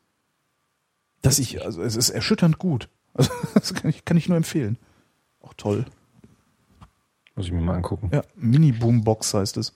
dass 1.22 1.40
ich, 1.40 1.62
also 1.62 1.82
es 1.82 1.98
ist 1.98 2.10
erschütternd 2.10 2.58
gut. 2.58 2.88
Also, 3.16 3.34
das 3.54 3.74
kann 3.74 3.90
ich, 3.90 4.06
kann 4.06 4.16
ich 4.16 4.30
nur 4.30 4.38
empfehlen. 4.38 4.78
Auch 5.42 5.54
toll. 5.56 5.84
Muss 7.36 7.48
ich 7.48 7.52
mir 7.52 7.60
mal 7.60 7.76
angucken. 7.76 8.10
Ja, 8.14 8.22
Mini-Boombox 8.36 9.34
heißt 9.34 9.58
es. 9.58 9.74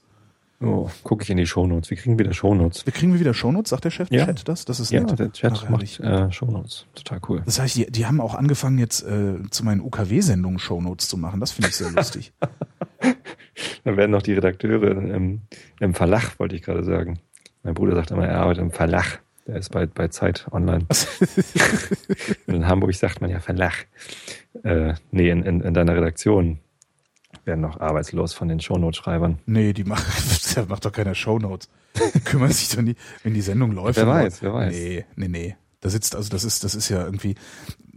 Oh, 0.64 0.90
gucke 1.04 1.24
ich 1.24 1.30
in 1.32 1.38
die 1.38 1.48
Shownotes. 1.48 1.90
Wir 1.90 1.98
kriegen 1.98 2.20
wieder 2.20 2.34
Shownotes. 2.34 2.86
Wir 2.86 2.94
kriegen 2.94 3.14
wir 3.14 3.20
wieder 3.20 3.34
Shownotes, 3.34 3.72
sagt 3.72 3.84
der 3.86 3.90
Chef 3.90 4.12
Ja. 4.12 4.26
Chat 4.28 4.48
das? 4.48 4.64
Das 4.66 4.80
ist 4.80 4.92
Ja, 4.92 5.02
nett. 5.02 5.18
der 5.18 5.32
Chat 5.32 5.54
Ach, 5.56 5.70
macht 5.70 6.00
äh, 6.00 6.32
Shownotes. 6.32 6.86
Total 6.94 7.20
cool. 7.30 7.42
Das 7.46 7.60
heißt, 7.60 7.76
die, 7.78 7.92
die 7.92 8.06
haben 8.06 8.22
auch 8.22 8.36
angefangen 8.36 8.78
jetzt 8.78 9.02
äh, 9.04 9.38
zu 9.50 9.66
meinen 9.66 9.82
UKW-Sendungen 9.82 10.60
Shownotes 10.60 11.08
zu 11.08 11.18
machen. 11.18 11.40
Das 11.40 11.52
finde 11.52 11.70
ich 11.70 11.76
sehr 11.76 11.90
lustig. 11.96 12.32
Dann 13.84 13.98
werden 13.98 14.12
noch 14.12 14.22
die 14.22 14.34
Redakteure 14.34 14.92
im, 14.92 15.42
im 15.80 15.94
Verlag, 15.96 16.40
wollte 16.40 16.56
ich 16.56 16.62
gerade 16.62 16.84
sagen. 16.84 17.20
Mein 17.64 17.74
Bruder 17.74 17.96
sagt 17.96 18.12
immer, 18.12 18.28
er 18.28 18.38
arbeitet 18.40 18.62
im 18.64 18.72
Verlag. 18.72 19.22
Der 19.48 19.56
ist 19.56 19.70
bei, 19.72 19.88
bei 19.88 20.08
Zeit 20.10 20.46
online. 20.52 20.86
in 22.48 22.68
Hamburg 22.68 22.94
sagt 22.94 23.22
man 23.22 23.32
ja 23.32 23.40
Verlag. 23.40 23.88
Äh, 24.64 24.94
nee, 25.10 25.30
in, 25.32 25.42
in, 25.44 25.62
in 25.62 25.74
deiner 25.74 25.96
Redaktion 25.96 26.60
werden 27.46 27.62
noch 27.62 27.80
arbeitslos 27.80 28.34
von 28.34 28.48
den 28.48 28.60
Shownote-Schreibern. 28.60 29.40
nee, 29.46 29.74
die 29.74 29.84
macht, 29.84 30.06
der 30.56 30.66
macht 30.66 30.86
doch 30.86 30.92
keine 30.92 31.16
Shownotes. 31.16 31.70
Die 32.16 32.20
kümmern 32.26 32.52
sich 32.52 32.70
doch 32.70 32.82
nie, 32.82 32.96
wenn 33.24 33.34
die 33.34 33.42
Sendung 33.42 33.72
läuft. 33.72 33.98
Wer 33.98 34.08
weiß, 34.08 34.42
wer 34.42 34.54
weiß. 34.54 34.74
Nee, 34.74 35.06
nee, 35.16 35.28
nee. 35.28 35.56
Da 35.82 35.90
sitzt, 35.90 36.16
also 36.16 36.30
das 36.30 36.44
ist, 36.44 36.64
das 36.64 36.76
ist 36.76 36.90
ja 36.90 37.04
irgendwie, 37.04 37.36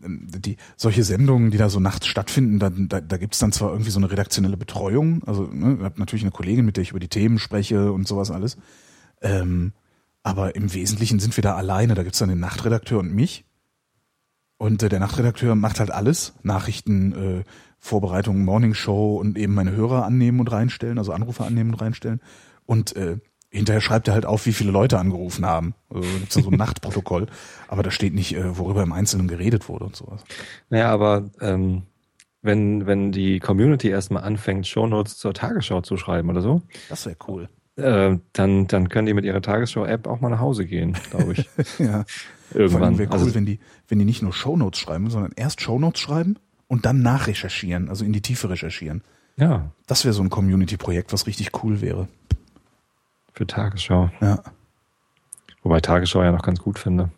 ähm, 0.03 0.29
die, 0.31 0.57
solche 0.77 1.05
Sendungen, 1.05 1.51
die 1.51 1.59
da 1.59 1.69
so 1.69 1.81
nachts 1.81 2.07
stattfinden, 2.07 2.59
da, 2.59 2.71
da, 2.71 3.01
da 3.01 3.17
gibt's 3.19 3.39
dann 3.39 3.53
zwar 3.53 3.71
irgendwie 3.71 3.91
so 3.91 3.99
eine 3.99 4.11
redaktionelle 4.11 4.57
Betreuung, 4.57 5.23
also 5.25 5.45
ne, 5.45 5.77
ich 5.79 5.85
habe 5.85 5.99
natürlich 6.01 6.25
eine 6.25 6.31
Kollegin, 6.31 6.65
mit 6.65 6.77
der 6.77 6.83
ich 6.83 6.91
über 6.91 7.01
die 7.01 7.09
Themen 7.09 7.39
spreche 7.39 7.93
und 7.93 8.09
sowas 8.09 8.31
alles. 8.31 8.57
Ähm, 9.21 9.73
aber 10.25 10.57
im 10.57 10.73
Wesentlichen 10.73 11.21
sind 11.21 11.37
wir 11.37 11.43
da 11.43 11.55
alleine. 11.55 11.95
Da 11.95 12.03
gibt's 12.03 12.19
dann 12.19 12.31
den 12.31 12.41
Nachtredakteur 12.41 12.99
und 12.99 13.15
mich. 13.15 13.45
Und 14.57 14.83
äh, 14.83 14.89
der 14.89 15.01
Nachtredakteur 15.01 15.55
macht 15.55 15.79
halt 15.79 15.91
alles. 15.91 16.33
Nachrichten, 16.43 17.13
äh, 17.13 17.45
Vorbereitung, 17.85 18.45
Morningshow 18.47 19.19
und 19.19 19.37
eben 19.37 19.53
meine 19.53 19.73
Hörer 19.73 20.07
annehmen 20.07 20.41
und 20.41 20.51
reinstellen, 20.51 20.97
also 20.97 21.13
Anrufe 21.13 21.45
annehmen 21.45 21.71
und 21.75 21.83
reinstellen. 21.83 22.23
Und 22.65 22.97
äh, 22.97 23.19
hinterher 23.51 23.83
schreibt 23.83 24.09
er 24.09 24.15
halt 24.15 24.25
auf, 24.25 24.47
wie 24.47 24.55
viele 24.55 24.71
Leute 24.71 24.99
angerufen 24.99 25.45
haben. 25.45 25.75
Also 25.91 26.09
gibt's 26.19 26.35
so 26.35 26.49
ein 26.49 26.57
Nachtprotokoll. 26.57 27.27
Aber 27.69 27.83
da 27.83 27.91
steht 27.91 28.15
nicht, 28.15 28.35
äh, 28.35 28.57
worüber 28.57 28.83
im 28.83 28.93
Einzelnen 28.95 29.29
geredet 29.29 29.69
wurde 29.69 29.85
und 29.85 29.95
sowas. 29.97 30.25
Naja, 30.71 30.91
aber 30.91 31.29
ähm, 31.43 31.83
wenn, 32.41 32.87
wenn 32.87 33.13
die 33.13 33.39
Community 33.39 33.89
erstmal 33.89 34.23
anfängt, 34.25 34.67
Shownotes 34.67 35.19
zur 35.19 35.35
Tagesschau 35.35 35.83
zu 35.83 35.99
schreiben 35.99 36.31
oder 36.31 36.41
so, 36.41 36.63
Das 36.89 37.05
wäre 37.05 37.17
cool. 37.29 37.51
äh, 37.77 38.17
dann, 38.33 38.67
dann 38.67 38.89
können 38.89 39.05
die 39.07 39.15
mit 39.15 39.27
ihrer 39.27 39.43
Tagesschau-App 39.43 40.07
auch 40.07 40.23
mal 40.23 40.31
nach 40.31 40.41
Hause 40.41 40.65
gehen, 40.65 40.97
glaube 41.11 41.35
ich. 41.35 41.51
Ja. 41.79 42.07
Irgendwann. 42.55 42.97
wäre 42.97 43.11
cool, 43.11 43.19
also, 43.19 43.35
wenn 43.35 43.45
die, 43.45 43.59
wenn 43.89 43.99
die 43.99 44.05
nicht 44.07 44.23
nur 44.23 44.33
Shownotes 44.33 44.81
schreiben, 44.81 45.11
sondern 45.11 45.33
erst 45.37 45.61
Shownotes 45.61 46.01
schreiben 46.01 46.39
und 46.75 46.85
dann 46.85 47.03
nachrecherchieren, 47.03 47.89
also 47.89 48.05
in 48.05 48.13
die 48.13 48.21
Tiefe 48.21 48.51
recherchieren. 48.51 49.03
ja, 49.37 49.71
Das 49.87 50.05
wäre 50.05 50.13
so 50.13 50.23
ein 50.23 50.29
Community-Projekt, 50.31 51.13
was 51.13 51.27
richtig 51.27 51.63
cool 51.63 51.81
wäre. 51.81 52.09
für 53.33 53.47
Tagesschau. 53.47 54.11
Ja. 54.21 54.43
Wobei 55.63 55.81
Tagesschau 55.81 56.23
ja 56.23 56.31
noch 56.33 56.43
ganz 56.43 56.59
gut 56.61 56.79
finde. 56.79 57.11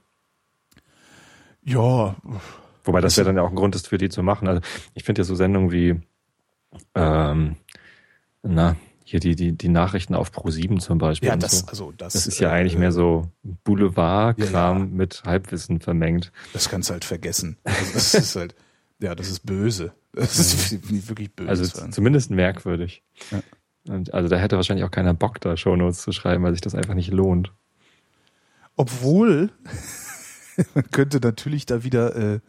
Ja, 1.65 2.15
Wobei 2.85 3.01
das 3.01 3.17
ja 3.17 3.25
dann 3.25 3.37
ja 3.37 3.43
auch 3.43 3.49
ein 3.51 3.57
Grund 3.57 3.75
ist, 3.75 3.89
für 3.89 3.99
die 3.99 4.09
zu 4.09 4.23
machen. 4.23 4.47
Also 4.47 4.61
ich 4.95 5.03
finde 5.03 5.21
ja 5.23 5.25
so 5.25 5.35
Sendungen 5.35 5.73
wie, 5.73 6.01
ähm, 6.95 7.57
na, 8.45 8.77
hier 9.03 9.19
die, 9.21 9.35
die, 9.35 9.53
die 9.53 9.69
Nachrichten 9.69 10.15
auf 10.15 10.31
Pro7 10.31 10.79
zum 10.79 10.99
Beispiel. 10.99 11.29
ja, 11.29 11.37
das, 11.37 11.61
so. 11.61 11.67
also 11.67 11.93
das, 11.97 12.13
das 12.13 12.27
ist 12.29 12.39
ja 12.39 12.51
äh, 12.51 12.53
eigentlich 12.53 12.77
mehr 12.79 12.93
so 12.93 13.29
Boulevard-Kram 13.65 14.77
Ja, 14.79 14.85
ja. 14.85 14.91
mit 14.91 15.23
Halbwissen 15.25 15.81
vermengt. 15.81 16.31
Das 16.53 16.69
kannst 16.69 16.89
du 16.89 16.93
halt 16.93 17.05
vergessen. 17.05 17.57
Also 17.65 17.93
das 17.95 18.15
ist 18.15 18.37
halt, 18.37 18.55
ja, 19.01 19.15
das 19.15 19.29
ist 19.29 19.41
böse. 19.41 19.93
Das 20.13 20.39
ist 20.39 20.73
wirklich 21.09 21.35
böse. 21.35 21.49
Also 21.51 21.91
zumindest 21.91 22.31
merkwürdig. 22.31 23.03
Ja. 23.31 23.43
Und 23.95 24.15
also 24.15 24.29
da 24.29 24.37
hätte 24.37 24.57
wahrscheinlich 24.57 24.85
auch 24.85 24.91
keiner 24.91 25.15
Bock, 25.15 25.41
da 25.41 25.57
Shownotes 25.57 26.01
zu 26.03 26.13
schreiben, 26.13 26.43
weil 26.43 26.53
sich 26.53 26.61
das 26.63 26.75
einfach 26.75 26.95
nicht 26.95 27.13
lohnt. 27.13 27.53
Obwohl, 28.77 29.51
man 30.75 30.91
könnte 30.91 31.21
natürlich 31.21 31.67
da 31.67 31.85
wieder 31.85 32.17
äh, 32.17 32.41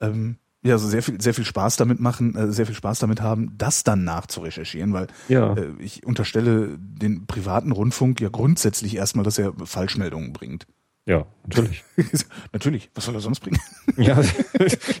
ähm, 0.00 0.36
ja, 0.62 0.78
so 0.78 0.88
sehr 0.88 1.02
viel, 1.02 1.20
sehr 1.20 1.34
viel 1.34 1.44
Spaß 1.44 1.76
damit 1.76 2.00
machen, 2.00 2.34
äh, 2.36 2.50
sehr 2.50 2.64
viel 2.66 2.74
Spaß 2.74 2.98
damit 2.98 3.20
haben, 3.20 3.52
das 3.58 3.84
dann 3.84 4.04
nachzurecherchieren, 4.04 4.92
weil 4.94 5.08
Ja. 5.28 5.52
äh, 5.54 5.72
ich 5.78 6.06
unterstelle 6.06 6.78
den 6.78 7.26
privaten 7.26 7.70
Rundfunk 7.70 8.20
ja 8.20 8.30
grundsätzlich 8.30 8.96
erstmal, 8.96 9.24
dass 9.24 9.38
er 9.38 9.52
Falschmeldungen 9.64 10.32
bringt. 10.32 10.66
Ja, 11.06 11.26
natürlich. 11.46 11.84
natürlich, 12.52 12.90
was 12.94 13.04
soll 13.04 13.14
er 13.14 13.20
sonst 13.20 13.40
bringen? 13.40 13.60
ja, 13.98 14.22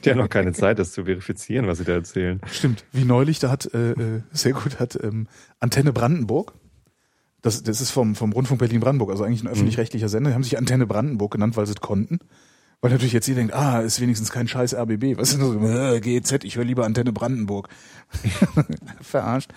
die 0.04 0.10
haben 0.10 0.18
noch 0.18 0.28
keine 0.28 0.52
Zeit, 0.52 0.78
das 0.78 0.92
zu 0.92 1.04
verifizieren, 1.04 1.66
was 1.66 1.78
sie 1.78 1.84
da 1.84 1.94
erzählen. 1.94 2.40
Stimmt, 2.50 2.84
wie 2.92 3.04
neulich, 3.04 3.38
da 3.38 3.50
hat, 3.50 3.72
äh, 3.72 3.92
äh, 3.92 4.22
sehr 4.30 4.52
gut, 4.52 4.78
hat 4.78 4.98
ähm, 5.02 5.28
Antenne 5.60 5.94
Brandenburg, 5.94 6.52
das, 7.40 7.62
das 7.62 7.80
ist 7.80 7.90
vom, 7.90 8.14
vom 8.14 8.32
Rundfunk 8.32 8.58
Berlin-Brandenburg, 8.58 9.10
also 9.10 9.24
eigentlich 9.24 9.42
ein 9.42 9.48
öffentlich-rechtlicher 9.48 10.08
Sender, 10.08 10.30
die 10.30 10.34
haben 10.34 10.44
sich 10.44 10.58
Antenne 10.58 10.86
Brandenburg 10.86 11.32
genannt, 11.32 11.56
weil 11.56 11.66
sie 11.66 11.72
es 11.72 11.80
konnten. 11.80 12.18
Weil 12.82 12.90
natürlich 12.90 13.14
jetzt 13.14 13.26
jeder 13.26 13.38
denkt, 13.38 13.54
ah, 13.54 13.80
ist 13.80 13.98
wenigstens 14.02 14.30
kein 14.30 14.46
scheiß 14.46 14.74
RBB. 14.74 15.16
Was 15.16 15.30
ist 15.30 15.40
denn 15.40 15.46
so, 15.46 15.66
äh, 15.66 16.00
GEZ, 16.00 16.44
ich 16.44 16.56
höre 16.56 16.64
lieber 16.64 16.84
Antenne 16.84 17.14
Brandenburg. 17.14 17.70
Verarscht. 19.00 19.50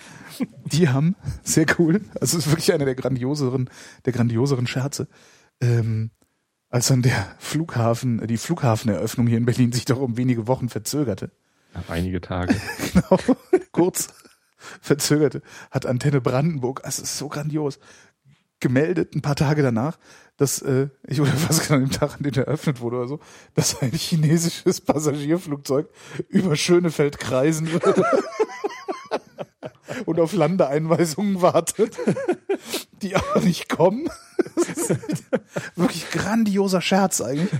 Die 0.64 0.88
haben, 0.88 1.14
sehr 1.42 1.66
cool, 1.78 2.00
also 2.20 2.38
es 2.38 2.46
ist 2.46 2.50
wirklich 2.50 2.72
einer 2.72 2.86
der 2.86 2.94
grandioseren, 2.94 3.68
der 4.06 4.14
grandioseren 4.14 4.66
Scherze, 4.66 5.08
ähm, 5.60 6.10
als 6.70 6.88
dann 6.88 7.02
der 7.02 7.34
Flughafen, 7.38 8.26
die 8.26 8.36
Flughafeneröffnung 8.36 9.26
hier 9.26 9.38
in 9.38 9.46
Berlin 9.46 9.72
sich 9.72 9.84
doch 9.84 10.00
um 10.00 10.16
wenige 10.16 10.46
Wochen 10.46 10.68
verzögerte 10.68 11.30
Einige 11.88 12.20
Tage. 12.20 12.54
genau, 12.92 13.18
kurz 13.72 14.08
verzögerte, 14.56 15.42
hat 15.70 15.86
Antenne 15.86 16.20
Brandenburg, 16.20 16.82
es 16.84 16.98
ist 16.98 17.16
so 17.16 17.28
grandios, 17.28 17.78
gemeldet, 18.60 19.14
ein 19.14 19.22
paar 19.22 19.36
Tage 19.36 19.62
danach, 19.62 19.98
dass, 20.36 20.60
äh, 20.62 20.88
ich 21.06 21.20
oder 21.20 21.32
was 21.48 21.66
genau 21.66 21.80
dem 21.80 21.90
Tag, 21.90 22.16
an 22.16 22.22
dem 22.22 22.34
er 22.34 22.46
eröffnet 22.48 22.80
wurde 22.80 22.96
oder 22.96 23.08
so, 23.08 23.20
dass 23.54 23.80
ein 23.80 23.92
chinesisches 23.92 24.80
Passagierflugzeug 24.80 25.88
über 26.28 26.56
Schönefeld 26.56 27.18
kreisen 27.18 27.70
würde 27.70 28.04
und 30.06 30.20
auf 30.20 30.32
Landeeinweisungen 30.32 31.40
wartet, 31.42 31.96
die 33.02 33.16
aber 33.16 33.40
nicht 33.40 33.68
kommen. 33.68 34.08
Wirklich 35.76 36.10
grandioser 36.10 36.80
Scherz 36.80 37.20
eigentlich. 37.20 37.50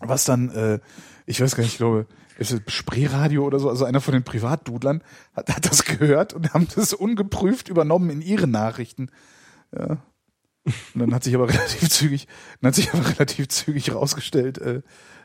was 0.00 0.24
dann, 0.24 0.50
äh, 0.50 0.80
ich 1.26 1.40
weiß 1.40 1.54
gar 1.56 1.62
nicht, 1.62 1.72
ich 1.72 1.78
glaube, 1.78 2.06
ist 2.38 2.52
es 2.52 2.60
Spreeradio 2.66 3.44
oder 3.44 3.58
so, 3.58 3.68
also 3.68 3.84
einer 3.84 4.00
von 4.00 4.14
den 4.14 4.24
Privatdudlern 4.24 5.02
hat, 5.34 5.54
hat 5.54 5.70
das 5.70 5.84
gehört 5.84 6.34
und 6.34 6.52
haben 6.52 6.66
das 6.74 6.92
ungeprüft 6.92 7.68
übernommen 7.68 8.10
in 8.10 8.20
ihre 8.20 8.46
Nachrichten. 8.46 9.10
Ja. 9.76 9.98
Und 10.94 11.00
dann 11.00 11.14
hat 11.14 11.24
sich 11.24 11.34
aber 11.34 11.48
relativ 11.48 11.88
zügig, 11.90 12.28
dann 12.60 12.68
hat 12.68 12.74
sich 12.74 12.92
aber 12.92 13.08
relativ 13.08 13.48
zügig 13.48 13.94
rausgestellt, 13.94 14.58
äh, 14.58 14.82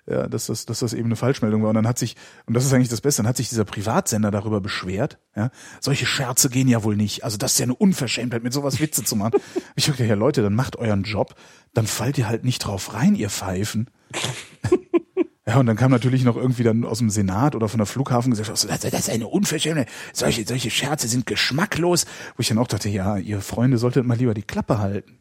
ja, 0.09 0.27
dass 0.27 0.47
das, 0.47 0.65
dass 0.65 0.79
das 0.79 0.93
eben 0.93 1.05
eine 1.05 1.15
Falschmeldung 1.15 1.63
war. 1.63 1.69
Und 1.69 1.75
dann 1.75 1.87
hat 1.87 1.99
sich, 1.99 2.15
und 2.45 2.53
das 2.53 2.65
ist 2.65 2.73
eigentlich 2.73 2.89
das 2.89 3.01
Beste, 3.01 3.21
dann 3.21 3.29
hat 3.29 3.37
sich 3.37 3.49
dieser 3.49 3.65
Privatsender 3.65 4.31
darüber 4.31 4.61
beschwert. 4.61 5.19
Ja, 5.35 5.51
solche 5.81 6.05
Scherze 6.05 6.49
gehen 6.49 6.67
ja 6.67 6.83
wohl 6.83 6.95
nicht. 6.95 7.23
Also 7.23 7.37
das 7.37 7.53
ist 7.53 7.59
ja 7.59 7.63
eine 7.63 7.75
Unverschämtheit, 7.75 8.43
mit 8.43 8.53
sowas 8.53 8.79
Witze 8.79 9.03
zu 9.03 9.15
machen. 9.15 9.39
ich 9.75 9.85
dachte, 9.85 10.05
ja 10.05 10.15
Leute, 10.15 10.41
dann 10.41 10.55
macht 10.55 10.77
euren 10.77 11.03
Job, 11.03 11.35
dann 11.73 11.87
fallt 11.87 12.17
ihr 12.17 12.27
halt 12.27 12.43
nicht 12.43 12.59
drauf 12.59 12.93
rein, 12.93 13.15
ihr 13.15 13.29
Pfeifen. 13.29 13.89
Ja, 15.49 15.59
und 15.59 15.65
dann 15.65 15.77
kam 15.77 15.91
natürlich 15.91 16.25
noch 16.25 16.35
irgendwie 16.35 16.63
dann 16.63 16.83
aus 16.83 16.97
dem 16.97 17.09
Senat 17.09 17.55
oder 17.55 17.69
von 17.69 17.77
der 17.77 17.85
Flughafen 17.85 18.31
gesagt, 18.31 18.49
das, 18.49 18.67
das 18.67 18.83
ist 18.83 19.09
eine 19.09 19.27
Unverschämtheit, 19.27 19.87
solche, 20.11 20.45
solche 20.45 20.69
Scherze 20.69 21.07
sind 21.07 21.25
geschmacklos. 21.25 22.05
Wo 22.35 22.41
ich 22.41 22.49
dann 22.49 22.57
auch 22.57 22.67
dachte, 22.67 22.89
ja, 22.89 23.15
ihr 23.15 23.39
Freunde 23.39 23.77
solltet 23.77 24.05
mal 24.05 24.17
lieber 24.17 24.33
die 24.33 24.41
Klappe 24.43 24.79
halten. 24.79 25.19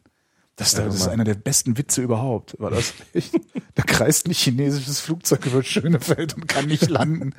Das, 0.57 0.73
das 0.73 0.95
ist 0.95 1.07
einer 1.07 1.23
der 1.23 1.35
besten 1.35 1.77
Witze 1.77 2.01
überhaupt. 2.01 2.59
War 2.59 2.71
das 2.71 2.93
echt? 3.13 3.33
Da 3.75 3.83
kreist 3.83 4.27
ein 4.27 4.33
chinesisches 4.33 4.99
Flugzeug 4.99 5.45
über 5.45 5.63
Schönefeld 5.63 6.35
und 6.35 6.47
kann 6.47 6.65
nicht 6.65 6.89
landen. 6.89 7.33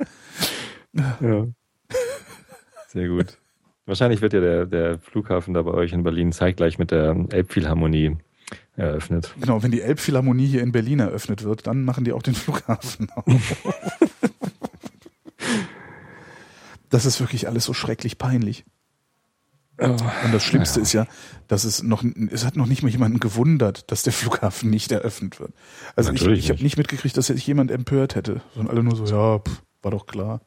Ja. 0.93 1.47
Sehr 2.87 3.07
gut. 3.09 3.37
Wahrscheinlich 3.85 4.21
wird 4.21 4.33
ja 4.33 4.39
der, 4.39 4.65
der 4.65 4.99
Flughafen 4.99 5.53
da 5.53 5.61
bei 5.63 5.71
euch 5.71 5.91
in 5.91 6.03
Berlin 6.03 6.31
zeitgleich 6.31 6.79
mit 6.79 6.91
der 6.91 7.25
Elbphilharmonie 7.29 8.17
eröffnet. 8.77 9.35
Genau, 9.39 9.61
wenn 9.63 9.71
die 9.71 9.81
Elbphilharmonie 9.81 10.47
hier 10.47 10.63
in 10.63 10.71
Berlin 10.71 10.99
eröffnet 10.99 11.43
wird, 11.43 11.67
dann 11.67 11.83
machen 11.83 12.05
die 12.05 12.13
auch 12.13 12.23
den 12.23 12.35
Flughafen 12.35 13.09
auf. 13.11 13.57
das 16.89 17.05
ist 17.05 17.19
wirklich 17.19 17.47
alles 17.49 17.65
so 17.65 17.73
schrecklich 17.73 18.17
peinlich. 18.17 18.63
Oh, 19.81 19.85
und 20.25 20.33
das 20.33 20.43
Schlimmste 20.43 20.79
ja. 20.79 20.83
ist 20.83 20.93
ja, 20.93 21.07
dass 21.47 21.63
es 21.63 21.83
noch, 21.83 22.03
es 22.31 22.45
hat 22.45 22.55
noch 22.55 22.65
nicht 22.65 22.83
mal 22.83 22.89
jemanden 22.89 23.19
gewundert, 23.19 23.89
dass 23.91 24.03
der 24.03 24.13
Flughafen 24.13 24.69
nicht 24.69 24.91
eröffnet 24.91 25.39
wird. 25.39 25.53
Also 25.95 26.11
Natürlich 26.11 26.39
ich, 26.39 26.45
ich 26.45 26.51
habe 26.51 26.63
nicht 26.63 26.77
mitgekriegt, 26.77 27.15
dass 27.15 27.27
sich 27.27 27.47
jemand 27.47 27.71
empört 27.71 28.15
hätte, 28.15 28.41
sondern 28.55 28.75
alle 28.75 28.83
nur 28.83 28.95
so, 28.95 29.05
ja, 29.05 29.39
pff, 29.39 29.61
war 29.81 29.91
doch 29.91 30.05
klar. 30.05 30.41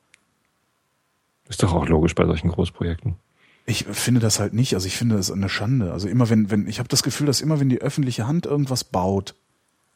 Ist 1.49 1.62
doch 1.62 1.72
auch 1.72 1.89
logisch 1.89 2.14
bei 2.14 2.24
solchen 2.24 2.49
Großprojekten. 2.49 3.16
Ich 3.64 3.85
finde 3.85 4.20
das 4.20 4.41
halt 4.41 4.55
nicht. 4.55 4.74
Also 4.74 4.87
ich 4.87 4.97
finde 4.97 5.16
das 5.16 5.30
eine 5.30 5.49
Schande. 5.49 5.93
Also 5.93 6.09
immer 6.09 6.28
wenn, 6.30 6.51
wenn, 6.51 6.66
ich 6.66 6.78
habe 6.78 6.89
das 6.89 7.03
Gefühl, 7.03 7.26
dass 7.26 7.41
immer 7.41 7.61
wenn 7.61 7.68
die 7.68 7.80
öffentliche 7.80 8.26
Hand 8.26 8.47
irgendwas 8.47 8.85
baut, 8.85 9.35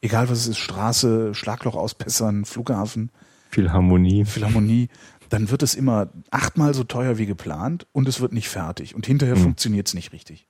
egal 0.01 0.29
was 0.29 0.39
es 0.39 0.49
ist, 0.49 0.59
Straße, 0.59 1.35
Schlagloch 1.35 1.75
ausbessern, 1.75 2.45
Flughafen, 2.45 3.11
Philharmonie, 3.51 4.25
Philharmonie, 4.25 4.89
dann 5.29 5.51
wird 5.51 5.63
es 5.63 5.75
immer 5.75 6.09
achtmal 6.31 6.75
so 6.75 6.85
teuer 6.85 7.19
wie 7.19 7.27
geplant 7.27 7.87
und 7.93 8.09
es 8.09 8.21
wird 8.21 8.33
nicht 8.33 8.49
fertig. 8.49 8.95
Und 8.95 9.07
hinterher 9.07 9.37
hm. 9.37 9.43
funktioniert 9.43 9.89
es 9.89 9.95
nicht 9.95 10.13
richtig. 10.13 10.47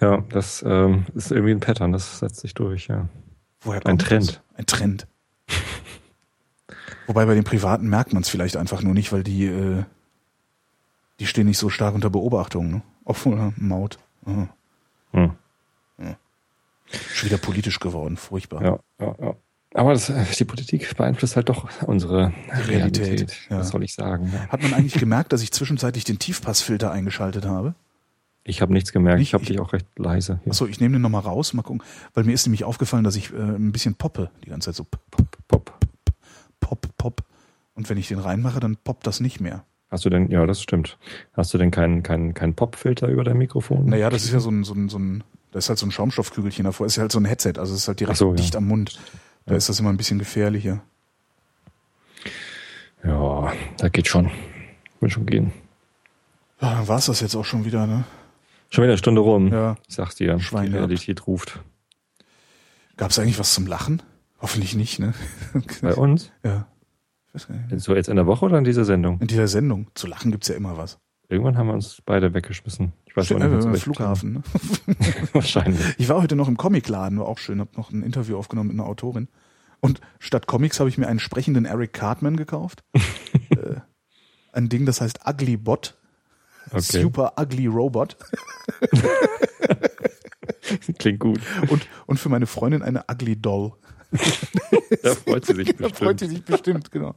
Ja, 0.00 0.22
das 0.28 0.64
ähm, 0.66 1.06
ist 1.14 1.30
irgendwie 1.30 1.52
ein 1.52 1.60
Pattern, 1.60 1.92
das 1.92 2.18
setzt 2.18 2.40
sich 2.40 2.54
durch, 2.54 2.88
ja. 2.88 3.08
Woher 3.60 3.80
kommt 3.80 4.02
ein 4.02 4.06
Trend. 4.06 4.28
Das? 4.28 4.58
Ein 4.58 4.66
Trend. 4.66 5.06
Wobei 7.06 7.26
bei 7.26 7.34
den 7.34 7.44
Privaten 7.44 7.88
merkt 7.88 8.12
man 8.12 8.22
es 8.22 8.28
vielleicht 8.28 8.56
einfach 8.56 8.82
nur 8.82 8.94
nicht, 8.94 9.12
weil 9.12 9.22
die, 9.22 9.46
äh, 9.46 9.84
die 11.20 11.26
stehen 11.26 11.46
nicht 11.46 11.58
so 11.58 11.68
stark 11.68 11.94
unter 11.94 12.10
Beobachtung, 12.10 12.70
ne? 12.70 12.82
Obwohl, 13.04 13.52
Maut. 13.56 13.98
Hm. 14.24 14.48
Ja. 15.12 16.16
Schon 17.12 17.28
wieder 17.28 17.38
politisch 17.38 17.78
geworden, 17.78 18.16
furchtbar. 18.16 18.62
Ja, 18.62 18.78
ja, 18.98 19.14
ja. 19.20 19.34
Aber 19.74 19.92
das, 19.92 20.12
die 20.38 20.44
Politik 20.44 20.96
beeinflusst 20.96 21.34
halt 21.34 21.48
doch 21.48 21.68
unsere 21.82 22.32
Realität. 22.68 23.06
Realität. 23.06 23.36
Ja. 23.50 23.58
Was 23.58 23.70
soll 23.70 23.82
ich 23.82 23.92
sagen? 23.92 24.30
Ja. 24.32 24.48
Hat 24.48 24.62
man 24.62 24.72
eigentlich 24.72 24.94
gemerkt, 24.94 25.32
dass 25.32 25.42
ich 25.42 25.50
zwischenzeitlich 25.50 26.04
den 26.04 26.20
Tiefpassfilter 26.20 26.92
eingeschaltet 26.92 27.44
habe? 27.44 27.74
Ich 28.44 28.62
habe 28.62 28.72
nichts 28.72 28.92
gemerkt. 28.92 29.18
Nicht? 29.18 29.30
Ich 29.30 29.34
habe 29.34 29.44
dich 29.44 29.58
auch 29.58 29.72
recht 29.72 29.86
leise. 29.96 30.38
Hier. 30.44 30.52
Achso, 30.52 30.66
ich 30.66 30.78
nehme 30.78 30.96
den 30.96 31.02
nochmal 31.02 31.22
raus, 31.22 31.54
mal 31.54 31.62
gucken. 31.62 31.82
Weil 32.12 32.22
mir 32.24 32.32
ist 32.32 32.46
nämlich 32.46 32.62
aufgefallen, 32.62 33.02
dass 33.02 33.16
ich 33.16 33.32
äh, 33.32 33.36
ein 33.36 33.72
bisschen 33.72 33.96
poppe 33.96 34.30
die 34.44 34.50
ganze 34.50 34.66
Zeit 34.66 34.76
so 34.76 34.84
pop, 34.84 35.26
pop, 35.48 35.72
pop, 36.60 36.88
pop. 36.96 37.24
Und 37.74 37.90
wenn 37.90 37.98
ich 37.98 38.06
den 38.06 38.20
reinmache, 38.20 38.60
dann 38.60 38.76
poppt 38.76 39.06
das 39.06 39.18
nicht 39.18 39.40
mehr. 39.40 39.64
Hast 39.90 40.04
du 40.04 40.10
denn, 40.10 40.30
ja, 40.30 40.46
das 40.46 40.62
stimmt. 40.62 40.98
Hast 41.32 41.52
du 41.52 41.58
denn 41.58 41.72
keinen 41.72 42.02
keinen 42.04 42.34
keinen 42.34 42.54
Popfilter 42.54 43.08
über 43.08 43.24
dein 43.24 43.38
Mikrofon? 43.38 43.86
Naja, 43.86 44.08
das 44.08 44.24
ist 44.24 44.32
ja 44.32 44.40
so 44.40 44.50
ein, 44.50 44.62
so 44.62 44.74
ein, 44.74 44.88
so 44.88 44.98
ein 44.98 45.24
da 45.50 45.58
ist 45.58 45.68
halt 45.68 45.78
so 45.78 45.86
ein 45.86 45.92
Schaumstoffkügelchen 45.92 46.64
davor, 46.64 46.86
ist 46.86 46.96
ja 46.96 47.02
halt 47.02 47.12
so 47.12 47.20
ein 47.20 47.24
Headset, 47.24 47.54
also 47.58 47.74
es 47.74 47.82
ist 47.82 47.88
halt 47.88 48.00
direkt 48.00 48.18
so, 48.18 48.34
dicht 48.34 48.54
ja. 48.54 48.58
am 48.58 48.66
Mund. 48.66 48.98
Da 49.46 49.52
ja. 49.52 49.58
ist 49.58 49.68
das 49.68 49.80
immer 49.80 49.90
ein 49.90 49.96
bisschen 49.96 50.18
gefährlicher. 50.18 50.82
Ja, 53.04 53.52
da 53.78 53.88
geht 53.88 54.08
schon. 54.08 54.30
Will 55.00 55.10
schon 55.10 55.26
gehen. 55.26 55.52
Ja, 56.60 56.74
dann 56.74 56.88
war 56.88 56.98
es 56.98 57.06
das 57.06 57.20
jetzt 57.20 57.34
auch 57.34 57.44
schon 57.44 57.64
wieder, 57.64 57.86
ne? 57.86 58.04
Schon 58.70 58.82
wieder 58.82 58.92
eine 58.92 58.98
Stunde 58.98 59.20
rum. 59.20 59.52
Ja. 59.52 59.76
Ich 59.86 59.94
sag's 59.94 60.14
dir, 60.14 60.38
Schwein 60.40 60.70
die 60.70 60.76
Realität 60.76 61.26
ruft. 61.26 61.60
Gab 62.96 63.10
es 63.10 63.18
eigentlich 63.18 63.38
was 63.38 63.52
zum 63.52 63.66
Lachen? 63.66 64.02
Hoffentlich 64.40 64.74
nicht, 64.74 64.98
ne? 64.98 65.14
Bei 65.82 65.94
uns? 65.94 66.32
Ja. 66.42 66.66
So 67.76 67.94
jetzt 67.94 68.08
in 68.08 68.16
der 68.16 68.26
Woche 68.26 68.44
oder 68.44 68.58
in 68.58 68.64
dieser 68.64 68.84
Sendung? 68.84 69.20
In 69.20 69.26
dieser 69.26 69.48
Sendung. 69.48 69.88
Zu 69.94 70.06
lachen 70.06 70.30
gibt's 70.30 70.48
ja 70.48 70.54
immer 70.54 70.78
was. 70.78 70.98
Irgendwann 71.28 71.56
haben 71.56 71.68
wir 71.68 71.74
uns 71.74 72.02
beide 72.04 72.34
weggeschmissen. 72.34 72.92
Ich 73.06 73.16
weiß 73.16 73.26
Stimmt, 73.26 73.50
nicht, 73.50 73.64
äh, 73.66 73.76
Flughafen. 73.78 74.32
Ne? 74.34 74.42
Wahrscheinlich. 75.32 75.80
Ich 75.98 76.08
war 76.08 76.22
heute 76.22 76.36
noch 76.36 76.48
im 76.48 76.56
Comicladen, 76.56 77.18
war 77.18 77.26
auch 77.26 77.38
schön, 77.38 77.60
habe 77.60 77.70
noch 77.76 77.90
ein 77.90 78.02
Interview 78.02 78.36
aufgenommen 78.36 78.70
mit 78.70 78.78
einer 78.78 78.88
Autorin. 78.88 79.28
Und 79.80 80.00
statt 80.18 80.46
Comics 80.46 80.80
habe 80.80 80.88
ich 80.88 80.98
mir 80.98 81.08
einen 81.08 81.18
sprechenden 81.18 81.64
Eric 81.64 81.92
Cartman 81.92 82.36
gekauft. 82.36 82.84
äh, 83.50 83.80
ein 84.52 84.68
Ding, 84.68 84.86
das 84.86 85.00
heißt 85.00 85.20
Ugly 85.26 85.56
Bot. 85.56 85.96
Okay. 86.70 87.02
Super 87.02 87.34
Ugly 87.38 87.66
Robot. 87.66 88.16
Klingt 90.98 91.20
gut. 91.20 91.40
Und, 91.68 91.86
und 92.06 92.18
für 92.18 92.28
meine 92.28 92.46
Freundin 92.46 92.82
eine 92.82 93.04
Ugly 93.10 93.36
Doll. 93.40 93.72
da 95.02 95.14
freut 95.14 95.46
sie 95.46 95.54
sich 95.54 95.68
bestimmt. 95.76 95.92
Da 95.92 96.04
freut 96.04 96.20
sie 96.20 96.26
sich 96.26 96.44
bestimmt, 96.44 96.90
genau. 96.90 97.14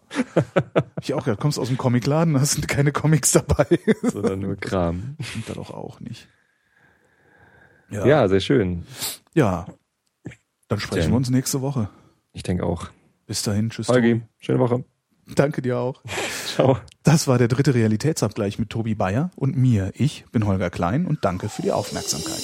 Ich 1.01 1.13
auch, 1.13 1.27
ja, 1.27 1.35
kommst 1.35 1.59
aus 1.59 1.67
dem 1.67 1.77
Comicladen, 1.77 2.39
hast 2.39 2.67
keine 2.67 2.91
Comics 2.91 3.31
dabei. 3.31 3.67
Sondern 4.01 4.39
nur 4.39 4.55
Kram. 4.55 5.15
Stimmt 5.21 5.49
da 5.49 5.53
doch 5.53 5.71
auch 5.71 5.99
nicht. 5.99 6.27
Ja, 7.89 8.05
ja 8.05 8.27
sehr 8.27 8.39
schön. 8.39 8.85
Ja. 9.33 9.67
Dann 10.67 10.79
sprechen 10.79 11.03
Jen. 11.03 11.11
wir 11.11 11.17
uns 11.17 11.29
nächste 11.29 11.61
Woche. 11.61 11.89
Ich 12.33 12.43
denke 12.43 12.65
auch. 12.65 12.89
Bis 13.25 13.43
dahin, 13.43 13.69
tschüss. 13.69 13.89
Holgi, 13.89 14.21
schöne 14.39 14.59
Woche. 14.59 14.83
Danke 15.35 15.61
dir 15.61 15.77
auch. 15.77 16.01
Ciao. 16.45 16.77
Das 17.03 17.27
war 17.27 17.37
der 17.37 17.47
dritte 17.47 17.73
Realitätsabgleich 17.73 18.59
mit 18.59 18.69
Tobi 18.69 18.95
Bayer 18.95 19.31
und 19.35 19.55
mir. 19.55 19.91
Ich 19.95 20.25
bin 20.31 20.45
Holger 20.45 20.69
Klein 20.69 21.05
und 21.05 21.23
danke 21.23 21.49
für 21.49 21.61
die 21.61 21.71
Aufmerksamkeit. 21.71 22.41